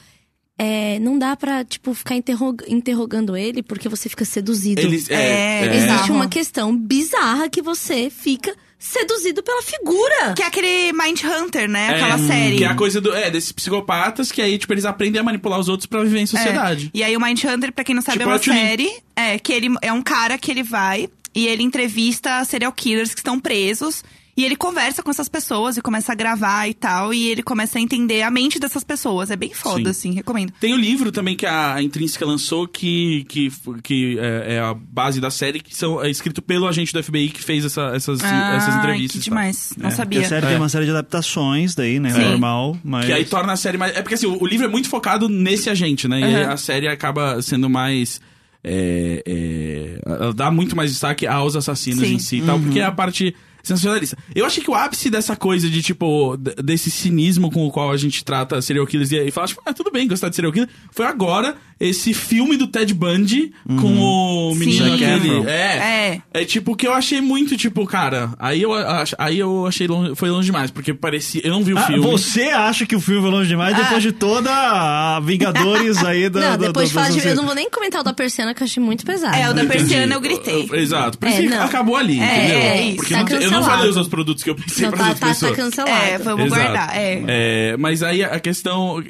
é, 0.59 0.99
não 1.01 1.19
dá 1.19 1.37
pra, 1.37 1.65
tipo, 1.65 1.93
ficar 1.95 2.15
interrog- 2.17 2.63
interrogando 2.67 3.37
ele 3.37 3.63
porque 3.63 3.89
você 3.89 4.09
fica 4.09 4.25
seduzido. 4.25 4.81
Eles, 4.81 5.11
é, 5.11 5.15
É, 5.15 5.67
é. 5.67 5.77
Existe 5.77 6.11
uma 6.11 6.29
questão 6.29 6.75
bizarra 6.77 7.49
que 7.49 7.61
você 7.61 8.11
fica 8.11 8.55
seduzido 8.79 9.43
pela 9.43 9.63
figura. 9.63 10.35
Que 10.35 10.43
é 10.43 10.47
aquele 10.47 10.93
Mind 10.93 11.21
Hunter, 11.25 11.69
né? 11.69 11.91
Aquela 11.91 12.15
É, 12.15 12.27
série. 12.27 12.57
Que 12.59 12.65
é 12.65 12.69
a 12.69 12.75
coisa 12.75 13.01
do, 13.01 13.15
é, 13.15 13.31
desses 13.31 13.53
psicopatas 13.53 14.31
que 14.31 14.41
aí, 14.43 14.59
tipo, 14.59 14.73
eles 14.73 14.85
aprendem 14.85 15.21
a 15.21 15.25
manipular 15.25 15.59
os 15.59 15.69
outros 15.69 15.87
pra 15.87 16.03
viver 16.03 16.21
em 16.21 16.27
sociedade. 16.27 16.91
É. 16.95 16.99
E 16.99 17.03
aí 17.03 17.17
o 17.17 17.21
Mindhunter, 17.21 17.73
pra 17.73 17.85
quem 17.85 17.95
não 17.95 18.03
sabe, 18.03 18.19
Tipo 18.19 18.31
é 18.31 18.33
uma 18.35 18.39
série. 18.39 18.91
É, 19.15 19.39
que 19.39 19.53
ele 19.53 19.75
é 19.83 19.93
um 19.93 20.03
cara 20.03 20.37
que 20.39 20.51
ele 20.51 20.63
vai 20.63 21.09
e 21.35 21.47
ele 21.47 21.63
entrevista 21.63 22.45
serial 22.45 22.73
killers 22.73 23.13
que 23.15 23.21
estão 23.21 23.41
presos. 23.41 24.03
E 24.37 24.45
ele 24.45 24.55
conversa 24.55 25.03
com 25.03 25.11
essas 25.11 25.29
pessoas 25.31 25.79
e 25.79 25.81
começa 25.81 26.13
a 26.13 26.15
gravar 26.15 26.69
e 26.69 26.75
tal. 26.75 27.15
E 27.15 27.29
ele 27.31 27.43
começa 27.43 27.79
a 27.79 27.81
entender 27.81 28.21
a 28.21 28.31
mente 28.31 28.59
dessas 28.61 28.85
pessoas. 28.85 29.31
É 29.31 29.37
bem 29.37 29.55
foda, 29.55 29.85
Sim. 29.85 29.89
assim, 30.11 30.13
recomendo. 30.13 30.53
Tem 30.61 30.75
o 30.75 30.77
livro 30.77 31.11
também 31.11 31.35
que 31.35 31.47
a 31.47 31.81
Intrínseca 31.83 32.27
lançou, 32.27 32.69
que, 32.69 33.25
que, 33.31 33.51
que 33.83 34.19
é, 34.19 34.57
é 34.57 34.61
a 34.61 34.75
base 34.75 35.21
da 35.23 35.31
série, 35.31 35.59
que 35.59 35.75
são, 35.75 36.05
é 36.05 36.11
escrito 36.11 36.43
pelo 36.43 36.69
agente 36.69 36.93
do 36.93 37.03
FBI 37.03 37.31
que 37.31 37.43
fez 37.43 37.65
essa- 37.65 37.93
essas, 37.95 38.21
essas 38.21 38.75
Ai, 38.75 38.79
entrevistas. 38.79 39.13
que 39.13 39.19
e 39.27 39.31
demais. 39.31 39.73
Não 39.79 39.87
É. 39.87 39.91
Que 39.91 39.97
sabia. 39.97 40.21
a 40.21 40.25
série 40.29 40.47
tem 40.47 40.57
uma 40.57 40.69
série 40.69 40.85
de 40.85 40.91
adaptações 40.91 41.75
daí, 41.75 41.99
né? 41.99 42.11
Sim. 42.11 42.21
Normal, 42.21 42.77
mas. 42.85 43.07
Que 43.07 43.13
aí 43.13 43.25
torna 43.25 43.55
a 43.55 43.57
série 43.57 43.79
mais. 43.79 43.97
É 43.97 44.03
porque 44.03 44.17
assim, 44.17 44.27
o, 44.27 44.43
o 44.43 44.47
livro 44.47 44.67
é 44.67 44.69
muito 44.69 44.89
focado 44.91 45.31
nesse 45.31 45.71
agente, 45.71 46.07
né? 46.07 46.21
E 46.21 46.25
aí 46.25 46.35
Aham. 46.43 46.53
a 46.53 46.57
série 46.59 46.89
acaba 46.89 47.41
sendo 47.41 47.71
mais. 47.71 48.21
é, 48.63 49.23
é, 49.27 49.99
ela 50.05 50.35
dá 50.35 50.51
muito 50.51 50.77
mais 50.77 50.91
destaque 50.91 51.27
aos 51.27 51.57
assassinos 51.57 52.01
Sim. 52.07 52.15
em 52.15 52.19
si 52.19 52.37
e 52.39 52.43
tal, 52.43 52.59
porque 52.61 52.81
é 52.81 52.85
a 52.85 52.93
parte 52.93 53.35
sensacionalista. 53.67 54.17
Eu 54.35 54.47
achei 54.47 54.63
que 54.63 54.71
o 54.71 54.75
ápice 54.75 55.11
dessa 55.11 55.35
coisa 55.35 55.69
de, 55.69 55.83
tipo, 55.83 56.37
desse 56.37 56.91
cinismo 56.91 57.51
com 57.51 57.67
o 57.67 57.71
qual 57.71 57.91
a 57.91 57.97
gente 57.97 58.25
trata 58.25 58.63
serial 58.63 58.87
killers 58.87 59.11
e, 59.11 59.19
e 59.19 59.31
fala, 59.31 59.49
tipo, 59.49 59.63
ah, 59.65 59.75
tudo 59.75 59.91
bem 59.91 60.07
gostar 60.07 60.29
de 60.29 60.37
serial 60.37 60.53
killer, 60.53 60.69
foi 60.93 61.07
agora 61.07 61.57
esse 61.79 62.15
filme 62.15 62.57
do 62.57 62.67
Ted 62.67 62.93
Bundy 62.95 63.53
com 63.81 63.99
o 64.01 64.53
Sim. 64.55 64.59
menino 64.61 64.91
Zac 64.91 65.05
aquele. 65.05 65.47
É. 65.49 66.21
É. 66.33 66.41
É 66.41 66.45
tipo 66.45 66.75
que 66.75 66.87
eu 66.87 66.93
achei 66.93 67.21
muito, 67.21 67.57
tipo, 67.57 67.85
cara, 67.87 68.31
aí 68.39 68.63
eu, 68.63 68.71
aí 69.19 69.39
eu 69.39 69.67
achei 69.67 69.87
longe, 69.87 70.15
foi 70.15 70.31
longe 70.31 70.47
demais, 70.47 70.71
porque 70.71 70.95
parecia. 70.95 71.41
Eu 71.45 71.51
não 71.53 71.63
vi 71.63 71.73
o 71.75 71.79
Ah, 71.79 71.83
filme. 71.83 72.01
você 72.03 72.45
acha 72.45 72.87
que 72.87 72.97
o 72.97 73.01
filme 73.01 73.21
foi 73.21 73.31
longe 73.31 73.49
demais 73.49 73.75
Ah. 73.75 73.83
depois 73.83 74.03
de 74.03 74.13
toda 74.13 74.51
a 74.51 75.21
Vingadores 75.21 76.03
aí 76.05 76.29
da. 76.31 76.41
não, 76.41 76.51
da- 76.51 76.57
depois 76.69 76.87
da- 76.87 76.89
de 76.89 76.93
falar 76.95 77.11
de. 77.11 77.25
da- 77.25 77.31
Eu 77.31 77.37
não 77.37 77.45
vou 77.47 77.55
nem 77.55 77.69
comentar 77.71 78.01
o 78.01 78.05
da 78.05 78.13
persiana, 78.13 78.55
que 78.55 78.63
eu 78.63 78.65
achei 78.67 78.83
muito 78.83 79.05
pesado. 79.05 79.35
É, 79.37 79.51
o 79.51 79.55
da 79.55 79.63
Entendi. 79.65 79.79
persiana 79.85 80.15
eu 80.15 80.21
gritei. 80.21 80.69
Exato. 80.73 81.19
Por 81.19 81.29
isso 81.29 81.43
É, 81.43 81.47
que 81.49 81.55
acabou 81.55 81.97
ali, 81.97 82.19
É, 82.21 82.25
entendeu? 82.37 82.59
é 82.59 82.83
isso. 82.83 82.97
Porque 82.97 83.15
Tá 83.15 83.21
não 83.23 83.27
eu 83.29 83.33
não 83.35 83.41
cancelado. 83.41 83.65
falei 83.67 83.91
os 83.91 83.97
outros 83.97 84.11
produtos 84.11 84.43
que 84.45 84.51
eu 84.51 84.55
pensei 84.55 84.85
Não, 84.87 84.91
para 84.93 85.05
tá, 85.09 85.15
tá, 85.15 85.21
tá 85.21 85.27
pessoas. 85.29 85.57
cancelado. 85.57 86.05
É, 86.05 86.19
vamos 86.19 86.47
Exato. 86.47 86.63
guardar. 86.63 86.97
É. 86.97 87.23
É, 87.27 87.77
mas 87.79 88.03
aí 88.03 88.23
a 88.25 88.41
questão. 88.41 89.03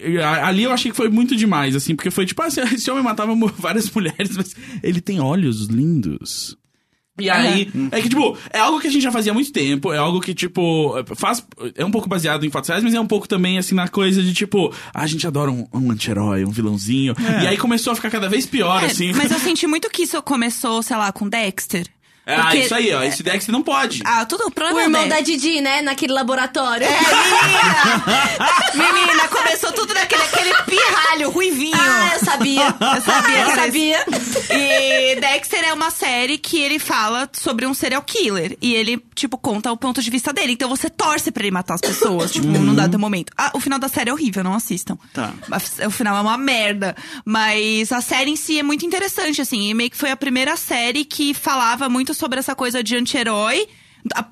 Ali 0.42 0.64
eu 0.64 0.72
achei 0.72 0.90
que 0.90 0.96
foi 0.96 1.08
muito 1.08 1.36
demais, 1.36 1.76
assim, 1.76 1.94
porque 1.94 2.10
foi 2.10 2.26
tipo, 2.26 2.42
ah, 2.42 2.50
esse 2.60 2.90
homem 2.90 3.02
matava 3.02 3.34
várias 3.56 3.90
mulheres, 3.92 4.36
mas 4.36 4.54
ele 4.82 5.00
tem 5.00 5.20
olhos 5.20 5.66
lindos. 5.66 6.56
E 7.18 7.30
aí, 7.30 7.70
é 7.92 8.02
que, 8.02 8.10
tipo, 8.10 8.36
é 8.52 8.58
algo 8.58 8.78
que 8.78 8.88
a 8.88 8.90
gente 8.90 9.02
já 9.02 9.10
fazia 9.10 9.32
há 9.32 9.34
muito 9.34 9.50
tempo, 9.50 9.90
é 9.90 9.96
algo 9.96 10.20
que, 10.20 10.34
tipo, 10.34 10.92
faz. 11.14 11.42
É 11.74 11.82
um 11.82 11.90
pouco 11.90 12.06
baseado 12.06 12.44
em 12.44 12.50
fatos 12.50 12.68
reais, 12.68 12.84
mas 12.84 12.92
é 12.92 13.00
um 13.00 13.06
pouco 13.06 13.26
também, 13.26 13.56
assim, 13.56 13.74
na 13.74 13.88
coisa 13.88 14.22
de, 14.22 14.34
tipo, 14.34 14.70
ah, 14.92 15.02
a 15.02 15.06
gente 15.06 15.26
adora 15.26 15.50
um, 15.50 15.66
um 15.72 15.90
anti-herói, 15.90 16.44
um 16.44 16.50
vilãozinho. 16.50 17.14
E 17.42 17.46
aí 17.46 17.56
começou 17.56 17.94
a 17.94 17.96
ficar 17.96 18.10
cada 18.10 18.28
vez 18.28 18.44
pior, 18.44 18.82
É, 18.82 18.86
assim. 18.86 19.12
Mas 19.14 19.30
eu 19.30 19.38
senti 19.40 19.66
muito 19.66 19.88
que 19.88 20.02
isso 20.02 20.20
começou, 20.20 20.82
sei 20.82 20.96
lá, 20.96 21.10
com 21.10 21.26
Dexter. 21.26 21.86
Ah, 22.26 22.42
Porque- 22.42 22.58
isso 22.58 22.74
aí, 22.74 22.92
ó. 22.92 23.02
Esse 23.04 23.22
Dexter 23.22 23.52
não 23.52 23.62
pode. 23.62 24.02
Ah, 24.04 24.24
tudo 24.26 24.44
o 24.44 24.48
O 24.48 24.50
problema 24.50 24.82
irmão 24.82 25.02
é- 25.04 25.08
da 25.08 25.20
Didi, 25.20 25.60
né? 25.60 25.80
Naquele 25.82 26.12
laboratório. 26.12 26.84
É, 26.84 26.90
menina! 26.90 28.02
menina, 29.06 29.28
começou 29.28 29.72
tudo 29.72 29.94
naquele 29.94 30.22
aquele 30.22 30.54
pirralho, 30.64 31.30
ruivinho. 31.30 31.76
Ah, 31.78 32.10
eu 32.14 32.24
sabia. 32.24 32.66
Eu 32.80 33.00
sabia, 33.02 33.38
Eu 33.42 33.50
sabia. 33.54 34.04
E 34.50 35.20
Dexter 35.20 35.64
é 35.68 35.72
uma 35.72 35.90
série 35.90 36.36
que 36.38 36.58
ele 36.60 36.78
fala 36.78 37.28
sobre 37.32 37.64
um 37.66 37.72
serial 37.74 38.02
killer. 38.02 38.56
E 38.60 38.74
ele, 38.74 39.00
tipo, 39.14 39.38
conta 39.38 39.70
o 39.70 39.76
ponto 39.76 40.02
de 40.02 40.10
vista 40.10 40.32
dele. 40.32 40.52
Então 40.52 40.68
você 40.68 40.90
torce 40.90 41.30
pra 41.30 41.42
ele 41.44 41.50
matar 41.52 41.74
as 41.74 41.80
pessoas, 41.80 42.32
tipo, 42.32 42.46
num 42.46 42.74
dado 42.74 42.98
momento. 42.98 43.32
Ah, 43.36 43.50
o 43.54 43.60
final 43.60 43.78
da 43.78 43.88
série 43.88 44.10
é 44.10 44.12
horrível, 44.12 44.42
não 44.42 44.54
assistam. 44.54 44.98
Tá. 45.12 45.32
O 45.86 45.90
final 45.90 46.16
é 46.16 46.20
uma 46.20 46.36
merda. 46.36 46.96
Mas 47.24 47.92
a 47.92 48.00
série 48.00 48.30
em 48.30 48.36
si 48.36 48.58
é 48.58 48.62
muito 48.62 48.84
interessante, 48.84 49.40
assim. 49.40 49.70
E 49.70 49.74
meio 49.74 49.90
que 49.90 49.96
foi 49.96 50.10
a 50.10 50.16
primeira 50.16 50.56
série 50.56 51.04
que 51.04 51.32
falava 51.34 51.88
muito 51.88 52.14
sobre 52.16 52.38
essa 52.38 52.54
coisa 52.54 52.82
de 52.82 52.96
anti-herói 52.96 53.68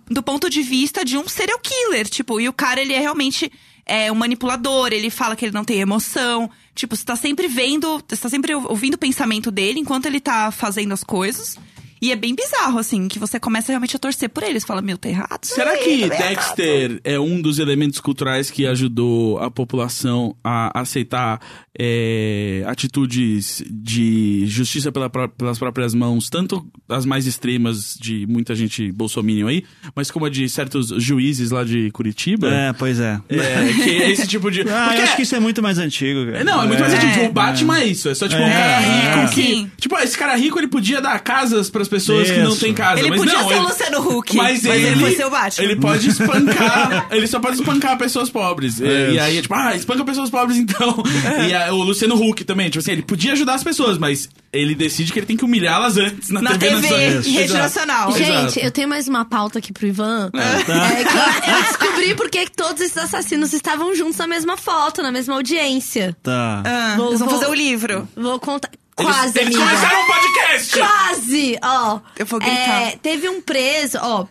do 0.08 0.22
ponto 0.22 0.48
de 0.48 0.62
vista 0.62 1.04
de 1.04 1.16
um 1.18 1.28
serial 1.28 1.58
killer. 1.58 2.08
Tipo, 2.08 2.40
e 2.40 2.48
o 2.48 2.52
cara, 2.52 2.80
ele 2.80 2.92
é 2.92 2.98
realmente 2.98 3.50
é, 3.84 4.10
um 4.10 4.14
manipulador, 4.14 4.92
ele 4.92 5.10
fala 5.10 5.36
que 5.36 5.44
ele 5.44 5.52
não 5.52 5.64
tem 5.64 5.80
emoção. 5.80 6.50
Tipo, 6.74 6.96
você 6.96 7.04
tá 7.04 7.16
sempre 7.16 7.48
vendo, 7.48 8.02
você 8.08 8.20
tá 8.20 8.28
sempre 8.28 8.54
ouvindo 8.54 8.94
o 8.94 8.98
pensamento 8.98 9.50
dele 9.50 9.80
enquanto 9.80 10.06
ele 10.06 10.20
tá 10.20 10.50
fazendo 10.50 10.92
as 10.92 11.04
coisas. 11.04 11.58
E 12.04 12.12
é 12.12 12.16
bem 12.16 12.34
bizarro, 12.34 12.78
assim, 12.78 13.08
que 13.08 13.18
você 13.18 13.40
começa 13.40 13.72
realmente 13.72 13.96
a 13.96 13.98
torcer 13.98 14.28
por 14.28 14.42
ele. 14.42 14.60
Você 14.60 14.66
fala, 14.66 14.82
meu, 14.82 14.98
tá 14.98 15.08
errado. 15.08 15.44
Será 15.44 15.70
aí, 15.70 16.02
que 16.02 16.08
tá 16.08 16.14
errado." 16.16 16.28
Dexter 16.56 17.00
é 17.04 17.18
um 17.18 17.40
dos 17.40 17.58
elementos 17.58 18.00
culturais 18.00 18.50
que 18.50 18.66
ajudou 18.66 19.38
a 19.38 19.50
população 19.50 20.36
a 20.44 20.80
aceitar 20.80 21.40
é, 21.78 22.62
atitudes 22.66 23.62
de 23.70 24.44
justiça 24.46 24.90
pela 24.92 25.08
pelas 25.10 25.58
próprias 25.58 25.94
mãos, 25.94 26.28
tanto 26.28 26.66
as 26.88 27.04
mais 27.06 27.26
extremas 27.26 27.96
de 28.00 28.26
muita 28.26 28.54
gente 28.54 28.90
bolsominion 28.92 29.48
aí, 29.48 29.64
mas 29.94 30.10
como 30.10 30.26
a 30.26 30.30
de 30.30 30.48
certos 30.48 30.88
juízes 31.02 31.50
lá 31.50 31.62
de 31.64 31.90
Curitiba? 31.90 32.48
É, 32.48 32.72
pois 32.72 32.98
é. 33.00 33.20
É, 33.28 33.72
que 33.84 33.90
é 33.90 34.10
esse 34.10 34.26
tipo 34.26 34.50
de. 34.50 34.62
Ah, 34.74 34.86
Porque- 34.88 34.98
eu 35.00 35.04
acho 35.04 35.16
que 35.16 35.22
isso 35.22 35.34
é 35.36 35.40
muito 35.40 35.62
mais 35.62 35.78
antigo, 35.78 36.24
cara. 36.26 36.42
Não, 36.42 36.62
é 36.62 36.66
muito 36.66 36.80
mais 36.80 36.92
É. 36.94 36.96
antigo. 36.96 37.26
O 37.26 37.32
Batman 37.32 37.78
é 37.80 37.86
isso. 37.86 38.08
É 38.08 38.14
só 38.14 38.26
tipo 38.26 38.40
um 38.40 38.46
É, 38.46 38.50
cara 38.52 38.78
rico 38.80 39.18
é. 39.18 39.26
que. 39.34 39.42
Sim. 39.42 39.70
Tipo, 39.78 39.96
esse 39.98 40.18
cara 40.18 40.34
rico 40.36 40.58
ele 40.58 40.66
podia 40.68 41.00
dar 41.00 41.18
casas 41.20 41.70
pras 41.70 41.86
pessoas 41.86 41.93
que 42.00 42.38
não 42.40 42.50
Isso. 42.50 42.60
têm 42.60 42.74
casa. 42.74 43.00
Ele 43.00 43.10
mas 43.10 43.20
podia 43.20 43.34
não, 43.34 43.48
ser 43.48 43.54
o 43.54 43.56
ele- 43.58 43.66
Luciano 43.66 44.00
Huck, 44.18 44.36
Mas, 44.36 44.62
mas 44.62 44.82
ele 44.82 44.96
foi 45.00 45.14
ser 45.16 45.24
o 45.26 45.30
Batman. 45.30 45.64
Ele 45.64 45.76
pode 45.76 46.08
espancar. 46.08 47.06
ele 47.12 47.26
só 47.26 47.40
pode 47.40 47.56
espancar 47.56 47.96
pessoas 47.98 48.30
pobres. 48.30 48.80
E, 48.80 48.84
Isso. 48.84 49.12
e 49.12 49.18
aí, 49.18 49.38
é 49.38 49.42
tipo, 49.42 49.54
ah, 49.54 49.74
espanca 49.76 50.04
pessoas 50.04 50.30
pobres 50.30 50.58
então. 50.58 51.02
É. 51.38 51.48
E 51.48 51.54
aí, 51.54 51.70
o 51.70 51.76
Luciano 51.82 52.14
Huck 52.14 52.44
também. 52.44 52.68
Tipo 52.70 52.80
assim, 52.80 52.92
ele 52.92 53.02
podia 53.02 53.32
ajudar 53.32 53.54
as 53.54 53.62
pessoas, 53.64 53.98
mas 53.98 54.28
ele 54.52 54.74
decide 54.74 55.12
que 55.12 55.18
ele 55.18 55.26
tem 55.26 55.36
que 55.36 55.44
humilhá-las 55.44 55.96
antes 55.96 56.30
na, 56.30 56.40
Na 56.40 56.56
TV. 56.56 56.68
TV, 56.80 56.88
nacional. 56.88 57.22
rede 57.22 57.38
Exato. 57.38 57.58
nacional. 57.62 58.12
Gente, 58.12 58.30
Exato. 58.30 58.58
eu 58.60 58.70
tenho 58.70 58.88
mais 58.88 59.08
uma 59.08 59.24
pauta 59.24 59.58
aqui 59.58 59.72
pro 59.72 59.86
Ivan. 59.86 60.30
É, 60.34 61.04
que 61.04 61.50
eu, 61.50 61.54
eu 61.54 61.62
descobri 61.62 62.14
porque 62.14 62.44
que 62.44 62.52
todos 62.52 62.80
esses 62.80 62.96
assassinos 62.96 63.52
estavam 63.52 63.94
juntos 63.94 64.16
na 64.16 64.26
mesma 64.26 64.56
foto, 64.56 65.02
na 65.02 65.10
mesma 65.12 65.34
audiência. 65.34 66.16
Tá. 66.22 66.62
Ah, 66.64 66.94
Vou- 66.96 67.08
eles 67.08 67.18
vão 67.20 67.28
vou- 67.28 67.38
fazer 67.38 67.50
o 67.50 67.54
livro. 67.54 68.08
Vou 68.16 68.38
contar. 68.38 68.70
Eles- 68.98 69.12
Quase, 69.12 69.38
eles, 69.40 69.56
amiga. 69.56 69.70
começaram 69.70 70.02
um 70.02 70.06
podcast! 70.06 70.78
Quase! 70.78 71.58
Ó. 71.62 72.00
Eu 72.16 72.26
vou 72.26 72.38
gritar. 72.38 72.82
é, 72.82 72.96
teve 72.96 73.28
um 73.28 73.40
preso, 73.40 73.98
ó. 74.00 74.26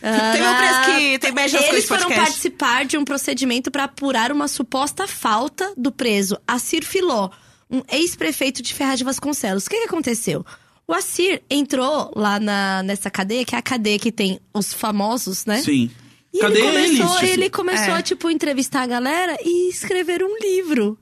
Tem 0.00 0.10
um 0.10 0.56
preço 0.56 0.82
que 0.98 1.18
tem 1.20 1.32
beijo 1.32 1.54
nas 1.54 1.62
Eles 1.64 1.70
coisas 1.70 1.88
foram 1.88 2.02
podcast. 2.02 2.24
participar 2.30 2.84
de 2.84 2.98
um 2.98 3.04
procedimento 3.04 3.70
para 3.70 3.84
apurar 3.84 4.32
uma 4.32 4.48
suposta 4.48 5.06
falta 5.06 5.72
do 5.76 5.92
preso 5.92 6.36
Assir 6.46 6.84
Filó, 6.84 7.30
um 7.70 7.82
ex-prefeito 7.90 8.62
de 8.62 8.74
Ferraz 8.74 8.98
de 8.98 9.04
Vasconcelos. 9.04 9.64
O 9.66 9.70
que, 9.70 9.78
que 9.78 9.84
aconteceu? 9.84 10.44
O 10.88 10.92
Assir 10.92 11.40
entrou 11.48 12.12
lá 12.16 12.40
na, 12.40 12.82
nessa 12.82 13.08
cadeia, 13.10 13.44
que 13.44 13.54
é 13.54 13.58
a 13.58 13.62
cadeia 13.62 13.98
que 13.98 14.10
tem 14.10 14.40
os 14.52 14.74
famosos, 14.74 15.46
né? 15.46 15.62
Sim. 15.62 15.88
E 16.34 16.40
Cadê 16.40 16.60
ele 16.60 16.98
começou, 16.98 17.18
eles? 17.20 17.30
ele 17.30 17.50
começou 17.50 17.94
É. 17.94 17.98
a, 17.98 18.02
tipo, 18.02 18.28
entrevistar 18.28 18.82
a 18.82 18.86
galera 18.86 19.38
e 19.40 19.68
escrever 19.70 20.24
um 20.24 20.36
livro. 20.40 20.98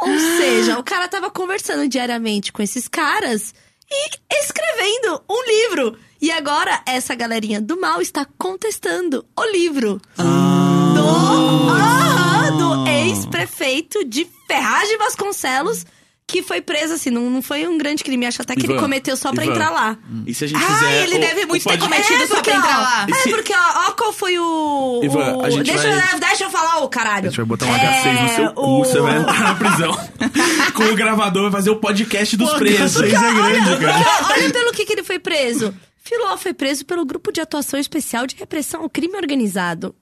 Ou 0.00 0.18
seja, 0.38 0.78
o 0.78 0.84
cara 0.84 1.08
tava 1.08 1.30
conversando 1.30 1.88
diariamente 1.88 2.52
com 2.52 2.62
esses 2.62 2.86
caras 2.86 3.52
e 3.90 4.10
escrevendo 4.30 5.22
um 5.28 5.44
livro. 5.44 5.98
E 6.20 6.30
agora, 6.30 6.80
essa 6.86 7.14
galerinha 7.14 7.60
do 7.60 7.80
mal 7.80 8.00
está 8.00 8.26
contestando 8.36 9.24
o 9.36 9.44
livro. 9.46 10.00
Do, 10.16 11.68
Aham, 11.70 12.56
do 12.56 12.88
ex-prefeito 12.88 14.04
de 14.04 14.26
Ferraz 14.46 14.88
de 14.88 14.96
Vasconcelos, 14.98 15.84
que 16.30 16.42
foi 16.42 16.60
preso, 16.60 16.92
assim, 16.92 17.08
não, 17.08 17.30
não 17.30 17.40
foi 17.40 17.66
um 17.66 17.78
grande 17.78 18.04
crime. 18.04 18.26
Acho 18.26 18.42
até 18.42 18.54
que 18.54 18.66
ele 18.66 18.74
Ivan, 18.74 18.82
cometeu 18.82 19.16
só 19.16 19.32
pra 19.32 19.44
Ivan, 19.44 19.54
entrar 19.54 19.70
lá. 19.70 19.96
E 20.26 20.34
se 20.34 20.44
a 20.44 20.46
gente 20.46 20.62
Ah, 20.62 20.74
fizer. 20.74 21.02
ele 21.04 21.16
o- 21.16 21.20
deve 21.20 21.44
o 21.44 21.48
muito 21.48 21.66
ter 21.66 21.78
cometido 21.78 22.26
só 22.26 22.34
porque, 22.34 22.50
pra 22.50 22.58
entrar 22.58 22.78
ó, 22.78 22.82
lá. 22.82 23.06
É, 23.08 23.28
porque, 23.30 23.52
ó, 23.54 23.88
ó 23.88 23.92
qual 23.92 24.12
foi 24.12 24.38
o. 24.38 25.00
Ivan, 25.02 25.36
o- 25.38 25.62
deixa, 25.62 25.72
vai- 25.90 26.14
eu- 26.14 26.20
deixa 26.20 26.44
eu 26.44 26.50
falar, 26.50 26.80
o 26.84 26.88
caralho. 26.90 27.28
A 27.28 27.30
gente 27.30 27.36
vai 27.38 27.46
botar 27.46 27.64
um 27.64 27.72
H6 27.74 28.20
no 28.22 28.28
seu 28.28 28.44
É, 28.44 28.52
cu, 28.52 28.60
o- 28.60 28.84
você 28.84 29.00
vai 29.00 29.16
entrar 29.16 29.40
na 29.42 29.54
prisão. 29.54 29.92
Com 30.76 30.84
o 30.84 30.94
gravador, 30.94 31.44
vai 31.44 31.52
fazer 31.52 31.70
o 31.70 31.76
podcast 31.76 32.36
dos 32.36 32.50
Pô, 32.52 32.58
presos. 32.58 33.00
H6 33.02 33.14
é 33.14 33.34
grande, 33.34 33.84
cara. 33.84 33.96
Olha, 33.96 34.34
olha 34.42 34.52
pelo 34.52 34.72
que, 34.72 34.84
que 34.84 34.92
ele 34.92 35.02
foi 35.02 35.18
preso. 35.18 35.74
Filó 35.96 36.36
foi 36.36 36.52
preso 36.52 36.84
pelo 36.84 37.04
Grupo 37.06 37.32
de 37.32 37.40
Atuação 37.40 37.80
Especial 37.80 38.26
de 38.26 38.36
Repressão 38.36 38.82
ao 38.82 38.90
Crime 38.90 39.16
Organizado 39.16 39.94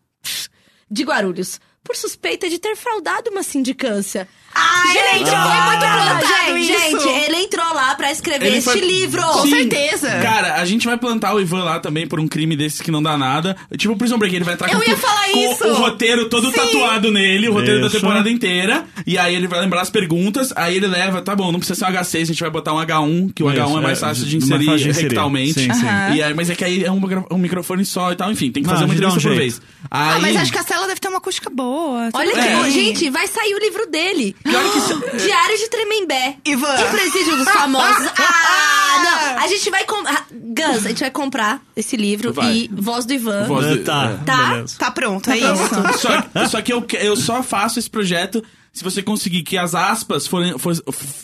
de 0.90 1.04
Guarulhos. 1.04 1.60
Por 1.82 1.94
suspeita 1.94 2.48
de 2.48 2.58
ter 2.58 2.74
fraudado 2.76 3.30
uma 3.30 3.44
sindicância. 3.44 4.28
Ai, 4.59 4.92
gente, 4.92 5.18
gente, 5.18 5.30
foi 5.30 5.36
foi 5.36 5.61
muito 5.66 5.80
plantado 5.80 6.59
gente, 6.59 6.72
isso. 6.72 6.80
gente, 7.02 7.09
ele 7.24 7.36
entrou 7.44 7.74
lá 7.74 7.94
pra 7.94 8.11
escrever 8.11 8.46
Ele 8.46 8.57
este 8.59 8.70
foi- 8.70 8.80
livro. 8.80 9.22
Com 9.22 9.42
Sim. 9.42 9.50
certeza. 9.50 10.09
Cara, 10.22 10.54
a 10.54 10.64
gente 10.64 10.86
vai 10.86 10.96
plantar 10.96 11.34
o 11.34 11.40
Ivan 11.40 11.62
lá 11.64 11.78
também 11.78 12.07
por 12.07 12.18
um 12.20 12.26
crime 12.26 12.57
desses 12.57 12.80
que 12.80 12.90
não 12.90 13.02
dá 13.02 13.16
nada. 13.18 13.57
Tipo 13.76 13.92
o 13.94 13.96
Prison 13.96 14.16
Break, 14.18 14.34
ele 14.34 14.44
vai 14.44 14.54
entrar 14.54 14.72
Eu 14.72 14.80
com, 14.80 14.88
ia 14.90 14.96
falar 14.96 15.28
com 15.30 15.52
isso. 15.52 15.66
o 15.66 15.74
roteiro 15.74 16.28
todo 16.28 16.46
Sim. 16.50 16.57
tatuado 16.57 17.11
nele, 17.11 17.48
o 17.48 17.52
roteiro 17.52 17.80
da 17.82 17.90
temporada 17.90 18.30
inteira. 18.30 18.84
E 19.07 19.18
aí 19.18 19.34
ele 19.34 19.46
vai 19.46 19.61
lembrar 19.61 19.82
as 19.82 19.90
perguntas, 19.90 20.52
aí 20.57 20.76
ele 20.76 20.86
leva, 20.86 21.20
tá 21.22 21.34
bom, 21.36 21.52
não 21.52 21.59
precisa 21.59 21.78
ser 21.78 21.84
um 21.84 21.94
H6, 21.94 22.22
a 22.22 22.24
gente 22.24 22.40
vai 22.40 22.50
botar 22.50 22.72
um 22.72 22.78
H1, 22.78 23.32
que 23.34 23.42
o 23.42 23.50
Isso, 23.50 23.61
H1 23.61 23.78
é 23.78 23.80
mais 23.82 23.98
é, 23.98 24.00
fácil 24.00 24.24
de 24.26 24.32
mais 24.38 24.44
inserir 24.44 24.64
fácil 24.66 24.78
de 24.84 24.88
inserir. 24.90 25.09
rectalmente. 25.09 25.52
Sim, 25.54 25.72
sim. 25.74 25.86
Aham. 25.86 26.14
E 26.14 26.22
aí, 26.22 26.34
mas 26.34 26.50
é 26.50 26.54
que 26.54 26.64
aí 26.64 26.84
é 26.84 26.90
um, 26.90 27.00
um 27.30 27.38
microfone 27.38 27.84
só 27.84 28.12
e 28.12 28.16
tal, 28.16 28.30
enfim, 28.32 28.50
tem 28.50 28.62
que 28.62 28.68
Não, 28.68 28.74
fazer 28.74 28.84
a 28.84 28.86
uma 28.86 28.94
entrevista 28.94 29.18
um 29.18 29.22
por 29.22 29.28
jeito. 29.36 29.38
vez. 29.40 29.61
Aí, 29.90 30.16
Ah, 30.16 30.18
mas 30.20 30.36
acho 30.36 30.52
que 30.52 30.59
a 30.59 30.62
cela 30.62 30.86
deve 30.86 31.00
ter 31.00 31.09
uma 31.09 31.18
acústica 31.18 31.48
boa. 31.50 32.09
Olha 32.12 32.32
ó, 32.61 32.68
gente, 32.70 33.09
vai 33.11 33.26
sair 33.28 33.54
o 33.54 33.59
livro 33.59 33.86
dele. 33.90 34.34
Diário 35.18 35.59
de 35.59 35.68
Tremembé. 35.70 36.36
Ivan. 36.44 36.74
O 36.74 36.90
presídio 36.90 37.36
dos 37.36 37.49
famosos. 37.49 38.07
Ah, 38.99 39.03
não. 39.36 39.44
A 39.44 39.47
gente 39.49 39.68
vai 39.70 39.84
comprar. 39.84 40.26
Gans, 40.32 40.86
a 40.86 40.88
gente 40.88 41.01
vai 41.01 41.11
comprar 41.11 41.61
esse 41.76 41.97
livro 41.99 42.32
Vai. 42.32 42.53
e 42.57 42.70
Voz 42.72 43.05
do 43.05 43.12
Ivan. 43.12 43.44
Voz 43.47 43.66
do- 43.66 43.84
Tá, 43.84 44.18
Tá? 44.24 44.47
beleza. 44.55 44.76
Tá 44.78 44.90
pronto, 44.90 45.30
é 45.30 45.36
isso. 45.36 45.44
Só, 46.01 46.47
só 46.49 46.62
que 46.62 46.72
eu, 46.72 46.80
que- 46.80 46.97
eu 46.97 47.14
só 47.14 47.42
faço 47.42 47.78
esse 47.78 47.90
projeto 47.90 48.42
se 48.72 48.82
você 48.84 49.03
conseguir 49.03 49.42
que 49.42 49.57
as 49.59 49.74
aspas 49.74 50.26
forem. 50.26 50.59
For, 50.59 50.74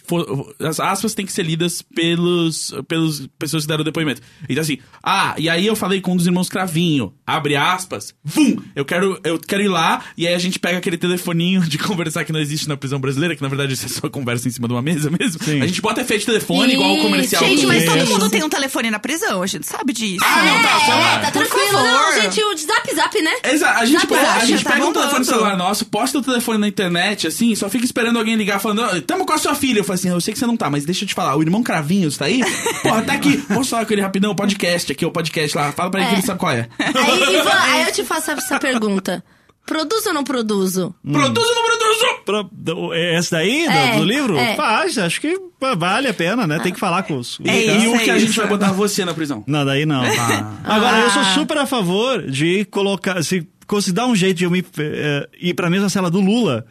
for- 0.06 0.54
as 0.60 0.80
aspas 0.80 1.14
têm 1.14 1.24
que 1.24 1.32
ser 1.32 1.44
lidas 1.44 1.80
pelos, 1.80 2.74
pelos 2.88 3.26
pessoas 3.38 3.64
que 3.64 3.68
deram 3.68 3.80
o 3.82 3.84
depoimento. 3.84 4.20
Então, 4.48 4.60
assim, 4.62 4.78
ah, 5.02 5.34
e 5.38 5.48
aí 5.48 5.66
eu 5.66 5.74
falei 5.76 6.00
com 6.02 6.12
um 6.12 6.16
dos 6.16 6.26
irmãos 6.26 6.48
Cravinho, 6.50 7.14
abre 7.26 7.56
aspas, 7.56 8.14
vum! 8.22 8.56
Eu 8.74 8.84
quero, 8.84 9.18
eu 9.24 9.38
quero 9.38 9.62
ir 9.62 9.68
lá, 9.68 10.02
e 10.16 10.26
aí 10.26 10.34
a 10.34 10.38
gente 10.38 10.58
pega 10.58 10.78
aquele 10.78 10.96
telefoninho 10.96 11.60
de 11.66 11.78
conversar 11.78 12.24
que 12.24 12.32
não 12.32 12.40
existe 12.40 12.68
na 12.68 12.76
prisão 12.76 12.98
brasileira, 13.00 13.34
que 13.36 13.42
na 13.42 13.48
verdade 13.48 13.76
você 13.76 13.88
só 13.88 14.08
conversa 14.08 14.48
em 14.48 14.50
cima 14.50 14.66
de 14.68 14.74
uma 14.74 14.82
mesa 14.82 15.10
mesmo. 15.10 15.42
Sim. 15.44 15.60
A 15.60 15.66
gente 15.66 15.80
bota 15.80 16.00
efeito 16.00 16.20
de 16.20 16.26
telefone, 16.26 16.72
igual 16.74 16.94
o 16.94 17.02
comercial. 17.02 17.42
Gente, 17.44 17.66
mas 17.66 17.84
todo 17.84 18.06
mundo 18.06 18.30
tem 18.30 18.42
um 18.42 18.48
telefone 18.48 18.90
na 18.90 18.98
prisão, 18.98 19.42
a 19.42 19.46
gente 19.46 19.66
sabe 19.66 19.92
disso. 19.92 20.24
Ah, 20.24 20.44
não, 20.44 20.62
tá, 20.62 20.80
sei 20.80 20.94
lá. 20.94 21.14
É, 21.14 21.18
tá 21.18 21.30
tranquilo. 21.30 21.72
Não, 21.72 22.20
gente, 22.22 22.40
o 22.42 22.56
zap 22.56 22.94
zap, 22.94 23.22
né? 23.22 23.32
Exato, 23.44 23.78
a 23.80 23.84
gente, 23.84 24.00
Zap, 24.00 24.08
pega, 24.08 24.32
a 24.32 24.44
gente 24.44 24.64
tá 24.64 24.72
pega 24.72 24.86
um 24.86 24.92
telefone 24.92 25.24
celular 25.24 25.56
nosso, 25.56 25.84
posta 25.86 26.18
o 26.18 26.22
telefone 26.22 26.58
na 26.58 26.68
internet, 26.68 27.26
assim, 27.26 27.54
só 27.54 27.68
fica 27.68 27.84
esperando 27.84 28.18
alguém 28.18 28.34
ligar 28.36 28.58
falando, 28.60 28.82
"Ó, 28.82 29.00
tamo 29.00 29.24
com 29.26 29.32
a 29.32 29.38
sua 29.38 29.54
filha. 29.54 29.80
Eu 29.80 29.84
falo 29.84 29.94
assim, 29.94 30.08
eu 30.08 30.20
sei 30.20 30.32
que 30.32 30.38
você 30.38 30.46
não 30.46 30.56
tá, 30.56 30.70
mas 30.70 30.84
deixa 30.84 31.04
eu 31.04 31.08
te 31.08 31.14
falar, 31.14 31.36
o 31.36 31.42
irmão 31.42 31.62
Cravinhos 31.62 32.16
tá 32.16 32.26
aí? 32.26 32.40
Porra, 32.82 33.02
tá 33.02 33.12
aqui. 33.14 33.36
Posso 33.38 33.70
falar 33.70 33.84
com 33.86 33.92
ele 33.92 34.02
rapidão? 34.02 34.30
O 34.32 34.34
podcast 34.36 34.92
aqui, 34.92 35.04
o 35.06 35.10
podcast 35.10 35.56
lá. 35.56 35.72
Fala 35.72 35.90
pra 35.90 36.00
ele 36.00 36.08
que 36.08 36.14
É. 36.14 36.18
ele 36.18 36.26
sabe 36.26 36.38
qual 36.40 36.52
é. 36.52 36.68
Aí, 36.78 37.36
Ivan, 37.36 37.50
aí 37.60 37.82
eu 37.86 37.92
te 37.92 38.04
faço 38.04 38.30
essa 38.30 38.58
pergunta. 38.62 39.24
Produzo 39.64 40.08
ou 40.08 40.14
não 40.14 40.24
produzo? 40.24 40.94
Produzo 41.04 41.46
ou 41.48 41.54
não 41.54 41.64
produzo? 41.64 42.22
Pro- 42.24 42.48
do- 42.52 42.94
Esse 42.94 43.30
daí, 43.30 43.64
do- 43.64 43.70
É, 43.72 43.96
do, 43.96 44.04
livro? 44.04 44.36
é. 44.36 44.56
Faz, 44.56 44.98
acho 44.98 45.20
que 45.20 45.38
vale 45.76 46.08
a 46.08 46.14
pena, 46.14 46.46
né? 46.48 46.58
Tem 46.58 46.72
que 46.72 46.80
falar 46.80 47.04
com 47.04 47.16
os. 47.18 47.38
É 47.44 47.66
e 47.66 47.76
isso, 47.84 47.94
o 47.94 47.98
que 47.98 48.10
é 48.10 48.14
a 48.14 48.18
gente 48.18 48.30
isso. 48.30 48.40
vai 48.40 48.48
botar 48.48 48.72
você 48.72 49.04
na 49.04 49.14
prisão? 49.14 49.44
Não, 49.46 49.64
daí 49.64 49.86
não. 49.86 50.02
Ah. 50.04 50.54
Agora, 50.64 50.98
eu 51.00 51.10
sou 51.10 51.22
Ah. 51.22 51.34
super 51.34 51.58
a 51.58 51.66
favor 51.66 52.22
de 52.22 52.64
colocar. 52.66 53.22
Se 53.22 53.46
conseguir 53.66 53.94
dar 53.94 54.06
um 54.06 54.16
jeito 54.16 54.38
de 54.38 54.44
eu 54.44 54.50
me, 54.50 54.64
eh, 54.78 55.28
ir 55.40 55.54
pra 55.54 55.70
mesma 55.70 55.88
cela 55.88 56.10
do 56.10 56.20
Lula. 56.20 56.66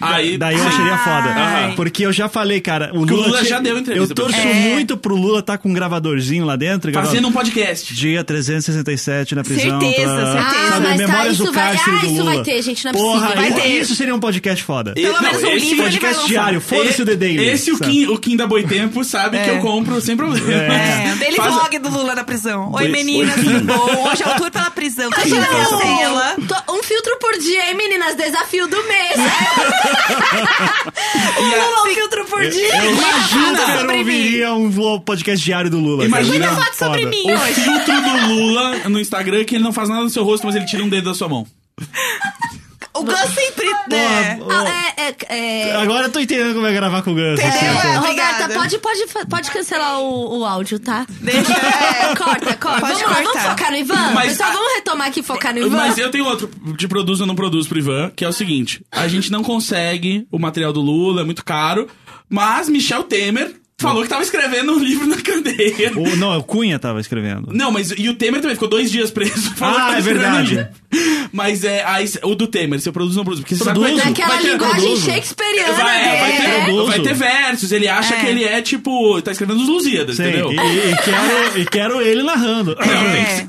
Aí, 0.00 0.38
Daí 0.38 0.56
eu 0.56 0.66
acharia 0.66 0.98
foda. 0.98 1.30
Ai. 1.36 1.72
Porque 1.76 2.06
eu 2.06 2.12
já 2.12 2.28
falei, 2.28 2.60
cara, 2.60 2.90
o 2.94 3.04
Que 3.06 3.12
o 3.12 3.16
Lula. 3.16 3.26
Lula 3.28 3.44
já 3.44 3.60
deu 3.60 3.78
entrevista 3.78 4.12
Eu 4.12 4.14
torço 4.14 4.36
você. 4.40 4.46
muito 4.48 4.96
pro 4.96 5.14
Lula 5.16 5.40
estar 5.40 5.58
com 5.58 5.68
um 5.68 5.72
gravadorzinho 5.72 6.44
lá 6.44 6.56
dentro. 6.56 6.92
Fazendo 6.92 7.28
um 7.28 7.32
podcast. 7.32 7.94
Dia 7.94 8.22
367 8.24 9.34
na 9.34 9.42
prisão. 9.44 9.80
Certeza, 9.80 10.02
pra- 10.12 10.24
certeza. 10.24 10.38
Ah, 10.40 10.68
Sabe, 10.70 10.86
mas 10.86 11.00
tá, 11.00 11.06
Memórias 11.08 11.34
isso 11.34 11.44
do 11.44 11.52
vai- 11.52 11.66
Cárcere 11.76 11.96
ah, 11.96 12.00
do 12.00 12.06
isso 12.06 12.14
Lula. 12.16 12.34
vai 12.34 12.42
ter, 12.44 12.62
gente, 12.62 12.84
não 12.84 12.90
é 12.90 12.94
Porra, 12.94 13.20
possível. 13.28 13.42
Vai 13.50 13.60
ter. 13.62 13.68
Isso 13.80 13.94
seria 13.94 14.14
um 14.14 14.20
podcast 14.20 14.64
foda. 14.64 14.92
Pelo 14.94 15.20
menos 15.22 15.42
um 15.42 15.46
esse 15.48 15.66
livro 15.66 15.84
ele 15.86 15.98
vai 15.98 16.00
podcast 16.00 16.26
diário, 16.28 16.60
foda-se 16.60 17.02
o 17.02 17.06
The 17.06 17.16
Daily. 17.16 17.48
Esse 17.48 17.72
o? 17.72 17.78
Kim, 17.78 18.06
o 18.06 18.18
Kim 18.18 18.36
da 18.36 18.46
Boitempo 18.46 19.02
sabe 19.04 19.38
que 19.38 19.50
eu 19.50 19.58
compro 19.60 20.00
sem 20.00 20.16
problema. 20.16 20.50
É, 20.74 21.14
daily 21.18 21.36
Faz- 21.36 21.54
vlog 21.54 21.78
do 21.78 21.90
Lula 21.90 22.14
na 22.14 22.24
prisão. 22.24 22.70
Oi, 22.72 22.84
Oi, 22.84 22.88
meninas, 22.90 23.36
oi, 23.36 23.44
tudo 23.44 23.60
bom? 23.64 24.08
Hoje 24.10 24.22
é 24.22 24.28
o 24.28 24.36
tour 24.36 24.50
pela 24.50 24.70
prisão. 24.70 25.10
Tô- 25.10 26.74
Um 26.74 26.82
filtro 26.82 27.16
por 27.20 27.32
dia, 27.38 27.70
hein, 27.70 27.76
meninas? 27.76 28.14
Desafio 28.16 28.66
do 28.68 28.76
mês. 28.84 29.14
Lula, 31.40 31.82
um 31.90 31.94
filtro 31.94 32.24
por 32.26 32.40
dia. 32.48 32.84
Eu 32.84 32.92
Imagina! 32.92 33.58
super 33.58 33.78
sobre 33.78 33.92
mim. 33.92 33.98
ouviria 34.00 34.54
um 34.54 35.00
podcast 35.00 35.44
diário 35.44 35.70
do 35.70 35.78
Lula. 35.78 36.04
Imagina- 36.04 36.46
cara. 36.46 36.56
Muita 36.56 36.66
foto 36.72 36.78
sobre 36.78 37.06
mim 37.06 37.22
O 37.30 37.34
hoje. 37.40 37.54
filtro 37.54 38.00
do 38.02 38.34
Lula 38.34 38.88
no 38.88 39.00
Instagram 39.00 39.44
que 39.44 39.54
ele 39.56 39.64
não 39.64 39.72
faz 39.72 39.88
nada 39.88 40.02
no 40.02 40.10
seu 40.10 40.24
rosto, 40.24 40.46
mas 40.46 40.56
ele 40.56 40.64
tira 40.66 40.82
um 40.84 40.88
dedo 40.88 41.04
da 41.10 41.14
sua 41.14 41.28
mão. 41.28 41.46
O 42.92 43.04
Gus 43.04 43.16
sempre, 43.34 43.66
né? 43.88 44.36
Porra, 44.36 44.64
Ah, 44.66 44.92
é, 45.00 45.14
é, 45.28 45.68
é, 45.68 45.76
Agora 45.76 46.06
eu 46.06 46.12
tô 46.12 46.18
entendendo 46.18 46.54
como 46.54 46.66
é 46.66 46.72
gravar 46.72 47.02
com 47.02 47.12
o 47.12 47.14
Gus. 47.14 47.38
Entendeu? 47.38 47.48
assim, 47.78 47.88
É. 47.88 47.96
Roberta, 47.96 48.48
pode, 48.54 48.78
pode, 48.78 49.26
pode 49.28 49.50
cancelar 49.52 50.00
o, 50.00 50.38
o 50.40 50.44
áudio, 50.44 50.78
tá? 50.80 51.06
Deixa, 51.08 51.52
é. 51.52 52.14
Corta, 52.18 52.56
corta. 52.56 52.80
Pode 52.80 52.94
vamos 52.94 53.02
lá, 53.02 53.12
vamos 53.14 53.32
cortar. 53.32 53.50
focar 53.50 53.70
no 53.70 53.76
Ivan? 53.76 54.10
Mas 54.12 54.28
Pessoal, 54.32 54.50
a- 54.50 54.52
vamos 54.52 54.72
retomar 54.74 55.06
aqui 55.06 55.20
e 55.20 55.22
focar 55.22 55.54
no 55.54 55.60
Ivan? 55.60 55.76
Mas 55.76 55.98
eu 55.98 56.10
tenho 56.10 56.24
outro 56.24 56.50
de 56.76 56.88
produzo 56.88 57.22
ou 57.22 57.26
não 57.28 57.36
produzo 57.36 57.68
pro 57.68 57.78
Ivan, 57.78 58.10
que 58.14 58.24
é 58.24 58.28
o 58.28 58.32
seguinte: 58.32 58.84
a 58.90 59.06
gente 59.06 59.30
não 59.30 59.42
consegue 59.44 60.26
o 60.30 60.38
material 60.38 60.72
do 60.72 60.80
Lula, 60.80 61.22
é 61.22 61.24
muito 61.24 61.44
caro, 61.44 61.86
mas 62.28 62.68
Michel 62.68 63.04
Temer 63.04 63.54
falou 63.80 64.02
que 64.02 64.08
tava 64.08 64.22
escrevendo 64.22 64.72
um 64.72 64.78
livro 64.78 65.06
na 65.06 65.16
cadeia. 65.16 65.92
O, 65.96 66.16
não, 66.16 66.36
o 66.38 66.42
Cunha 66.42 66.78
tava 66.78 67.00
escrevendo. 67.00 67.52
Não, 67.52 67.70
mas 67.70 67.90
e 67.96 68.08
o 68.08 68.14
Temer 68.14 68.40
também 68.40 68.54
ficou 68.56 68.68
dois 68.68 68.90
dias 68.90 69.10
preso. 69.10 69.50
Ah, 69.60 69.96
é 69.96 70.00
verdade. 70.00 70.68
Mas 71.32 71.64
é 71.64 71.84
aí, 71.84 72.08
o 72.24 72.34
do 72.34 72.46
Temer, 72.46 72.80
se 72.80 72.88
eu 72.88 72.92
produzo 72.92 73.18
ou 73.18 73.18
não 73.18 73.24
produzo. 73.24 73.42
Porque 73.42 73.54
você 73.56 73.64
Produzo. 73.64 73.98
sabe 73.98 74.12
que 74.12 74.20
vai 74.22 74.28
ter- 74.28 74.28
Naquela 74.28 74.28
vai 74.34 74.42
ter- 74.42 74.52
linguagem 74.52 74.80
produzo. 74.88 75.06
shakespeariana 75.10 75.72
Vai, 75.74 76.00
é, 76.00 76.20
vai, 76.20 76.32
dele, 76.32 76.42
ter, 76.42 76.48
né? 76.48 76.64
Produzo. 76.64 76.86
vai 76.86 77.00
ter 77.00 77.14
versos. 77.14 77.72
Ele 77.72 77.88
acha 77.88 78.14
É. 78.14 78.20
que 78.20 78.26
ele 78.26 78.44
é 78.44 78.62
tipo. 78.62 79.22
Tá 79.22 79.30
escrevendo 79.32 79.60
os 79.62 79.68
Lusíadas, 79.68 80.16
Sim, 80.16 80.22
entendeu? 80.24 80.50
e, 80.52 80.56
e 80.56 80.96
quero, 80.96 81.58
e 81.60 81.64
quero 81.66 82.00
ele 82.00 82.22
narrando. 82.22 82.76
É. 82.80 83.46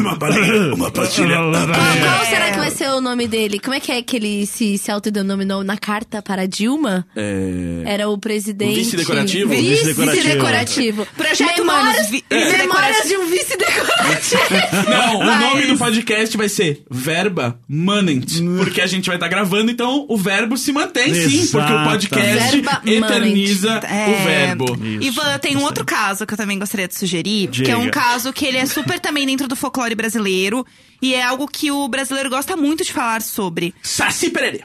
Uma 0.00 0.16
pastilha. 0.18 0.74
Uma 0.74 0.90
pastilha. 0.90 1.36
Qual 1.36 2.26
será 2.26 2.50
que 2.50 2.58
vai 2.58 2.70
ser 2.70 2.88
o 2.90 3.00
nome 3.00 3.26
dele? 3.28 3.58
Como 3.58 3.74
é 3.74 3.80
que 3.80 3.92
é 3.92 4.02
que 4.02 4.16
ele 4.16 4.46
se, 4.46 4.78
se 4.78 4.90
autodenominou 4.90 5.62
na 5.64 5.76
carta 5.76 6.22
para 6.22 6.46
Dilma? 6.46 7.06
É. 7.14 7.82
Era 7.84 8.08
o 8.08 8.16
presidente... 8.18 8.72
O 8.72 8.74
vice-decorativo? 8.76 9.50
Vice-decorativo. 9.50 10.12
Vice-decorativo. 10.22 11.06
Projeto 11.16 11.64
Memórias, 11.64 12.08
vi- 12.10 12.24
Memórias 12.30 13.06
de 13.08 13.16
um 13.16 13.26
vice-decorativo. 13.26 14.42
Não, 14.90 15.18
o 15.20 15.24
nome 15.24 15.66
do 15.66 15.76
podcast 15.76 16.36
vai 16.36 16.48
ser 16.48 16.82
Verba 16.90 17.58
Manent. 17.68 18.40
Porque 18.58 18.80
a 18.80 18.86
gente 18.86 19.06
vai 19.06 19.16
estar 19.16 19.28
gravando, 19.28 19.70
então 19.70 20.06
o 20.08 20.16
verbo 20.16 20.56
se 20.56 20.72
mantém 20.72 21.12
sim, 21.14 21.46
porque 21.48 21.72
o 21.72 21.84
podcast 21.84 22.60
Verba 22.60 22.82
eterniza 22.86 23.80
É, 23.84 24.08
o 24.08 24.24
verbo. 24.24 24.64
Isso, 25.00 25.02
Ivan, 25.20 25.38
tem 25.38 25.56
um 25.56 25.62
outro 25.62 25.84
caso 25.84 26.26
que 26.26 26.34
eu 26.34 26.38
também 26.38 26.58
gostaria 26.58 26.88
de 26.88 26.94
sugerir, 26.94 27.48
que 27.48 27.70
é 27.70 27.76
um 27.76 27.80
Diga. 27.86 27.92
caso 27.92 28.32
que 28.32 28.44
ele 28.46 28.56
é 28.58 28.66
super 28.66 28.98
também 28.98 29.26
dentro 29.26 29.46
do 29.46 29.54
folclore 29.56 29.94
brasileiro 29.94 30.64
e 31.00 31.14
é 31.14 31.22
algo 31.22 31.46
que 31.48 31.70
o 31.70 31.86
brasileiro 31.88 32.30
gosta 32.30 32.56
muito 32.56 32.84
de 32.84 32.92
falar 32.92 33.20
sobre. 33.22 33.74
Saci 33.82 34.30
Pererê. 34.30 34.62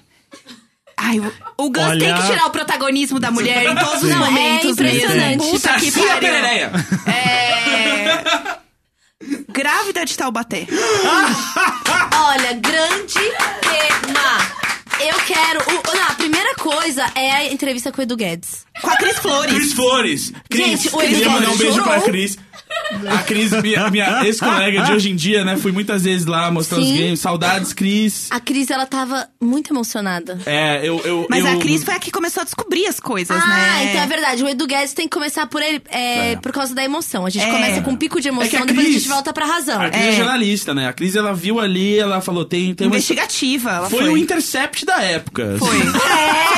Ai, 1.00 1.20
o, 1.58 1.70
Gus 1.70 1.84
Olha- 1.84 2.00
tem 2.14 2.16
que 2.22 2.28
tirar 2.32 2.46
o 2.48 2.50
protagonismo 2.50 3.20
da 3.20 3.30
mulher 3.32 3.64
em 3.66 3.76
todos 3.76 4.04
os 4.04 4.10
Não, 4.10 4.26
é 4.26 4.30
momentos. 4.32 4.72
impressionante. 4.72 5.38
mesmo. 5.38 5.52
Puta 5.52 5.74
que 5.80 5.92
pariu. 5.92 6.20
Perereia. 6.20 6.72
É, 7.06 8.58
grávida 9.50 10.06
de 10.06 10.18
Taubaté. 10.18 10.66
Olha, 12.14 12.54
grande 12.54 13.14
tema. 13.14 14.58
Eu 15.00 15.16
quero. 15.28 15.60
o- 15.62 15.96
não, 15.96 16.04
a 16.08 16.14
primeira 16.16 16.56
coisa 16.56 17.06
é 17.16 17.32
a 17.32 17.54
entrevista 17.54 17.92
com 17.92 18.00
o 18.02 18.04
Edu 18.04 18.18
Guedes. 18.18 18.66
Com 18.82 18.90
a 18.90 18.98
Cris 18.98 19.18
Flores. 19.20 19.54
Cris 19.54 19.74
Flores. 19.74 20.34
Cris, 20.50 20.66
Gente, 20.66 20.88
o 20.96 20.98
queria 21.00 21.18
Edu 21.22 21.30
mandar 21.32 21.50
um 21.52 21.58
beijo 21.58 21.74
chorou. 21.78 21.88
pra 21.94 22.02
Cris. 22.02 22.38
A 23.10 23.18
Cris, 23.24 23.52
minha, 23.62 23.90
minha 23.90 24.26
ex-colega 24.26 24.82
de 24.84 24.92
hoje 24.94 25.12
em 25.12 25.16
dia, 25.16 25.44
né? 25.44 25.58
Fui 25.58 25.72
muitas 25.72 26.04
vezes 26.04 26.26
lá 26.26 26.50
mostrar 26.50 26.80
os 26.80 26.86
Sim. 26.88 26.98
games. 26.98 27.20
Saudades, 27.20 27.74
Cris. 27.74 28.28
A 28.32 28.40
Cris, 28.40 28.70
ela 28.70 28.86
tava 28.86 29.28
muito 29.42 29.74
emocionada. 29.74 30.40
É, 30.46 30.80
eu. 30.88 31.00
eu 31.04 31.28
Mas 31.30 31.44
eu, 31.44 31.52
a 31.52 31.56
Cris 31.58 31.84
foi 31.84 31.94
a 31.94 32.00
que 32.00 32.12
começou 32.12 32.42
a 32.42 32.44
descobrir 32.46 32.86
as 32.88 33.00
coisas, 33.00 33.36
ah, 33.42 33.46
né? 33.48 33.88
então 33.90 34.02
é 34.04 34.08
verdade. 34.08 34.44
O 34.44 34.48
Edu 34.48 34.66
Guedes 34.68 34.94
tem 34.94 35.08
que 35.08 35.14
começar 35.14 35.48
por 35.48 35.62
ele, 35.62 35.82
é, 35.90 36.32
É. 36.32 36.36
por 36.38 36.52
causa 36.52 36.74
da 36.74 36.84
emoção. 36.84 37.26
A 37.26 37.30
gente 37.30 37.46
É. 37.46 37.52
começa 37.52 37.82
com 37.82 37.92
um 37.92 37.96
pico 37.96 38.22
de 38.22 38.28
É 38.30 38.32
que 38.32 38.38
emoção, 38.38 38.62
a 38.64 38.66
depois 38.66 38.80
a 38.86 38.90
Cris- 38.90 39.02
gente 39.04 39.10
volta 39.10 39.34
pra 39.34 39.46
razão. 39.46 39.82
A 39.82 39.90
Cris 39.90 40.04
é. 40.06 40.10
É. 40.10 40.16
jornalista, 40.16 40.74
né? 40.74 40.88
A 40.88 40.94
Cris, 40.94 41.16
ela 41.16 41.34
viu 41.34 41.60
ali, 41.60 41.98
ela 42.00 42.22
falou, 42.22 42.46
tem, 42.46 42.74
tem 42.74 42.88
uma... 42.88 42.96
Investigativa, 42.96 43.70
ela 43.72 43.90
Foi 43.90 44.00
foi. 44.00 44.10
o 44.10 44.18
Intercept 44.18 44.86
da 44.86 45.02
época. 45.02 45.56
Foi. 45.60 45.78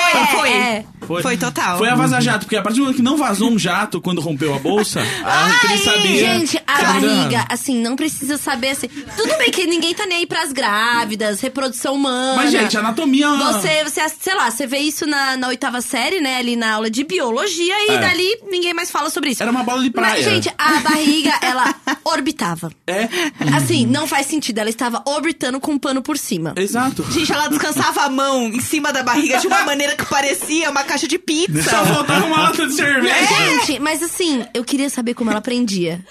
É, 0.09 0.25
Foi, 0.25 0.37
foi. 0.39 0.49
é. 0.51 0.85
Foi. 1.05 1.21
Foi 1.21 1.37
total. 1.37 1.77
Foi 1.77 1.87
a 1.89 1.95
Vaza 1.95 2.19
Jato, 2.19 2.45
porque 2.45 2.55
a 2.55 2.61
partir 2.61 2.77
do 2.77 2.81
momento 2.81 2.95
que 2.97 3.01
não 3.01 3.15
vazou 3.17 3.49
um 3.51 3.57
jato 3.59 4.01
quando 4.01 4.21
rompeu 4.21 4.53
a 4.55 4.59
bolsa, 4.59 5.01
a 5.23 5.59
Cris 5.67 5.83
sabia. 5.83 6.08
Gente, 6.17 6.61
a 6.67 6.79
era 6.79 6.87
barriga, 6.93 7.45
assim, 7.49 7.75
não 7.81 7.95
precisa 7.95 8.37
saber 8.37 8.69
assim. 8.69 8.87
Tudo 8.87 9.37
bem 9.37 9.51
que 9.51 9.65
ninguém 9.67 9.93
tá 9.93 10.05
nem 10.05 10.19
aí 10.19 10.25
pras 10.25 10.51
grávidas, 10.51 11.41
reprodução 11.41 11.95
humana. 11.95 12.35
Mas, 12.35 12.51
gente, 12.51 12.77
anatomia. 12.77 13.29
Você, 13.29 13.83
você, 13.83 14.01
sei 14.19 14.35
lá, 14.35 14.49
você 14.49 14.65
vê 14.67 14.79
isso 14.79 15.05
na, 15.05 15.37
na 15.37 15.47
oitava 15.49 15.81
série, 15.81 16.19
né? 16.19 16.37
Ali 16.37 16.55
na 16.55 16.73
aula 16.73 16.89
de 16.89 17.03
biologia, 17.03 17.75
e 17.87 17.91
É. 17.91 17.97
dali 17.99 18.39
ninguém 18.49 18.73
mais 18.73 18.89
fala 18.91 19.09
sobre 19.09 19.31
isso. 19.31 19.41
Era 19.43 19.51
uma 19.51 19.63
bola 19.63 19.81
de 19.83 19.89
praia. 19.89 20.15
Mas, 20.15 20.25
gente, 20.25 20.53
a 20.57 20.79
barriga, 20.79 21.33
ela 21.41 21.73
orbitava. 22.09 22.71
É, 22.87 23.07
Assim, 23.55 23.85
não 23.85 24.07
faz 24.07 24.27
sentido. 24.27 24.59
Ela 24.59 24.69
estava 24.69 25.01
orbitando 25.05 25.59
com 25.59 25.71
um 25.73 25.79
pano 25.79 26.01
por 26.01 26.17
cima. 26.17 26.53
exato. 26.57 27.03
Gente, 27.11 27.31
ela 27.31 27.47
descansava 27.47 28.01
a 28.01 28.09
mão 28.09 28.47
em 28.47 28.59
cima 28.61 28.91
da 28.91 29.03
barriga 29.03 29.37
de 29.39 29.47
uma 29.47 29.63
maneira 29.63 29.95
que 29.95 30.05
parecia 30.05 30.69
uma 30.69 30.83
caixa 30.83 31.07
de 31.07 31.17
pizza. 31.19 31.69
Só 31.69 31.85
faltava 31.85 32.25
uma 32.25 32.41
lata 32.43 32.67
de 32.67 32.73
cerveja. 32.73 33.15
Gente, 33.25 33.79
mas 33.79 34.01
assim, 34.03 34.45
eu 34.53 34.63
queria 34.63 34.89
saber 34.89 35.13
como 35.13 35.29
ela 35.29 35.39
aprendia. 35.39 36.03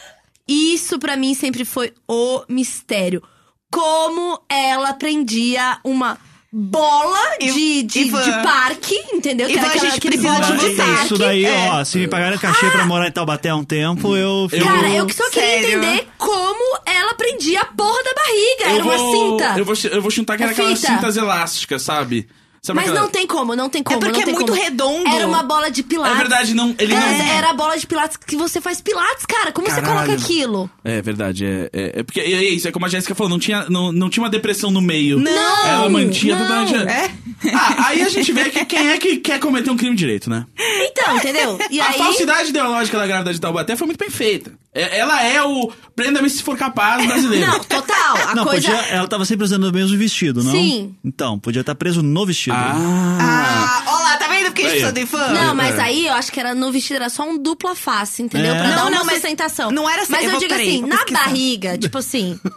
Isso 0.47 0.99
pra 0.99 1.17
mim 1.17 1.35
sempre 1.35 1.65
foi 1.65 1.93
o 2.09 2.43
mistério. 2.49 3.23
Como 3.71 4.41
ela 4.49 4.91
aprendia 4.91 5.79
uma 5.85 6.19
bola 6.53 7.37
de, 7.41 7.83
de, 7.83 8.01
Ivan. 8.01 8.23
de 8.23 8.31
parque, 8.43 8.95
entendeu? 9.13 9.47
Que 9.47 9.53
Ivan, 9.53 9.61
era 9.63 9.69
a 9.69 9.75
aquela, 9.75 9.91
gente 9.91 9.99
aquele 9.99 10.19
precisa 10.19 10.41
bola 10.41 10.59
de 10.59 10.77
parque. 10.77 11.05
Isso 11.05 11.19
daí, 11.19 11.45
é. 11.45 11.71
ó, 11.73 11.85
se 11.85 11.99
me 11.99 12.09
pagarem 12.09 12.39
cachê 12.39 12.71
pra 12.71 12.87
morar 12.87 13.07
em 13.07 13.13
Taubaté 13.13 13.51
há 13.51 13.57
um 13.57 13.65
tempo, 13.65 14.17
eu 14.17 14.49
fico... 14.49 14.65
Cara, 14.65 14.89
eu 14.89 15.09
só 15.11 15.29
queria 15.31 15.49
Sério? 15.49 15.79
entender 15.79 16.09
como 16.17 16.79
ela 16.87 17.15
prendia 17.15 17.61
a 17.61 17.67
porra 17.67 18.03
da 18.03 18.15
barriga. 18.15 18.75
Era 18.75 18.85
uma 18.85 18.99
cinta. 18.99 19.59
Eu 19.59 19.65
vou, 19.65 19.75
eu 19.91 20.03
vou 20.03 20.11
chutar 20.11 20.37
que 20.37 20.43
era 20.43 20.53
É 20.53 20.55
aquelas 20.55 20.79
cintas 20.79 21.17
elásticas, 21.17 21.83
sabe? 21.83 22.29
Sabe 22.63 22.81
Mas 22.81 22.89
aquela- 22.91 23.01
não 23.05 23.11
tem 23.11 23.27
como, 23.27 23.55
não 23.57 23.69
tem 23.71 23.83
como. 23.83 23.99
porque 24.01 24.13
não 24.13 24.21
é 24.21 24.25
tem 24.25 24.35
muito 24.35 24.51
como. 24.53 24.63
redondo. 24.63 25.09
Era 25.09 25.27
uma 25.27 25.43
bola 25.43 25.71
de 25.71 25.83
pilates. 25.83 26.15
É 26.17 26.19
verdade, 26.19 26.55
não. 26.55 26.75
Ele 26.79 26.93
Cara, 26.93 27.13
não. 27.13 27.25
Era 27.25 27.51
a 27.51 27.55
bola 27.55 27.79
de 27.79 27.87
pilates 27.87 28.17
que 28.17 28.37
você 28.37 28.61
faz 28.61 28.81
pilates, 28.81 29.25
cara. 29.27 29.53
Como 29.53 29.69
você 29.69 29.81
Caralho. 29.81 30.07
coloca 30.07 30.23
aquilo? 30.23 30.71
É 30.85 31.01
verdade, 31.01 31.45
é, 31.47 31.71
é, 31.73 32.01
é 32.01 32.03
porque 32.03 32.21
é 32.21 32.45
isso, 32.51 32.67
é 32.69 32.73
como 32.73 32.85
a 32.87 32.89
Jéssica 32.89 33.15
falou, 33.15 33.31
não 33.31 33.39
tinha, 33.39 33.67
não, 33.71 33.93
não 33.93 34.11
tinha 34.11 34.23
uma 34.23 34.31
depressão 34.31 34.71
no 34.71 34.81
meio. 34.81 35.19
Não, 35.19 35.67
Ela 35.67 35.89
mantinha 35.89 36.37
não. 36.37 36.43
totalmente. 36.47 36.89
É? 36.89 37.11
Ah, 37.55 37.87
aí 37.89 38.03
a 38.03 38.09
gente 38.09 38.33
vê 38.33 38.51
que 38.51 38.65
quem 38.65 38.89
é 38.91 38.99
que 38.99 39.17
quer 39.19 39.39
cometer 39.39 39.71
um 39.71 39.77
crime 39.77 39.95
direito, 39.95 40.29
né? 40.29 40.45
Então, 40.59 41.17
entendeu? 41.17 41.59
E 41.71 41.81
a 41.81 41.89
aí. 41.89 41.99
falsidade 41.99 42.49
ideológica 42.51 42.99
da 42.99 43.07
grávida 43.07 43.33
de 43.33 43.41
Taubaté 43.41 43.77
foi 43.77 43.87
muito 43.87 43.99
bem 43.99 44.11
feita. 44.11 44.53
É- 44.75 44.99
Ela 44.99 45.23
é 45.25 45.43
o 45.43 45.71
prenda-me 45.95 46.29
se 46.29 46.43
for 46.43 46.57
capaz 46.57 47.05
brasileiro. 47.07 47.47
Não, 47.47 47.61
total. 47.61 48.17
A 48.29 48.35
Não, 48.35 48.45
coisa. 48.45 48.69
podia, 48.71 48.87
ela 48.89 49.07
tava 49.07 49.25
sempre 49.25 49.45
usando 49.45 49.65
o 49.65 49.73
mesmo 49.73 49.97
vestido, 49.97 50.43
não? 50.43 50.51
Sim. 50.51 50.95
Então, 51.05 51.39
podia 51.39 51.61
estar 51.61 51.75
preso 51.75 52.03
no 52.03 52.09
vestido. 52.49 52.85
Ah. 52.85 53.19
Ah, 53.21 53.85
ó 53.87 54.03
lá, 54.03 54.17
tá 54.17 54.29
vendo 54.29 54.47
porque 54.47 54.63
a 54.63 54.65
gente 54.65 54.73
precisa 54.81 54.93
de 54.93 55.07
fã? 55.07 55.29
Não, 55.33 55.55
mas 55.55 55.77
É. 55.77 55.81
aí 55.83 56.07
eu 56.07 56.13
acho 56.15 56.31
que 56.33 56.41
era 56.41 56.55
no 56.55 56.71
vestido, 56.73 56.97
era 56.97 57.09
só 57.11 57.23
um 57.29 57.37
dupla 57.39 57.75
face, 57.75 58.23
entendeu? 58.23 58.55
É. 58.55 58.59
Pra 58.59 58.69
dar 58.71 58.77
Não, 58.77 58.83
uma 58.89 58.91
não, 58.91 59.05
mas 59.05 59.15
sustentação. 59.17 59.71
não 59.71 59.89
era 59.89 60.03
assim, 60.03 60.13
Mas 60.13 60.23
eu 60.23 60.27
eu, 60.27 60.31
vou- 60.33 60.41
digo 60.41 60.53
peraí, 60.53 60.69
assim, 60.69 60.87
na 60.87 61.05
barriga, 61.11 61.79
tipo 61.79 61.99
assim. 61.99 62.39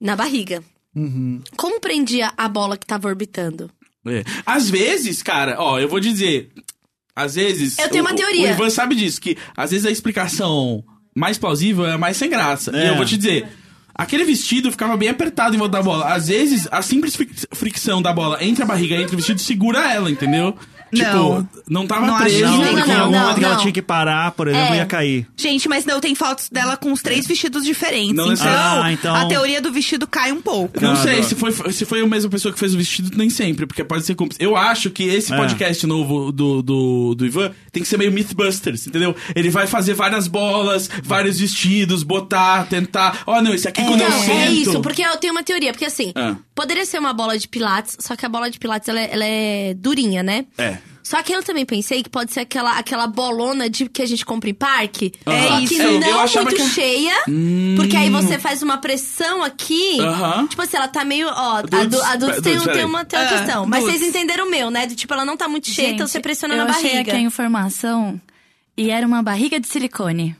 Na 0.00 0.16
barriga. 0.16 0.62
Uhum. 0.94 1.40
Como 1.56 1.80
prendia 1.80 2.30
a 2.36 2.46
bola 2.48 2.76
que 2.76 2.86
tava 2.86 3.08
orbitando? 3.08 3.70
É. 4.06 4.22
Às 4.44 4.68
vezes, 4.68 5.22
cara, 5.22 5.56
ó, 5.58 5.78
eu 5.78 5.88
vou 5.88 5.98
dizer. 5.98 6.50
Às 7.16 7.36
vezes. 7.36 7.78
Eu 7.78 7.88
tenho 7.88 8.04
o- 8.04 8.06
uma 8.06 8.12
o- 8.12 8.16
teoria. 8.16 8.48
O 8.48 8.50
Ivan 8.50 8.68
sabe 8.70 8.94
disso, 8.94 9.20
que 9.20 9.36
às 9.56 9.70
vezes 9.70 9.86
a 9.86 9.90
explicação 9.90 10.84
mais 11.16 11.38
plausível 11.38 11.86
é 11.86 11.92
a 11.92 11.98
mais 11.98 12.16
sem 12.16 12.28
graça. 12.28 12.70
E 12.74 12.76
É. 12.76 12.90
eu 12.90 12.96
vou 12.96 13.04
te 13.06 13.16
dizer. 13.16 13.48
Aquele 13.94 14.24
vestido 14.24 14.70
ficava 14.72 14.96
bem 14.96 15.08
apertado 15.08 15.54
em 15.54 15.58
volta 15.58 15.76
da 15.78 15.82
bola. 15.82 16.12
Às 16.12 16.26
vezes, 16.28 16.66
a 16.72 16.82
simples 16.82 17.14
fri- 17.14 17.30
fricção 17.52 18.02
da 18.02 18.12
bola 18.12 18.42
entre 18.42 18.62
a 18.62 18.66
barriga 18.66 18.96
e 18.96 19.02
entre 19.02 19.14
o 19.14 19.18
vestido 19.18 19.40
segura 19.40 19.92
ela, 19.92 20.10
entendeu? 20.10 20.56
Não. 21.02 21.42
Tipo, 21.44 21.62
não 21.68 21.86
tava 21.86 22.06
Não 22.06 22.18
preso. 22.18 22.40
Não, 22.44 22.50
Não, 22.50 22.72
não, 22.72 23.00
algum 23.00 23.12
não, 23.12 23.20
momento 23.20 23.38
que 23.38 23.44
ela 23.44 23.54
não. 23.54 23.60
tinha 23.60 23.72
que 23.72 23.82
parar, 23.82 24.30
por 24.32 24.48
exemplo, 24.48 24.74
É. 24.74 24.76
ia 24.78 24.86
cair. 24.86 25.26
Gente, 25.36 25.68
mas 25.68 25.84
não, 25.84 26.00
tem 26.00 26.14
fotos 26.14 26.48
dela 26.50 26.76
com 26.76 26.92
os 26.92 27.02
três 27.02 27.26
vestidos 27.26 27.64
diferentes. 27.64 28.14
Não 28.14 28.32
então. 28.32 28.46
Ah, 28.48 28.92
então- 28.92 29.14
a 29.14 29.26
teoria 29.26 29.60
do 29.60 29.72
vestido 29.72 30.06
cai 30.06 30.32
um 30.32 30.40
pouco. 30.42 30.80
Não 30.80 30.96
sei 30.96 31.16
não. 31.16 31.22
se 31.22 31.34
foi, 31.34 31.52
se 31.72 31.84
foi 31.84 32.00
a 32.02 32.06
mesma 32.06 32.30
pessoa 32.30 32.52
que 32.52 32.58
fez 32.58 32.74
o 32.74 32.78
vestido, 32.78 33.16
nem 33.16 33.30
sempre, 33.30 33.66
porque 33.66 33.82
pode 33.84 34.04
ser 34.04 34.14
cúmplice. 34.14 34.42
Eu 34.42 34.56
acho 34.56 34.90
que 34.90 35.04
esse 35.04 35.32
É. 35.32 35.36
podcast 35.36 35.86
novo 35.86 36.30
do, 36.32 36.62
do, 36.62 37.14
do 37.14 37.26
Ivan 37.26 37.50
tem 37.72 37.82
que 37.82 37.88
ser 37.88 37.96
meio 37.98 38.12
Mythbusters, 38.12 38.86
entendeu? 38.86 39.14
Ele 39.34 39.50
vai 39.50 39.66
fazer 39.66 39.94
várias 39.94 40.26
bolas, 40.28 40.88
vários 41.02 41.38
vestidos, 41.40 42.02
botar, 42.02 42.66
tentar. 42.66 43.22
Ó, 43.26 43.40
não, 43.42 43.54
esse 43.54 43.66
aqui 43.68 43.82
quando 43.82 44.00
eu 44.00 44.10
Não, 44.10 44.20
sento. 44.20 44.30
é 44.38 44.50
isso, 44.50 44.80
porque 44.80 45.02
eu 45.02 45.16
tenho 45.16 45.32
uma 45.32 45.42
teoria. 45.42 45.72
Porque 45.72 45.84
assim, 45.84 46.12
Ah. 46.14 46.36
poderia 46.54 46.84
ser 46.84 46.98
uma 46.98 47.12
bola 47.12 47.38
de 47.38 47.48
pilates, 47.48 47.96
só 48.00 48.14
que 48.16 48.24
a 48.24 48.28
bola 48.28 48.50
de 48.50 48.58
pilates 48.58 48.88
ela 48.88 49.00
é, 49.00 49.08
ela 49.12 49.24
é 49.24 49.74
durinha, 49.74 50.22
né? 50.22 50.44
É. 50.58 50.78
Só 51.06 51.22
que 51.22 51.32
eu 51.32 51.42
também 51.42 51.66
pensei 51.66 52.02
que 52.02 52.08
pode 52.08 52.32
ser 52.32 52.40
aquela, 52.40 52.78
aquela 52.78 53.06
bolona 53.06 53.68
de, 53.68 53.88
que 53.90 54.00
a 54.00 54.06
gente 54.06 54.24
compra 54.24 54.48
em 54.48 54.54
parque. 54.54 55.12
É 55.26 55.58
que 55.58 55.64
isso. 55.64 55.74
Eu- 55.82 56.00
não 56.00 56.24
eu 56.26 56.42
muito 56.42 56.56
que- 56.56 56.68
cheia. 56.70 57.12
Porque 57.76 57.94
aí 57.94 58.08
você 58.08 58.38
faz 58.38 58.62
uma 58.62 58.78
pressão 58.78 59.42
aqui. 59.44 59.98
Tipo 60.48 60.62
assim, 60.62 60.78
ela 60.78 60.88
tá 60.88 61.04
meio. 61.04 61.28
Ó, 61.28 61.60
Dudes, 61.60 61.78
a, 61.78 61.84
du, 61.84 62.02
a 62.02 62.16
Dudes 62.16 62.36
pe- 62.36 62.42
tem, 62.42 62.56
tem 62.56 62.64
peraí. 62.64 62.84
uma, 62.86 63.04
tem 63.04 63.18
uma 63.20 63.26
Ah, 63.26 63.38
questão. 63.38 63.66
Mas 63.66 63.84
Dudes. 63.84 63.98
vocês 64.00 64.08
entenderam 64.10 64.46
o 64.46 64.50
meu, 64.50 64.70
né? 64.70 64.86
Do 64.86 64.94
tipo, 64.96 65.12
ela 65.12 65.26
não 65.26 65.36
tá 65.36 65.46
muito 65.46 65.68
cheia, 65.68 65.90
então 65.90 66.06
você 66.06 66.20
pressiona 66.20 66.54
eu 66.54 66.64
na 66.64 66.70
achei 66.70 66.90
barriga. 66.90 67.12
aqui 67.12 67.20
a 67.20 67.20
informação 67.22 68.18
e 68.74 68.90
era 68.90 69.06
uma 69.06 69.22
barriga 69.22 69.60
de 69.60 69.68
silicone. 69.68 70.34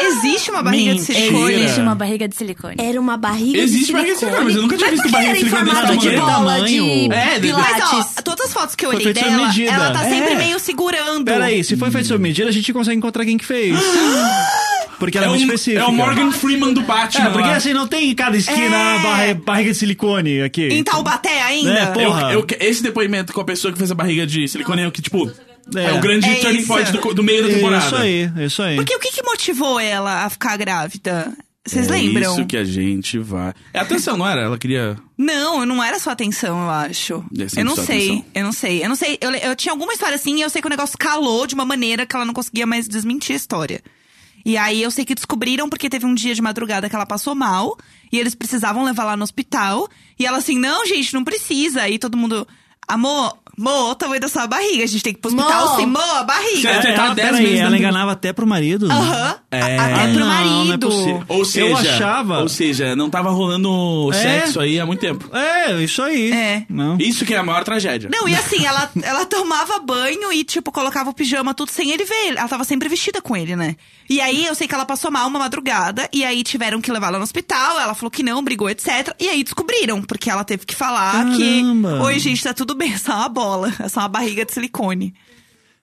Existe 0.00 0.50
uma 0.50 0.62
barriga 0.62 0.92
de 0.94 1.00
Mentira. 1.00 1.18
silicone. 1.18 1.54
Existe 1.54 1.80
uma 1.80 1.94
barriga 1.94 2.28
de 2.28 2.36
silicone. 2.36 2.74
Era 2.78 3.00
uma 3.00 3.16
barriga 3.16 3.58
Existe 3.58 3.86
de 3.86 3.92
barriga 3.92 4.12
de 4.14 4.18
silicone. 4.20 4.44
mas 4.44 4.56
eu 4.56 4.62
nunca 4.62 4.76
tinha 4.76 4.90
Mas 4.90 5.00
visto 5.02 5.12
barriga 5.12 5.32
de 5.32 5.38
silicone 5.40 5.64
desse 5.64 5.74
de 5.76 5.80
tamanho. 6.16 6.38
bola 6.38 6.60
de 6.62 6.76
tamanho. 6.76 7.12
É, 7.12 7.38
de- 7.40 7.52
Mas, 7.52 7.66
pilates. 7.66 8.14
ó, 8.18 8.22
todas 8.22 8.46
as 8.46 8.52
fotos 8.52 8.74
que 8.74 8.86
eu 8.86 8.90
olhei 8.90 9.12
dela, 9.12 9.46
medida. 9.46 9.70
ela 9.72 9.90
tá 9.92 10.04
sempre 10.04 10.32
É. 10.32 10.36
meio 10.36 10.58
segurando. 10.60 11.24
Peraí, 11.24 11.62
se 11.64 11.76
foi 11.76 11.90
feito 11.90 12.06
sob 12.08 12.22
medida, 12.22 12.48
a 12.48 12.52
gente 12.52 12.72
consegue 12.72 12.96
encontrar 12.96 13.24
quem 13.24 13.36
que 13.36 13.44
fez. 13.44 13.76
Porque 14.98 15.16
ela 15.16 15.26
é, 15.26 15.28
É, 15.28 15.30
muito 15.30 15.42
um, 15.42 15.44
específica. 15.46 15.80
é 15.80 15.86
o 15.86 15.92
Morgan 15.92 16.32
Freeman 16.32 16.72
do 16.74 16.80
Batman. 16.82 17.28
É, 17.28 17.30
porque 17.30 17.48
assim, 17.50 17.72
não 17.72 17.86
tem 17.86 18.10
em 18.10 18.14
cada 18.16 18.36
esquina 18.36 18.76
É. 18.76 18.98
barra- 19.00 19.34
barriga 19.34 19.70
de 19.70 19.78
silicone 19.78 20.42
aqui. 20.42 20.66
Em 20.68 20.82
Taubaté 20.82 21.40
ainda? 21.40 21.70
É, 21.72 21.86
pô. 21.86 22.00
Eu- 22.00 22.08
Porra. 22.10 22.32
eu- 22.32 22.46
esse 22.58 22.82
depoimento 22.82 23.32
com 23.32 23.40
a 23.40 23.44
pessoa 23.44 23.70
que 23.72 23.78
fez 23.78 23.92
a 23.92 23.94
barriga 23.94 24.26
de 24.26 24.48
silicone 24.48 24.82
é 24.82 24.88
o 24.88 24.90
que, 24.90 25.00
tipo, 25.00 25.30
é, 25.76 25.84
É. 25.86 25.92
o 25.94 26.00
grande 26.00 26.28
É 26.28 26.34
turning 26.36 26.58
isso. 26.58 26.66
point 26.68 26.92
do, 26.92 27.14
do 27.14 27.22
meio 27.22 27.42
da 27.46 27.54
temporada. 27.54 27.84
Isso 27.86 27.96
aí, 27.96 28.30
isso 28.44 28.62
aí. 28.62 28.76
Porque 28.76 28.94
o 28.94 28.98
que, 28.98 29.10
que 29.12 29.22
motivou 29.22 29.78
ela 29.80 30.24
a 30.24 30.30
ficar 30.30 30.56
grávida? 30.56 31.32
Vocês 31.66 31.86
é 31.88 31.90
lembram? 31.90 32.32
isso 32.32 32.46
que 32.46 32.56
a 32.56 32.64
gente 32.64 33.18
vai. 33.18 33.52
É 33.74 33.80
atenção, 33.80 34.16
não 34.16 34.26
era? 34.26 34.40
Ela 34.40 34.56
queria. 34.56 34.96
Não, 35.18 35.66
não 35.66 35.84
era 35.84 35.98
sua 35.98 36.14
atenção, 36.14 36.62
eu 36.62 36.70
acho. 36.70 37.24
É 37.38 37.60
Eu 37.60 37.64
não 37.64 37.76
sei, 37.76 38.08
atenção. 38.08 38.24
eu 38.34 38.44
não 38.44 38.52
sei. 38.52 38.84
Eu 38.84 38.88
não 38.88 38.96
sei. 38.96 39.18
Eu, 39.20 39.30
eu 39.32 39.54
tinha 39.56 39.72
alguma 39.72 39.92
história 39.92 40.14
assim 40.14 40.36
e 40.38 40.40
eu 40.40 40.48
sei 40.48 40.62
que 40.62 40.66
o 40.66 40.70
negócio 40.70 40.96
calou 40.96 41.46
de 41.46 41.54
uma 41.54 41.66
maneira 41.66 42.06
que 42.06 42.16
ela 42.16 42.24
não 42.24 42.32
conseguia 42.32 42.66
mais 42.66 42.88
desmentir 42.88 43.34
a 43.34 43.36
história. 43.36 43.82
E 44.46 44.56
aí 44.56 44.82
eu 44.82 44.90
sei 44.90 45.04
que 45.04 45.14
descobriram 45.14 45.68
porque 45.68 45.90
teve 45.90 46.06
um 46.06 46.14
dia 46.14 46.34
de 46.34 46.40
madrugada 46.40 46.88
que 46.88 46.94
ela 46.96 47.04
passou 47.04 47.34
mal 47.34 47.76
e 48.10 48.18
eles 48.18 48.34
precisavam 48.34 48.82
levar 48.82 49.04
lá 49.04 49.14
no 49.16 49.24
hospital. 49.24 49.86
E 50.18 50.24
ela 50.24 50.38
assim, 50.38 50.58
não, 50.58 50.86
gente, 50.86 51.12
não 51.12 51.22
precisa. 51.22 51.82
Aí 51.82 51.98
todo 51.98 52.16
mundo, 52.16 52.48
amor, 52.86 53.36
Mo, 53.58 53.70
olha 53.70 53.92
o 53.92 53.94
tamanho 53.94 54.20
da 54.20 54.28
sua 54.28 54.46
barriga. 54.46 54.84
A 54.84 54.86
gente 54.86 55.02
tem 55.02 55.12
que 55.12 55.18
ir 55.18 55.22
pro 55.22 55.30
hospital 55.30 55.70
Mo. 55.70 55.76
sim, 55.76 55.86
Mo, 55.86 55.98
a 55.98 56.22
barriga. 56.22 56.70
Ela, 56.70 57.14
10 57.14 57.28
peraí, 57.28 57.42
meses 57.42 57.60
ela 57.60 57.70
dentro- 57.70 57.76
enganava 57.76 58.12
até 58.12 58.32
pro 58.32 58.46
marido? 58.46 58.90
Aham. 58.90 59.36
É. 59.50 59.78
A- 59.78 59.86
Até 59.86 60.08
pro 60.12 60.20
não, 60.20 60.26
marido. 60.26 60.64
não 60.64 60.72
é 60.74 60.78
possível. 60.78 61.24
Ou 61.28 61.44
seja, 61.44 61.66
Eu 61.66 61.76
achava- 61.76 62.40
Ou 62.40 62.48
seja, 62.48 62.94
não 62.94 63.08
tava 63.10 63.30
rolando 63.30 64.10
É? 64.12 64.16
sexo 64.22 64.60
aí 64.60 64.78
há 64.78 64.86
muito 64.86 65.00
tempo. 65.00 65.28
É, 65.34 65.82
isso 65.82 66.02
aí. 66.02 66.30
É. 66.32 66.62
Não. 66.68 66.96
Isso 66.98 67.24
que 67.24 67.34
é 67.34 67.38
a 67.38 67.42
maior 67.42 67.64
tragédia. 67.64 68.08
Não, 68.12 68.28
e 68.28 68.34
assim, 68.34 68.64
ela, 68.64 68.90
ela 69.02 69.24
tomava 69.26 69.78
banho 69.80 70.32
e, 70.32 70.44
tipo, 70.44 70.70
colocava 70.70 71.10
o 71.10 71.14
pijama 71.14 71.54
tudo 71.54 71.70
sem 71.70 71.90
ele 71.90 72.04
ver. 72.04 72.36
Ela 72.36 72.48
tava 72.48 72.64
sempre 72.64 72.88
vestida 72.88 73.20
com 73.20 73.36
ele, 73.36 73.56
né? 73.56 73.74
E 74.10 74.20
aí, 74.20 74.46
eu 74.46 74.54
sei 74.54 74.66
que 74.66 74.74
ela 74.74 74.86
passou 74.86 75.10
mal 75.10 75.26
uma 75.28 75.38
madrugada, 75.38 76.08
e 76.12 76.24
aí 76.24 76.42
tiveram 76.42 76.80
que 76.80 76.90
levar 76.90 77.08
ela 77.08 77.18
no 77.18 77.24
hospital, 77.24 77.78
ela 77.78 77.94
falou 77.94 78.10
que 78.10 78.22
não, 78.22 78.42
brigou, 78.42 78.70
etc. 78.70 79.14
E 79.20 79.28
aí 79.28 79.44
descobriram, 79.44 80.00
porque 80.02 80.30
ela 80.30 80.44
teve 80.44 80.64
que 80.64 80.74
falar 80.74 81.12
Caramba. 81.12 81.36
que... 81.98 82.02
Oi, 82.04 82.18
gente, 82.18 82.42
tá 82.42 82.54
tudo 82.54 82.74
bem, 82.74 82.96
só 82.96 83.12
uma 83.12 83.28
bola, 83.48 83.72
é 83.80 83.88
só 83.88 84.00
uma 84.00 84.08
barriga 84.08 84.44
de 84.44 84.52
silicone. 84.52 85.14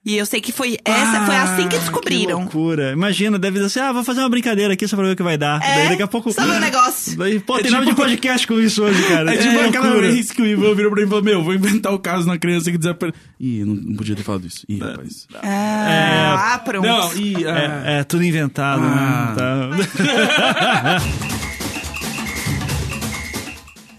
E 0.07 0.15
eu 0.17 0.25
sei 0.27 0.39
que 0.39 0.51
foi 0.51 0.77
essa, 0.85 1.25
foi 1.25 1.35
assim 1.35 1.63
que 1.63 1.69
Que 1.69 1.79
descobriram. 1.79 2.41
loucura. 2.41 2.91
Imagina, 2.91 3.39
deve 3.39 3.53
dizer 3.55 3.65
assim, 3.65 3.79
ah, 3.79 3.91
vou 3.91 4.03
fazer 4.03 4.19
uma 4.19 4.29
brincadeira 4.29 4.71
aqui 4.75 4.87
só 4.87 4.95
pra 4.95 5.03
ver 5.07 5.13
o 5.13 5.15
que 5.15 5.23
vai 5.23 5.35
dar. 5.35 5.59
É, 5.63 5.73
Daí 5.77 5.89
daqui 5.89 6.03
a 6.03 6.07
pouco... 6.07 6.31
sabe 6.31 6.51
o 6.51 6.59
negócio? 6.59 7.17
Daí, 7.17 7.39
pô, 7.39 7.57
É 7.57 7.63
tem 7.63 7.71
nome 7.71 7.87
tipo- 7.87 7.95
de 7.95 8.01
podcast 8.03 8.45
com 8.47 8.59
isso 8.61 8.83
hoje, 8.83 9.01
cara. 9.07 9.33
É 9.33 9.37
tipo 9.37 9.59
aquela 9.59 9.85
loucura. 9.87 10.11
vez 10.11 10.31
que 10.31 10.43
o 10.43 10.45
Ivan 10.45 10.75
virou 10.75 10.91
pra 10.91 11.01
mim 11.01 11.07
e 11.07 11.09
falou: 11.09 11.23
Meu, 11.23 11.43
vou 11.43 11.55
inventar 11.55 11.91
o 11.91 11.97
caso 11.97 12.27
na 12.27 12.37
criança 12.37 12.69
que 12.71 12.77
desapareceu. 12.77 13.19
Ih, 13.39 13.63
não, 13.65 13.73
não 13.73 13.95
podia 13.95 14.15
ter 14.15 14.21
falado 14.21 14.45
isso. 14.45 14.63
Ih, 14.69 14.77
rapaz. 14.79 15.27
Ah, 15.41 16.53
ah, 16.53 16.59
pronto. 16.59 16.85
Não, 16.87 17.15
ih, 17.17 17.47
ah, 17.47 17.81
É, 17.87 17.99
é 18.01 18.03
tudo 18.03 18.23
inventado, 18.23 18.83
Ah. 18.83 19.33
né? 19.75 19.83
Tá. 19.89 21.01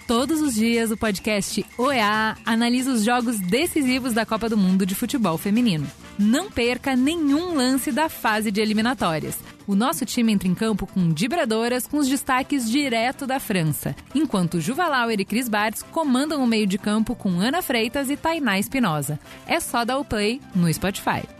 Todos 0.06 0.40
os 0.40 0.54
dias, 0.54 0.92
o 0.92 0.96
podcast 0.96 1.66
OEA 1.76 2.36
analisa 2.46 2.92
os 2.92 3.02
jogos 3.02 3.40
decisivos 3.40 4.14
da 4.14 4.24
Copa 4.24 4.48
do 4.48 4.56
Mundo 4.56 4.86
de 4.86 4.94
Futebol 4.94 5.36
Feminino. 5.36 5.84
Não 6.16 6.48
perca 6.48 6.94
nenhum 6.94 7.56
lance 7.56 7.90
da 7.90 8.08
fase 8.08 8.52
de 8.52 8.60
eliminatórias. 8.60 9.36
O 9.66 9.74
nosso 9.74 10.06
time 10.06 10.32
entra 10.32 10.46
em 10.46 10.54
campo 10.54 10.86
com 10.86 11.12
vibradoras 11.12 11.88
com 11.88 11.96
os 11.96 12.08
destaques 12.08 12.70
direto 12.70 13.26
da 13.26 13.40
França, 13.40 13.96
enquanto 14.14 14.60
Juva 14.60 14.86
Lauer 14.86 15.18
e 15.18 15.24
Cris 15.24 15.48
Bartz 15.48 15.82
comandam 15.82 16.40
o 16.40 16.46
meio 16.46 16.68
de 16.68 16.78
campo 16.78 17.16
com 17.16 17.40
Ana 17.40 17.60
Freitas 17.60 18.08
e 18.08 18.16
Tainá 18.16 18.60
Espinosa. 18.60 19.18
É 19.44 19.58
só 19.58 19.84
dar 19.84 19.98
o 19.98 20.04
play 20.04 20.40
no 20.54 20.72
Spotify. 20.72 21.35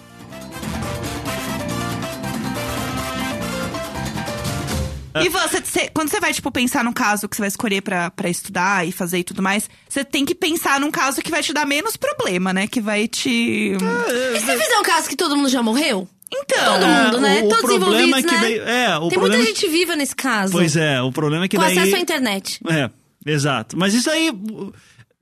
E 5.25 5.29
você, 5.29 5.61
você- 5.61 5.91
quando 5.93 6.09
você 6.09 6.21
vai, 6.21 6.33
tipo, 6.33 6.51
pensar 6.51 6.85
num 6.85 6.93
caso 6.93 7.29
que 7.29 7.37
você 7.37 7.43
vai 7.43 7.49
escolher 7.49 7.81
pra, 7.83 8.11
pra 8.11 8.29
estudar 8.29 8.87
e 8.87 8.93
fazer 8.93 9.19
e 9.19 9.25
tudo 9.25 9.43
mais, 9.43 9.69
você 9.89 10.05
tem 10.05 10.25
que 10.25 10.35
pensar 10.35 10.79
num 10.81 10.91
caso 10.91 11.21
que 11.23 11.31
vai 11.31 11.43
te 11.43 11.53
dar 11.53 11.67
menos 11.67 11.97
problema, 11.97 12.53
né? 12.53 12.67
Que 12.67 12.81
vai 12.81 13.09
te. 13.09 13.31
E 13.73 14.41
se 14.41 14.47
fizer 14.47 14.79
um 14.79 14.83
caso 14.83 15.09
que 15.09 15.17
todo 15.17 15.37
mundo 15.37 15.49
já 15.49 15.63
morreu? 15.63 16.09
Então. 16.33 16.75
Todo 16.81 16.87
mundo, 16.87 17.21
né? 17.21 17.41
o 17.43 17.49
Todos 17.49 17.61
problema 17.61 18.03
envolvidos, 18.03 18.19
é 18.19 18.23
que 18.23 18.35
né? 18.35 18.41
daí- 18.41 18.59
é, 18.59 18.97
o 18.99 19.09
Tem 19.09 19.19
problema 19.19 19.19
muita 19.21 19.37
é 19.37 19.39
que- 19.55 19.61
gente 19.61 19.69
viva 19.71 19.95
nesse 19.97 20.15
caso. 20.17 20.53
Pois 20.53 20.77
é, 20.77 21.01
o 21.01 21.13
problema 21.13 21.45
é 21.45 21.49
que 21.49 21.57
Com 21.57 21.63
daí... 21.63 21.79
acesso 21.79 21.97
à 21.97 21.99
internet. 22.01 22.61
É, 22.69 22.91
exato. 23.25 23.79
Mas 23.79 23.95
isso 23.95 24.11
aí. 24.11 24.33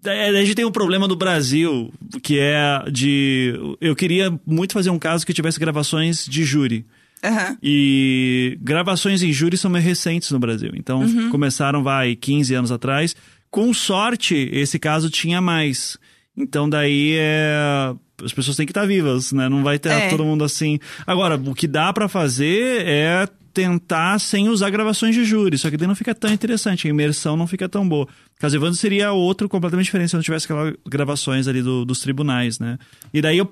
é, 0.07 0.29
A 0.31 0.33
gente 0.45 0.55
tem 0.55 0.65
um 0.65 0.73
problema 0.73 1.07
do 1.07 1.15
Brasil, 1.17 1.93
que 2.23 2.39
é 2.39 2.83
de. 2.91 3.55
Eu 3.81 3.95
queria 3.95 4.33
muito 4.47 4.73
fazer 4.73 4.91
um 4.91 4.99
caso 4.99 5.27
que 5.27 5.33
tivesse 5.35 5.59
gravações 5.61 6.25
de 6.27 6.43
júri. 6.45 6.87
Aham. 7.25 7.57
E 7.63 8.59
gravações 8.61 9.23
em 9.23 9.33
júri 9.33 9.57
são 9.57 9.71
meio 9.71 9.83
recentes 9.85 10.31
no 10.31 10.39
Brasil. 10.39 10.71
Então 10.77 11.01
Uhum. 11.01 11.31
começaram, 11.31 11.83
vai, 11.83 12.15
15 12.15 12.55
anos 12.55 12.71
atrás. 12.71 13.17
Com 13.51 13.73
sorte, 13.73 14.35
esse 14.53 14.79
caso 14.79 15.09
tinha 15.09 15.41
mais. 15.41 15.97
Então 16.37 16.69
daí 16.69 17.15
é. 17.19 17.95
As 18.23 18.33
pessoas 18.33 18.57
têm 18.57 18.65
que 18.67 18.71
estar 18.71 18.87
vivas, 18.87 19.33
né? 19.33 19.49
Não 19.49 19.63
vai 19.65 19.79
ter 19.79 19.89
É. 19.91 20.09
todo 20.09 20.25
mundo 20.25 20.45
assim. 20.45 20.79
Agora, 21.07 21.35
o 21.37 21.55
que 21.55 21.67
dá 21.67 21.93
pra 21.93 22.09
fazer 22.09 22.83
é 22.87 23.27
tentar 23.55 24.19
sem 24.19 24.49
usar 24.49 24.69
gravações 24.69 25.15
de 25.15 25.25
júri. 25.25 25.57
Só 25.57 25.71
que 25.71 25.77
daí 25.77 25.87
não 25.87 25.95
fica 25.95 26.15
tão 26.15 26.33
interessante, 26.33 26.87
a 26.87 26.91
imersão 26.91 27.37
não 27.37 27.47
fica 27.47 27.69
tão 27.69 27.89
boa. 27.89 28.07
Caso 28.39 28.57
Evandro 28.57 28.75
seria 28.75 29.13
outro 29.13 29.49
completamente 29.49 29.87
diferente 29.87 30.11
se 30.11 30.17
não 30.17 30.23
tivesse 30.23 30.45
aquelas 30.47 30.75
gravações 30.87 31.47
ali 31.47 31.63
do- 31.63 31.85
dos 31.85 32.01
tribunais, 32.01 32.59
né? 32.59 32.77
E 33.13 33.23
daí 33.23 33.39
eu 33.39 33.49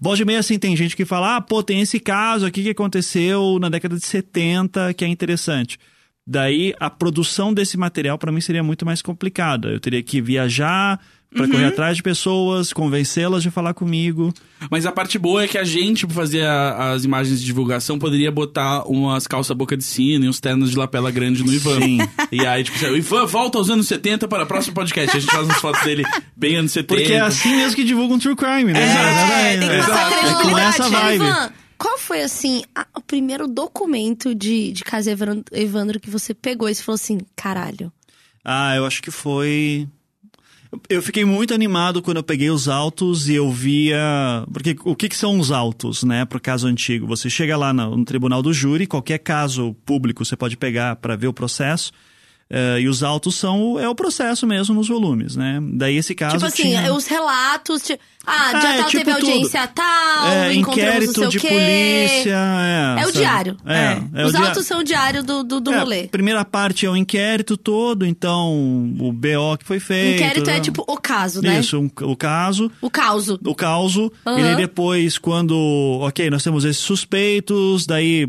voz 0.00 0.18
e 0.18 0.24
meia 0.24 0.38
assim, 0.40 0.58
tem 0.58 0.74
gente 0.74 0.96
que 0.96 1.04
fala: 1.04 1.36
ah, 1.36 1.40
pô, 1.40 1.62
tem 1.62 1.80
esse 1.80 2.00
caso 2.00 2.46
aqui 2.46 2.62
que 2.62 2.70
aconteceu 2.70 3.58
na 3.60 3.68
década 3.68 3.94
de 3.96 4.04
70 4.06 4.94
que 4.94 5.04
é 5.04 5.08
interessante. 5.08 5.78
Daí 6.26 6.72
a 6.80 6.88
produção 6.88 7.52
desse 7.52 7.76
material 7.76 8.16
para 8.16 8.32
mim 8.32 8.40
seria 8.40 8.62
muito 8.62 8.86
mais 8.86 9.02
complicada. 9.02 9.68
Eu 9.68 9.80
teria 9.80 10.02
que 10.02 10.20
viajar 10.20 10.98
para 11.34 11.48
correr 11.48 11.64
atrás 11.66 11.96
de 11.96 12.02
pessoas, 12.02 12.72
convencê-las 12.72 13.42
de 13.42 13.50
falar 13.50 13.74
comigo. 13.74 14.32
Mas 14.70 14.86
a 14.86 14.92
parte 14.92 15.18
boa 15.18 15.42
é 15.44 15.48
que 15.48 15.58
a 15.58 15.64
gente, 15.64 16.06
pra 16.06 16.14
fazer 16.14 16.42
a- 16.44 16.92
as 16.92 17.04
imagens 17.04 17.40
de 17.40 17.46
divulgação, 17.46 17.98
poderia 17.98 18.30
botar 18.30 18.84
umas 18.88 19.26
calça 19.26 19.54
boca 19.54 19.76
de 19.76 19.82
sino 19.84 20.24
e 20.24 20.28
uns 20.28 20.38
ternos 20.40 20.70
de 20.70 20.76
lapela 20.76 21.10
grande 21.10 21.42
no 21.42 21.52
Ivan. 21.52 21.80
Sim. 21.80 21.98
E 22.30 22.46
aí, 22.46 22.62
tipo, 22.64 22.84
o 22.86 22.96
Ivan 22.96 23.26
volta 23.26 23.58
aos 23.58 23.68
anos 23.70 23.86
70 23.88 24.28
para 24.28 24.44
o 24.44 24.46
próximo 24.46 24.74
podcast. 24.74 25.16
A 25.16 25.20
gente 25.20 25.30
faz 25.30 25.44
umas 25.46 25.60
fotos 25.60 25.82
dele 25.82 26.04
bem 26.36 26.56
anos 26.56 26.72
70. 26.72 26.94
Porque 27.00 27.12
é 27.14 27.20
assim 27.20 27.56
mesmo 27.56 27.74
que 27.76 27.84
divulga 27.84 28.14
um 28.14 28.18
true 28.18 28.36
crime, 28.36 28.72
né? 28.72 28.80
É, 28.82 29.58
tem 29.58 29.68
que 29.68 29.76
passar 29.86 30.12
É 30.12 30.42
com 30.42 30.58
essa 30.58 30.88
vibe. 30.88 31.24
Ivan, 31.24 31.50
qual 31.78 31.98
foi, 31.98 32.22
assim, 32.22 32.62
a- 32.74 32.86
o 32.96 33.00
primeiro 33.00 33.48
documento 33.48 34.34
de, 34.34 34.70
de 34.72 34.84
Evandro, 35.10 35.42
Evandro 35.50 35.98
que 35.98 36.08
você 36.10 36.32
pegou 36.34 36.68
e 36.68 36.74
você 36.74 36.82
falou 36.82 36.94
assim, 36.96 37.18
caralho. 37.34 37.92
Ah, 38.44 38.76
eu 38.76 38.84
acho 38.86 39.02
que 39.02 39.10
foi. 39.10 39.88
Eu 40.88 41.02
fiquei 41.02 41.24
muito 41.24 41.52
animado 41.52 42.00
quando 42.00 42.16
eu 42.16 42.22
peguei 42.22 42.50
os 42.50 42.66
autos 42.66 43.28
e 43.28 43.34
eu 43.34 43.50
via. 43.50 44.44
Porque 44.50 44.74
o 44.84 44.96
que, 44.96 45.08
que 45.08 45.16
são 45.16 45.38
os 45.38 45.50
autos, 45.50 46.02
né, 46.02 46.24
pro 46.24 46.40
caso 46.40 46.66
antigo? 46.66 47.06
Você 47.06 47.28
chega 47.28 47.56
lá 47.56 47.72
no, 47.72 47.96
no 47.96 48.04
tribunal 48.04 48.42
do 48.42 48.52
júri, 48.52 48.86
qualquer 48.86 49.18
caso 49.18 49.74
público 49.84 50.24
você 50.24 50.36
pode 50.36 50.56
pegar 50.56 50.96
para 50.96 51.14
ver 51.14 51.26
o 51.26 51.32
processo. 51.32 51.92
Eh, 52.54 52.80
e 52.82 52.88
os 52.88 53.02
autos 53.02 53.34
são 53.36 53.72
o- 53.72 53.78
é 53.80 53.88
o 53.88 53.94
processo 53.94 54.46
mesmo 54.46 54.74
nos 54.74 54.86
volumes, 54.88 55.34
né? 55.36 55.58
Daí 55.62 55.96
esse 55.96 56.14
caso 56.14 56.34
tipo 56.36 56.44
assim, 56.46 56.62
tinha... 56.64 56.92
os 56.94 57.06
relatos, 57.06 57.90
ah, 58.26 58.50
Ah, 58.54 58.58
dia 58.60 58.68
é 58.68 58.76
tal 58.78 58.88
tipo 58.90 59.04
teve 59.04 59.16
tudo. 59.18 59.26
audiência 59.30 59.66
tal, 59.68 60.26
é, 60.28 60.54
inquérito 60.54 61.28
de 61.28 61.38
o 61.38 61.40
quê. 61.40 61.48
polícia. 61.48 62.36
É, 62.98 63.02
É 63.02 63.06
o 63.06 63.12
diário. 63.12 63.56
É, 63.64 64.20
é 64.20 64.24
o 64.24 64.28
Os 64.28 64.34
autos 64.34 64.66
são 64.66 64.80
o 64.80 64.84
diário 64.84 65.22
do, 65.24 65.42
do, 65.42 65.60
do 65.60 65.72
É, 65.72 65.78
rolê. 65.78 66.00
a 66.04 66.08
primeira 66.08 66.44
parte 66.44 66.84
é 66.84 66.90
o 66.90 66.96
inquérito 66.96 67.56
todo, 67.56 68.04
então 68.04 68.52
o 69.00 69.12
BO 69.12 69.56
que 69.58 69.64
foi 69.64 69.80
feito. 69.80 70.22
Inquérito 70.22 70.50
é 70.50 70.54
né? 70.54 70.60
tipo 70.60 70.84
o 70.86 70.96
caso, 70.98 71.40
né? 71.40 71.58
Isso, 71.58 71.78
um- 71.80 71.90
o 72.02 72.14
caso, 72.16 72.70
O 72.82 72.90
causo. 72.90 73.40
o 73.44 73.54
causo. 73.54 74.12
Aham. 74.26 74.52
E 74.52 74.56
depois, 74.56 75.16
quando, 75.16 75.56
ok, 76.02 76.28
nós 76.28 76.44
temos 76.44 76.64
esses 76.64 76.82
suspeitos, 76.82 77.86
daí 77.86 78.28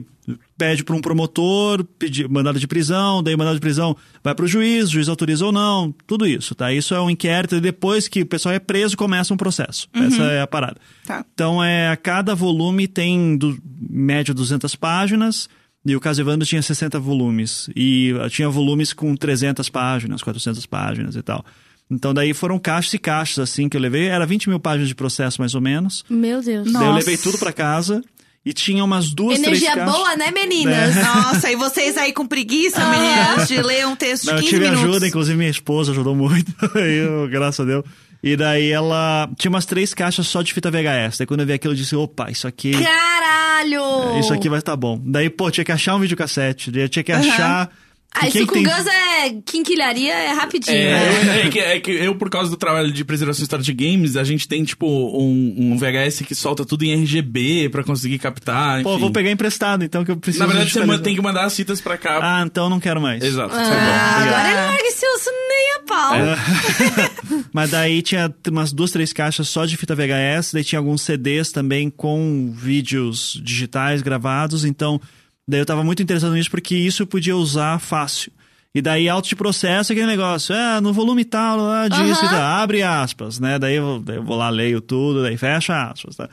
pede 0.57 0.83
para 0.83 0.95
um 0.95 1.01
promotor, 1.01 1.83
pedir 1.83 2.29
mandado 2.29 2.59
de 2.59 2.67
prisão, 2.67 3.21
daí 3.21 3.35
mandado 3.35 3.55
de 3.55 3.61
prisão 3.61 3.95
vai 4.23 4.33
para 4.33 4.45
o 4.45 4.47
juiz, 4.47 4.89
o 4.89 4.91
juiz 4.93 5.09
autoriza 5.09 5.45
ou 5.45 5.51
não, 5.51 5.93
tudo 6.07 6.25
isso, 6.25 6.55
tá? 6.55 6.71
Isso 6.71 6.93
é 6.93 7.01
um 7.01 7.09
inquérito 7.09 7.55
e 7.55 7.61
depois 7.61 8.07
que 8.07 8.21
o 8.21 8.25
pessoal 8.25 8.55
é 8.55 8.59
preso, 8.59 8.95
começa 8.95 9.33
um 9.33 9.37
processo. 9.37 9.87
Essa 9.93 10.23
é 10.23 10.41
a 10.41 10.47
parada. 10.47 10.77
Tá. 11.05 11.25
Então, 11.33 11.63
é, 11.63 11.89
a 11.89 11.97
cada 11.97 12.33
volume 12.35 12.87
tem, 12.87 13.37
do, 13.37 13.51
em 13.51 14.03
média, 14.03 14.33
200 14.33 14.75
páginas. 14.75 15.49
E 15.85 15.95
o 15.95 15.99
caso 15.99 16.21
Evandro 16.21 16.47
tinha 16.47 16.61
60 16.61 16.97
volumes. 16.99 17.69
E 17.75 18.15
ah, 18.21 18.29
tinha 18.29 18.47
volumes 18.47 18.93
com 18.93 19.15
300 19.15 19.67
páginas, 19.69 20.23
400 20.23 20.65
páginas 20.65 21.15
e 21.15 21.21
tal. 21.21 21.45
Então, 21.91 22.13
daí 22.13 22.33
foram 22.33 22.57
caixas 22.57 22.93
e 22.93 22.97
caixas, 22.97 23.39
assim, 23.39 23.67
que 23.67 23.75
eu 23.75 23.81
levei. 23.81 24.07
Era 24.07 24.25
20 24.25 24.49
mil 24.49 24.59
páginas 24.59 24.87
de 24.87 24.95
processo, 24.95 25.41
mais 25.41 25.53
ou 25.53 25.61
menos. 25.61 26.03
Meu 26.09 26.41
Deus. 26.41 26.71
Daí 26.71 26.85
eu 26.85 26.93
levei 26.93 27.17
tudo 27.17 27.37
pra 27.37 27.51
casa. 27.51 28.01
E 28.45 28.51
tinha 28.51 28.83
umas 28.83 29.09
duas, 29.11 29.39
Energia 29.39 29.71
três 29.71 29.83
caixas. 29.85 29.95
boa, 29.95 30.15
né, 30.17 30.29
meninas? 30.31 30.95
Nossa, 30.95 31.49
e 31.49 31.55
vocês 31.55 31.95
aí 31.97 32.11
com 32.11 32.25
preguiça, 32.27 32.83
meninas, 32.89 33.47
de 33.47 33.61
ler 33.61 33.87
um 33.87 33.95
texto 33.95 34.25
Não, 34.25 34.35
de 34.35 34.39
eu 34.41 34.43
15 34.43 34.49
tive 34.49 34.65
minutos. 34.69 34.83
ajuda, 34.89 35.07
inclusive 35.07 35.37
minha 35.37 35.49
esposa 35.49 35.91
ajudou 35.93 36.13
muito. 36.13 36.51
Eu, 36.77 37.27
graças 37.29 37.61
a 37.61 37.63
Deus. 37.63 37.85
E 38.21 38.35
daí 38.37 38.69
ela 38.69 39.29
tinha 39.37 39.49
umas 39.49 39.65
três 39.65 39.93
caixas 39.93 40.27
só 40.27 40.41
de 40.41 40.53
fita 40.53 40.69
VHS. 40.71 41.17
Daí 41.19 41.27
quando 41.27 41.41
eu 41.41 41.45
vi 41.45 41.53
aquilo, 41.53 41.73
eu 41.73 41.77
disse: 41.77 41.93
opa, 41.95 42.29
isso 42.31 42.47
aqui. 42.47 42.71
Caralho! 42.81 44.19
Isso 44.19 44.33
aqui 44.33 44.47
vai 44.49 44.59
estar 44.59 44.75
bom. 44.75 44.99
Daí, 45.03 45.29
pô, 45.29 45.49
tinha 45.51 45.63
que 45.65 45.71
achar 45.71 45.95
um 45.95 45.99
videocassete. 45.99 46.71
daí 46.71 46.87
Tinha 46.89 47.03
que 47.03 47.11
achar. 47.11 47.69
Ah, 48.15 48.27
isso 48.27 48.45
com 48.45 48.53
tem- 48.53 48.63
Gus 48.63 48.85
é 48.85 49.29
quinquilharia, 49.45 50.13
é 50.13 50.31
rapidinho. 50.33 50.77
É, 50.77 51.23
né? 51.23 51.41
é 51.45 51.49
que, 51.49 51.59
é 51.59 51.79
que 51.79 51.91
eu, 51.91 52.15
por 52.15 52.29
causa 52.29 52.49
do 52.49 52.57
trabalho 52.57 52.91
de 52.91 53.03
preservação 53.03 53.41
histórica 53.43 53.65
de 53.65 53.73
games, 53.73 54.15
a 54.15 54.23
gente 54.23 54.47
tem, 54.47 54.63
tipo, 54.63 54.85
um, 54.87 55.55
um 55.73 55.77
VHS 55.77 56.23
que 56.23 56.35
solta 56.35 56.63
tudo 56.63 56.83
em 56.83 56.93
RGB 56.93 57.69
pra 57.69 57.83
conseguir 57.83 58.19
captar. 58.19 58.83
Pô, 58.83 58.91
enfim. 58.91 59.01
vou 59.01 59.11
pegar 59.11 59.31
emprestado, 59.31 59.83
então, 59.83 60.05
que 60.05 60.11
eu 60.11 60.17
preciso. 60.17 60.43
Na 60.45 60.53
verdade, 60.53 60.71
você 60.71 60.99
tem 60.99 61.15
que 61.15 61.21
mandar 61.21 61.45
as 61.45 61.55
fitas 61.55 61.81
pra 61.81 61.97
cá. 61.97 62.19
Ah, 62.21 62.43
então 62.45 62.65
eu 62.65 62.69
não 62.69 62.79
quero 62.79 63.01
mais. 63.01 63.23
Exato. 63.23 63.53
Ah, 63.53 63.63
tá 63.63 63.69
bom. 63.69 64.27
agora 64.27 64.47
ele 64.47 64.55
larga 64.57 64.83
esse 64.83 65.05
osso 65.07 65.29
nem 65.49 65.75
a 65.75 65.79
pau. 65.87 66.15
É. 66.15 67.43
Mas 67.51 67.71
daí 67.71 68.01
tinha 68.01 68.33
umas 68.49 68.71
duas, 68.71 68.91
três 68.91 69.11
caixas 69.11 69.47
só 69.49 69.65
de 69.65 69.75
fita 69.75 69.95
VHS, 69.95 70.53
daí 70.53 70.63
tinha 70.63 70.79
alguns 70.79 71.01
CDs 71.01 71.51
também 71.51 71.89
com 71.89 72.53
vídeos 72.55 73.39
digitais 73.43 74.01
gravados, 74.01 74.65
então 74.65 74.99
daí 75.47 75.59
eu 75.61 75.65
tava 75.65 75.83
muito 75.83 76.01
interessado 76.03 76.33
nisso 76.33 76.49
porque 76.51 76.75
isso 76.75 77.03
eu 77.03 77.07
podia 77.07 77.35
usar 77.35 77.79
fácil. 77.79 78.31
E 78.75 78.81
daí 78.81 79.07
auto 79.07 79.29
de 79.29 79.35
processo 79.35 79.91
é 79.91 79.93
aquele 79.93 80.07
negócio, 80.07 80.55
é, 80.55 80.81
no 80.81 80.91
volume 80.91 81.23
tal, 81.23 81.57
lá 81.59 81.87
disso 81.87 82.01
Aham. 82.21 82.25
e 82.25 82.29
tal, 82.29 82.41
abre 82.41 82.81
aspas, 82.81 83.39
né? 83.39 83.59
Daí 83.59 83.75
eu, 83.75 83.99
daí 84.03 84.15
eu 84.15 84.23
vou 84.23 84.35
lá, 84.35 84.49
leio 84.49 84.81
tudo, 84.81 85.21
daí 85.21 85.37
fecha 85.37 85.91
aspas, 85.91 86.15
tá? 86.15 86.27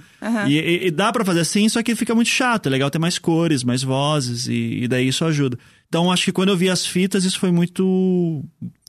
E, 0.48 0.56
e- 0.56 0.86
e 0.86 0.90
dá 0.90 1.12
pra 1.12 1.22
fazer 1.22 1.40
assim, 1.40 1.68
só 1.68 1.82
que 1.82 1.94
fica 1.94 2.14
muito 2.14 2.28
chato, 2.28 2.66
é 2.66 2.70
legal 2.70 2.90
ter 2.90 2.98
mais 2.98 3.18
cores, 3.18 3.62
mais 3.62 3.82
vozes, 3.82 4.46
e, 4.46 4.84
e 4.84 4.88
daí 4.88 5.08
isso 5.08 5.22
ajuda. 5.26 5.58
Então 5.86 6.10
acho 6.10 6.24
que 6.24 6.32
quando 6.32 6.48
eu 6.48 6.56
vi 6.56 6.70
as 6.70 6.86
fitas, 6.86 7.24
isso 7.24 7.38
foi 7.38 7.50
muito, 7.52 8.42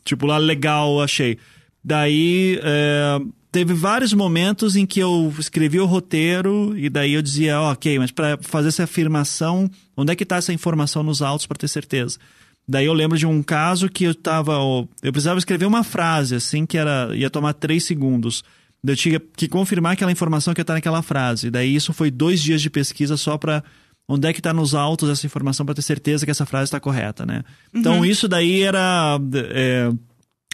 tipo, 0.06 0.26
lá 0.26 0.38
legal, 0.38 1.02
achei. 1.02 1.38
Daí 1.84 2.58
é, 2.64 3.20
teve 3.52 3.73
vários 3.73 4.14
momentos 4.14 4.76
em 4.76 4.86
que 4.86 4.99
eu 4.99 5.34
escrevi 5.38 5.80
o 5.80 5.86
roteiro 5.86 6.78
e 6.78 6.90
daí 6.90 7.14
eu 7.14 7.22
dizia, 7.22 7.60
"Ó, 7.60 7.72
ok, 7.72 7.99
mas 7.99 8.11
para 8.11 8.38
fazer 8.41 8.69
essa 8.69 8.84
afirmação, 8.84 9.69
onde 9.95 10.14
é 10.14 10.15
que 10.15 10.23
está 10.23 10.38
essa 10.38 10.53
informação 10.53 11.03
nos 11.03 11.22
autos 11.22 11.45
para 11.45 11.57
ter 11.57 11.68
certeza? 11.68 12.18
Daí 12.68 12.86
eu 12.86 12.94
lembro 12.94 13.18
de 13.18 13.26
um 13.26 13.44
caso 13.44 13.90
que 13.90 14.06
eu 14.06 14.15
tava, 14.15 14.53
eu 15.02 15.11
precisava 15.11 15.38
escrever 15.38 15.65
uma 15.65 15.84
frase 15.84 16.36
assim 16.36 16.65
que 16.65 16.78
era 16.78 17.10
ia 17.14 17.30
tomar 17.30 17.53
três 17.53 17.84
segundos. 17.84 18.44
Eu 18.84 18.95
tinha 18.95 19.19
que 19.19 19.48
confirmar 19.48 19.94
aquela 19.94 20.11
informação 20.11 20.53
que 20.53 20.64
tá 20.64 20.73
naquela 20.73 21.02
frase. 21.02 21.52
Daí 21.52 21.76
isso 21.76 21.94
foi 21.94 22.10
dois 22.10 22.41
dias 22.41 22.61
de 22.61 22.69
pesquisa 22.69 23.18
só 23.18 23.38
para 23.38 23.64
onde 24.07 24.28
é 24.28 24.34
que 24.34 24.41
tá 24.41 24.53
nos 24.53 24.73
autos 24.73 25.10
essa 25.10 25.26
informação 25.26 25.65
para 25.65 25.76
ter 25.76 25.82
certeza 25.82 26.26
que 26.26 26.32
essa 26.32 26.45
frase 26.45 26.65
está 26.65 26.80
correta, 26.80 27.26
né? 27.26 27.44
Então 27.73 28.06
isso 28.06 28.28
daí 28.28 28.61
era 28.61 29.19
é, 29.53 29.91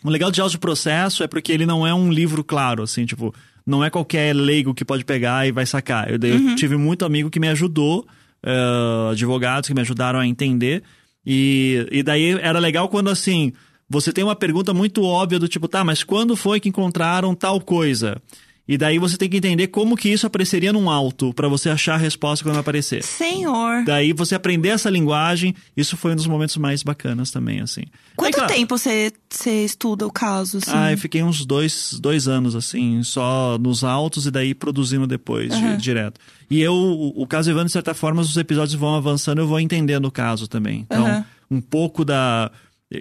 o 0.03 0.09
legal 0.09 0.31
de 0.31 0.39
áudio 0.41 0.59
processo 0.59 1.23
é 1.23 1.27
porque 1.27 1.51
ele 1.51 1.65
não 1.65 1.85
é 1.85 1.93
um 1.93 2.11
livro 2.11 2.43
claro, 2.43 2.83
assim, 2.83 3.05
tipo, 3.05 3.33
não 3.65 3.83
é 3.83 3.89
qualquer 3.89 4.35
leigo 4.35 4.73
que 4.73 4.85
pode 4.85 5.03
pegar 5.03 5.47
e 5.47 5.51
vai 5.51 5.65
sacar. 5.65 6.09
Eu, 6.11 6.17
daí 6.17 6.31
eu 6.31 6.55
tive 6.55 6.77
muito 6.77 7.03
amigo 7.03 7.29
que 7.29 7.39
me 7.39 7.49
ajudou, 7.49 8.07
eh, 8.43 9.09
advogados 9.11 9.67
que 9.67 9.73
me 9.73 9.81
ajudaram 9.81 10.19
a 10.19 10.27
entender. 10.27 10.83
E, 11.25 11.85
e 11.91 12.03
daí 12.03 12.39
era 12.39 12.59
legal 12.59 12.87
quando, 12.87 13.09
assim, 13.09 13.51
você 13.89 14.13
tem 14.13 14.23
uma 14.23 14.35
pergunta 14.35 14.73
muito 14.73 15.03
óbvia 15.03 15.39
do 15.39 15.47
tipo, 15.47 15.67
tá, 15.67 15.83
mas 15.83 16.03
quando 16.03 16.35
foi 16.35 16.59
que 16.59 16.69
encontraram 16.69 17.35
tal 17.35 17.59
coisa? 17.59 18.21
E 18.67 18.77
daí 18.77 18.99
você 18.99 19.15
tem 19.17 19.29
que 19.29 19.37
entender 19.37 19.67
como 19.67 19.95
que 19.95 20.09
isso 20.09 20.27
apareceria 20.27 20.73
num 20.73 20.89
auto 20.89 21.33
para 21.33 21.47
você 21.47 21.69
achar 21.69 21.93
a 21.93 21.97
resposta 21.97 22.43
quando 22.43 22.57
aparecer. 22.59 23.01
Senhor. 23.01 23.83
Daí 23.85 24.11
você 24.11 24.35
aprender 24.35 24.69
essa 24.69 24.89
linguagem, 24.89 25.55
isso 25.75 25.95
foi 25.95 26.11
um 26.11 26.15
dos 26.15 26.27
momentos 26.27 26.57
mais 26.57 26.83
bacanas 26.83 27.31
também, 27.31 27.61
assim. 27.61 27.83
Quanto 28.15 28.27
Aí, 28.27 28.33
claro, 28.33 28.53
tempo 28.53 28.77
você, 28.77 29.11
você 29.29 29.63
estuda 29.63 30.05
o 30.05 30.11
caso, 30.11 30.57
assim? 30.57 30.71
ah, 30.73 30.91
eu 30.91 30.97
fiquei 30.97 31.23
uns 31.23 31.45
dois, 31.45 31.97
dois 32.01 32.27
anos, 32.27 32.55
assim, 32.55 33.01
só 33.03 33.57
nos 33.57 33.83
autos 33.85 34.25
e 34.25 34.31
daí 34.31 34.53
produzindo 34.53 35.07
depois, 35.07 35.55
di- 35.57 35.77
direto. 35.77 36.19
E 36.49 36.59
eu, 36.61 36.73
o, 36.73 37.21
o 37.23 37.25
caso 37.27 37.49
Evandro, 37.49 37.67
de 37.67 37.71
certa 37.73 37.93
forma, 37.93 38.21
os 38.21 38.35
episódios 38.35 38.73
vão 38.75 38.95
avançando, 38.95 39.39
eu 39.39 39.47
vou 39.47 39.59
entendendo 39.61 40.05
o 40.05 40.11
caso 40.11 40.47
também. 40.47 40.81
Então, 40.89 41.05
Aham. 41.07 41.25
um 41.49 41.61
pouco 41.61 42.03
da. 42.03 42.51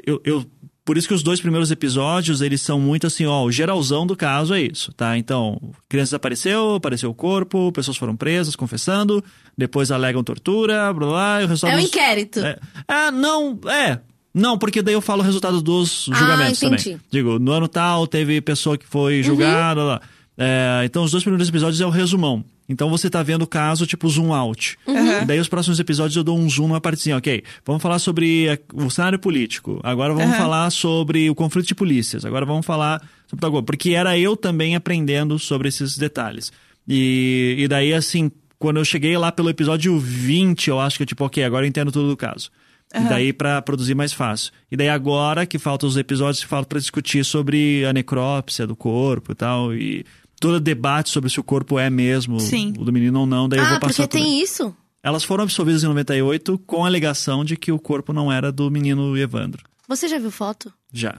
Eu, 0.05 0.21
eu- 0.25 0.45
por 0.87 0.97
isso 0.97 1.07
que 1.07 1.13
os 1.13 1.23
dois 1.23 1.39
primeiros 1.41 1.71
episódios, 1.71 2.41
eles 2.41 2.63
são 2.63 2.81
muito 2.81 3.07
assim, 3.07 3.27
ó, 3.27 3.43
o 3.45 3.53
geralzão 3.53 4.07
do 4.07 4.17
caso 4.17 4.55
é 4.55 4.63
isso, 4.63 4.91
tá? 4.95 5.19
Então, 5.19 5.61
criança 5.89 6.11
desapareceu, 6.11 6.77
apareceu 6.77 7.11
o 7.11 7.15
corpo, 7.15 7.71
pessoas 7.73 7.99
foram 7.99 8.17
presas, 8.17 8.57
confessando, 8.57 9.23
depois 9.59 9.91
alegam 9.91 10.25
tortura, 10.25 10.91
blá 10.95 11.07
blá, 11.09 11.43
e 11.43 11.45
o 11.45 11.49
resultado 11.49 11.73
É 11.75 11.77
um 11.77 11.81
dos- 11.81 11.89
inquérito. 11.91 12.39
é, 12.39 12.59
ah, 12.89 13.11
não, 13.11 13.59
é. 13.69 14.01
Não, 14.33 14.57
porque 14.59 14.81
daí 14.83 14.95
eu 14.95 15.01
falo 15.01 15.23
o 15.23 15.25
resultado 15.25 15.61
dos 15.61 16.09
Ah, 16.13 16.15
julgamentos 16.17 16.63
entendi. 16.63 16.83
também. 16.85 17.01
Digo, 17.11 17.39
no 17.39 17.53
ano 17.53 17.67
tal 17.69 18.07
teve 18.07 18.41
pessoa 18.41 18.79
que 18.79 18.85
Uhum. 18.85 18.91
foi 18.91 19.23
julgada. 19.23 19.83
lá. 19.83 20.01
É, 20.39 20.83
então, 20.85 21.03
os 21.05 21.11
dois 21.11 21.25
primeiros 21.25 21.49
episódios 21.49 21.81
é 21.81 21.87
o 21.87 21.91
resumão. 21.91 22.45
Então, 22.69 22.91
você 22.91 23.09
tá 23.09 23.23
vendo 23.23 23.43
o 23.43 23.47
caso, 23.47 23.87
tipo, 23.87 24.09
zoom 24.09 24.33
out. 24.35 24.77
Uhum. 24.87 25.23
E 25.23 25.25
daí, 25.25 25.39
os 25.39 25.49
próximos 25.49 25.79
episódios, 25.79 26.17
eu 26.17 26.25
dou 26.25 26.39
um 26.39 26.49
zoom 26.49 26.69
numa 26.69 26.81
partezinha. 26.81 27.17
Ok, 27.17 27.43
vamos 27.65 27.83
falar 27.83 27.99
sobre 27.99 28.61
o 28.75 28.91
cenário 28.91 29.19
político. 29.19 29.81
Agora 29.83 30.13
vamos 30.13 30.37
falar 30.37 30.71
sobre 30.71 31.31
o 31.31 31.35
conflito 31.35 31.67
de 31.67 31.75
polícias. 31.75 32.25
Agora 32.25 32.45
vamos 32.45 32.67
falar 32.67 33.01
sobre 33.27 33.41
tal 33.41 33.51
coisa. 33.51 33.65
Porque 33.65 33.91
era 33.91 34.19
eu 34.19 34.37
também 34.37 34.75
aprendendo 34.75 35.39
sobre 35.39 35.69
esses 35.69 35.97
detalhes. 35.97 36.53
E, 36.89 37.57
e 37.59 37.69
daí, 37.69 37.95
assim, 37.95 38.31
quando 38.59 38.79
eu 38.79 38.85
cheguei 38.85 39.17
lá 39.17 39.31
pelo 39.31 39.51
episódio 39.51 39.99
20, 39.99 40.69
eu 40.69 40.81
acho 40.81 40.99
que, 40.99 41.07
tipo, 41.07 41.25
ok, 41.25 41.45
agora 41.45 41.65
eu 41.65 41.69
entendo 41.69 41.93
tudo 41.93 42.09
do 42.09 42.17
caso. 42.17 42.51
E 42.95 43.09
daí 43.09 43.33
pra 43.33 43.61
produzir 43.61 43.95
mais 43.95 44.13
fácil. 44.13 44.53
E 44.71 44.77
daí 44.77 44.89
agora 44.89 45.45
que 45.45 45.59
faltam 45.59 45.89
os 45.89 45.97
episódios 45.97 46.43
que 46.43 46.49
faltam 46.49 46.69
pra 46.69 46.79
discutir 46.79 47.25
sobre 47.25 47.85
a 47.85 47.93
necrópsia 47.93 48.67
do 48.67 48.77
corpo 48.77 49.33
e 49.33 49.35
tal. 49.35 49.75
E 49.75 50.05
todo 50.41 50.61
debate 50.61 51.11
sobre 51.11 51.31
se 51.31 51.39
o 51.41 51.43
corpo 51.45 51.79
é 51.79 51.89
mesmo 51.91 52.39
Sim. 52.41 52.73
o 52.79 52.85
do 52.85 52.93
menino 52.93 53.21
ou 53.21 53.27
não. 53.27 53.49
Daí 53.49 53.59
eu 53.61 53.65
Ah, 53.65 53.71
vou 53.71 53.81
passar 53.81 54.03
porque 54.07 54.19
por- 54.19 54.25
tem 54.25 54.41
isso? 54.43 54.75
Elas 55.03 55.23
foram 55.25 55.45
absolvidas 55.45 55.85
em 55.85 55.87
98 55.87 56.59
com 56.67 56.85
a 56.85 56.89
alegação 56.89 57.45
de 57.45 57.57
que 57.57 57.71
o 57.71 57.79
corpo 57.79 58.13
não 58.13 58.31
era 58.33 58.51
do 58.51 58.71
menino 58.71 59.17
Evandro. 59.17 59.63
Você 59.89 60.09
já 60.09 60.19
viu 60.19 60.31
foto? 60.33 60.73
Já. 60.93 61.17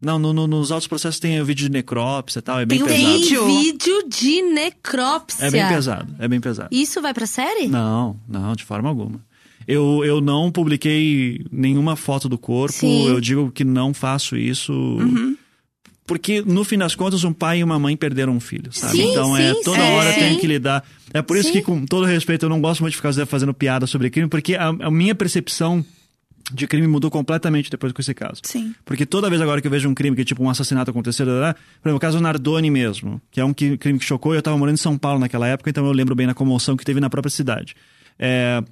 Não, 0.00 0.18
no- 0.18 0.32
no- 0.32 0.46
nos 0.46 0.70
autos 0.72 0.86
processos 0.86 1.18
tem 1.20 1.40
o 1.40 1.44
vídeo 1.44 1.66
de 1.66 1.72
necrópsia 1.72 2.38
e 2.38 2.42
tal. 2.42 2.60
É 2.60 2.64
bem 2.64 2.78
Tem 2.78 2.86
pesado. 2.88 3.12
vídeo? 3.18 3.44
Tem 3.44 3.62
vídeo 3.64 4.08
de 4.08 4.42
necrópsia. 4.42 5.44
É 5.46 5.50
bem 5.50 5.68
pesado. 5.68 6.14
É 6.18 6.28
bem 6.28 6.40
pesado. 6.40 6.68
Isso 6.72 7.02
vai 7.02 7.12
pra 7.12 7.26
série? 7.26 7.66
Não, 7.68 8.16
não, 8.28 8.54
de 8.54 8.64
forma 8.64 8.88
alguma. 8.88 9.20
Eu, 9.66 10.02
eu 10.04 10.20
não 10.22 10.50
publiquei 10.50 11.44
nenhuma 11.52 11.96
foto 11.96 12.28
do 12.28 12.38
corpo. 12.38 12.72
Sim. 12.72 13.08
Eu 13.08 13.20
digo 13.20 13.50
que 13.50 13.64
não 13.64 13.92
faço 13.92 14.36
isso. 14.36 14.72
Uhum. 14.72 15.36
Porque, 16.08 16.40
no 16.40 16.64
fim 16.64 16.78
das 16.78 16.94
contas, 16.94 17.22
um 17.22 17.34
pai 17.34 17.58
e 17.58 17.62
uma 17.62 17.78
mãe 17.78 17.94
perderam 17.94 18.32
um 18.32 18.40
filho, 18.40 18.72
sabe? 18.72 18.96
Sim, 18.96 19.10
então 19.10 19.36
é 19.36 19.52
sim, 19.52 19.62
toda 19.62 19.76
sim. 19.76 19.92
hora 19.92 20.14
tem 20.14 20.38
que 20.38 20.46
lidar. 20.46 20.82
É 21.12 21.20
por 21.20 21.36
isso 21.36 21.52
que, 21.52 21.60
com 21.60 21.84
todo 21.84 22.06
respeito, 22.06 22.46
eu 22.46 22.48
não 22.48 22.62
gosto 22.62 22.80
muito 22.80 22.92
de 22.92 22.96
ficar 22.96 23.12
fazendo 23.26 23.52
piada 23.52 23.86
sobre 23.86 24.08
crime, 24.08 24.26
porque 24.26 24.54
a, 24.54 24.68
a 24.68 24.90
minha 24.90 25.14
percepção 25.14 25.84
de 26.50 26.66
crime 26.66 26.86
mudou 26.86 27.10
completamente 27.10 27.70
depois 27.70 27.92
com 27.92 28.00
esse 28.00 28.14
caso. 28.14 28.40
Sim. 28.42 28.74
Porque 28.86 29.04
toda 29.04 29.28
vez 29.28 29.42
agora 29.42 29.60
que 29.60 29.66
eu 29.66 29.70
vejo 29.70 29.86
um 29.86 29.92
crime, 29.92 30.16
que 30.16 30.24
tipo 30.24 30.42
um 30.42 30.48
assassinato 30.48 30.90
aconteceu, 30.90 31.26
blá, 31.26 31.54
por 31.82 31.88
exemplo, 31.90 31.96
o 31.98 32.00
caso 32.00 32.18
Nardoni 32.20 32.70
mesmo, 32.70 33.20
que 33.30 33.38
é 33.38 33.44
um 33.44 33.52
crime 33.52 33.98
que 33.98 34.04
chocou, 34.06 34.34
eu 34.34 34.40
tava 34.40 34.56
morando 34.56 34.76
em 34.76 34.78
São 34.78 34.96
Paulo 34.96 35.20
naquela 35.20 35.46
época, 35.46 35.68
então 35.68 35.84
eu 35.84 35.92
lembro 35.92 36.14
bem 36.14 36.26
da 36.26 36.32
comoção 36.32 36.74
que 36.74 36.86
teve 36.86 37.00
na 37.00 37.10
própria 37.10 37.30
cidade. 37.30 37.76
É, 38.18 38.62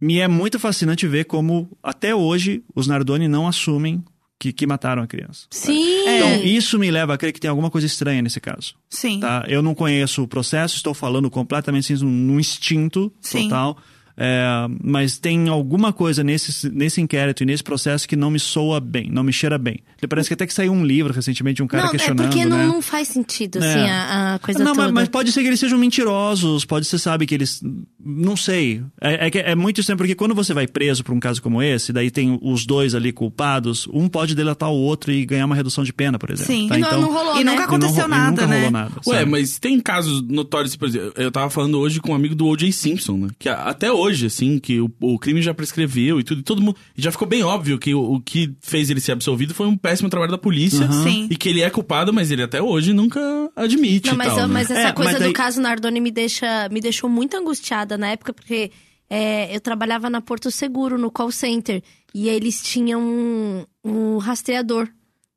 me 0.00 0.18
é 0.18 0.26
muito 0.26 0.58
fascinante 0.58 1.06
ver 1.06 1.24
como, 1.24 1.70
até 1.82 2.14
hoje, 2.14 2.62
os 2.74 2.86
Nardoni 2.86 3.28
não 3.28 3.46
assumem 3.46 4.02
que, 4.38 4.52
que 4.52 4.66
mataram 4.66 5.02
a 5.02 5.06
criança. 5.06 5.46
Sim. 5.50 6.02
Então, 6.06 6.44
isso 6.44 6.78
me 6.78 6.90
leva 6.90 7.14
a 7.14 7.18
crer 7.18 7.32
que 7.32 7.40
tem 7.40 7.48
alguma 7.48 7.70
coisa 7.70 7.86
estranha 7.86 8.22
nesse 8.22 8.40
caso. 8.40 8.74
Sim. 8.88 9.20
Tá? 9.20 9.44
Eu 9.48 9.62
não 9.62 9.74
conheço 9.74 10.22
o 10.22 10.28
processo, 10.28 10.76
estou 10.76 10.94
falando 10.94 11.30
completamente 11.30 11.92
assim, 11.92 12.04
num 12.04 12.38
instinto 12.38 13.12
Sim. 13.20 13.44
total. 13.44 13.78
É, 14.18 14.44
mas 14.82 15.18
tem 15.18 15.48
alguma 15.48 15.92
coisa 15.92 16.24
nesse, 16.24 16.70
nesse 16.70 17.00
inquérito 17.00 17.42
e 17.42 17.46
nesse 17.46 17.62
processo 17.62 18.08
que 18.08 18.16
não 18.16 18.30
me 18.30 18.38
soa 18.38 18.80
bem, 18.80 19.10
não 19.10 19.22
me 19.22 19.32
cheira 19.32 19.58
bem. 19.58 19.80
Parece 20.08 20.28
que 20.28 20.34
até 20.34 20.46
que 20.46 20.54
saiu 20.54 20.72
um 20.72 20.84
livro 20.84 21.12
recentemente 21.12 21.56
de 21.56 21.62
um 21.62 21.66
cara 21.66 21.82
não, 21.84 21.88
é 21.88 21.92
questionando, 21.92 22.28
porque 22.28 22.44
não, 22.44 22.56
né? 22.58 22.66
não 22.66 22.80
faz 22.80 23.08
sentido, 23.08 23.62
É. 23.62 23.68
assim, 23.68 23.90
a, 23.90 24.34
a 24.34 24.38
coisa 24.38 24.58
não, 24.64 24.74
mas, 24.74 24.76
toda. 24.86 24.92
mas 24.92 25.08
pode 25.08 25.32
ser 25.32 25.42
que 25.42 25.48
eles 25.48 25.60
sejam 25.60 25.78
mentirosos, 25.78 26.64
pode 26.64 26.86
ser, 26.86 26.98
sabe, 26.98 27.26
que 27.26 27.34
eles. 27.34 27.60
Não 28.04 28.36
sei. 28.36 28.82
É, 29.00 29.26
é, 29.26 29.30
que 29.30 29.38
é 29.38 29.54
muito 29.54 29.80
estranho, 29.80 29.98
porque 29.98 30.14
quando 30.14 30.34
você 30.34 30.54
vai 30.54 30.66
preso 30.66 31.02
por 31.04 31.12
um 31.12 31.20
caso 31.20 31.42
como 31.42 31.62
esse, 31.62 31.92
daí 31.92 32.10
tem 32.10 32.38
os 32.40 32.64
dois 32.64 32.94
ali 32.94 33.12
culpados, 33.12 33.88
um 33.92 34.08
pode 34.08 34.34
delatar 34.34 34.70
o 34.70 34.74
outro 34.76 35.10
e 35.12 35.26
ganhar 35.26 35.44
uma 35.46 35.54
redução 35.56 35.82
de 35.82 35.92
pena, 35.92 36.18
por 36.18 36.30
exemplo. 36.30 36.52
Sim. 36.54 36.68
tá? 36.68 36.78
E 36.78 36.80
não, 36.80 36.88
Então, 36.88 37.00
não 37.02 37.12
rolou, 37.12 37.40
E 37.40 37.44
né? 37.44 37.50
nunca 37.50 37.52
e 37.52 37.56
não 37.56 37.64
aconteceu 37.64 38.02
ro- 38.02 38.08
e 38.08 38.10
nada, 38.10 38.30
nunca 38.30 38.46
né? 38.46 38.56
rolou 38.56 38.70
nada. 38.70 38.92
Ué, 39.06 39.18
sabe? 39.18 39.30
mas 39.30 39.58
tem 39.58 39.80
casos 39.80 40.22
notórios, 40.22 40.76
por 40.76 40.88
exemplo, 40.88 41.12
eu 41.16 41.30
tava 41.32 41.50
falando 41.50 41.78
hoje 41.78 42.00
com 42.00 42.12
um 42.12 42.14
amigo 42.14 42.34
do 42.34 42.46
O.J. 42.46 42.70
Simpson, 42.72 43.16
né? 43.16 43.28
Que 43.38 43.48
até 43.48 43.90
hoje, 43.90 44.05
assim, 44.26 44.58
que 44.58 44.80
o, 44.80 44.90
o 45.00 45.18
crime 45.18 45.40
já 45.42 45.52
prescreveu 45.54 46.20
e 46.20 46.24
tudo, 46.24 46.40
e 46.40 46.44
todo 46.44 46.62
mundo. 46.62 46.76
Já 46.94 47.10
ficou 47.10 47.26
bem 47.26 47.42
óbvio 47.42 47.78
que 47.78 47.94
o, 47.94 48.14
o 48.14 48.20
que 48.20 48.54
fez 48.60 48.88
ele 48.90 49.00
ser 49.00 49.12
absolvido 49.12 49.52
foi 49.54 49.66
um 49.66 49.76
péssimo 49.76 50.08
trabalho 50.08 50.32
da 50.32 50.38
polícia. 50.38 50.86
Sim. 51.02 51.26
E 51.30 51.36
que 51.36 51.48
ele 51.48 51.60
é 51.62 51.70
culpado, 51.70 52.12
mas 52.12 52.30
ele 52.30 52.42
até 52.42 52.62
hoje 52.62 52.92
nunca 52.92 53.20
admite. 53.56 54.08
Não, 54.08 54.16
mas, 54.16 54.28
tal, 54.28 54.38
eu- 54.40 54.48
né? 54.48 54.52
mas 54.54 54.70
essa 54.70 54.88
É, 54.88 54.92
coisa 54.92 55.12
mas 55.12 55.20
daí- 55.20 55.28
do 55.28 55.34
caso 55.34 55.60
Nardoni 55.60 56.00
me, 56.00 56.10
deixa, 56.10 56.68
me 56.70 56.80
deixou 56.80 57.08
muito 57.10 57.36
angustiada 57.36 57.96
na 57.98 58.08
época, 58.08 58.32
porque 58.32 58.70
é, 59.10 59.54
eu 59.54 59.60
trabalhava 59.60 60.08
na 60.10 60.20
Porto 60.20 60.50
Seguro, 60.50 60.98
no 60.98 61.10
call 61.10 61.30
center, 61.30 61.82
e 62.14 62.28
eles 62.28 62.62
tinham 62.62 63.00
um, 63.02 63.64
um 63.84 64.18
rastreador 64.18 64.88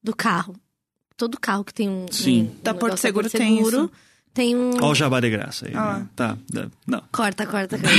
do 0.03 0.15
carro. 0.15 0.55
Todo 1.17 1.37
carro 1.39 1.65
que 1.65 1.73
tem 1.73 1.89
um. 1.89 2.05
Sim. 2.09 2.43
um 2.43 2.63
Da 2.63 2.73
Porto 2.73 2.83
negócio 2.93 3.01
Seguro 3.01 3.29
tem 3.29 3.59
isso. 3.61 3.91
Tem 4.33 4.55
um. 4.55 4.71
Olha 4.75 4.85
o 4.85 4.95
jabá 4.95 5.19
de 5.19 5.29
graça 5.29 5.67
aí. 5.67 5.73
Ah. 5.75 5.99
né? 5.99 6.07
Tá, 6.15 6.37
não. 6.87 7.03
Corta, 7.11 7.45
corta, 7.45 7.77
corta. 7.77 7.95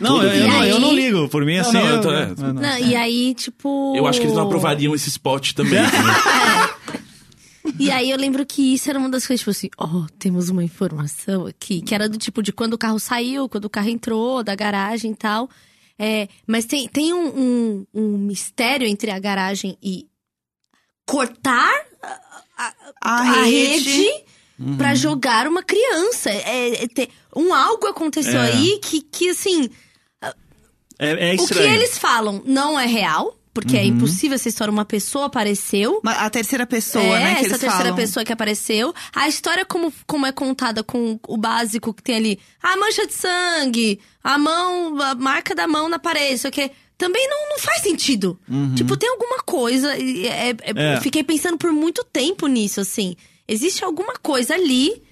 Não, 0.00 0.22
eu, 0.22 0.28
eu 0.32 0.44
E 0.44 0.48
não, 0.48 0.64
eu 0.64 0.74
aí- 0.76 0.80
não 0.80 0.92
ligo. 0.94 1.28
Por 1.28 1.44
mim, 1.44 1.56
assim. 1.58 1.72
não, 1.72 1.86
eu 1.86 1.94
eu- 1.96 2.00
tô- 2.00 2.12
é. 2.12 2.22
eu 2.30 2.36
não. 2.54 2.62
Não, 2.62 2.78
e 2.78 2.94
aí, 2.94 3.34
tipo. 3.34 3.94
Eu 3.96 4.06
acho 4.06 4.20
que 4.20 4.26
eles 4.26 4.36
não 4.36 4.44
aprovariam 4.46 4.94
esse 4.94 5.08
spot 5.08 5.52
também. 5.52 5.80
né? 5.80 5.88
E 7.78 7.90
aí 7.90 8.10
eu 8.10 8.16
lembro 8.18 8.44
que 8.44 8.74
isso 8.74 8.90
era 8.90 8.98
uma 8.98 9.08
das 9.08 9.26
coisas, 9.26 9.40
tipo 9.40 9.50
assim, 9.50 9.70
ó, 9.78 10.06
temos 10.18 10.50
uma 10.50 10.62
informação 10.62 11.46
aqui, 11.46 11.80
que 11.80 11.94
era 11.94 12.08
do 12.08 12.18
tipo 12.18 12.42
de 12.42 12.52
quando 12.52 12.74
o 12.74 12.78
carro 12.78 13.00
saiu, 13.00 13.48
quando 13.48 13.64
o 13.64 13.70
carro 13.70 13.88
entrou, 13.88 14.44
da 14.44 14.54
garagem 14.54 15.12
e 15.12 15.16
tal. 15.16 15.48
É, 15.98 16.28
mas 16.46 16.66
tem, 16.66 16.86
tem 16.86 17.14
um, 17.14 17.26
um, 17.26 17.86
um 17.94 18.18
mistério 18.18 18.86
entre 18.86 19.10
a 19.10 19.18
garagem 19.18 19.78
e 19.82 20.06
cortar 21.06 21.72
A, 22.56 22.72
a 23.00 23.22
rede. 23.44 23.90
rede 23.90 24.24
pra 24.76 24.94
jogar 24.94 25.46
uma 25.48 25.62
criança. 25.62 26.30
É, 26.30 26.84
é 26.84 26.88
ter- 26.88 27.08
um 27.34 27.52
algo 27.52 27.86
aconteceu 27.86 28.40
É. 28.40 28.46
aí 28.52 28.78
que, 28.82 29.00
que 29.00 29.30
assim, 29.30 29.68
É, 30.98 31.32
é 31.32 31.34
o 31.34 31.46
que 31.46 31.58
eles 31.58 31.98
falam 31.98 32.40
não 32.46 32.78
é 32.78 32.86
real, 32.86 33.36
porque 33.52 33.76
é 33.76 33.84
impossível 33.84 34.36
essa 34.36 34.48
história, 34.48 34.70
uma 34.70 34.84
pessoa 34.84 35.26
apareceu. 35.26 36.00
A 36.04 36.30
terceira 36.30 36.66
pessoa, 36.66 37.04
é, 37.04 37.08
né? 37.24 37.34
Que 37.34 37.40
essa 37.40 37.48
eles 37.48 37.60
terceira 37.60 37.84
falam. 37.84 37.96
pessoa 37.96 38.24
que 38.24 38.32
apareceu. 38.32 38.94
A 39.14 39.28
história, 39.28 39.64
como, 39.64 39.92
como 40.06 40.24
é 40.26 40.32
contada 40.32 40.82
com 40.84 41.18
o 41.28 41.36
básico 41.36 41.92
que 41.92 42.02
tem 42.02 42.16
ali, 42.16 42.40
a 42.62 42.76
mancha 42.76 43.06
de 43.06 43.12
sangue, 43.14 44.00
a 44.22 44.38
mão, 44.38 45.00
a 45.00 45.14
marca 45.16 45.54
da 45.54 45.66
mão 45.66 45.88
na 45.88 45.98
parede, 45.98 46.34
isso 46.34 46.48
aqui. 46.48 46.70
Também 46.96 47.28
não, 47.28 47.48
não 47.50 47.58
faz 47.58 47.82
sentido. 47.82 48.38
Tipo, 48.76 48.96
tem 48.96 49.08
alguma 49.10 49.38
coisa. 49.38 49.96
é- 49.96 50.50
é- 50.50 50.56
É. 50.76 50.96
Eu 50.96 51.00
fiquei 51.00 51.24
pensando 51.24 51.58
por 51.58 51.72
muito 51.72 52.04
tempo 52.04 52.46
nisso, 52.46 52.80
assim. 52.80 53.16
Existe 53.46 53.84
alguma 53.84 54.14
coisa 54.14 54.54
ali 54.54 55.02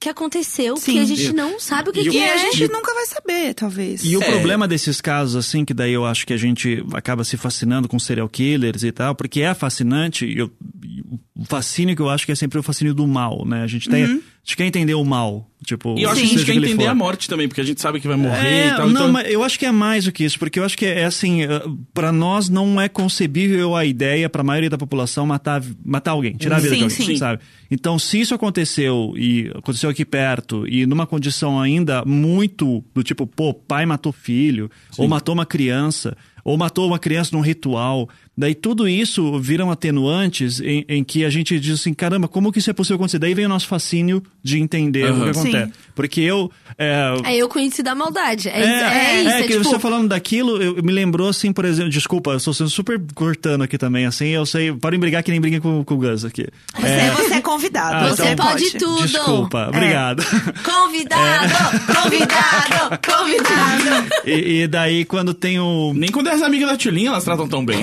que 0.00 0.08
aconteceu 0.08 0.76
Sim. 0.76 0.92
que 0.92 0.98
a 1.00 1.04
gente 1.04 1.32
não 1.32 1.58
sabe 1.58 1.90
o 1.90 1.92
que, 1.92 2.00
E 2.02 2.08
o- 2.08 2.12
que 2.12 2.18
E 2.18 2.20
é. 2.20 2.32
a 2.32 2.36
gente 2.38 2.68
nunca 2.68 2.94
vai 2.94 3.04
saber, 3.06 3.52
talvez. 3.54 4.04
E 4.04 4.16
o 4.16 4.22
É. 4.22 4.30
problema 4.30 4.68
desses 4.68 5.00
casos, 5.00 5.34
assim, 5.34 5.64
que 5.64 5.74
daí 5.74 5.92
eu 5.92 6.04
acho 6.06 6.24
que 6.24 6.32
a 6.32 6.36
gente 6.36 6.84
acaba 6.92 7.24
se 7.24 7.36
fascinando 7.36 7.88
com 7.88 7.98
serial 7.98 8.28
killers 8.28 8.84
e 8.84 8.92
tal, 8.92 9.14
porque 9.16 9.40
é 9.40 9.52
fascinante, 9.54 10.24
e 10.24 10.38
eu- 10.38 10.52
e 10.84 11.00
o 11.36 11.44
fascínio 11.46 11.96
que 11.96 12.02
eu 12.02 12.08
acho 12.08 12.24
que 12.24 12.30
é 12.30 12.34
sempre 12.36 12.58
o 12.60 12.62
fascínio 12.62 12.94
do 12.94 13.08
mal, 13.08 13.44
né? 13.44 13.62
A 13.62 13.66
gente 13.66 13.88
tem. 13.88 14.04
A 14.04 14.06
gente 14.48 14.56
quer 14.56 14.64
entender 14.66 14.94
o 14.94 15.04
mal. 15.04 15.46
Tipo, 15.64 15.98
E 15.98 16.04
eu 16.04 16.10
acho 16.10 16.20
que 16.20 16.26
a 16.26 16.30
gente 16.30 16.44
quer 16.46 16.54
entender 16.54 16.84
for. 16.84 16.90
a 16.90 16.94
morte 16.94 17.28
também, 17.28 17.48
porque 17.48 17.60
a 17.60 17.64
gente 17.64 17.80
sabe 17.82 18.00
que 18.00 18.06
vai 18.06 18.16
morrer 18.16 18.46
É, 18.46 18.66
e 18.68 18.70
tal. 18.70 18.86
não, 18.86 18.90
então... 18.92 19.12
mas 19.12 19.28
eu 19.30 19.42
acho 19.42 19.58
que 19.58 19.66
é 19.66 19.72
mais 19.72 20.04
do 20.04 20.12
que 20.12 20.24
isso, 20.24 20.38
porque 20.38 20.58
eu 20.58 20.64
acho 20.64 20.78
que 20.78 20.86
é 20.86 21.04
assim, 21.04 21.42
eh, 21.42 21.48
pra 21.92 22.12
nós 22.12 22.48
não 22.48 22.80
é 22.80 22.88
concebível 22.88 23.74
a 23.76 23.84
ideia 23.84 24.30
pra 24.30 24.42
maioria 24.44 24.70
da 24.70 24.78
população 24.78 25.26
matar, 25.26 25.60
matar 25.84 26.12
alguém, 26.12 26.34
tirar 26.34 26.56
a 26.56 26.60
vida 26.60 26.70
Sim, 26.74 26.78
de 26.78 26.82
alguém, 26.84 27.06
sim. 27.06 27.16
sabe? 27.16 27.42
Então, 27.70 27.98
se 27.98 28.20
isso 28.20 28.34
aconteceu 28.34 29.12
e 29.16 29.50
aconteceu 29.54 29.90
aqui 29.90 30.04
perto 30.04 30.66
e 30.66 30.86
numa 30.86 31.06
condição 31.06 31.60
ainda 31.60 32.02
muito 32.06 32.82
do 32.94 33.02
tipo, 33.02 33.26
pô, 33.26 33.52
pai 33.52 33.84
matou 33.84 34.12
filho, 34.12 34.70
ou 34.96 35.08
matou 35.08 35.34
uma 35.34 35.44
criança, 35.44 36.16
ou 36.44 36.56
matou 36.56 36.86
uma 36.86 36.98
criança 37.00 37.36
num 37.36 37.42
ritual, 37.42 38.08
daí 38.38 38.54
tudo 38.54 38.88
isso 38.88 39.38
viram 39.40 39.70
atenuantes 39.70 40.60
em, 40.60 40.84
em 40.88 41.02
que 41.04 41.24
a 41.24 41.30
gente 41.30 41.58
diz 41.58 41.80
assim, 41.80 41.92
caramba, 41.92 42.28
como 42.28 42.52
que 42.52 42.60
isso 42.60 42.70
é 42.70 42.72
possível 42.72 42.96
acontecer? 42.96 43.18
Daí 43.18 43.34
vem 43.34 43.46
o 43.46 43.48
nosso 43.48 43.66
fascínio 43.66 44.22
de 44.42 44.58
entender 44.60 45.04
o 45.04 45.08
Aham. 45.08 45.24
que 45.24 45.30
acontece. 45.30 45.66
Sim. 45.66 45.72
Porque 45.94 46.20
eu... 46.20 46.50
é, 46.78 47.14
É 47.24 47.36
eu 47.36 47.48
conheci 47.48 47.82
da 47.82 47.94
maldade. 47.94 48.48
É, 48.48 48.60
é, 48.60 48.64
é, 48.64 49.20
isso. 49.20 49.28
É, 49.30 49.42
que 49.42 49.48
tipo, 49.54 49.64
você 49.64 49.78
falando 49.78 50.08
daquilo, 50.08 50.62
eu, 50.62 50.82
me 50.82 50.92
lembrou 50.92 51.28
assim, 51.28 51.52
por 51.52 51.64
exemplo, 51.64 51.90
desculpa, 51.90 52.30
eu 52.30 52.36
estou 52.36 52.54
sendo 52.54 52.70
super 52.70 53.00
cortando 53.14 53.62
aqui 53.62 53.76
também, 53.76 54.06
assim, 54.06 54.28
eu 54.28 54.46
sei, 54.46 54.72
podem 54.72 54.98
brigar 55.00 55.22
que 55.22 55.30
nem 55.30 55.40
briga 55.40 55.60
com, 55.60 55.82
com 55.82 55.94
o 55.94 55.96
Gus 55.98 56.24
aqui. 56.24 56.46
Você, 56.76 57.10
você 57.10 57.34
é 57.34 57.40
convidado. 57.40 57.96
Ah, 57.96 58.08
Você 58.10 58.28
então 58.28 58.46
pode 58.46 58.70
tudo. 58.78 59.02
Desculpa, 59.02 59.66
obrigado. 59.68 60.22
Convidado! 60.64 61.54
Convidado! 62.02 62.98
Convidado! 63.04 64.08
e, 64.24 64.62
e 64.62 64.68
daí 64.68 65.04
quando 65.04 65.34
tem 65.34 65.58
o... 65.58 65.92
Nem 65.94 66.10
quando 66.10 66.28
é 66.28 66.32
as 66.34 66.42
amigas 66.42 66.68
da 66.68 66.76
Tchulinha, 66.76 67.08
elas 67.08 67.24
tratam 67.24 67.48
tão 67.48 67.64
bem. 67.64 67.78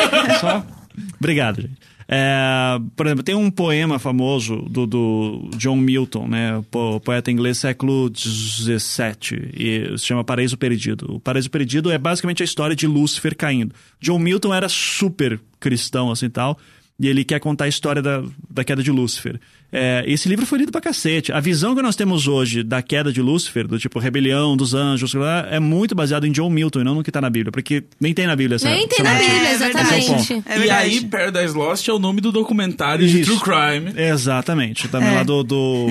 Só. 0.40 0.64
Obrigado, 1.18 1.62
gente. 1.62 1.76
É, 2.10 2.78
por 2.96 3.04
exemplo, 3.04 3.22
tem 3.22 3.34
um 3.34 3.50
poema 3.50 3.98
famoso 3.98 4.56
do, 4.62 4.86
do 4.86 5.50
John 5.58 5.76
Milton, 5.76 6.26
né, 6.26 6.64
po- 6.70 6.98
poeta 7.00 7.30
inglês 7.30 7.58
século 7.58 8.10
XVII, 8.16 9.50
e 9.54 9.98
se 9.98 10.06
chama 10.06 10.24
Paraíso 10.24 10.56
Perdido. 10.56 11.16
O 11.16 11.20
Paraíso 11.20 11.50
Perdido 11.50 11.90
é 11.90 11.98
basicamente 11.98 12.42
a 12.42 12.44
história 12.44 12.74
de 12.74 12.86
Lúcifer 12.86 13.36
caindo. 13.36 13.74
John 14.00 14.18
Milton 14.18 14.54
era 14.54 14.70
super 14.70 15.38
cristão, 15.60 16.10
assim, 16.10 16.30
tal, 16.30 16.58
e 17.00 17.06
ele 17.06 17.24
quer 17.24 17.38
contar 17.38 17.64
a 17.64 17.68
história 17.68 18.02
da, 18.02 18.22
da 18.50 18.64
queda 18.64 18.82
de 18.82 18.90
Lúcifer. 18.90 19.38
É, 19.70 20.02
esse 20.06 20.28
livro 20.28 20.46
foi 20.46 20.58
lido 20.60 20.72
pra 20.72 20.80
cacete. 20.80 21.30
A 21.30 21.38
visão 21.40 21.74
que 21.76 21.82
nós 21.82 21.94
temos 21.94 22.26
hoje 22.26 22.62
da 22.62 22.80
queda 22.82 23.12
de 23.12 23.20
Lúcifer, 23.22 23.68
do 23.68 23.78
tipo 23.78 23.98
rebelião 23.98 24.56
dos 24.56 24.72
anjos, 24.74 25.12
é 25.50 25.60
muito 25.60 25.94
baseado 25.94 26.26
em 26.26 26.32
John 26.32 26.48
Milton 26.50 26.80
e 26.80 26.84
não 26.84 26.94
no 26.96 27.02
que 27.04 27.12
tá 27.12 27.20
na 27.20 27.28
Bíblia, 27.30 27.52
porque 27.52 27.84
nem 28.00 28.12
tem 28.14 28.26
na 28.26 28.34
Bíblia 28.34 28.56
essa 28.56 28.68
Nem 28.70 28.88
tem 28.88 29.00
essa 29.06 29.12
na. 29.12 29.18
Bíblia, 29.20 29.48
É 29.48 29.52
exatamente. 29.52 30.42
É 30.46 30.66
e 30.66 30.70
aí, 30.70 31.00
Paradise 31.04 31.54
Lost 31.54 31.86
é 31.86 31.92
o 31.92 31.98
nome 31.98 32.20
do 32.20 32.32
documentário 32.32 33.06
de 33.06 33.20
Isso. 33.20 33.38
True 33.38 33.56
Crime. 33.80 33.92
Exatamente. 33.96 34.88
Também 34.88 35.10
É. 35.10 35.14
lá 35.16 35.22
do. 35.22 35.42
do, 35.44 35.86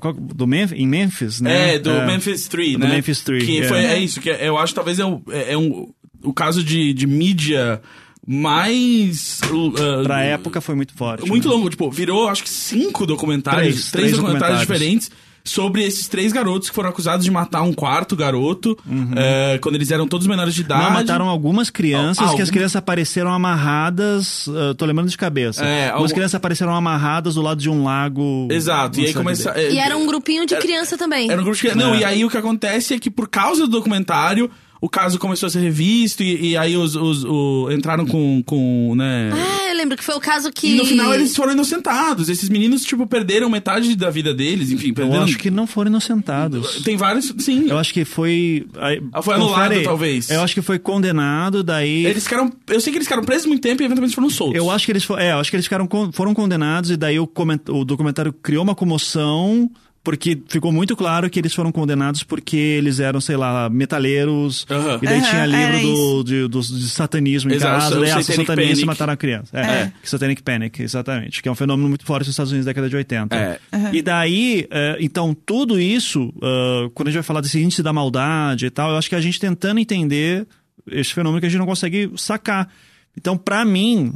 qual- 0.00 0.12
do 0.14 0.46
Memphis, 0.46 0.78
em 0.78 0.86
Memphis, 0.86 1.40
né? 1.40 1.74
É, 1.74 1.78
do 1.78 1.90
Memphis 2.06 2.46
3, 2.48 2.72
do 2.74 2.78
né? 2.80 2.94
Memphis 2.96 3.20
3, 3.22 3.44
Que 3.44 3.60
é. 3.60 3.64
foi, 3.64 3.78
é 3.78 3.98
isso, 3.98 4.20
que 4.20 4.30
é- 4.30 4.48
eu 4.48 4.58
acho 4.58 4.72
que 4.72 4.76
talvez 4.76 4.98
é, 4.98 5.04
o- 5.04 5.22
é, 5.30 5.52
é 5.54 5.58
um, 5.58 5.88
o 6.22 6.32
caso 6.32 6.62
de, 6.62 6.92
de 6.92 7.06
mídia 7.06 7.80
mais... 8.26 9.40
uh, 9.50 10.02
Pra 10.04 10.22
época 10.22 10.60
foi 10.60 10.74
muito 10.74 10.94
forte. 10.94 11.26
Muito 11.28 11.48
né? 11.48 11.54
longo, 11.54 11.70
tipo, 11.70 11.90
virou 11.90 12.28
acho 12.28 12.42
que 12.42 12.50
cinco 12.50 13.06
documentários, 13.06 13.62
Três, 13.62 13.90
três, 13.90 13.90
três 13.90 14.12
documentários, 14.16 14.60
documentários. 14.60 15.00
diferentes 15.00 15.10
sobre 15.46 15.84
esses 15.84 16.08
três 16.08 16.32
garotos 16.32 16.70
que 16.70 16.74
foram 16.74 16.88
acusados 16.88 17.22
de 17.22 17.30
matar 17.30 17.60
um 17.60 17.72
quarto 17.74 18.16
garoto 18.16 18.78
eh, 19.14 19.58
quando 19.60 19.74
eles 19.74 19.90
eram 19.90 20.08
todos 20.08 20.26
menores 20.26 20.54
de 20.54 20.62
idade. 20.62 20.80
Uhum. 20.84 20.88
Não, 20.88 20.94
mataram 20.94 21.28
algumas 21.28 21.68
crianças, 21.68 22.16
Ah, 22.16 22.20
que 22.20 22.24
as 22.24 22.30
algumas- 22.30 22.50
crianças 22.50 22.76
apareceram 22.76 23.30
amarradas. 23.30 24.48
ah, 24.48 24.74
tô 24.74 24.86
lembrando 24.86 25.10
de 25.10 25.18
cabeça. 25.18 25.62
É, 25.62 25.88
algumas 25.88 26.02
algum- 26.10 26.14
crianças 26.14 26.34
apareceram 26.36 26.74
amarradas 26.74 27.34
do 27.34 27.42
lado 27.42 27.60
de 27.60 27.68
um 27.68 27.84
lago. 27.84 28.48
Exato, 28.50 28.98
e 29.00 29.04
aí 29.06 29.12
começa. 29.12 29.52
E 29.60 29.76
era 29.76 29.94
um 29.98 30.06
grupinho 30.06 30.46
de 30.46 30.54
Era- 30.54 30.62
criança 30.62 30.96
também. 30.96 31.30
Era 31.30 31.38
um 31.38 31.44
grupo 31.44 31.56
de 31.56 31.60
crianças. 31.60 31.82
Não, 31.82 31.94
É. 31.94 31.98
e 31.98 32.04
aí 32.04 32.24
o 32.24 32.30
que 32.30 32.38
acontece 32.38 32.94
é 32.94 32.98
que 32.98 33.10
por 33.10 33.28
causa 33.28 33.66
do 33.66 33.68
documentário, 33.68 34.50
o 34.84 34.88
caso 34.88 35.18
começou 35.18 35.46
a 35.46 35.50
ser 35.50 35.60
revisto 35.60 36.22
e, 36.22 36.50
e 36.50 36.56
aí 36.56 36.76
os, 36.76 36.94
os- 36.94 37.24
o- 37.24 37.68
entraram 37.70 38.04
com, 38.04 38.42
com 38.44 38.94
né... 38.94 39.30
Ah, 39.32 39.70
eu 39.70 39.76
lembro 39.76 39.96
que 39.96 40.04
foi 40.04 40.14
o 40.14 40.20
caso 40.20 40.52
que. 40.52 40.68
E 40.68 40.74
no 40.76 40.84
final 40.84 41.12
eles 41.14 41.34
foram 41.34 41.52
inocentados. 41.52 42.28
Esses 42.28 42.48
meninos, 42.48 42.84
tipo, 42.84 43.06
perderam 43.06 43.48
metade 43.48 43.96
da 43.96 44.10
vida 44.10 44.32
deles, 44.34 44.70
enfim, 44.70 44.88
Eu 44.88 44.94
perderam. 44.94 45.22
acho 45.24 45.38
que 45.38 45.50
não 45.50 45.66
foram 45.66 45.88
inocentados. 45.90 46.82
Tem 46.82 46.96
vários. 46.96 47.32
Sim. 47.38 47.66
Eu 47.68 47.78
acho 47.78 47.92
que 47.94 48.04
foi. 48.04 48.66
aí, 48.78 49.02
Ah, 49.12 49.20
foi 49.22 49.34
anulado, 49.34 49.62
confere 49.68 49.82
talvez. 49.84 50.30
Eu 50.30 50.42
acho 50.42 50.54
que 50.54 50.62
foi 50.62 50.78
condenado, 50.78 51.62
daí. 51.64 52.06
Eles 52.06 52.24
ficaram. 52.24 52.52
Eu 52.68 52.80
sei 52.80 52.92
que 52.92 52.98
eles 52.98 53.06
ficaram 53.08 53.24
presos 53.24 53.46
muito 53.46 53.62
tempo 53.62 53.82
e 53.82 53.84
eventualmente 53.86 54.14
foram 54.14 54.30
soltos. 54.30 54.56
Eu 54.56 54.70
acho 54.70 54.84
que 54.86 54.92
eles, 54.92 55.08
é, 55.18 55.32
eu 55.32 55.38
acho 55.38 55.50
que 55.50 55.56
eles 55.56 55.66
ficaram, 55.66 55.86
con- 55.86 56.12
foram 56.12 56.32
condenados 56.34 56.90
e 56.90 56.96
daí 56.96 57.18
o, 57.18 57.26
coment- 57.26 57.68
o 57.68 57.84
documentário 57.84 58.32
criou 58.32 58.62
uma 58.62 58.74
comoção 58.74 59.68
porque 60.04 60.38
ficou 60.48 60.70
muito 60.70 60.94
claro 60.94 61.30
que 61.30 61.38
eles 61.40 61.54
foram 61.54 61.72
condenados 61.72 62.22
porque 62.22 62.56
eles 62.56 63.00
eram, 63.00 63.20
sei 63.22 63.36
lá, 63.38 63.70
metaleiros 63.70 64.66
e 65.00 65.06
daí 65.06 65.22
tinha 65.22 65.46
livro 65.46 65.80
do, 65.80 66.22
de, 66.24 66.46
do- 66.48 66.60
de 66.60 66.88
satanismo 66.90 67.50
em 67.50 67.54
Exato, 67.54 67.80
casa, 67.80 68.00
daí 68.00 68.10
ah, 68.10 68.22
são 68.22 68.34
satanistas 68.36 68.48
e 68.78 68.80
Panic. 68.82 68.84
mataram 68.84 69.12
a 69.14 69.16
criança. 69.16 69.58
É, 69.58 69.62
É. 69.62 69.92
que 70.02 70.08
Satanic 70.10 70.42
Panic, 70.42 70.82
exatamente, 70.82 71.42
que 71.42 71.48
é 71.48 71.52
um 71.52 71.54
fenômeno 71.54 71.88
muito 71.88 72.04
forte 72.04 72.26
nos 72.26 72.34
Estados 72.34 72.52
Unidos 72.52 72.66
da 72.66 72.70
década 72.70 72.88
de 72.88 72.96
80. 72.96 73.34
É. 73.34 73.58
E 73.94 74.02
daí, 74.02 74.66
é, 74.70 74.98
então, 75.00 75.34
tudo 75.34 75.80
isso, 75.80 76.32
ah, 76.42 76.90
quando 76.94 77.08
a 77.08 77.10
gente 77.10 77.18
vai 77.20 77.24
falar 77.26 77.40
desse 77.40 77.58
índice 77.58 77.82
da 77.82 77.92
maldade 77.92 78.66
e 78.66 78.70
tal, 78.70 78.90
eu 78.90 78.96
acho 78.98 79.08
que 79.08 79.14
a 79.16 79.20
gente 79.22 79.40
tentando 79.40 79.80
entender 79.80 80.46
esse 80.90 81.14
fenômeno 81.14 81.40
que 81.40 81.46
a 81.46 81.48
gente 81.48 81.58
não 81.58 81.64
consegue 81.66 82.10
sacar. 82.16 82.68
Então, 83.16 83.38
pra 83.38 83.64
mim, 83.64 84.12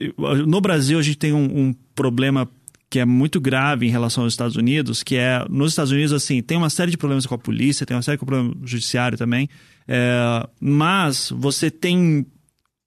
eu- 0.00 0.46
no 0.46 0.60
Brasil 0.60 0.98
a 0.98 1.02
gente 1.02 1.18
tem 1.18 1.32
um, 1.32 1.44
um 1.68 1.74
problema 1.94 2.48
que 2.96 3.00
é 3.00 3.04
muito 3.04 3.38
grave 3.38 3.86
em 3.86 3.90
relação 3.90 4.24
aos 4.24 4.32
Estados 4.32 4.56
Unidos, 4.56 5.02
que 5.02 5.16
é, 5.16 5.44
nos 5.50 5.72
Estados 5.72 5.92
Unidos, 5.92 6.14
assim, 6.14 6.40
tem 6.40 6.56
uma 6.56 6.70
série 6.70 6.90
de 6.90 6.96
problemas 6.96 7.26
com 7.26 7.34
a 7.34 7.38
polícia, 7.38 7.84
tem 7.84 7.94
uma 7.94 8.02
série 8.02 8.16
de 8.16 8.24
problemas 8.24 8.54
com 8.54 8.64
o 8.64 8.66
judiciário 8.66 9.18
também, 9.18 9.50
é, 9.86 10.48
mas 10.58 11.30
você 11.36 11.70
tem 11.70 12.24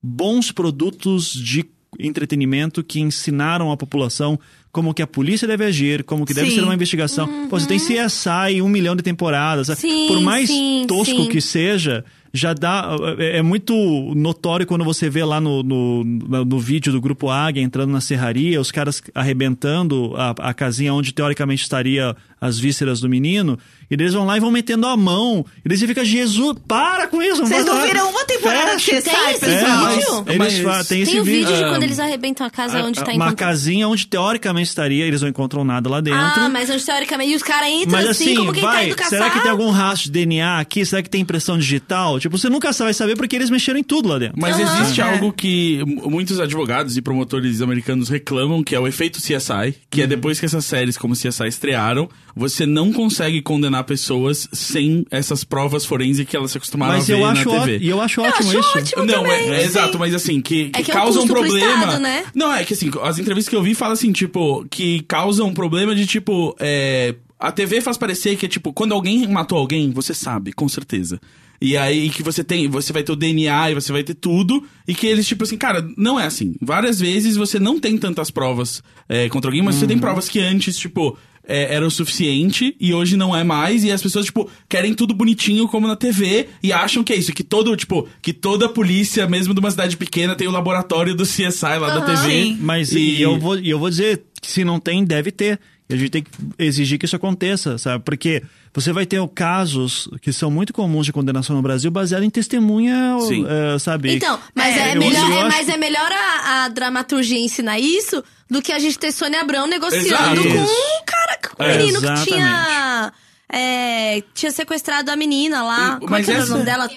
bons 0.01 0.51
produtos 0.51 1.31
de 1.31 1.63
entretenimento 1.99 2.83
que 2.83 2.99
ensinaram 2.99 3.71
a 3.71 3.77
população 3.77 4.39
como 4.71 4.95
que 4.95 5.03
a 5.03 5.07
polícia 5.07 5.47
deve 5.47 5.63
agir, 5.63 6.03
como 6.03 6.25
que 6.25 6.33
deve 6.33 6.49
Sim. 6.49 6.55
ser 6.55 6.63
uma 6.63 6.73
investigação. 6.73 7.27
Pô, 7.47 7.59
você 7.59 7.67
tem 7.67 7.77
CSI, 7.77 8.63
um 8.63 8.67
milhão 8.67 8.95
de 8.95 9.03
temporadas. 9.03 9.67
sabe? 9.67 9.81
Sim, 9.81 10.07
Por 10.07 10.21
mais 10.21 10.49
sim, 10.49 10.85
tosco 10.87 11.27
que 11.29 11.39
seja, 11.39 12.03
já 12.33 12.53
dá. 12.53 12.95
É 13.17 13.37
é 13.39 13.41
muito 13.41 13.73
notório 14.15 14.65
quando 14.67 14.83
você 14.83 15.09
vê 15.09 15.23
lá 15.23 15.39
no, 15.41 15.63
no, 15.63 16.03
no- 16.03 16.59
vídeo 16.59 16.91
do 16.91 16.99
grupo 17.01 17.29
Águia 17.29 17.61
entrando 17.61 17.91
na 17.91 18.01
serraria, 18.01 18.59
os 18.59 18.71
caras 18.71 19.01
arrebentando 19.15 20.13
a, 20.15 20.31
a 20.49 20.53
casinha 20.53 20.93
onde 20.93 21.13
teoricamente 21.13 21.61
estaria 21.63 22.15
as 22.41 22.59
vísceras 22.59 22.99
do 23.01 23.09
menino, 23.09 23.57
e 23.89 23.93
eles 23.95 24.13
vão 24.13 24.25
lá 24.25 24.37
e 24.37 24.39
vão 24.39 24.51
metendo 24.51 24.85
a 24.87 24.95
mão. 24.95 25.45
E 25.63 25.69
daí 25.69 25.77
você 25.77 25.87
fica, 25.87 26.03
Jesus, 26.05 26.57
para 26.67 27.07
com 27.07 27.21
isso! 27.21 27.45
Vocês 27.45 27.65
não 27.65 27.73
vai 27.75 27.81
lá." 27.87 27.87
viram 27.93 28.09
uma 28.09 28.25
temporada 28.25 28.75
esse 28.75 28.91
pessoal? 29.39 29.89
vídeo? 29.89 30.23
Eles 30.27 30.37
Mas 30.63 30.87
tem 30.87 31.01
esse 31.01 31.11
Tem 31.11 31.21
o 31.21 31.23
vídeo 31.23 31.47
de 31.55 31.63
Ah, 31.63 31.69
quando 31.69 31.83
eles 31.83 31.99
arrebentam 31.99 32.45
a 32.45 32.49
casa 32.49 32.83
onde 32.83 33.03
tá 33.03 33.11
uma 33.11 33.33
casinha 33.33 33.87
onde 33.87 34.05
teoricamente 34.07 34.69
estaria, 34.69 35.05
eles 35.05 35.21
não 35.21 35.29
encontram 35.29 35.63
nada 35.63 35.89
lá 35.89 36.01
dentro. 36.01 36.19
Ah, 36.19 36.49
mas 36.49 36.69
onde 36.69 36.83
teoricamente. 36.85 37.31
E 37.31 37.35
os 37.35 37.43
caras 37.43 37.69
entram 37.69 37.91
Mas 37.91 38.07
assim, 38.07 38.25
assim, 38.25 38.35
como 38.35 38.53
quem 38.53 38.63
tá 38.63 38.69
vai, 38.71 38.85
indo 38.87 38.95
caçar. 38.95 39.09
será 39.09 39.29
que 39.29 39.39
tem 39.41 39.51
algum 39.51 39.69
rastro 39.69 40.05
de 40.05 40.11
DNA 40.11 40.59
aqui? 40.59 40.85
Será 40.85 41.01
que 41.01 41.09
tem 41.09 41.21
impressão 41.21 41.57
digital? 41.57 42.19
Tipo, 42.19 42.37
você 42.37 42.49
nunca 42.49 42.71
vai 42.71 42.93
saber 42.93 43.15
porque 43.17 43.35
eles 43.35 43.49
mexeram 43.49 43.79
em 43.79 43.83
tudo 43.83 44.09
lá 44.09 44.17
dentro. 44.19 44.35
Mas 44.39 44.59
Aham. 44.59 44.81
existe 44.81 45.01
É. 45.01 45.03
algo 45.03 45.31
que 45.33 45.83
muitos 45.85 46.39
advogados 46.39 46.95
e 46.97 47.01
promotores 47.01 47.61
americanos 47.61 48.09
reclamam, 48.09 48.63
que 48.63 48.75
é 48.75 48.79
o 48.79 48.87
efeito 48.87 49.19
CSI, 49.19 49.75
que 49.89 50.01
é 50.01 50.03
Uhum. 50.03 50.09
depois 50.09 50.39
que 50.39 50.45
essas 50.45 50.65
séries 50.65 50.97
como 50.97 51.15
CSI 51.15 51.47
estrearam, 51.47 52.09
você 52.35 52.65
não 52.65 52.91
consegue 52.93 53.41
condenar 53.41 53.78
pessoas 53.83 54.47
sem 54.51 55.05
essas 55.11 55.43
provas 55.43 55.85
forenses 55.85 56.25
que 56.27 56.35
elas 56.35 56.51
se 56.51 56.57
acostumaram 56.57 56.93
Mas 56.95 57.03
a 57.03 57.07
ver 57.15 57.19
eu 57.21 57.25
na 57.25 57.31
acho, 57.33 57.49
ó- 57.49 57.59
TV. 57.61 57.77
e 57.79 57.89
eu 57.89 58.01
acho 58.01 58.21
Eu 58.21 58.25
ótimo 58.25 58.49
acho 58.49 58.59
isso. 58.59 58.77
ótimo 58.77 59.05
Não, 59.05 59.23
também, 59.23 59.31
é, 59.49 59.61
é 59.61 59.63
exato, 59.65 59.97
mas 59.99 60.13
assim, 60.15 60.41
que, 60.41 60.69
que 60.69 60.79
É 60.79 60.83
que 60.83 60.91
é 60.91 60.93
um 60.93 60.97
causa 60.97 61.21
um 61.21 61.27
problema. 61.27 61.83
Estado, 61.85 61.99
né? 62.01 62.25
Não, 62.33 62.53
é 62.53 62.63
que 62.63 62.73
assim, 62.73 62.89
as 63.03 63.19
entrevistas 63.19 63.49
que 63.49 63.55
eu 63.55 63.63
vi 63.63 63.73
falam 63.75 63.93
assim, 63.93 64.11
tipo, 64.11 64.65
que 64.69 65.01
causa 65.03 65.43
um 65.43 65.53
problema 65.53 65.93
de 65.95 66.05
tipo. 66.05 66.55
É, 66.59 67.15
a 67.39 67.51
TV 67.51 67.79
faz 67.81 67.97
parecer 67.97 68.35
que 68.35 68.45
é 68.45 68.49
tipo, 68.49 68.73
quando 68.73 68.93
alguém 68.93 69.25
matou 69.27 69.57
alguém, 69.57 69.91
você 69.91 70.13
sabe, 70.13 70.51
com 70.51 70.67
certeza. 70.67 71.19
E 71.61 71.75
aí 71.75 72.09
que 72.09 72.23
você 72.23 72.41
tem, 72.41 72.69
você 72.69 72.93
vai 72.93 73.03
ter 73.03 73.11
o 73.11 73.15
DNA 73.17 73.71
e 73.71 73.73
você 73.75 73.91
vai 73.91 74.01
ter 74.03 74.13
tudo. 74.13 74.63
E 74.87 74.93
que 74.95 75.05
eles, 75.05 75.27
tipo 75.27 75.43
assim, 75.43 75.57
cara, 75.57 75.85
não 75.97 76.17
é 76.19 76.25
assim. 76.25 76.55
Várias 76.61 76.99
vezes 77.01 77.35
você 77.35 77.59
não 77.59 77.77
tem 77.79 77.97
tantas 77.97 78.31
provas 78.31 78.81
é, 79.09 79.27
contra 79.29 79.49
alguém, 79.49 79.61
mas 79.61 79.75
você 79.75 79.85
tem 79.85 79.95
Uhum. 79.97 80.01
provas 80.01 80.29
que 80.29 80.39
antes, 80.39 80.77
tipo, 80.77 81.17
é, 81.49 81.73
era 81.73 81.85
o 81.85 81.89
suficiente 81.89 82.75
e 82.79 82.93
hoje 82.93 83.17
não 83.17 83.35
é 83.35 83.43
mais. 83.43 83.83
E 83.83 83.91
as 83.91 84.01
pessoas, 84.01 84.27
tipo, 84.27 84.47
querem 84.69 84.93
tudo 84.93 85.15
bonitinho 85.15 85.67
como 85.67 85.87
na 85.87 85.95
TV 85.95 86.47
e 86.61 86.71
acham 86.71 87.03
que 87.03 87.11
é 87.11 87.15
isso. 87.15 87.33
Que 87.33 87.43
todo, 87.43 87.75
tipo, 87.75 88.07
que 88.21 88.31
toda 88.31 88.69
polícia, 88.69 89.27
mesmo 89.27 89.53
de 89.53 89.59
uma 89.59 89.71
cidade 89.71 89.97
pequena, 89.97 90.35
tem 90.35 90.47
o 90.47 90.51
laboratório 90.51 91.15
do 91.15 91.23
CSI 91.23 91.63
lá 91.79 91.89
da 91.89 91.95
Aham. 91.95 92.05
TV. 92.05 92.43
Sim. 92.43 92.57
Mas 92.61 92.91
e... 92.91 93.19
eu, 93.19 93.39
vou, 93.39 93.57
e 93.57 93.69
eu 93.69 93.79
vou 93.79 93.89
dizer 93.89 94.21
que 94.39 94.49
se 94.51 94.63
não 94.63 94.79
tem, 94.79 95.03
deve 95.03 95.31
ter. 95.31 95.59
E 95.89 95.93
a 95.95 95.97
gente 95.97 96.11
tem 96.11 96.21
que 96.23 96.29
exigir 96.59 96.99
que 96.99 97.05
isso 97.05 97.15
aconteça, 97.15 97.79
sabe? 97.79 98.03
Porque 98.03 98.43
você 98.71 98.93
vai 98.93 99.07
ter 99.07 99.27
casos 99.29 100.07
que 100.21 100.31
são 100.31 100.51
muito 100.51 100.71
comuns 100.71 101.07
de 101.07 101.11
condenação 101.11 101.55
no 101.55 101.63
Brasil 101.63 101.89
baseado 101.89 102.21
em 102.21 102.29
testemunha, 102.29 103.17
Sim. 103.21 103.43
eh, 103.47 103.79
sabe? 103.79 104.13
Então, 104.13 104.39
mas 104.53 104.77
é, 104.77 104.95
eu- 104.95 104.99
melhor, 104.99 105.31
é, 105.31 105.43
mas 105.45 105.67
é 105.67 105.77
melhor 105.77 106.11
a, 106.11 106.65
a 106.65 106.67
dramaturgia 106.67 107.39
ensinar 107.39 107.79
isso 107.79 108.23
do 108.47 108.61
que 108.61 108.71
a 108.71 108.77
gente 108.77 108.99
ter 108.99 109.11
Sônia 109.11 109.41
Abrão 109.41 109.65
negociando 109.65 110.07
Exato. 110.07 110.41
com 110.43 110.47
um 110.47 111.05
cara, 111.05 111.18
um 111.59 111.63
É, 111.63 111.77
menino 111.77 111.99
que 111.99 112.05
exatamente. 112.05 112.29
tinha. 112.33 113.13
é, 113.51 114.21
tinha 114.33 114.51
sequestrado 114.51 115.11
a 115.11 115.15
menina 115.15 115.63
lá. 115.63 115.97
Como 115.99 116.09
mas 116.11 116.27
é 116.27 116.31
que 116.31 116.37
era 116.37 116.45
o 116.45 116.49
nome 116.49 116.63
dela? 116.63 116.89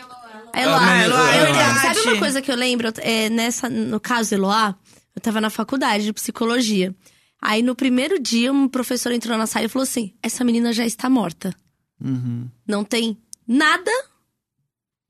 Eloá. 0.55 1.03
Eloá, 1.05 1.37
Eloá. 1.37 1.75
Sabe 1.81 2.01
uma 2.01 2.19
coisa 2.19 2.43
que 2.43 2.51
eu 2.51 2.57
lembro? 2.57 2.93
É, 2.99 3.29
nessa, 3.31 3.69
no 3.71 3.99
caso 3.99 4.35
Eloá, 4.35 4.75
eu 5.17 5.23
tava 5.23 5.41
na 5.41 5.49
faculdade 5.51 6.05
de 6.05 6.13
psicologia. 6.13 6.95
Aí 7.41 7.63
no 7.63 7.75
primeiro 7.75 8.21
dia, 8.21 8.53
um 8.53 8.69
professor 8.69 9.13
entrou 9.13 9.37
na 9.37 9.47
sala 9.47 9.65
e 9.67 9.69
falou 9.69 9.85
assim: 9.85 10.15
essa 10.23 10.45
menina 10.45 10.73
já 10.73 10.85
está 10.87 11.09
morta. 11.11 11.55
Uhum. 12.01 12.49
Não 12.67 12.85
tem 12.85 13.17
nada 13.49 13.91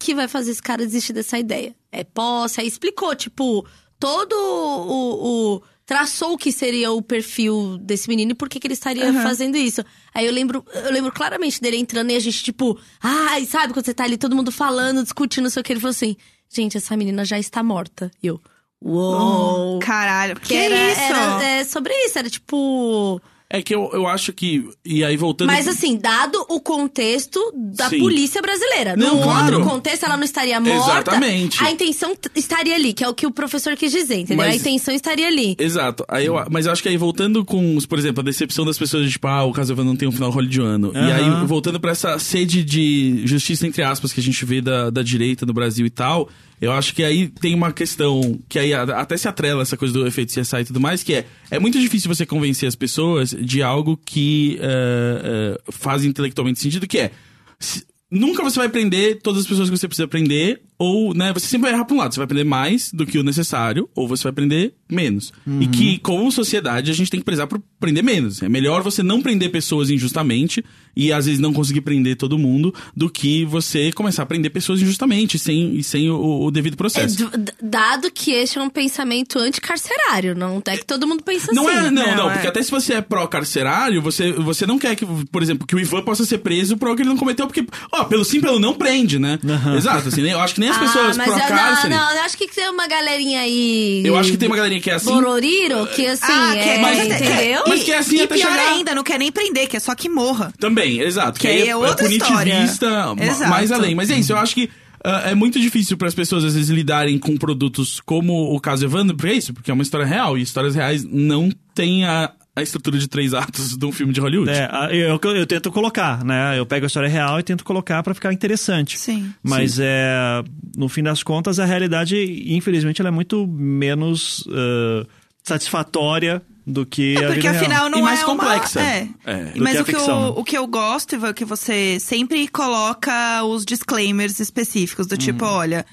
que 0.01 0.15
vai 0.15 0.27
fazer 0.29 0.51
esse 0.53 0.63
cara 0.63 0.85
desistir 0.85 1.13
dessa 1.13 1.39
ideia. 1.39 1.75
É 1.91 2.03
posse, 2.05 2.61
aí 2.61 2.67
explicou, 2.67 3.15
tipo, 3.15 3.67
todo 3.99 4.33
o. 4.35 5.57
o- 5.57 5.63
traçou 5.93 6.33
o 6.33 6.39
que 6.39 6.51
seria 6.51 6.91
o 6.91 7.03
perfil 7.03 7.77
desse 7.77 8.09
menino 8.09 8.33
e 8.33 8.35
por 8.35 8.49
que, 8.49 8.59
que 8.59 8.67
ele 8.67 8.73
estaria 8.73 9.13
fazendo 9.23 9.59
isso. 9.59 9.85
Aí 10.15 10.25
eu 10.25 10.33
lembro, 10.33 10.65
eu 10.73 10.91
lembro 10.91 11.13
claramente 11.13 11.61
dele 11.61 11.77
entrando 11.77 12.11
e 12.11 12.17
a 12.17 12.19
gente, 12.19 12.43
tipo, 12.43 12.81
ai, 13.03 13.45
sabe 13.45 13.75
quando 13.75 13.85
você 13.85 13.93
tá 13.93 14.05
ali, 14.05 14.17
todo 14.17 14.35
mundo 14.35 14.51
falando, 14.51 15.03
discutindo, 15.03 15.45
não 15.45 15.51
sei 15.51 15.61
o 15.61 15.65
que. 15.65 15.71
Ele 15.71 15.81
falou 15.81 15.91
assim: 15.91 16.17
gente, 16.49 16.79
essa 16.79 16.97
menina 16.97 17.27
já 17.27 17.39
está 17.39 17.63
morta. 17.63 18.11
E 18.23 18.29
eu, 18.29 18.41
uou. 18.81 19.81
Caralho, 19.81 20.37
que, 20.37 20.49
Que 20.49 20.55
era, 20.55 20.93
isso? 20.93 21.01
era 21.01 21.45
é, 21.45 21.65
sobre 21.65 21.93
isso, 22.07 22.19
era 22.19 22.31
tipo. 22.31 23.21
É 23.55 23.61
que 23.61 23.75
eu, 23.75 23.91
eu 23.93 24.07
acho 24.07 24.33
que. 24.33 24.67
E 24.83 25.05
aí, 25.05 25.15
voltando. 25.15 25.49
Mas 25.49 25.69
assim, 25.69 25.99
dado 25.99 26.43
o 26.49 26.59
contexto 26.59 27.39
da 27.55 27.91
Sim. 27.91 27.99
polícia 27.99 28.41
brasileira. 28.41 28.97
Não, 28.97 29.17
no 29.17 29.23
claro. 29.23 29.57
outro 29.57 29.71
contexto, 29.71 30.05
ela 30.05 30.17
não 30.17 30.25
estaria 30.25 30.59
morta. 30.59 31.11
Exatamente. 31.11 31.63
A 31.63 31.71
intenção 31.71 32.15
estaria 32.35 32.75
ali, 32.75 32.95
que 32.95 33.05
é 33.05 33.09
o 33.09 33.13
que 33.15 33.27
o 33.27 33.31
professor 33.31 33.77
quis 33.77 33.93
dizer, 33.93 34.15
entendeu? 34.21 34.39
Mas- 34.39 34.55
A 34.55 34.57
intenção 34.57 34.95
estaria 34.95 35.27
ali. 35.27 35.55
Exato. 35.59 36.03
Aí 36.09 36.25
eu, 36.25 36.35
mas 36.51 36.65
eu 36.65 36.73
acho 36.73 36.83
que 36.83 36.89
aí 36.89 36.97
voltando 36.97 37.45
com, 37.45 37.77
por 37.87 37.99
exemplo, 37.99 38.23
a 38.23 38.25
decepção 38.25 38.65
das 38.65 38.79
pessoas 38.79 39.05
de 39.05 39.13
tipo, 39.13 39.27
ah, 39.29 39.45
o 39.45 39.53
Castlevania 39.53 39.91
não 39.91 39.97
tem 39.97 40.09
um 40.09 40.13
final 40.13 40.31
hollywoodiano. 40.31 40.91
E 40.95 40.99
Aham. 40.99 41.41
aí, 41.43 41.47
voltando 41.47 41.79
pra 41.79 41.91
essa 41.91 42.19
sede 42.19 42.65
de 42.65 43.23
justiça, 43.27 43.67
entre 43.67 43.83
aspas, 43.83 44.13
que 44.15 44.21
a 44.21 44.23
gente 44.23 44.43
vê 44.47 44.63
da, 44.63 44.89
da 44.89 45.03
direita 45.03 45.45
no 45.45 45.53
Brasil 45.53 45.85
e 45.85 45.91
tal, 45.91 46.29
eu 46.63 46.73
acho 46.73 46.95
que 46.95 47.03
aí 47.05 47.29
tem 47.29 47.55
uma 47.55 47.73
questão 47.73 48.39
que 48.49 48.59
aí 48.59 48.73
até 48.73 49.17
se 49.17 49.27
atrela 49.29 49.61
essa 49.63 49.77
coisa 49.77 49.93
do 49.93 50.07
efeito 50.07 50.33
CSI 50.33 50.61
e 50.61 50.65
tudo 50.65 50.81
mais, 50.81 51.03
que 51.03 51.13
é, 51.13 51.27
é 51.51 51.59
muito 51.59 51.79
difícil 51.79 52.09
você 52.09 52.25
convencer 52.25 52.69
as 52.69 52.75
pessoas 52.77 53.31
de 53.39 53.63
algo 53.63 53.97
que 53.97 54.59
eh, 54.63 55.57
eh, 55.59 55.73
faz 55.73 56.05
intelectualmente 56.05 56.61
sentido, 56.61 56.87
que 56.87 56.99
é. 56.99 57.11
se- 57.59 57.85
Nunca 58.15 58.43
você 58.43 58.57
vai 58.59 58.67
aprender 58.67 59.21
todas 59.23 59.41
as 59.41 59.47
pessoas 59.47 59.71
que 59.71 59.77
você 59.79 59.89
precisa 59.89 60.05
aprender, 60.05 60.61
ou, 60.83 61.15
né, 61.15 61.33
você 61.33 61.47
sempre 61.47 61.69
vai 61.71 61.73
errar 61.75 61.85
pra 61.85 61.95
um 61.95 61.99
lado. 61.99 62.13
Você 62.13 62.19
vai 62.19 62.25
aprender 62.25 62.45
mais 62.45 62.91
do 62.93 63.07
que 63.07 63.19
o 63.19 63.23
necessário, 63.23 63.89
ou 63.95 64.09
você 64.09 64.25
vai 64.25 64.31
aprender 64.31 64.75
menos. 64.91 65.33
E 65.61 65.67
que, 65.67 65.99
como 65.99 66.31
sociedade, 66.33 66.91
a 66.91 66.95
gente 66.95 67.11
tem 67.11 67.21
que 67.21 67.25
prezar 67.25 67.47
por 67.47 67.63
aprender 67.79 68.03
menos. 68.03 68.43
É 68.43 68.49
melhor 68.49 68.83
você 68.83 69.03
não 69.03 69.23
prender 69.23 69.51
pessoas 69.51 69.91
injustamente, 69.91 70.65
e 70.95 71.13
às 71.13 71.25
vezes 71.27 71.41
não 71.41 71.53
conseguir 71.53 71.81
prender 71.83 72.17
todo 72.17 72.37
mundo, 72.39 72.75
do 72.95 73.09
que 73.09 73.45
você 73.45 73.91
começar 73.93 74.25
a 74.25 74.27
prender 74.27 74.51
pessoas 74.51 74.83
injustamente, 74.83 75.39
sem, 75.39 75.77
e 75.77 75.83
sem 75.85 76.11
o, 76.11 76.43
o 76.45 76.51
devido 76.51 76.75
É, 76.75 76.77
processo. 76.77 77.29
d- 77.39 77.53
dado 77.63 78.11
que 78.11 78.33
este 78.33 78.59
é 78.59 78.63
um 78.63 78.69
pensamento 78.69 79.39
anticarcerário, 79.39 80.35
não 80.35 80.61
é 80.67 80.77
que 80.77 80.85
todo 80.85 81.07
mundo 81.07 81.23
pensa 81.23 81.53
Não 81.53 81.67
assim. 81.69 81.79
é, 81.87 81.91
não, 81.91 82.07
Não, 82.09 82.17
não, 82.17 82.31
é. 82.31 82.33
porque 82.35 82.47
até 82.49 82.63
se 82.63 82.71
você 82.71 82.95
é 82.95 83.01
pró-carcerário, 83.01 84.03
você, 84.03 84.33
você 84.33 84.67
não 84.67 84.79
quer 84.79 84.95
que, 84.97 85.07
por 85.07 85.43
exemplo, 85.43 85.67
que 85.67 85.75
o 85.75 85.81
Ivan 85.81 86.03
possa 86.03 86.25
ser 86.25 86.39
preso 86.39 86.77
por 86.77 86.87
algo 86.89 86.97
que 86.97 87.03
ele 87.03 87.09
não 87.11 87.17
cometeu, 87.17 87.47
porque, 87.47 87.65
ó, 87.91 88.05
pelo 88.05 88.25
sim, 88.25 88.41
pelo 88.41 88.59
não 88.59 88.75
prende, 88.75 89.19
né? 89.19 89.39
Exato, 89.77 90.09
assim, 90.09 90.23
né? 90.23 90.33
eu 90.35 90.41
acho 90.41 90.55
que 90.55 90.61
nem 90.61 90.69
as 90.73 90.79
pessoas 90.79 91.19
ah, 91.19 91.25
mas 91.25 91.27
eu, 91.29 91.33
não, 91.39 91.47
pró-cárcere. 91.47 91.95
não, 91.95 92.13
eu 92.13 92.23
acho 92.23 92.37
que 92.39 92.49
tem 92.49 92.69
uma 92.69 92.87
galerinha 92.87 93.41
aí. 93.41 94.03
Eu 94.05 94.17
acho 94.19 94.31
que 94.31 94.37
tem 94.37 94.49
uma 94.49 94.57
galerinha 94.57 94.81
que 94.81 94.91
é 94.91 94.95
assim. 94.95 95.11
Bororiro, 95.13 95.87
que 95.89 96.07
assim, 96.07 96.23
ah, 96.29 96.57
é, 96.57 96.79
mas- 96.79 96.99
entendeu? 96.99 97.63
Mas 97.69 97.83
que 97.83 97.93
é 97.93 97.99
assim 97.99 98.17
e 98.17 98.23
até 98.23 98.35
pior 98.35 98.51
chegar- 98.51 98.69
ainda, 98.73 98.95
não 98.95 99.03
quer 99.03 99.19
nem 99.19 99.31
prender, 99.33 99.69
que 99.69 99.77
é 99.77 99.81
só 99.81 99.95
que 99.95 100.09
morra. 100.09 100.53
Também, 100.59 101.01
exato. 101.01 101.39
Que 101.41 101.47
Que, 101.47 101.53
aí 101.53 101.63
aí 101.63 101.69
é 101.69 101.77
outra 101.77 102.05
punitivista, 102.07 102.87
história. 103.17 103.49
mais 103.49 103.71
além. 103.73 103.95
Mas 103.95 104.11
é 104.11 104.17
isso, 104.19 104.33
eu 104.33 104.37
acho 104.39 104.55
que 104.55 104.71
ah, 105.05 105.31
é 105.31 105.35
muito 105.35 105.59
difícil 105.61 105.97
para 105.97 106.09
as 106.09 106.15
pessoas 106.15 106.45
às 106.45 106.55
vezes 106.55 106.71
lidarem 106.71 107.19
com 107.19 107.37
produtos 107.37 108.01
como 108.05 108.55
o 108.55 108.61
caso 108.61 108.85
Evandro, 108.85 109.17
porque 109.17 109.33
é 109.33 109.37
isso, 109.37 109.53
porque 109.53 109.71
é 109.71 109.75
uma 109.75 109.83
história 109.83 110.07
real 110.07 110.39
e 110.39 110.43
histórias 110.43 110.75
reais 110.75 111.05
não 111.05 111.51
têm 111.75 112.05
a, 112.05 112.31
a 112.55 112.63
estrutura 112.63 112.99
de 112.99 113.09
três 113.09 113.33
atos 113.35 113.77
de 113.77 113.87
um 113.87 113.91
filme 113.93 114.13
de 114.13 114.21
Hollywood. 114.21 114.51
É, 114.51 114.69
eu, 114.93 115.19
eu, 115.23 115.37
eu 115.37 115.47
tento 115.47 115.71
colocar, 115.73 116.23
né? 116.25 116.59
Eu 116.59 116.67
pego 116.67 116.85
a 116.85 116.89
história 116.89 117.09
real 117.09 117.39
e 117.41 117.43
tento 117.43 117.65
colocar 117.65 118.03
pra 118.03 118.13
ficar 118.15 118.33
interessante. 118.33 118.99
Sim. 118.99 119.33
Mas 119.43 119.79
é, 119.81 120.43
no 120.77 120.89
fim 120.89 121.03
das 121.03 121.23
contas, 121.23 121.59
a 121.59 121.65
realidade, 121.65 122.17
infelizmente, 122.55 123.01
ela 123.01 123.09
é 123.09 123.13
muito 123.13 123.47
menos 123.47 124.45
ah, 124.51 125.07
satisfatória 125.43 126.43
do 126.67 126.87
que 126.87 127.15
É 127.17 127.25
a 127.25 127.27
porque 127.29 127.41
vida 127.41 127.51
real. 127.51 127.63
afinal 127.63 127.91
não 127.91 127.99
E 127.99 128.03
mais 128.03 128.21
é 128.21 128.25
complexa. 128.25 128.81
Uma... 128.81 128.89
É. 128.89 129.09
É. 129.25 129.45
Do 129.53 129.63
Mas 129.65 129.73
que 129.73 129.79
a 129.79 129.83
o, 129.83 129.85
que 129.85 129.95
eu, 129.95 129.99
ficção. 129.99 130.29
o 130.37 130.45
que 130.45 130.59
eu 130.59 130.67
gosto, 130.67 131.15
Ivan, 131.15 131.29
é 131.31 131.33
que 131.33 131.45
você 131.45 131.99
sempre 131.99 132.47
coloca 132.49 133.43
os 133.45 133.65
disclaimers 133.65 134.39
específicos, 134.41 135.07
do 135.07 135.13
Uhum. 135.13 135.19
tipo, 135.19 135.45
olha, 135.45 135.79
v- 135.79 135.87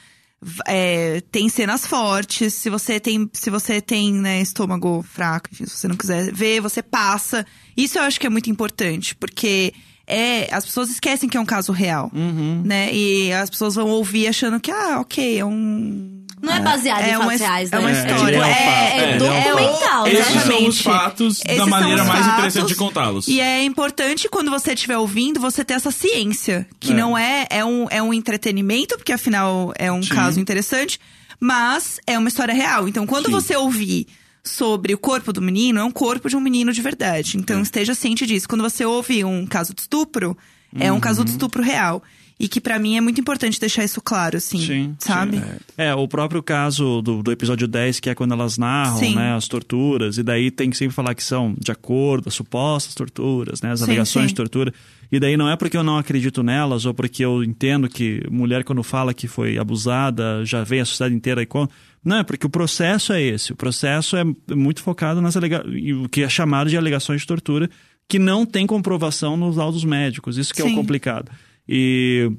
é, 0.65 1.21
tem 1.31 1.49
cenas 1.49 1.85
fortes, 1.85 2.53
se 2.53 2.69
você 2.69 2.99
tem, 2.99 3.29
se 3.33 3.49
você 3.49 3.81
tem 3.81 4.13
né, 4.13 4.41
estômago 4.41 5.03
fraco, 5.03 5.49
enfim, 5.51 5.65
se 5.65 5.75
você 5.77 5.87
não 5.87 5.97
quiser 5.97 6.33
ver, 6.33 6.61
você 6.61 6.81
passa. 6.81 7.45
Isso 7.75 7.97
eu 7.97 8.03
acho 8.03 8.19
que 8.19 8.27
é 8.27 8.29
muito 8.29 8.49
importante, 8.49 9.15
porque 9.15 9.73
é, 10.09 10.49
as 10.51 10.65
pessoas 10.65 10.89
esquecem 10.89 11.29
que 11.29 11.37
é 11.37 11.39
um 11.39 11.45
caso 11.45 11.71
real, 11.71 12.11
Uhum. 12.13 12.61
né? 12.65 12.93
E 12.93 13.31
as 13.31 13.49
pessoas 13.49 13.75
vão 13.75 13.87
ouvir 13.87 14.27
achando 14.27 14.59
que, 14.59 14.71
ah, 14.71 14.97
ok, 14.99 15.39
é 15.39 15.45
um... 15.45 16.15
Não 16.41 16.53
é 16.53 16.59
baseado 16.61 17.01
é 17.03 17.11
em 17.11 17.17
fatos 17.17 17.39
reais, 17.41 17.69
é 17.71 17.75
né? 17.75 17.81
uma 17.81 17.89
É, 17.89 17.93
história. 17.93 18.37
tipo, 18.39 18.45
é 18.45 18.49
é, 18.49 18.97
é 18.97 19.11
É, 19.13 19.17
documental, 19.17 20.03
né? 20.05 20.13
Esses 20.13 20.41
são 20.43 20.67
os 20.67 20.81
fatos 20.81 21.41
Esses 21.45 21.57
da 21.57 21.65
maneira 21.65 22.03
mais 22.05 22.19
fatos. 22.21 22.33
interessante 22.33 22.67
de 22.69 22.75
contá-los. 22.75 23.27
E 23.27 23.41
é 23.41 23.61
importante 23.63 24.29
quando 24.29 24.49
você 24.49 24.73
estiver 24.73 24.97
ouvindo, 24.97 25.37
você 25.39 25.65
ter 25.65 25.73
essa 25.73 25.91
ciência. 25.91 26.65
Que 26.79 26.93
É. 26.93 26.95
não 26.95 27.17
é, 27.17 27.45
é 27.49 27.65
um, 27.65 27.87
é 27.89 28.01
um 28.01 28.13
entretenimento, 28.13 28.95
porque 28.95 29.11
afinal 29.11 29.73
é 29.77 29.91
um 29.91 30.01
Sim. 30.01 30.09
caso 30.15 30.39
interessante, 30.39 30.97
mas 31.41 31.99
é 32.07 32.17
uma 32.17 32.29
história 32.29 32.53
real. 32.53 32.87
Então, 32.87 33.05
quando 33.05 33.25
Sim. 33.25 33.31
você 33.33 33.55
ouvir 33.57 34.07
sobre 34.49 34.93
o 34.93 34.97
corpo 34.97 35.31
do 35.31 35.41
menino, 35.41 35.79
é 35.79 35.83
um 35.83 35.91
corpo 35.91 36.27
de 36.29 36.35
um 36.35 36.41
menino 36.41 36.71
de 36.73 36.81
verdade. 36.81 37.37
É. 37.37 37.39
Então, 37.39 37.61
esteja 37.61 37.93
ciente 37.93 38.25
disso. 38.25 38.47
Quando 38.47 38.61
você 38.61 38.85
ouve 38.85 39.23
um 39.23 39.45
caso 39.45 39.73
de 39.73 39.81
estupro, 39.81 40.37
é 40.77 40.91
um 40.91 40.95
Uhum. 40.95 41.01
caso 41.01 41.23
de 41.23 41.31
estupro 41.31 41.61
real. 41.63 42.01
E 42.41 42.47
que 42.47 42.61
pra 42.61 42.79
mim 42.79 42.95
é 42.95 43.01
muito 43.01 43.19
importante 43.19 43.59
deixar 43.59 43.83
isso 43.83 43.99
claro, 44.01 44.37
assim. 44.37 44.65
Sim, 44.65 44.95
sabe? 44.97 45.43
É, 45.77 45.93
o 45.93 46.07
próprio 46.07 46.41
caso 46.41 47.01
do, 47.01 47.21
do 47.21 47.33
episódio 47.33 47.67
10, 47.67 47.99
que 47.99 48.09
é 48.09 48.15
quando 48.15 48.31
elas 48.33 48.57
narram, 48.57 48.97
Sim. 48.97 49.13
né, 49.13 49.33
as 49.35 49.45
torturas, 49.49 50.17
e 50.17 50.23
daí 50.23 50.49
tem 50.49 50.69
que 50.69 50.77
sempre 50.77 50.95
falar 50.95 51.13
que 51.15 51.21
são 51.23 51.53
de 51.59 51.69
acordo, 51.69 52.29
as 52.29 52.33
supostas 52.35 52.95
torturas, 52.95 53.61
né, 53.61 53.73
as 53.73 53.79
Sim, 53.79 53.87
alegações 53.87 54.23
sim. 54.23 54.29
de 54.29 54.35
tortura. 54.35 54.73
E 55.11 55.19
daí 55.19 55.35
não 55.35 55.49
é 55.49 55.55
porque 55.55 55.75
eu 55.75 55.83
não 55.83 55.97
acredito 55.97 56.43
nelas, 56.43 56.85
ou 56.85 56.93
porque 56.93 57.25
eu 57.25 57.43
entendo 57.43 57.89
que 57.89 58.21
mulher 58.29 58.63
quando 58.63 58.83
fala 58.83 59.13
que 59.13 59.27
foi 59.27 59.57
abusada, 59.57 60.45
já 60.45 60.63
vem 60.63 60.81
a 60.81 60.85
sociedade 60.85 61.15
inteira 61.15 61.41
e 61.41 61.45
conta. 61.45 61.73
Não, 62.03 62.17
é 62.17 62.23
porque 62.23 62.45
o 62.45 62.49
processo 62.49 63.11
é 63.11 63.21
esse. 63.21 63.51
O 63.51 63.55
processo 63.55 64.15
é 64.15 64.23
muito 64.55 64.81
focado 64.81 65.19
nas 65.21 65.35
alega... 65.35 65.63
o 66.03 66.07
que 66.07 66.21
é 66.21 66.29
chamado 66.29 66.69
de 66.69 66.77
alegações 66.77 67.21
de 67.21 67.27
tortura, 67.27 67.69
que 68.07 68.19
não 68.19 68.45
tem 68.45 68.65
comprovação 68.67 69.35
nos 69.35 69.57
laudos 69.57 69.83
médicos. 69.83 70.37
Isso 70.37 70.53
que 70.53 70.61
é 70.61 70.65
o 70.65 70.69
Sim. 70.69 70.75
complicado. 70.75 71.31
E 71.67 72.31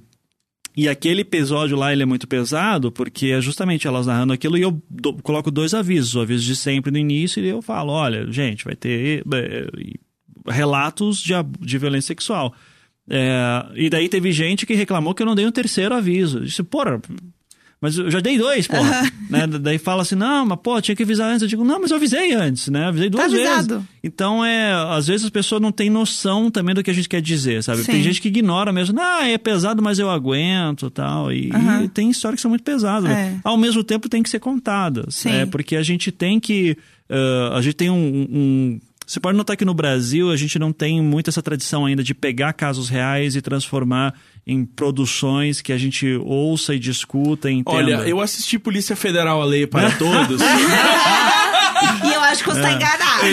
e 0.76 0.88
aquele 0.88 1.22
episódio 1.22 1.76
lá, 1.76 1.92
ele 1.92 2.04
é 2.04 2.06
muito 2.06 2.28
pesado, 2.28 2.92
porque 2.92 3.26
é 3.26 3.40
justamente 3.40 3.88
elas 3.88 4.06
narrando 4.06 4.32
aquilo 4.32 4.56
e 4.56 4.62
eu 4.62 4.80
do- 4.88 5.14
coloco 5.14 5.50
dois 5.50 5.74
avisos. 5.74 6.14
O 6.14 6.20
aviso 6.20 6.44
de 6.44 6.54
sempre 6.54 6.92
no 6.92 6.96
início 6.98 7.42
e 7.44 7.48
eu 7.48 7.60
falo, 7.60 7.90
olha, 7.92 8.30
gente, 8.30 8.64
vai 8.64 8.76
ter 8.76 9.24
é, 9.34 9.66
relatos 10.46 11.18
de, 11.22 11.32
de 11.60 11.78
violência 11.78 12.08
sexual. 12.08 12.54
É, 13.08 13.66
e 13.74 13.90
daí 13.90 14.08
teve 14.08 14.30
gente 14.32 14.64
que 14.64 14.74
reclamou 14.74 15.14
que 15.14 15.22
eu 15.22 15.26
não 15.26 15.34
dei 15.34 15.46
um 15.46 15.50
terceiro 15.50 15.94
aviso. 15.94 16.40
Disse, 16.40 16.62
porra, 16.62 17.00
mas 17.80 17.96
eu 17.96 18.10
já 18.10 18.20
dei 18.20 18.36
dois, 18.38 18.68
porra. 18.68 19.10
né? 19.30 19.46
Daí 19.46 19.78
fala 19.78 20.02
assim, 20.02 20.14
não, 20.14 20.44
mas 20.46 20.58
pô, 20.62 20.80
tinha 20.80 20.94
que 20.94 21.02
avisar 21.02 21.28
antes. 21.30 21.42
Eu 21.42 21.48
digo, 21.48 21.64
não, 21.64 21.80
mas 21.80 21.90
eu 21.90 21.96
avisei 21.96 22.32
antes, 22.34 22.68
né? 22.68 22.84
Avisei 22.86 23.08
duas 23.08 23.32
vezes. 23.32 23.48
avisado. 23.48 23.88
Então, 24.04 24.44
é, 24.44 24.70
às 24.94 25.06
vezes 25.06 25.24
as 25.24 25.30
pessoas 25.30 25.60
não 25.62 25.72
têm 25.72 25.88
noção 25.88 26.50
também 26.50 26.74
do 26.74 26.84
que 26.84 26.90
a 26.90 26.94
gente 26.94 27.08
quer 27.08 27.22
dizer, 27.22 27.62
sabe? 27.64 27.82
Sim. 27.82 27.92
Tem 27.92 28.02
gente 28.02 28.20
que 28.20 28.28
ignora 28.28 28.70
mesmo, 28.72 29.00
ah, 29.00 29.26
é 29.26 29.38
pesado, 29.38 29.82
mas 29.82 29.98
eu 29.98 30.10
aguento 30.10 30.90
tal. 30.90 31.32
E, 31.32 31.50
Aham. 31.52 31.84
e 31.84 31.88
tem 31.88 32.10
histórias 32.10 32.36
que 32.38 32.42
são 32.42 32.50
muito 32.50 32.62
pesadas. 32.64 33.08
né? 33.10 33.38
É. 33.38 33.40
Ao 33.42 33.56
mesmo 33.56 33.82
tempo 33.82 34.08
tem 34.10 34.22
que 34.22 34.30
ser 34.30 34.40
contadas. 34.40 35.14
Sim. 35.16 35.30
É, 35.30 35.46
porque 35.46 35.74
a 35.74 35.82
gente 35.82 36.12
tem 36.12 36.38
que. 36.38 36.76
ah, 37.08 37.56
a 37.56 37.62
gente 37.62 37.74
tem 37.74 37.90
um, 37.90 37.96
um- 38.30 38.80
Você 39.10 39.18
pode 39.18 39.36
notar 39.36 39.56
que 39.56 39.64
no 39.64 39.74
Brasil 39.74 40.30
a 40.30 40.36
gente 40.36 40.56
não 40.56 40.72
tem 40.72 41.02
muito 41.02 41.28
essa 41.30 41.42
tradição 41.42 41.84
ainda 41.84 42.00
de 42.00 42.14
pegar 42.14 42.52
casos 42.52 42.88
reais 42.88 43.34
e 43.34 43.42
transformar 43.42 44.14
em 44.46 44.64
produções 44.64 45.60
que 45.60 45.72
a 45.72 45.76
gente 45.76 46.06
ouça 46.24 46.76
e 46.76 46.78
discuta 46.78 47.50
e 47.50 47.54
entenda. 47.54 47.76
Olha, 47.76 47.94
eu 48.08 48.20
assisti 48.20 48.56
Polícia 48.56 48.94
Federal 48.94 49.42
a 49.42 49.44
Lei 49.44 49.66
para 49.66 49.90
Todos. 49.98 50.40
E 52.04 52.12
eu 52.12 52.20
acho 52.20 52.44
que 52.44 52.50
você 52.50 52.60
É. 52.60 52.62
tá 52.62 52.72
enganado. 52.72 53.24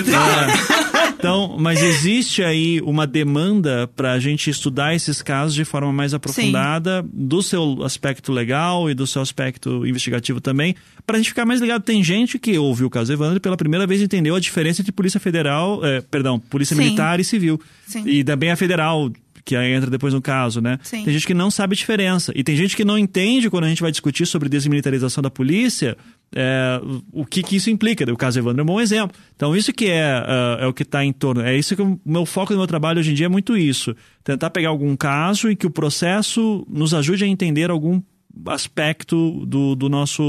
Então, 1.18 1.58
mas 1.60 1.82
existe 1.82 2.44
aí 2.44 2.80
uma 2.82 3.08
demanda 3.08 3.90
para 3.96 4.14
a 4.14 4.20
gente 4.20 4.50
estudar 4.50 4.96
esses 4.96 5.22
casos 5.22 5.56
de 5.56 5.66
forma 5.66 5.92
mais 5.92 6.14
aprofundada, 6.14 7.04
do 7.12 7.42
seu 7.42 7.84
aspecto 7.84 8.32
legal 8.32 8.90
e 8.90 8.94
do 8.94 9.08
seu 9.08 9.22
aspecto 9.22 9.86
investigativo 9.86 10.40
também, 10.40 10.76
para 11.06 11.18
a 11.18 11.20
gente 11.20 11.30
ficar 11.30 11.46
mais 11.46 11.60
ligado. 11.60 11.84
Tem 11.84 12.04
gente 12.04 12.38
que 12.38 12.58
ouviu 12.58 12.88
o 12.88 12.90
caso 12.90 13.12
Evandro 13.12 13.38
e 13.38 13.40
pela 13.40 13.58
primeira 13.58 13.88
vez 13.88 14.02
entendeu 14.02 14.36
a 14.36 14.40
diferença 14.40 14.82
entre 14.82 14.92
polícia 14.92 15.20
federal, 15.20 15.84
eh, 15.84 16.02
perdão, 16.02 16.40
polícia 16.40 16.76
Sim. 16.76 16.84
militar 16.84 17.20
e 17.20 17.24
civil. 17.24 17.60
Sim. 17.88 18.04
E 18.06 18.24
também 18.24 18.52
a 18.52 18.56
federal, 18.56 19.12
que 19.44 19.56
aí 19.56 19.72
entra 19.72 19.90
depois 19.90 20.14
no 20.14 20.22
caso, 20.22 20.60
né? 20.60 20.78
Sim. 20.84 21.04
Tem 21.04 21.14
gente 21.14 21.26
que 21.26 21.34
não 21.34 21.50
sabe 21.50 21.74
a 21.74 21.78
diferença. 21.78 22.34
E 22.36 22.44
tem 22.44 22.56
gente 22.56 22.76
que 22.76 22.84
não 22.84 22.98
entende 22.98 23.50
quando 23.50 23.64
a 23.64 23.70
gente 23.70 23.82
vai 23.82 23.92
discutir 23.92 24.26
sobre 24.26 24.50
desmilitarização 24.50 25.22
da 25.22 25.30
polícia. 25.30 25.98
É, 26.36 26.80
o 27.12 27.26
que, 27.26 27.42
que 27.42 27.56
isso 27.56 27.70
implica. 27.70 28.12
O 28.12 28.18
caso 28.18 28.40
Evandro 28.40 28.62
é 28.62 28.64
um 28.64 28.68
bom 28.68 28.82
exemplo. 28.82 29.18
Então, 29.36 29.56
isso 29.56 29.72
que 29.74 29.86
é, 29.88 30.04
ah, 30.04 30.58
é 30.62 30.68
o 30.68 30.74
que 30.74 30.84
está 30.84 31.04
em 31.04 31.14
torno. 31.14 31.42
É 31.42 31.58
isso 31.58 31.76
que 31.76 31.82
o 31.82 32.00
meu 32.06 32.26
foco 32.26 32.54
do 32.54 32.58
meu 32.58 32.68
trabalho 32.68 33.00
hoje 33.00 33.12
em 33.12 33.14
dia 33.14 33.28
é 33.28 33.30
muito 33.30 33.56
isso. 33.58 33.96
Tentar 34.24 34.50
pegar 34.50 34.70
algum 34.70 34.96
caso 34.96 35.50
e 35.50 35.56
que 35.56 35.66
o 35.68 35.72
processo 35.72 36.66
nos 36.70 36.94
ajude 36.94 37.24
a 37.24 37.28
entender 37.28 37.70
algum 37.70 38.02
aspecto 38.46 39.46
do, 39.46 39.76
do, 39.76 39.90
nosso, 39.90 40.24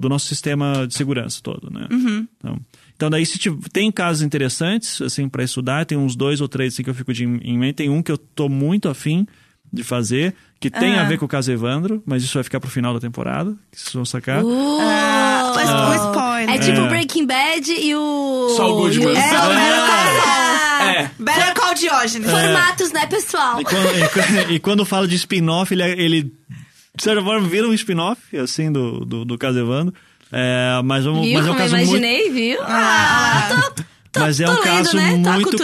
do 0.00 0.08
nosso 0.08 0.26
sistema 0.26 0.86
de 0.86 0.94
segurança 0.94 1.40
todo, 1.42 1.70
né? 1.70 1.88
Então, 2.36 2.60
então, 2.94 3.10
daí, 3.10 3.24
se 3.24 3.38
tiv- 3.38 3.68
tem 3.72 3.90
casos 3.92 4.22
interessantes, 4.22 5.00
assim, 5.00 5.28
para 5.28 5.44
estudar, 5.44 5.86
tem 5.86 5.96
uns 5.96 6.16
dois 6.16 6.40
ou 6.40 6.48
três 6.48 6.74
assim, 6.74 6.82
que 6.82 6.90
eu 6.90 6.94
fico 6.94 7.12
de, 7.12 7.24
em 7.24 7.56
mente. 7.56 7.76
Tem 7.76 7.88
um 7.88 8.02
que 8.02 8.10
eu 8.10 8.18
tô 8.18 8.48
muito 8.48 8.88
afim 8.88 9.24
de 9.72 9.82
fazer, 9.84 10.34
que 10.60 10.70
tem 10.70 10.98
a 10.98 11.02
Ah. 11.02 11.04
ver 11.04 11.18
com 11.18 11.24
o 11.24 11.28
caso 11.28 11.50
Evandro, 11.52 12.02
mas 12.06 12.22
isso 12.22 12.34
vai 12.34 12.42
ficar 12.44 12.58
pro 12.60 12.70
final 12.70 12.94
da 12.94 13.00
temporada, 13.00 13.50
que 13.70 13.80
vocês 13.80 13.92
vão 13.92 14.04
sacar. 14.04 14.42
Uh, 14.44 14.78
Ah, 14.80 15.52
mas 15.54 15.68
o 15.70 16.06
spoiler. 16.08 16.50
É 16.54 16.58
tipo 16.58 16.80
É. 16.80 16.88
Breaking 16.88 17.26
Bad 17.26 17.72
e 17.72 17.94
o. 17.94 18.54
Só 18.56 18.72
o 18.72 18.76
Goodman. 18.76 19.14
É, 19.16 19.18
o 19.18 19.48
Better 19.48 19.80
Call 19.86 20.06
Saul. 20.28 20.88
É. 20.88 21.10
Better 21.18 21.54
Call 21.54 21.74
Diógenes. 21.74 22.30
Formatos, 22.30 22.92
né, 22.92 23.06
pessoal? 23.06 23.60
E 23.60 23.64
quando, 23.64 24.50
e 24.50 24.54
e 24.54 24.58
quando 24.58 24.84
fala 24.84 25.06
de 25.08 25.16
spin-off, 25.16 25.72
ele, 25.74 25.82
ele, 25.82 26.22
de 26.22 27.02
certa 27.02 27.22
forma, 27.22 27.46
vira 27.48 27.66
um 27.68 27.72
spin-off, 27.74 28.36
assim, 28.38 28.70
do, 28.72 29.04
do, 29.04 29.24
do 29.24 29.38
caso 29.38 29.58
Evandro. 29.58 29.94
É, 30.32 30.80
mas, 30.84 31.04
vamos, 31.04 31.24
Viu 31.26 31.34
mas 31.38 31.46
é 31.46 31.50
um 31.50 31.54
caso 31.54 31.74
muito... 31.76 31.88
imaginei, 31.88 32.30
viu? 32.30 32.58
Ah, 32.62 33.70
tô, 33.74 33.82
tô, 34.12 34.20
Mas 34.20 34.40
é 34.40 34.46
um 34.48 34.52
lendo, 34.52 34.62
caso 34.62 34.96
né? 34.96 35.10
Tô 35.22 35.30
muito. 35.32 35.56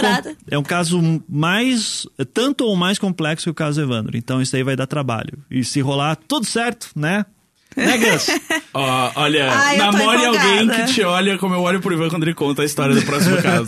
é 0.51 0.59
um 0.59 0.63
caso 0.63 1.23
mais. 1.29 2.07
tanto 2.33 2.65
ou 2.65 2.77
mais 2.77 2.99
complexo 2.99 3.45
que 3.45 3.51
o 3.51 3.55
caso 3.55 3.81
Evandro. 3.81 4.17
Então 4.17 4.41
isso 4.43 4.55
aí 4.57 4.63
vai 4.63 4.77
dar 4.77 4.87
trabalho. 4.87 5.39
E 5.51 5.65
se 5.65 5.81
rolar 5.81 6.17
tudo 6.17 6.47
certo, 6.47 6.89
né? 6.97 7.25
Né, 7.77 7.99
Gus? 7.99 8.27
Ó, 8.73 9.11
olha, 9.17 9.51
Ai, 9.53 9.77
namore 9.79 10.25
alguém 10.27 10.69
que 10.69 10.85
te 10.93 11.03
olha 11.03 11.37
como 11.39 11.55
eu 11.57 11.61
olho 11.61 11.81
pro 11.81 11.93
Ivan 11.93 12.09
quando 12.09 12.23
ele 12.23 12.33
conta 12.35 12.63
a 12.63 12.65
história 12.65 12.95
do 12.95 13.03
próximo 13.03 13.37
caso. 13.43 13.67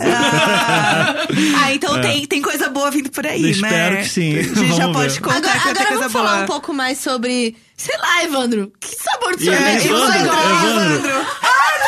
Ah, 1.57 1.73
então 1.73 1.99
tem, 1.99 2.25
tem 2.25 2.41
coisa 2.41 2.69
boa 2.69 2.89
vindo 2.89 3.11
por 3.11 3.25
aí, 3.27 3.41
né? 3.41 3.49
Espero 3.49 3.97
que 3.97 4.05
sim. 4.09 4.37
A 4.37 4.43
gente 4.43 4.67
já 4.69 4.87
Vamos 4.87 4.97
pode 4.97 5.13
ver. 5.13 5.19
contar 5.21 5.37
Agora, 5.37 5.59
agora 5.71 5.85
coisa 5.87 5.99
vamos 5.99 6.13
falar 6.13 6.31
boa. 6.31 6.43
um 6.43 6.45
pouco 6.47 6.73
mais 6.73 6.97
sobre. 6.99 7.55
Sei 7.75 7.97
lá, 7.97 8.23
Evandro. 8.23 8.71
Que 8.79 8.95
sabor 8.95 9.35
de 9.35 9.43
sorvete 9.45 9.81
que 9.81 9.87
você 9.89 10.17
Evandro, 10.17 10.29
gosta? 10.29 10.67
Evandro. 10.67 11.25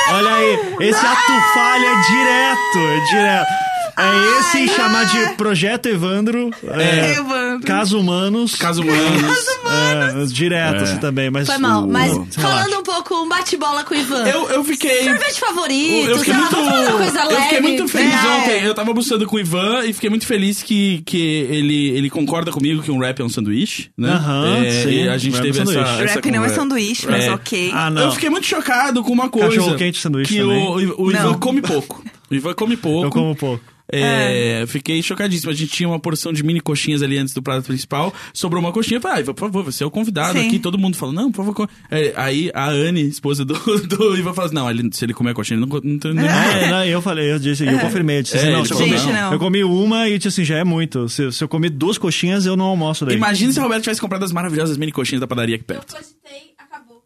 Olha 0.07 0.33
aí, 0.33 0.75
esse 0.79 1.05
ato 1.05 1.53
falha 1.53 1.95
direto, 2.09 2.79
é 2.79 2.99
direto. 3.11 3.68
É 3.97 4.39
esse 4.39 4.67
chamar 4.75 5.05
de 5.05 5.35
Projeto 5.35 5.87
Evandro. 5.87 6.49
É, 6.63 7.11
Evandro. 7.17 7.65
Caso 7.67 7.99
Humanos. 7.99 8.55
Caso 8.55 8.81
humanos. 8.81 9.47
É, 9.65 10.25
direto 10.33 10.79
É. 10.79 10.83
assim 10.83 10.97
também, 10.97 11.29
mas. 11.29 11.47
Foi 11.47 11.57
mal, 11.57 11.87
mas 11.87 12.11
Relaxa. 12.11 12.41
falando 12.41 12.79
um 12.79 12.83
pouco, 12.83 13.15
um 13.23 13.27
bate-bola 13.29 13.83
com 13.83 13.93
o 13.93 13.97
Ivan. 13.97 14.25
Eu, 14.27 14.49
eu 14.49 14.63
fiquei. 14.63 15.03
Sorvete 15.03 15.39
favorito, 15.39 16.09
Eu 16.09 16.17
fiquei 16.19 16.33
sei 16.33 16.33
lá, 16.33 16.39
muito, 16.49 16.55
vamos 16.55 16.69
falar 16.69 16.81
uma 16.89 16.97
coisa 16.97 17.19
eu 17.19 17.27
leve. 17.29 17.41
fiquei 17.43 17.59
muito 17.61 17.87
feliz 17.87 18.13
É. 18.13 18.27
ontem. 18.27 18.63
Eu 18.65 18.73
tava 18.75 18.89
almoçando 18.89 19.25
com 19.25 19.35
o 19.35 19.39
Ivan 19.39 19.85
e 19.85 19.93
fiquei 19.93 20.09
muito 20.09 20.25
feliz 20.25 20.63
que, 20.63 21.01
que 21.05 21.17
ele, 21.49 21.89
ele 21.89 22.09
concorda 22.09 22.51
comigo 22.51 22.81
que 22.81 22.91
um 22.91 22.99
rap 22.99 23.19
é 23.19 23.23
um 23.23 23.29
sanduíche, 23.29 23.89
né? 23.97 24.11
Aham, 24.11 24.63
É, 24.65 24.71
sim, 24.83 24.89
e 25.03 25.09
a 25.09 25.17
gente 25.17 25.33
rap 25.35 25.41
é 25.41 25.51
teve 25.51 25.59
um 25.59 25.63
essa, 25.63 25.73
sanduíche. 25.73 26.03
essa 26.03 26.13
Rap 26.15 26.25
não 26.25 26.31
é 26.31 26.37
conversa. 26.37 26.55
sanduíche, 26.55 27.07
mas 27.09 27.25
É. 27.25 27.31
ok. 27.31 27.71
Ah, 27.73 27.89
não. 27.89 28.01
Eu 28.03 28.11
fiquei 28.11 28.29
muito 28.29 28.45
chocado 28.47 29.03
com 29.03 29.11
uma 29.11 29.29
coisa. 29.29 29.49
Cachorro-quente 29.49 29.99
sanduíche 29.99 30.33
Que 30.33 30.39
também. 30.39 30.65
o, 30.67 31.01
o 31.03 31.11
Ivan 31.11 31.23
Não. 31.23 31.39
come 31.39 31.61
pouco. 31.61 32.03
O 32.29 32.35
Ivan 32.35 32.53
come 32.53 32.77
pouco. 32.77 33.05
Eu 33.07 33.11
como 33.11 33.35
pouco. 33.35 33.63
É, 33.91 34.65
Fiquei 34.67 35.01
chocadíssimo. 35.01 35.51
A 35.51 35.55
gente 35.55 35.71
tinha 35.71 35.87
uma 35.89 35.99
porção 35.99 36.31
de 36.31 36.43
mini 36.43 36.59
coxinhas 36.61 37.01
ali 37.01 37.17
antes 37.17 37.33
do 37.33 37.41
prato 37.41 37.65
principal. 37.65 38.13
Sobrou 38.33 38.61
uma 38.61 38.71
coxinha. 38.71 38.97
Eu 38.97 39.01
falei, 39.01 39.21
ah, 39.23 39.25
por 39.33 39.39
favor, 39.39 39.63
você 39.63 39.83
é 39.83 39.87
o 39.87 39.91
convidado 39.91 40.37
Sim. 40.39 40.47
aqui. 40.47 40.59
Todo 40.59 40.77
mundo 40.77 40.95
falou, 40.97 41.13
não, 41.13 41.31
por 41.31 41.37
favor. 41.45 41.53
co-" 41.55 41.69
É, 41.89 42.13
aí 42.15 42.51
a 42.53 42.69
Anne, 42.69 43.07
esposa 43.07 43.43
do, 43.43 43.53
do 43.87 44.17
Ivan, 44.17 44.33
falou 44.33 44.45
assim: 44.47 44.55
não, 44.55 44.69
ele- 44.69 44.89
se 44.93 45.05
ele 45.05 45.13
comer 45.13 45.31
a 45.31 45.33
coxinha, 45.33 45.57
ele 45.59 45.65
não, 45.65 45.79
não, 45.83 45.99
tem- 45.99 46.13
não 46.13 46.23
É, 46.23 46.69
não, 46.71 46.85
eu 46.85 47.01
falei, 47.01 47.31
eu 47.31 47.39
disse, 47.39 47.65
eu 47.65 47.79
confirmei, 47.79 48.19
eu 48.19 48.23
disse 48.23 48.35
É, 48.37 48.39
assim, 48.39 48.51
não, 48.51 48.59
ele 48.59 48.67
se 48.67 48.73
eu, 48.73 48.77
comi, 48.79 49.13
não. 49.13 49.33
eu 49.33 49.39
comi 49.39 49.63
uma 49.63 50.07
e 50.09 50.17
disse 50.17 50.27
assim, 50.27 50.43
já 50.45 50.57
é 50.57 50.63
muito. 50.63 51.07
Se, 51.09 51.31
se 51.31 51.43
eu 51.43 51.47
comer 51.47 51.69
duas 51.69 51.97
coxinhas, 51.97 52.45
eu 52.45 52.55
não 52.55 52.65
almoço 52.65 53.05
daí. 53.05 53.15
Imagina 53.15 53.51
se 53.51 53.59
o 53.59 53.63
Roberto 53.63 53.83
tivesse 53.83 54.01
comprado 54.01 54.23
as 54.23 54.31
maravilhosas 54.31 54.77
mini 54.77 54.91
coxinhas 54.91 55.19
da 55.21 55.27
padaria 55.27 55.55
aqui 55.55 55.63
Eu 55.67 55.75
perto. 55.75 55.95
cogitei, 55.95 56.53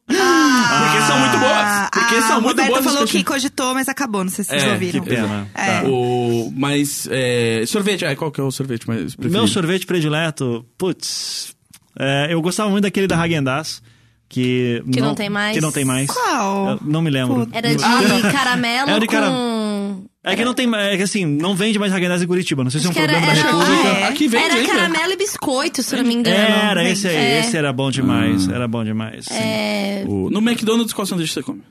acabou. 0.10 0.88
Porque 0.88 1.02
são 1.08 1.20
muito 1.20 1.38
boas. 1.38 1.90
Porque 1.92 2.16
Ah, 2.16 2.22
são 2.28 2.38
o 2.38 2.42
muito 2.42 2.58
Roberto 2.62 2.70
boas 2.70 2.86
as 2.88 2.94
falou 2.94 3.08
que 3.08 3.24
cogitou, 3.24 3.74
mas 3.74 3.88
acabou. 3.90 4.24
Não 4.24 4.32
sei 4.32 4.44
se 4.44 4.50
vocês 4.52 4.64
É, 4.64 4.72
ouviram. 4.72 5.02
Que 5.02 5.10
pena. 5.10 5.48
É. 5.56 5.82
Tá. 5.82 5.88
O, 5.88 6.52
mas, 6.56 7.08
é, 7.12 7.64
sorvete, 7.68 8.06
ah, 8.06 8.16
qual 8.16 8.32
que 8.32 8.40
é 8.42 8.44
o 8.44 8.52
sorvete 8.52 8.88
mais 8.88 9.16
preferido? 9.16 9.32
Meu 9.38 9.48
sorvete 9.48 9.86
predileto, 9.86 10.66
putz, 10.78 11.56
é, 12.00 12.28
eu 12.32 12.42
gostava 12.42 12.70
muito 12.70 12.84
daquele 12.84 13.08
da 13.08 13.16
Häagen-Dazs, 13.16 13.82
que, 14.28 14.84
Que 14.92 15.00
não 15.00 15.14
tem 15.14 15.30
mais. 15.30 15.56
Que 15.56 15.62
não 15.62 15.72
tem 15.72 15.86
mais. 15.86 16.08
Qual? 16.10 16.70
Eu 16.72 16.80
não 16.82 17.02
me 17.02 17.10
lembro. 17.12 17.48
Era 17.52 17.70
de 17.76 18.32
caramelo 18.32 18.90
Era 18.90 19.00
de 19.00 19.08
cara- 19.08 19.28
com... 19.30 19.53
É 20.26 20.36
que 20.38 20.46
não 20.46 20.54
tem, 20.54 20.74
é 20.74 20.96
que 20.96 21.04
assim, 21.04 21.26
não 21.26 21.54
vende 21.54 21.78
mais 21.78 21.92
Häagen-Dazs 21.92 22.24
em 22.24 22.28
Curitiba, 22.28 22.64
não 22.64 22.72
sei 22.72 22.80
se 22.80 22.86
é 22.86 22.90
um 22.90 22.92
Acho 22.92 23.00
que 23.00 23.04
era, 23.04 23.12
problema 23.20 23.34
da 23.36 23.40
era, 23.42 23.52
República. 23.52 23.90
Ah, 23.94 24.00
é? 24.00 24.04
Aqui 24.08 24.28
vende 24.30 24.46
era 24.46 24.54
ainda. 24.56 24.72
caramelo 24.72 25.12
e 25.12 25.18
biscoito, 25.18 25.84
se 25.84 25.94
eu 25.96 26.00
não 26.02 26.08
me 26.08 26.14
engano. 26.14 26.38
Era 26.38 26.90
esse 26.90 27.08
aí, 27.10 27.16
É. 27.16 27.40
esse 27.42 27.58
era 27.58 27.74
bom 27.74 27.92
demais, 27.92 28.48
era 28.48 28.66
bom 28.68 28.84
demais. 28.86 29.30
É, 29.30 30.06
O- 30.08 30.30
no 30.30 30.40
McDonald's, 30.40 30.94
qual 30.94 31.06
sanduíche 31.06 31.34
você 31.34 31.44
come? 31.44 31.62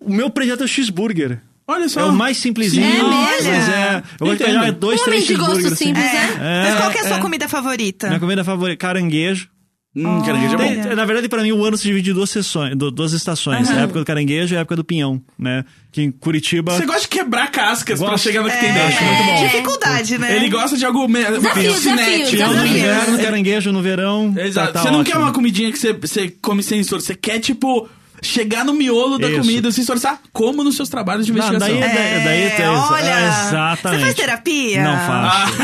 O 0.00 0.12
meu 0.12 0.30
predileto 0.30 0.62
é 0.62 0.66
o 0.66 0.68
cheeseburger. 0.68 1.40
Olha 1.68 1.88
só. 1.88 2.00
É 2.00 2.04
o 2.04 2.12
mais 2.12 2.36
simplesinho. 2.36 2.86
É 2.86 2.90
mesmo? 2.92 3.08
Mas 3.10 3.46
é. 3.46 4.02
Eu 4.20 4.26
gosto 4.26 4.36
de 4.38 4.42
Entendo. 4.44 4.60
pegar 4.60 4.70
dois, 4.72 5.00
um 5.00 5.04
três 5.04 5.24
homem 5.24 5.26
de 5.26 5.34
gosto 5.34 5.54
cheeseburgers. 5.56 5.72
assim. 5.72 5.84
simples, 5.86 6.04
É. 6.06 6.38
né? 6.38 6.62
Mas 6.70 6.74
qual 6.76 6.90
que 6.90 6.98
é 6.98 7.00
a 7.00 7.04
sua 7.08 7.16
é. 7.16 7.20
comida 7.20 7.48
favorita? 7.48 8.06
Minha 8.08 8.20
comida 8.20 8.44
favorita, 8.44 8.76
caranguejo. 8.78 9.48
Hum, 9.96 10.20
caranguejo 10.22 10.54
é 10.54 10.58
bom. 10.58 10.82
Tem- 10.82 10.94
na 10.94 11.04
verdade, 11.06 11.28
pra 11.28 11.42
mim, 11.42 11.52
o 11.52 11.64
ano 11.64 11.76
se 11.76 11.84
divide 11.84 12.10
em 12.10 12.14
duas 12.14 12.28
sessões, 12.28 12.76
du- 12.76 12.90
duas 12.90 13.12
estações. 13.14 13.70
A 13.70 13.80
época 13.80 13.98
do 14.00 14.04
caranguejo 14.04 14.54
e 14.54 14.58
a 14.58 14.60
época 14.60 14.76
do 14.76 14.84
pinhão, 14.84 15.22
né? 15.38 15.64
Que 15.90 16.02
em 16.02 16.10
Curitiba. 16.10 16.72
Você 16.76 16.84
gosta 16.84 17.00
de 17.02 17.08
quebrar 17.08 17.50
cascas 17.50 17.98
pra 17.98 18.10
Gosto. 18.10 18.24
chegar 18.24 18.42
no 18.42 18.50
que 18.50 18.56
tem 18.58 18.68
É, 18.68 18.72
dentro. 18.88 19.04
Muito 19.04 19.24
bom. 19.24 19.44
Dificuldade, 19.44 20.18
né? 20.18 20.36
Ele 20.36 20.50
gosta 20.50 20.76
de 20.76 20.84
algo. 20.84 21.06
Desafio, 21.08 22.30
Pinhão 22.30 22.52
no 22.54 22.66
inverno, 22.66 23.18
caranguejo 23.18 23.72
no 23.72 23.80
verão. 23.82 24.34
Exato. 24.36 24.72
Tá, 24.72 24.72
tá 24.74 24.82
você 24.82 24.90
não 24.90 25.00
ótimo. 25.00 25.12
quer 25.16 25.18
uma 25.22 25.32
comidinha 25.32 25.72
que 25.72 25.78
você, 25.78 25.92
você 25.92 26.28
come 26.42 26.62
sem 26.62 26.80
esforço. 26.80 27.06
Você 27.06 27.14
quer, 27.14 27.38
tipo, 27.38 27.88
chegar 28.26 28.64
no 28.64 28.72
miolo 28.74 29.18
da 29.18 29.28
Isso. 29.28 29.40
comida, 29.40 29.70
se 29.72 29.80
esforçar, 29.80 30.20
como 30.32 30.62
nos 30.64 30.76
seus 30.76 30.88
trabalhos 30.88 31.24
de 31.26 31.32
Não, 31.32 31.38
investigação. 31.38 31.68
daí, 31.80 31.82
É, 31.82 32.20
daí, 32.24 32.50
daí, 32.58 32.68
olha, 32.68 33.04
é, 33.08 33.28
exatamente. 33.28 33.98
Você 34.00 34.04
faz 34.04 34.14
terapia? 34.14 34.82
Não 34.82 34.96
faço. 35.06 35.54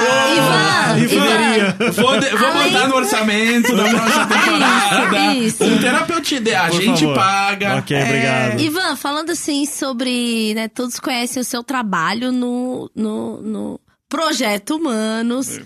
Ah, 0.00 0.94
Ivan, 0.96 1.06
Rivaria. 1.06 1.76
Ivan, 1.80 1.90
Vou, 1.92 2.20
de- 2.20 2.30
vou 2.36 2.48
Além- 2.48 2.72
botar 2.72 2.88
no 2.88 2.96
orçamento 2.96 3.76
da 3.76 3.84
próxima 3.84 4.26
temporada. 4.28 5.34
Isso, 5.34 5.44
isso. 5.46 5.64
Um 5.64 5.78
terapeuta, 5.78 6.18
a 6.18 6.68
Por 6.68 6.80
gente 6.82 7.00
favor. 7.00 7.14
paga. 7.14 7.76
Ok, 7.78 8.02
obrigado. 8.02 8.60
Ivan, 8.60 8.96
falando 8.96 9.30
assim 9.30 9.66
sobre, 9.66 10.54
né, 10.54 10.68
todos 10.68 10.98
conhecem 11.00 11.40
o 11.40 11.44
seu 11.44 11.62
trabalho 11.62 12.32
no, 12.32 12.90
no, 12.94 13.40
no 13.42 13.80
Projeto 14.08 14.76
Humanos, 14.76 15.60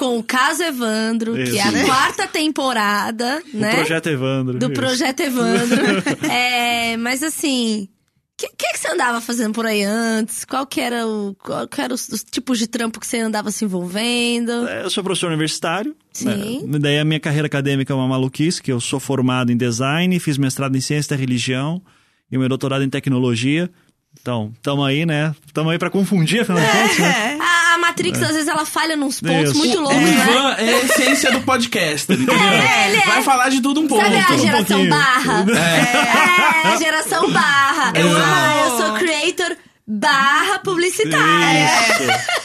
com 0.00 0.18
o 0.18 0.22
caso 0.22 0.62
Evandro, 0.62 1.34
que 1.34 1.58
é 1.58 1.62
a 1.62 1.72
Isso. 1.72 1.84
quarta 1.84 2.26
temporada, 2.26 3.42
O 3.52 3.58
né? 3.58 3.74
projeto 3.74 4.06
Evandro. 4.08 4.58
do 4.58 4.64
isso. 4.64 4.72
Projeto 4.74 5.20
Evandro. 5.20 5.76
é, 6.26 6.96
mas 6.96 7.22
assim, 7.22 7.82
o 7.84 7.88
que, 8.38 8.48
que, 8.56 8.72
que 8.72 8.78
você 8.78 8.90
andava 8.90 9.20
fazendo 9.20 9.52
por 9.52 9.66
aí 9.66 9.82
antes? 9.82 10.46
Qual 10.46 10.66
que 10.66 10.80
era 10.80 11.06
o, 11.06 11.34
qual 11.34 11.68
que 11.68 11.82
era 11.82 11.92
os, 11.92 12.08
os 12.08 12.24
tipos 12.24 12.58
de 12.58 12.66
trampo 12.66 12.98
que 12.98 13.06
você 13.06 13.18
andava 13.18 13.50
se 13.50 13.66
envolvendo? 13.66 14.66
É, 14.66 14.84
Eu 14.84 14.88
sou 14.88 15.04
professor 15.04 15.26
universitário. 15.28 15.94
Sim. 16.14 16.62
né? 16.66 16.78
Daí 16.78 16.98
a 16.98 17.04
minha 17.04 17.20
carreira 17.20 17.46
acadêmica 17.46 17.92
é 17.92 17.96
uma 17.96 18.08
maluquice, 18.08 18.62
que 18.62 18.72
eu 18.72 18.80
sou 18.80 18.98
formado 18.98 19.52
em 19.52 19.56
design, 19.58 20.18
fiz 20.18 20.38
mestrado 20.38 20.74
em 20.76 20.80
ciência 20.80 21.14
da 21.14 21.20
religião 21.20 21.82
e 22.32 22.38
meu 22.38 22.48
doutorado 22.48 22.82
em 22.82 22.88
tecnologia. 22.88 23.70
Então, 24.18 24.50
tamo 24.62 24.82
aí, 24.82 25.04
né? 25.04 25.34
Tamo 25.52 25.68
aí 25.68 25.78
pra 25.78 25.90
confundir, 25.90 26.40
afinal 26.40 26.58
de 26.60 26.66
contas, 26.66 26.98
né? 26.98 27.38
Matrix, 27.80 28.22
às 28.22 28.30
vezes, 28.32 28.48
ela 28.48 28.64
falha 28.64 28.96
nos 28.96 29.20
pontos 29.20 29.50
Isso. 29.50 29.58
muito 29.58 29.78
O 29.78 29.82
loucos, 29.82 30.00
né? 30.00 30.26
Ivan 30.28 30.54
é 30.58 30.74
a 30.74 30.78
essência 30.84 31.32
do 31.32 31.40
podcast, 31.40 32.12
entendeu? 32.12 32.34
É, 32.34 32.88
ele 32.88 32.98
é. 32.98 33.06
Vai 33.06 33.22
falar 33.22 33.48
de 33.48 33.60
tudo 33.60 33.80
um 33.80 33.88
pouco. 33.88 34.04
Sabe 34.04 34.16
a 34.16 34.36
geração 34.36 34.64
pouquinho. 34.66 34.90
barra? 34.90 35.44
É, 36.64 36.68
a 36.68 36.76
geração 36.76 37.30
barra. 37.30 37.92
Eu, 37.96 38.08
ah, 38.16 38.64
eu 38.64 38.76
sou 38.76 38.94
creator 38.94 39.56
barra 39.98 40.58
publicitária. 40.60 41.66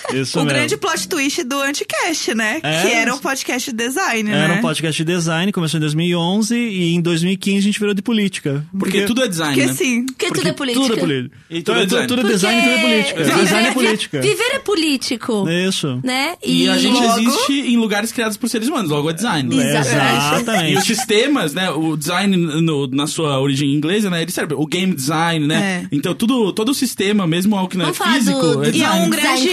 Isso, 0.10 0.18
isso 0.18 0.40
o 0.40 0.44
mesmo. 0.44 0.58
grande 0.58 0.78
plot 0.78 1.08
twist 1.08 1.44
do 1.44 1.62
Anticast, 1.62 2.34
né? 2.34 2.60
É. 2.64 2.82
Que 2.82 2.88
era 2.94 3.14
um 3.14 3.20
podcast 3.20 3.70
de 3.72 3.78
design, 3.78 4.24
né? 4.30 4.44
Era 4.46 4.54
um 4.56 4.62
podcast 4.62 5.04
de 5.04 5.12
design, 5.14 5.52
começou 5.52 5.78
em 5.78 5.82
2011 5.82 6.56
e 6.56 6.96
em 6.96 7.02
2015 7.02 7.58
a 7.58 7.62
gente 7.62 7.80
virou 7.80 7.94
de 7.94 8.02
política. 8.02 8.66
Porque 8.78 9.02
tudo 9.04 9.24
é 9.24 9.28
design, 9.28 9.54
Porque 9.54 9.68
né? 9.68 9.74
sim. 9.74 10.06
Porque, 10.06 10.26
porque 10.28 10.40
tudo 10.40 10.50
é 10.50 10.54
política. 10.54 10.82
Tudo 10.88 10.98
é 10.98 11.00
política. 11.02 11.38
E 11.50 11.58
Então, 11.60 11.76
tudo 11.76 11.80
é 11.80 11.84
é 11.84 11.86
design. 11.86 12.08
tudo, 12.08 12.18
tudo 12.18 12.20
é 12.20 12.32
Porque 12.32 12.36
design, 12.36 12.62
tudo 12.62 12.72
é 12.74 12.82
política. 12.82 13.24
viver- 13.24 13.44
Design 13.46 13.68
é 13.68 13.72
política. 13.74 14.22
Viver 14.22 14.52
é 14.56 14.60
político. 14.60 15.50
Isso. 15.50 16.00
Né? 16.04 16.36
E 16.44 16.68
a 16.70 16.78
gente 16.78 16.94
logo- 16.94 17.20
existe 17.20 17.54
em 17.54 17.78
lugares 17.78 18.12
criados 18.12 18.38
por 18.38 18.50
seres 18.50 18.68
humanos, 18.68 18.90
logo 18.90 19.10
é 19.10 19.14
design. 19.14 19.56
Exatamente. 19.56 20.74
E 20.74 20.78
os 20.78 20.84
sistemas, 20.86 21.54
né? 21.54 21.70
O 21.70 21.96
design 21.96 22.36
no- 22.38 22.88
na 22.88 23.06
sua 23.08 23.40
origem 23.40 23.74
inglesa, 23.74 24.10
né? 24.10 24.22
Ele 24.22 24.32
serve. 24.32 24.56
O 24.56 24.66
game 24.66 24.94
design, 24.96 25.46
né? 25.48 25.84
É. 25.84 25.88
Então, 25.92 26.14
tudo, 26.16 26.52
todo 26.54 26.70
o 26.70 26.74
sistema, 26.74 27.28
mesmo 27.28 27.35
algo 27.56 27.70
que 27.70 27.78
não 27.78 27.91
Vamos 27.91 27.99
é 27.99 28.14
físico, 28.20 28.40
do- 28.41 28.64
é 28.66 28.72
do- 28.72 28.78
E 28.78 28.84
é 28.84 28.90
um 28.91 29.10
grande. 29.10 29.49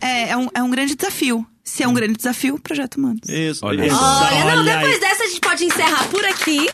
É, 0.00 0.30
é, 0.30 0.36
um, 0.36 0.48
é 0.54 0.62
um 0.62 0.70
grande 0.70 0.94
desafio. 0.94 1.46
Se 1.64 1.82
é 1.82 1.88
um 1.88 1.94
grande 1.94 2.14
desafio, 2.14 2.58
projeto 2.58 2.96
humanos. 2.96 3.20
Isso. 3.28 3.64
Olha 3.64 3.86
isso. 3.86 3.96
Olha, 3.96 4.44
não, 4.44 4.62
Olha 4.62 4.74
depois 4.76 4.94
aí. 4.94 5.00
dessa 5.00 5.22
a 5.24 5.26
gente 5.28 5.40
pode 5.40 5.64
encerrar 5.64 6.04
por 6.08 6.24
aqui. 6.24 6.68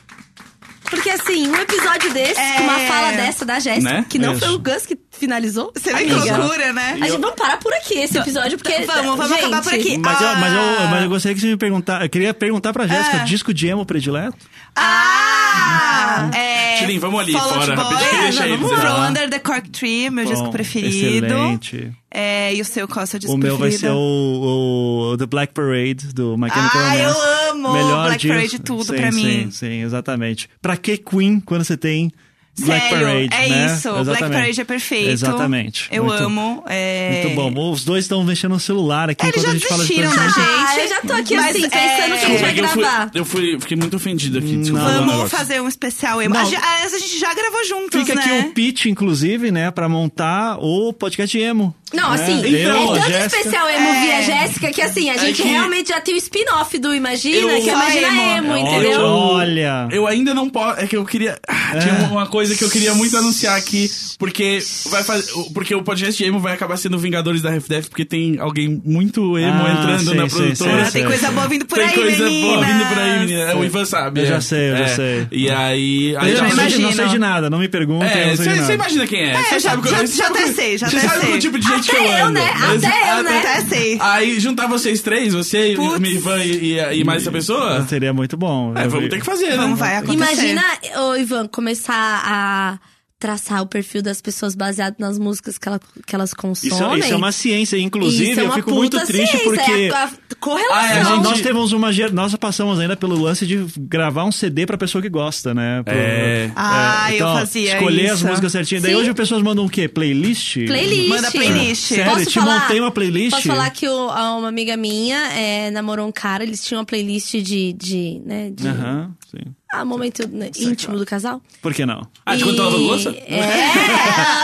Porque 0.90 1.10
assim, 1.10 1.46
um 1.48 1.54
episódio 1.56 2.10
desse, 2.14 2.40
É. 2.40 2.56
com 2.56 2.62
uma 2.64 2.78
fala 2.80 3.12
dessa 3.12 3.44
da 3.44 3.60
Jéssica, 3.60 3.92
Né? 3.92 4.06
que 4.08 4.18
não 4.18 4.32
Isso. 4.32 4.40
foi 4.46 4.54
o 4.54 4.58
Gus 4.58 4.86
que 4.86 4.98
finalizou. 5.18 5.72
Você 5.76 5.92
vê 5.92 6.04
que 6.04 6.12
loucura, 6.12 6.72
né? 6.72 6.98
A 7.00 7.06
gente 7.08 7.20
vamos 7.20 7.36
parar 7.36 7.58
por 7.58 7.72
aqui 7.74 7.94
esse 7.98 8.16
episódio, 8.18 8.56
porque. 8.58 8.72
Vamos, 8.86 9.04
vamos 9.16 9.28
gente, 9.28 9.38
acabar 9.40 9.62
por 9.62 9.74
aqui. 9.74 9.98
Mas, 9.98 10.20
eu, 10.20 10.36
mas, 10.36 10.52
eu, 10.54 10.60
Ah. 10.60 10.88
mas 10.90 11.02
eu 11.02 11.08
gostaria 11.08 11.34
que 11.34 11.40
você 11.40 11.46
me 11.48 11.56
perguntar. 11.56 12.02
Eu 12.02 12.08
queria 12.08 12.32
perguntar 12.32 12.72
pra 12.72 12.86
Jéssica, 12.86 13.18
Ah. 13.18 13.24
disco 13.24 13.52
de 13.52 13.66
emo 13.68 13.84
predileto? 13.84 14.36
Ah! 14.76 16.30
É, 16.34 16.76
Tilim, 16.78 16.98
vamos 16.98 17.20
ali 17.20 17.32
Fall 17.32 17.48
fora, 17.48 17.74
rapidinho, 17.74 18.22
deixa 18.22 18.46
é, 18.46 18.56
vamos. 18.56 18.72
From 18.80 19.08
Under 19.08 19.30
the 19.30 19.38
Cork 19.38 19.70
Tree, 19.70 20.10
meu 20.10 20.24
disco 20.24 20.44
Bom, 20.46 20.50
preferido. 20.50 21.26
Excelente. 21.26 21.92
É, 22.10 22.54
e 22.54 22.60
o 22.60 22.64
seu, 22.64 22.88
qual 22.88 23.02
é 23.02 23.04
o 23.04 23.06
seu 23.06 23.18
disco 23.18 23.34
O 23.34 23.38
meu 23.38 23.56
vai 23.56 23.68
preferido? 23.68 23.94
ser 23.94 23.98
o, 23.98 25.10
o 25.12 25.16
The 25.18 25.26
Black 25.26 25.52
Parade, 25.52 26.12
do 26.14 26.36
My 26.38 26.48
Chemical 26.50 26.80
Ah, 26.80 26.96
eu 26.96 27.50
amo! 27.50 27.72
Melhor 27.72 28.04
Black 28.06 28.18
disco. 28.20 28.34
Parade 28.36 28.58
tudo 28.60 28.84
sim, 28.84 28.94
pra 28.94 29.12
sim, 29.12 29.24
mim. 29.44 29.50
Sim, 29.50 29.82
exatamente. 29.82 30.48
Pra 30.62 30.76
que 30.76 30.96
Queen 30.96 31.40
quando 31.40 31.64
você 31.64 31.76
tem 31.76 32.10
Black 32.58 32.88
Sério, 32.88 33.06
Parade, 33.06 33.28
é 33.32 33.48
né? 33.48 33.66
isso. 33.66 33.88
Black 33.90 34.00
Exatamente. 34.08 34.32
Parade 34.32 34.60
é 34.60 34.64
perfeito. 34.64 35.10
Exatamente. 35.10 35.88
Eu 35.90 36.04
Muito- 36.04 36.22
amo. 36.22 36.64
É... 36.66 37.22
Muito 37.24 37.34
bom. 37.52 37.70
Os 37.72 37.84
dois 37.84 38.04
estão 38.04 38.22
mexendo 38.24 38.52
no 38.52 38.60
celular 38.60 39.10
aqui 39.10 39.24
Eles 39.24 39.36
enquanto 39.36 39.44
já 39.44 39.50
a 39.50 39.54
gente 39.54 39.68
fala 39.68 39.82
de 39.84 39.88
desistiram 39.88 40.10
da 40.10 40.32
coisa. 40.32 40.40
gente. 40.40 40.66
Ah, 40.68 40.78
eu 40.80 40.88
já 40.88 41.00
tô 41.02 41.12
aqui 41.12 41.36
Mas, 41.36 41.56
assim, 41.56 41.64
é, 41.64 41.68
pensando 41.68 42.18
que 42.18 42.24
a 42.24 42.28
gente 42.28 42.40
vai 42.40 42.54
que 42.54 42.60
eu 42.60 42.68
fui- 42.68 42.82
gravar. 42.82 43.10
Eu 43.14 43.24
fui, 43.24 43.60
fiquei 43.60 43.76
muito 43.76 43.96
ofendido 43.96 44.38
aqui. 44.38 44.56
Desculpa. 44.56 44.84
Vamos 44.84 45.30
fazer 45.30 45.60
um 45.60 45.68
especial 45.68 46.20
emo. 46.22 46.34
A, 46.36 46.40
a 46.42 46.88
gente 46.88 47.18
já 47.18 47.32
gravou 47.34 47.64
juntos, 47.66 48.00
Fica 48.00 48.14
né? 48.14 48.22
aqui 48.22 48.46
o 48.48 48.52
pitch, 48.52 48.86
inclusive, 48.86 49.50
né, 49.50 49.70
pra 49.70 49.88
montar 49.88 50.56
o 50.58 50.92
podcast 50.92 51.38
emo. 51.38 51.74
Não, 51.92 52.10
né? 52.10 52.22
assim, 52.22 52.40
Eu, 52.46 52.70
é 52.70 52.74
tanto 52.74 53.06
Jéssica. 53.08 53.26
especial 53.38 53.68
emo 53.70 53.88
É. 53.88 54.00
via 54.02 54.22
Jéssica 54.22 54.70
que 54.72 54.82
assim, 54.82 55.08
a 55.08 55.16
gente 55.16 55.40
que- 55.42 55.48
realmente 55.48 55.88
já 55.88 56.00
tem 56.00 56.14
o 56.14 56.18
spin-off 56.18 56.76
do 56.78 56.94
Imagina, 56.94 57.36
Eu- 57.52 57.62
que 57.62 57.70
é 57.70 57.72
Imagina 57.72 58.22
emo. 58.36 58.56
Entendeu? 58.58 59.00
Olha. 59.00 59.88
Eu 59.90 60.06
ainda 60.06 60.34
não 60.34 60.50
posso. 60.50 60.80
É 60.80 60.86
que 60.86 60.96
eu 60.96 61.04
queria. 61.06 61.38
Ah, 61.74 61.78
Tinha 61.78 61.94
uma 62.10 62.26
coisa 62.26 62.54
que 62.54 62.62
eu 62.64 62.70
queria 62.70 62.94
muito 62.94 63.16
anunciar 63.16 63.56
aqui. 63.56 63.90
Porque 64.18 64.58
vai 64.90 65.02
fazer. 65.04 65.30
Porque 65.54 65.74
o 65.74 65.82
podcast 65.82 66.22
emo 66.24 66.40
vai 66.40 66.52
acabar 66.54 66.76
sendo 66.76 66.98
Vingadores 66.98 67.40
da 67.40 67.50
RFDF, 67.50 67.88
porque 67.88 68.04
tem 68.04 68.38
alguém 68.40 68.82
muito 68.84 69.38
emo 69.38 69.62
Ah, 69.64 69.72
entrando 69.72 70.04
sei, 70.04 70.14
na 70.14 70.28
sei, 70.28 70.38
produtora. 70.40 70.82
Ah, 70.86 70.90
tem 70.90 71.04
coisa 71.04 71.30
boa 71.30 71.46
vindo 71.48 71.66
por 71.66 71.78
Tem 71.78 71.86
aí, 71.88 71.94
coisa 71.94 72.24
boa 72.28 72.64
vindo 72.64 72.86
por 72.88 72.98
aí, 72.98 73.18
menina. 73.20 73.56
O 73.56 73.64
Ivan 73.64 73.84
sabe. 73.84 74.20
Eu 74.20 74.24
é. 74.24 74.28
já 74.28 74.40
sei, 74.40 74.70
eu 74.72 74.76
já 74.76 74.84
É. 74.84 74.88
sei. 74.88 75.26
E 75.30 75.48
aí. 75.50 76.16
aí 76.16 76.30
Eu 76.30 76.36
já 76.36 76.42
não, 76.48 76.50
sei, 76.68 76.78
não 76.80 76.92
sei 76.92 77.06
de 77.08 77.18
nada, 77.18 77.48
não 77.48 77.58
me 77.58 77.68
perguntem, 77.68 78.08
eu 78.08 78.16
É, 78.18 78.26
não 78.30 78.36
sei 78.36 78.52
de 78.54 78.58
você 78.60 78.72
imagina 78.74 79.06
quem 79.06 79.22
é. 79.22 79.42
Você 79.42 79.60
já- 79.60 79.70
sabe 79.70 79.88
já- 79.88 79.96
você 79.98 80.06
já 80.16 80.24
sabe 80.24 80.38
até 80.38 80.52
sei, 80.52 80.78
já 80.78 80.88
Você 80.88 80.96
até 80.96 81.08
sabe 81.08 81.20
sei. 81.26 81.34
o 81.34 81.38
tipo 81.38 81.58
de 81.58 81.66
gente 81.68 81.90
Até 81.90 81.98
que 82.00 82.04
eu 82.06 82.10
eu, 82.12 82.24
ando. 82.26 82.32
né? 82.34 82.50
Mas- 82.58 82.84
Até 82.84 83.18
eu, 83.18 83.22
né? 83.22 83.38
Até 83.38 83.64
sei. 83.66 83.98
Aí 84.00 84.40
juntar 84.40 84.66
vocês 84.66 85.00
três, 85.00 85.32
você, 85.32 85.74
Putz. 85.76 85.98
o 86.00 86.06
Ivan 86.06 86.44
e, 86.44 86.74
e, 86.74 87.00
e 87.00 87.04
mais 87.04 87.22
essa 87.22 87.30
pessoa. 87.30 87.86
Seria 87.88 88.12
muito 88.12 88.36
bom. 88.36 88.72
É, 88.76 88.88
vamos 88.88 89.08
ter 89.10 89.20
que 89.20 89.24
fazer, 89.26 89.50
né? 89.50 89.56
Vamos, 89.58 89.78
vai 89.78 89.96
acontecer. 89.96 90.32
Imagina, 90.50 90.64
ô 90.96 91.14
Ivan, 91.16 91.46
começar 91.58 92.22
a 92.24 92.78
traçar 93.20 93.60
o 93.62 93.66
perfil 93.66 94.00
das 94.00 94.20
pessoas 94.22 94.54
baseado 94.54 94.94
nas 95.00 95.18
músicas 95.18 95.58
que, 95.58 95.66
ela- 95.66 95.80
que 96.06 96.14
elas 96.14 96.32
consomem. 96.32 96.98
Isso, 97.00 97.06
isso 97.06 97.14
é 97.14 97.16
uma 97.16 97.32
ciência, 97.32 97.76
inclusive, 97.76 98.30
Isso 98.30 98.38
é 98.38 98.42
eu 98.44 98.46
uma 98.46 98.54
fico 98.54 98.70
muito 98.72 98.96
triste 99.04 99.36
ciência, 99.36 99.40
porque. 99.42 99.72
É 99.72 99.90
a, 99.90 100.04
a 100.04 100.34
correlação. 100.38 100.76
Ah, 100.76 100.92
é, 101.00 101.04
gente- 101.04 101.24
nós 101.24 101.40
temos 101.40 101.72
uma 101.72 101.88
nós 102.12 102.32
passamos 102.36 102.78
ainda 102.78 102.96
pelo 102.96 103.20
lance 103.20 103.44
de 103.44 103.66
gravar 103.76 104.24
um 104.24 104.30
CD 104.30 104.66
pra 104.66 104.78
pessoa 104.78 105.02
que 105.02 105.08
gosta, 105.08 105.52
né? 105.52 105.82
Pro- 105.82 105.92
É. 105.96 106.52
Ah, 106.54 107.06
eu 107.10 107.16
então, 107.16 107.34
fazia 107.38 107.72
Escolher 107.74 108.10
as 108.10 108.18
isso. 108.18 108.28
músicas 108.28 108.52
certinho. 108.52 108.82
Daí 108.82 108.94
hoje 108.94 109.10
as 109.10 109.16
pessoas 109.16 109.42
mandam 109.42 109.64
o 109.64 109.68
quê? 109.68 109.88
Playlist? 109.88 110.54
Playlist. 110.68 111.08
Manda 111.08 111.30
playlist. 111.32 111.82
Sério, 111.88 112.12
Posso 112.12 112.26
te 112.26 112.34
falar? 112.38 112.60
montei 112.60 112.78
uma 112.80 112.92
playlist. 112.92 113.32
Posso 113.32 113.48
falar 113.48 113.70
que 113.70 113.88
o- 113.88 114.06
uma 114.38 114.46
amiga 114.48 114.76
minha 114.76 115.18
é, 115.32 115.72
namorou 115.72 116.06
um 116.06 116.12
cara, 116.12 116.44
eles 116.44 116.62
tinham 116.64 116.78
uma 116.78 116.86
playlist 116.86 117.32
de, 117.42 117.72
de 117.72 118.22
né, 118.24 118.50
de 118.54 118.68
Aham, 118.68 119.10
sim. 119.28 119.42
Ah, 119.72 119.84
momento 119.84 120.26
né, 120.28 120.50
íntimo 120.56 120.98
do 120.98 121.04
casal. 121.06 121.42
Por 121.62 121.74
que 121.74 121.84
não? 121.86 122.06
Ah, 122.24 122.34
de 122.36 122.44
quando 122.44 122.56
tá 122.56 122.64
lavando 122.64 122.82
louça? 122.84 123.10
É, 123.10 123.40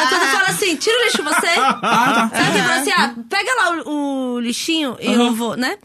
quando 0.08 0.26
fala 0.32 0.48
assim, 0.48 0.76
tira 0.76 0.96
o 1.00 1.04
lixo 1.04 1.22
você. 1.22 1.46
Ah, 1.58 2.28
tá. 2.32 2.38
Sabe 2.38 2.52
que 2.52 2.62
fala 2.62 2.80
assim, 2.80 2.90
ah, 2.92 3.14
pega 3.28 3.54
lá 3.54 3.82
o, 3.86 4.34
o 4.36 4.40
lixinho 4.40 4.96
e 5.00 5.06
eu 5.12 5.34
vou, 5.34 5.56
né? 5.56 5.76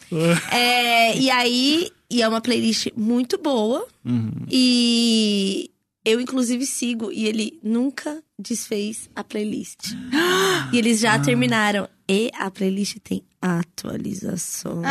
É, 0.51 1.17
e 1.17 1.29
aí, 1.31 1.89
e 2.09 2.21
é 2.21 2.27
uma 2.27 2.41
playlist 2.41 2.87
muito 2.97 3.37
boa. 3.37 3.85
Uhum. 4.05 4.31
E 4.49 5.69
eu, 6.05 6.19
inclusive, 6.19 6.65
sigo. 6.65 7.11
E 7.11 7.25
ele 7.25 7.59
nunca 7.63 8.21
desfez 8.37 9.09
a 9.15 9.23
playlist. 9.23 9.93
e 10.73 10.77
eles 10.77 11.03
Ah. 11.03 11.17
já 11.17 11.19
terminaram. 11.19 11.87
E 12.07 12.31
a 12.37 12.49
playlist 12.49 12.97
tem 13.03 13.23
atualização. 13.41 14.81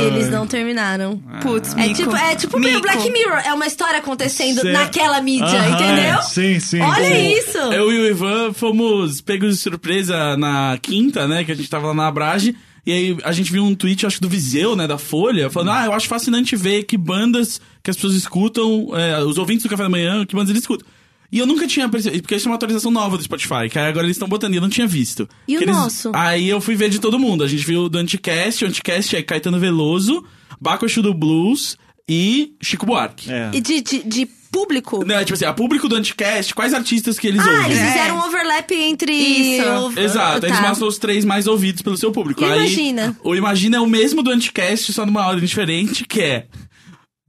E 0.00 0.04
eles 0.04 0.30
não 0.30 0.46
terminaram. 0.46 1.18
Putz, 1.42 1.74
É 1.76 1.92
tipo, 1.92 2.14
é 2.16 2.34
tipo 2.34 2.58
meio 2.58 2.76
Mico. 2.76 2.86
Black 2.86 3.10
Mirror. 3.10 3.42
É 3.44 3.52
uma 3.52 3.66
história 3.66 3.98
acontecendo 3.98 4.60
Certo. 4.60 4.72
naquela 4.72 5.20
mídia, 5.20 5.46
entendeu? 5.68 6.22
Sim, 6.22 6.60
sim. 6.60 6.80
Olha 6.80 7.04
sim. 7.06 7.38
isso! 7.38 7.58
Eu 7.58 7.92
e 7.92 7.98
o 7.98 8.06
Ivan 8.06 8.52
fomos 8.52 9.20
pegos 9.20 9.54
de 9.56 9.60
surpresa 9.60 10.36
na 10.36 10.78
quinta, 10.80 11.26
né? 11.28 11.44
Que 11.44 11.52
a 11.52 11.54
gente 11.54 11.68
tava 11.68 11.88
lá 11.88 11.94
na 11.94 12.06
Abrage. 12.08 12.56
E 12.84 12.90
aí 12.92 13.16
a 13.22 13.30
gente 13.30 13.52
viu 13.52 13.62
um 13.64 13.74
tweet, 13.76 14.04
acho 14.04 14.16
que 14.16 14.22
do 14.22 14.28
Viseu, 14.28 14.74
né? 14.74 14.88
Da 14.88 14.98
Folha, 14.98 15.48
falando: 15.48 15.70
Ah, 15.70 15.84
eu 15.86 15.92
acho 15.92 16.08
fascinante 16.08 16.56
ver 16.56 16.82
que 16.82 16.96
bandas 16.98 17.60
que 17.82 17.90
as 17.90 17.96
pessoas 17.96 18.14
escutam, 18.14 18.88
é, 18.96 19.22
os 19.22 19.38
ouvintes 19.38 19.62
do 19.62 19.68
café 19.68 19.84
da 19.84 19.88
manhã, 19.88 20.26
que 20.26 20.34
bandas 20.34 20.50
eles 20.50 20.62
escutam. 20.62 20.86
E 21.32 21.38
eu 21.38 21.46
nunca 21.46 21.66
tinha 21.66 21.88
percebido, 21.88 22.22
porque 22.22 22.34
isso 22.36 22.46
é 22.46 22.50
uma 22.50 22.56
atualização 22.56 22.90
nova 22.90 23.16
do 23.16 23.22
Spotify, 23.24 23.66
que 23.70 23.78
aí 23.78 23.86
agora 23.88 24.04
eles 24.06 24.16
estão 24.16 24.28
botando 24.28 24.52
e 24.52 24.56
eu 24.56 24.62
não 24.62 24.68
tinha 24.68 24.86
visto. 24.86 25.26
E 25.48 25.56
o 25.56 25.58
Que 25.58 25.64
eles- 25.64 25.74
nosso? 25.74 26.12
Aí 26.14 26.46
eu 26.48 26.60
fui 26.60 26.74
ver 26.76 26.90
de 26.90 26.98
todo 26.98 27.18
mundo. 27.18 27.42
A 27.42 27.48
gente 27.48 27.64
viu 27.64 27.88
do 27.88 27.96
Anticast, 27.98 28.62
o 28.64 28.68
Anticast 28.68 29.16
é 29.16 29.22
Caetano 29.22 29.58
Veloso, 29.58 30.22
Baco 30.60 30.86
do 31.00 31.14
Blues 31.14 31.78
e 32.08 32.52
Chico 32.62 32.84
Buarque. 32.84 33.32
É. 33.32 33.50
E 33.54 33.60
de, 33.62 33.80
de, 33.80 34.02
de 34.02 34.26
público? 34.52 35.02
Né, 35.06 35.20
tipo 35.24 35.32
assim, 35.32 35.46
a 35.46 35.52
público 35.54 35.88
do 35.88 35.96
Anticast, 35.96 36.54
quais 36.54 36.74
artistas 36.74 37.18
que 37.18 37.26
eles 37.28 37.40
Ah, 37.40 37.50
ouvem? 37.50 37.64
eles 37.64 37.78
É. 37.78 37.86
fizeram 37.92 38.16
um 38.18 38.24
overlap 38.26 38.70
entre. 38.70 39.12
Isso. 39.14 39.62
o- 39.66 39.98
Exato, 39.98 40.44
eles 40.44 40.58
tá. 40.58 40.68
mostram 40.68 40.86
os 40.88 40.98
três 40.98 41.24
mais 41.24 41.46
ouvidos 41.46 41.80
pelo 41.80 41.96
seu 41.96 42.12
público. 42.12 42.42
O 42.42 42.44
Aí, 42.44 42.58
Imagina? 42.58 43.16
O 43.24 43.34
Imagina 43.34 43.78
é 43.78 43.80
o 43.80 43.86
mesmo 43.86 44.22
do 44.22 44.30
Anticast, 44.30 44.92
só 44.92 45.06
numa 45.06 45.26
ordem 45.26 45.46
diferente, 45.46 46.04
que 46.04 46.20
é 46.20 46.46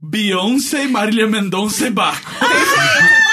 Beyoncé, 0.02 0.86
Marília 0.86 1.26
Mendonça 1.26 1.86
e 1.86 1.90
Baco. 1.90 2.30
Ah, 2.40 2.48
não! 2.48 3.23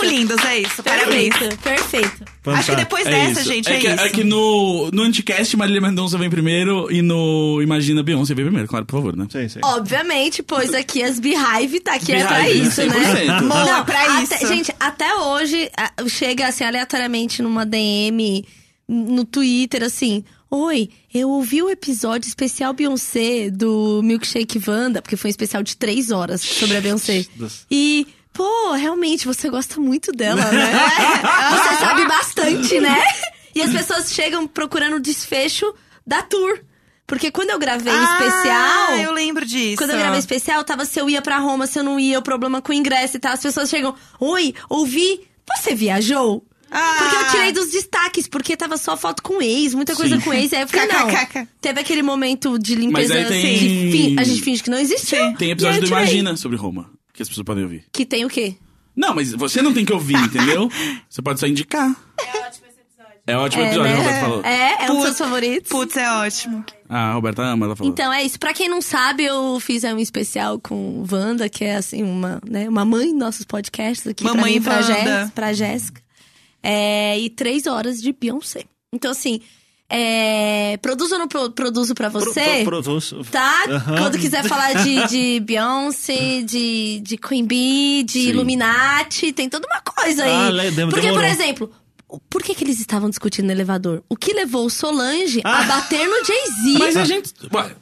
São 0.00 0.04
lindos, 0.08 0.44
é 0.44 0.60
isso. 0.60 0.82
Parabéns. 0.82 1.36
Perfeito, 1.36 1.58
perfeito. 1.62 2.24
Acho 2.46 2.70
que 2.70 2.76
depois 2.76 3.06
É 3.06 3.10
dessa, 3.10 3.40
isso. 3.40 3.52
gente, 3.52 3.68
é, 3.68 3.76
é, 3.76 3.80
que, 3.80 3.88
isso. 3.88 4.00
é 4.04 4.08
que 4.10 4.24
no, 4.24 4.90
no 4.92 5.02
Anticast, 5.02 5.56
Marília 5.56 5.80
Mendonça 5.80 6.16
vem 6.18 6.30
primeiro 6.30 6.90
e 6.92 7.02
no 7.02 7.60
Imagina, 7.62 8.02
Beyoncé 8.02 8.34
vem 8.34 8.44
primeiro, 8.44 8.68
claro, 8.68 8.84
por 8.86 8.96
favor, 8.96 9.16
né? 9.16 9.26
Sim, 9.30 9.48
sim. 9.48 9.60
Obviamente, 9.64 10.42
pois 10.42 10.72
aqui 10.74 11.02
as 11.02 11.18
Beehive 11.18 11.80
tá 11.80 11.94
aqui 11.94 12.12
é 12.12 12.24
pra 12.24 12.40
Beehive, 12.42 12.68
isso, 12.68 12.80
né? 12.86 13.24
100%. 13.26 13.48
Boa, 13.48 13.64
Não, 13.64 13.84
pra 13.84 14.02
até- 14.22 14.36
isso. 14.36 14.46
Gente, 14.46 14.74
até 14.78 15.14
hoje 15.16 15.70
chega 16.08 16.46
assim 16.46 16.64
aleatoriamente 16.64 17.42
numa 17.42 17.64
DM 17.66 18.44
no 18.88 19.24
Twitter 19.24 19.82
assim. 19.82 20.22
Oi, 20.48 20.88
eu 21.12 21.28
ouvi 21.28 21.60
o 21.60 21.68
episódio 21.68 22.28
especial 22.28 22.72
Beyoncé 22.72 23.50
do 23.50 24.00
Milkshake 24.04 24.60
Wanda, 24.64 25.02
porque 25.02 25.16
foi 25.16 25.28
um 25.28 25.30
especial 25.30 25.60
de 25.60 25.76
três 25.76 26.12
horas 26.12 26.40
sobre 26.40 26.76
a 26.76 26.80
Beyoncé. 26.80 27.26
E, 27.68 28.06
pô, 28.36 28.72
realmente, 28.72 29.26
você 29.26 29.48
gosta 29.48 29.80
muito 29.80 30.12
dela, 30.12 30.44
né? 30.52 30.72
você 31.50 31.76
sabe 31.80 32.06
bastante, 32.06 32.80
né? 32.80 33.02
E 33.54 33.62
as 33.62 33.72
pessoas 33.72 34.12
chegam 34.12 34.46
procurando 34.46 34.96
o 34.96 35.00
desfecho 35.00 35.72
da 36.06 36.22
tour. 36.22 36.60
Porque 37.06 37.30
quando 37.30 37.50
eu 37.50 37.58
gravei 37.58 37.92
o 37.92 38.02
especial. 38.04 38.88
Ah, 38.88 38.98
eu 38.98 39.12
lembro 39.12 39.46
disso. 39.46 39.76
Quando 39.76 39.90
eu 39.90 39.98
gravei 39.98 40.18
especial, 40.18 40.62
tava 40.64 40.84
se 40.84 41.00
eu 41.00 41.08
ia 41.08 41.22
pra 41.22 41.38
Roma, 41.38 41.66
se 41.66 41.78
eu 41.78 41.84
não 41.84 41.98
ia, 42.00 42.18
o 42.18 42.22
problema 42.22 42.60
com 42.60 42.72
o 42.72 42.74
ingresso 42.74 43.16
e 43.16 43.20
tal. 43.20 43.32
As 43.32 43.40
pessoas 43.40 43.70
chegam, 43.70 43.94
oi, 44.18 44.52
ouvi, 44.68 45.20
você 45.56 45.74
viajou? 45.74 46.44
Ah. 46.70 46.96
Porque 46.98 47.16
eu 47.16 47.30
tirei 47.30 47.52
dos 47.52 47.70
destaques, 47.70 48.26
porque 48.26 48.56
tava 48.56 48.76
só 48.76 48.96
foto 48.96 49.22
com 49.22 49.40
ex, 49.40 49.72
muita 49.72 49.94
coisa 49.94 50.16
Sim. 50.16 50.20
com 50.20 50.34
ex. 50.34 50.52
Aí 50.52 50.62
eu 50.62 50.68
falei, 50.68 50.88
não. 50.88 51.46
Teve 51.60 51.80
aquele 51.80 52.02
momento 52.02 52.58
de 52.58 52.74
limpeza 52.74 53.14
aí 53.14 53.24
tem- 53.24 53.58
que 53.90 54.16
a 54.18 54.24
gente 54.24 54.42
finge 54.42 54.62
que 54.64 54.70
não 54.70 54.78
existiu. 54.78 55.32
Tem 55.36 55.48
e 55.48 55.52
episódio 55.52 55.82
do. 55.82 55.86
Imagina 55.86 56.36
sobre 56.36 56.56
Roma, 56.58 56.90
que 57.16 57.22
as 57.22 57.28
pessoas 57.28 57.44
podem 57.44 57.64
ouvir. 57.64 57.84
Que 57.92 58.04
tem 58.06 58.24
o 58.24 58.28
quê? 58.28 58.56
Não, 58.94 59.14
mas 59.14 59.32
você 59.32 59.60
não 59.60 59.74
tem 59.74 59.84
que 59.84 59.92
ouvir, 59.92 60.16
entendeu? 60.16 60.70
Você 61.08 61.20
pode 61.20 61.38
só 61.40 61.46
indicar. 61.46 61.94
É 62.18 62.38
ótimo 62.46 62.66
esse 62.66 62.80
episódio. 62.80 63.20
É 63.26 63.36
ótimo 63.36 63.62
É, 63.62 63.66
episódio, 63.66 63.90
né? 63.92 63.94
o 63.94 63.98
Roberto 64.02 64.20
falou. 64.20 64.44
É, 64.44 64.84
é 64.86 64.90
um 64.90 64.94
dos 64.94 65.04
seus 65.04 65.18
favoritos. 65.18 65.70
Putz, 65.70 65.96
é 65.98 66.10
ótimo. 66.12 66.64
Ah, 66.88 67.10
a 67.10 67.12
Roberta 67.12 67.42
ama, 67.42 67.66
ela 67.66 67.76
falou. 67.76 67.92
Então 67.92 68.10
é 68.12 68.22
isso. 68.24 68.38
Pra 68.38 68.54
quem 68.54 68.68
não 68.70 68.80
sabe, 68.80 69.24
eu 69.24 69.60
fiz 69.60 69.84
um 69.84 69.98
especial 69.98 70.58
com 70.58 71.04
Wanda, 71.12 71.46
que 71.48 71.64
é 71.64 71.76
assim, 71.76 72.02
uma, 72.02 72.40
né, 72.48 72.68
uma 72.68 72.84
mãe 72.86 73.10
dos 73.10 73.18
nossos 73.18 73.44
podcasts 73.44 74.06
aqui 74.06 74.24
pra 74.24 74.32
Mamãe 74.34 74.54
mim, 74.54 74.62
pra, 74.62 74.76
Wanda. 74.76 74.86
Jés, 74.94 75.30
pra 75.32 75.52
Jéssica. 75.52 76.00
É, 76.62 77.18
e 77.18 77.28
três 77.28 77.66
horas 77.66 78.00
de 78.00 78.12
Beyoncé. 78.12 78.64
Então, 78.94 79.10
assim, 79.10 79.40
é, 79.88 80.76
produzo 80.78 81.14
ou 81.14 81.18
não 81.20 81.28
pro- 81.28 81.50
produzo 81.50 81.94
pra 81.94 82.08
você? 82.08 82.62
Pro- 82.64 82.82
pro- 82.82 83.00
pro- 83.00 83.24
Tá? 83.24 83.64
Aham. 83.68 83.96
Quando 83.98 84.18
quiser 84.18 84.44
falar 84.44 84.72
de, 84.82 85.06
de 85.06 85.40
Beyoncé, 85.40 86.42
de, 86.42 87.00
de 87.00 87.16
Queen 87.16 87.44
Bee, 87.46 88.02
de 88.04 88.12
Sim. 88.22 88.28
Illuminati, 88.30 89.32
tem 89.32 89.48
toda 89.48 89.66
uma 89.66 89.80
coisa 89.80 90.24
aí. 90.24 90.30
Ah, 90.30 90.50
le- 90.50 90.70
dem- 90.72 90.88
Porque, 90.88 91.00
por 91.02 91.08
demorou. 91.10 91.30
exemplo, 91.30 91.72
por 92.28 92.42
que, 92.42 92.54
que 92.54 92.64
eles 92.64 92.80
estavam 92.80 93.08
discutindo 93.08 93.46
no 93.46 93.52
elevador? 93.52 94.02
O 94.08 94.16
que 94.16 94.32
levou 94.32 94.66
o 94.66 94.70
Solange 94.70 95.40
a 95.44 95.60
Ah. 95.60 95.64
bater 95.64 96.06
no 96.06 96.24
Jay-Z? 96.24 96.78
Mas 96.78 96.96
a 96.96 97.04
gente. 97.04 97.32
Ué, 97.52 97.76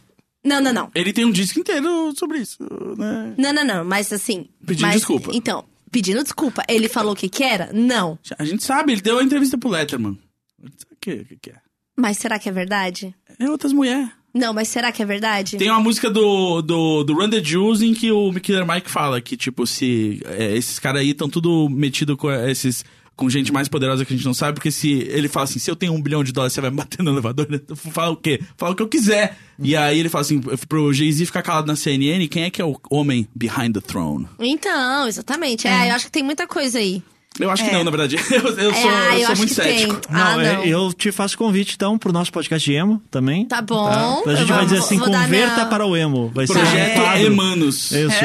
Não, 0.44 0.60
não, 0.60 0.72
não. 0.72 0.90
ele 0.94 1.12
tem 1.12 1.24
um 1.24 1.32
disco 1.32 1.58
inteiro 1.58 2.12
sobre 2.18 2.38
isso, 2.38 2.58
né? 2.98 3.34
Não, 3.38 3.52
não, 3.52 3.64
não. 3.64 3.84
Mas 3.84 4.12
assim. 4.12 4.46
Pedindo 4.66 4.82
mas- 4.86 4.96
desculpa. 4.96 5.30
Então, 5.32 5.64
pedindo 5.90 6.22
desculpa. 6.22 6.62
Ele 6.68 6.88
falou 6.88 7.12
o 7.12 7.16
que 7.16 7.28
que 7.30 7.42
era? 7.42 7.70
Não. 7.72 8.18
A 8.38 8.44
gente 8.44 8.62
sabe, 8.62 8.92
ele 8.92 9.00
deu 9.00 9.18
a 9.18 9.22
entrevista 9.24 9.56
pro 9.56 9.70
Letterman. 9.70 10.18
A 10.62 10.66
gente 10.66 10.76
sabe 10.80 10.94
O 10.94 10.96
que, 11.00 11.12
o 11.12 11.24
que, 11.26 11.36
que 11.36 11.50
é? 11.50 11.63
Mas 11.96 12.18
será 12.18 12.38
que 12.38 12.48
é 12.48 12.52
verdade? 12.52 13.14
É 13.38 13.48
outras 13.48 13.72
mulheres. 13.72 14.08
Não, 14.34 14.52
mas 14.52 14.66
será 14.66 14.90
que 14.90 15.00
é 15.00 15.06
verdade? 15.06 15.56
Tem 15.56 15.70
uma 15.70 15.78
música 15.78 16.10
do, 16.10 16.60
do, 16.60 17.04
do 17.04 17.14
Run 17.14 17.30
the 17.30 17.42
Jewels 17.42 17.80
em 17.82 17.94
que 17.94 18.10
o 18.10 18.32
Killer 18.32 18.66
Mike 18.66 18.90
fala 18.90 19.20
que, 19.20 19.36
tipo, 19.36 19.64
se 19.64 20.20
é, 20.24 20.56
esses 20.56 20.80
caras 20.80 21.02
aí 21.02 21.10
estão 21.10 21.28
tudo 21.28 21.68
metido 21.68 22.16
com 22.16 22.30
esses. 22.30 22.84
Com 23.16 23.30
gente 23.30 23.52
mais 23.52 23.68
poderosa 23.68 24.04
que 24.04 24.12
a 24.12 24.16
gente 24.16 24.26
não 24.26 24.34
sabe, 24.34 24.54
porque 24.54 24.72
se 24.72 24.90
ele 24.90 25.28
fala 25.28 25.44
assim, 25.44 25.60
se 25.60 25.70
eu 25.70 25.76
tenho 25.76 25.92
um 25.92 26.02
bilhão 26.02 26.24
de 26.24 26.32
dólares, 26.32 26.52
você 26.52 26.60
vai 26.60 26.70
me 26.70 26.78
bater 26.78 27.00
no 27.00 27.12
elevador, 27.12 27.46
eu 27.68 27.76
falo 27.76 28.14
o 28.14 28.16
quê? 28.16 28.40
Fala 28.56 28.72
o 28.72 28.74
que 28.74 28.82
eu 28.82 28.88
quiser. 28.88 29.38
E 29.56 29.76
aí 29.76 30.00
ele 30.00 30.08
fala 30.08 30.22
assim, 30.22 30.40
pro 30.68 30.92
Jay-Z 30.92 31.24
ficar 31.26 31.42
calado 31.42 31.68
na 31.68 31.76
CNN, 31.76 32.26
quem 32.26 32.42
é 32.42 32.50
que 32.50 32.60
é 32.60 32.64
o 32.64 32.76
homem 32.90 33.28
behind 33.32 33.72
the 33.72 33.80
throne? 33.80 34.26
Então, 34.40 35.06
exatamente. 35.06 35.68
É, 35.68 35.90
eu 35.90 35.94
acho 35.94 36.06
que 36.06 36.10
tem 36.10 36.24
muita 36.24 36.44
coisa 36.48 36.80
aí. 36.80 37.04
Eu 37.40 37.50
acho 37.50 37.64
que 37.64 37.70
É. 37.70 37.72
não, 37.72 37.82
na 37.82 37.90
verdade. 37.90 38.16
Eu, 38.30 38.40
eu 38.56 38.70
É, 38.70 38.74
sou, 38.80 38.90
ah, 38.90 39.14
eu 39.14 39.18
eu 39.20 39.26
sou 39.26 39.36
muito 39.36 39.48
que 39.48 39.54
cético. 39.54 40.00
Ah, 40.08 40.12
Não, 40.36 40.40
é, 40.40 40.52
não. 40.56 40.64
eu 40.64 40.92
te 40.92 41.10
faço 41.10 41.36
convite 41.36 41.74
então 41.74 41.98
pro 41.98 42.12
nosso 42.12 42.30
podcast 42.32 42.64
de 42.70 42.76
emo 42.76 43.02
também. 43.10 43.44
Tá 43.46 43.60
bom. 43.60 43.88
A 43.88 44.30
gente 44.30 44.40
Eu 44.42 44.46
vai 44.46 44.58
vou- 44.58 44.64
dizer 44.66 44.78
assim, 44.78 44.98
converta 44.98 45.28
minha- 45.28 45.66
para 45.66 45.84
o 45.84 45.96
emo. 45.96 46.30
Vai 46.32 46.46
ser 46.46 46.52
Projeto 46.52 46.94
quadro. 47.00 47.26
Emanos. 47.26 47.90
Isso. 47.90 48.16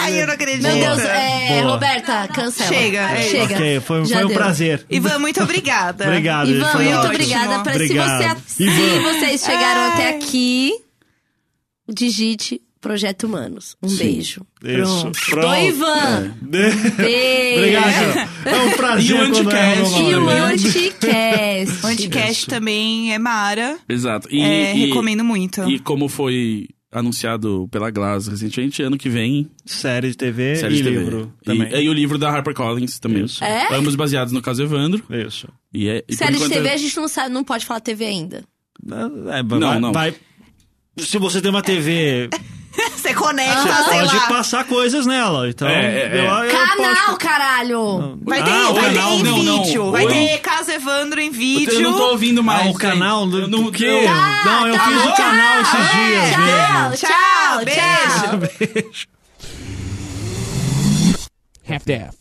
Ai, 0.00 0.20
eu 0.22 0.26
não 0.26 0.34
acredito. 0.34 0.62
Meu 0.64 0.74
Deus, 0.76 0.98
é. 0.98 1.60
Roberta, 1.62 2.28
cancela. 2.28 2.68
Chega, 2.68 2.98
é. 3.10 3.22
Chega. 3.22 3.54
Ok, 3.54 3.80
foi, 3.80 4.04
foi 4.06 4.24
um 4.24 4.34
prazer. 4.34 4.84
Ivan, 4.90 5.18
muito 5.18 5.42
obrigada. 5.42 6.04
Obrigado. 6.04 6.50
Ivan, 6.50 6.66
foi 6.72 6.84
muito 6.84 6.98
ótimo. 6.98 7.14
obrigada. 7.14 7.58
Pra, 7.60 7.72
se, 7.72 7.78
Obrigado. 7.84 8.38
você, 8.46 8.64
se 8.64 8.98
vocês 9.00 9.40
chegaram 9.44 9.80
Ai. 9.80 9.92
até 9.92 10.08
aqui, 10.16 10.72
digite 11.88 12.60
Projeto 12.80 13.24
Humanos. 13.24 13.76
Um 13.82 13.88
beijo. 13.96 14.42
Isso. 14.62 15.00
Pronto. 15.02 15.20
Pronto. 15.30 15.46
Oi, 15.48 15.66
Ivan. 15.68 16.34
Beijo. 16.42 16.78
Obrigado. 17.58 18.28
É 18.46 18.56
um 18.62 18.70
prazer. 18.72 19.10
E 19.10 19.12
o 19.14 19.16
quando 19.32 19.50
é 19.50 19.74
Anticast. 19.74 20.00
E 20.02 20.14
o. 20.14 20.28
Anticast. 20.28 21.84
O 21.84 21.86
Anticast 21.88 22.46
também 22.46 23.12
é 23.12 23.18
Mara. 23.18 23.78
Exato. 23.88 24.28
E, 24.30 24.40
É, 24.40 24.76
e- 24.76 24.86
recomendo 24.86 25.24
muito. 25.24 25.68
E 25.68 25.78
como 25.80 26.08
foi 26.08 26.68
anunciado 26.90 27.68
pela 27.70 27.90
Glass 27.90 28.28
recentemente, 28.28 28.82
ano 28.82 28.96
que 28.96 29.08
vem, 29.10 29.50
Série 29.66 30.08
de 30.10 30.16
TV 30.16 30.56
série 30.56 30.74
e 30.74 30.76
de 30.78 30.82
TV. 30.84 30.98
livro 30.98 31.32
E, 31.42 31.44
também. 31.44 31.84
e 31.84 31.88
o 31.88 31.92
livro 31.92 32.16
da 32.16 32.30
HarperCollins 32.30 32.98
também. 32.98 33.24
Isso. 33.24 33.44
É? 33.44 33.74
Ambos 33.74 33.94
baseados 33.94 34.32
no 34.32 34.40
caso 34.40 34.62
Evandro. 34.62 35.04
Isso. 35.10 35.48
E 35.74 35.88
é, 35.88 36.02
e 36.08 36.14
Série 36.16 36.38
de 36.38 36.48
TV 36.48 36.70
a 36.70 36.76
gente 36.76 36.96
não 36.96 37.06
sabe, 37.08 37.28
não 37.34 37.44
pode 37.44 37.66
falar 37.66 37.80
TV 37.80 38.06
ainda. 38.06 38.42
É, 38.86 39.42
vai, 39.42 39.58
Não, 39.60 39.80
não. 39.80 39.92
vai- 39.92 40.14
se 40.96 41.18
você 41.18 41.40
tem 41.42 41.50
uma 41.50 41.62
TV, 41.62 42.28
Você 42.96 43.12
conecta, 43.14 43.62
você 43.62 43.90
sei 43.90 43.98
pode 44.00 44.16
lá. 44.16 44.26
passar 44.28 44.64
coisas 44.64 45.04
nela. 45.06 45.48
Então, 45.48 45.66
É, 45.68 45.72
é, 45.72 46.16
é. 46.16 46.20
eu, 46.20 46.24
eu 46.44 46.50
Canal, 46.50 46.76
posso- 47.06 47.16
caralho! 47.18 48.18
Vai 48.22 48.42
ter, 48.44 48.50
Ah, 48.50 48.70
vai 48.72 48.94
canal, 48.94 49.10
ter 49.10 49.16
em 49.16 49.22
não, 49.24 49.42
não. 49.42 49.62
vídeo. 49.64 49.90
Vai 49.90 50.04
Oi? 50.06 50.12
ter 50.12 50.38
Caso 50.38 50.70
Evandro 50.70 51.20
em 51.20 51.30
vídeo. 51.30 51.72
Eu 51.74 51.80
não 51.80 51.96
tô 51.96 52.10
ouvindo 52.10 52.42
mais. 52.42 52.66
Ah, 52.66 52.70
o 52.70 52.74
canal 52.74 53.26
do 53.26 53.40
Eu 53.40 53.48
não, 53.48 53.70
quê? 53.70 53.84
eu- 53.84 54.04
Não, 54.44 54.66
eu 54.68 54.78
fiz 54.78 55.04
o 55.06 55.12
canal 55.16 55.60
esses 55.62 55.90
dias 55.90 56.36
mesmo. 56.36 57.08
Tchau, 57.08 57.64
tchau, 57.64 57.64
Tchau, 57.64 58.28
tchau. 58.28 58.38
beijo. 58.38 59.06
Half-Daff. 61.68 62.17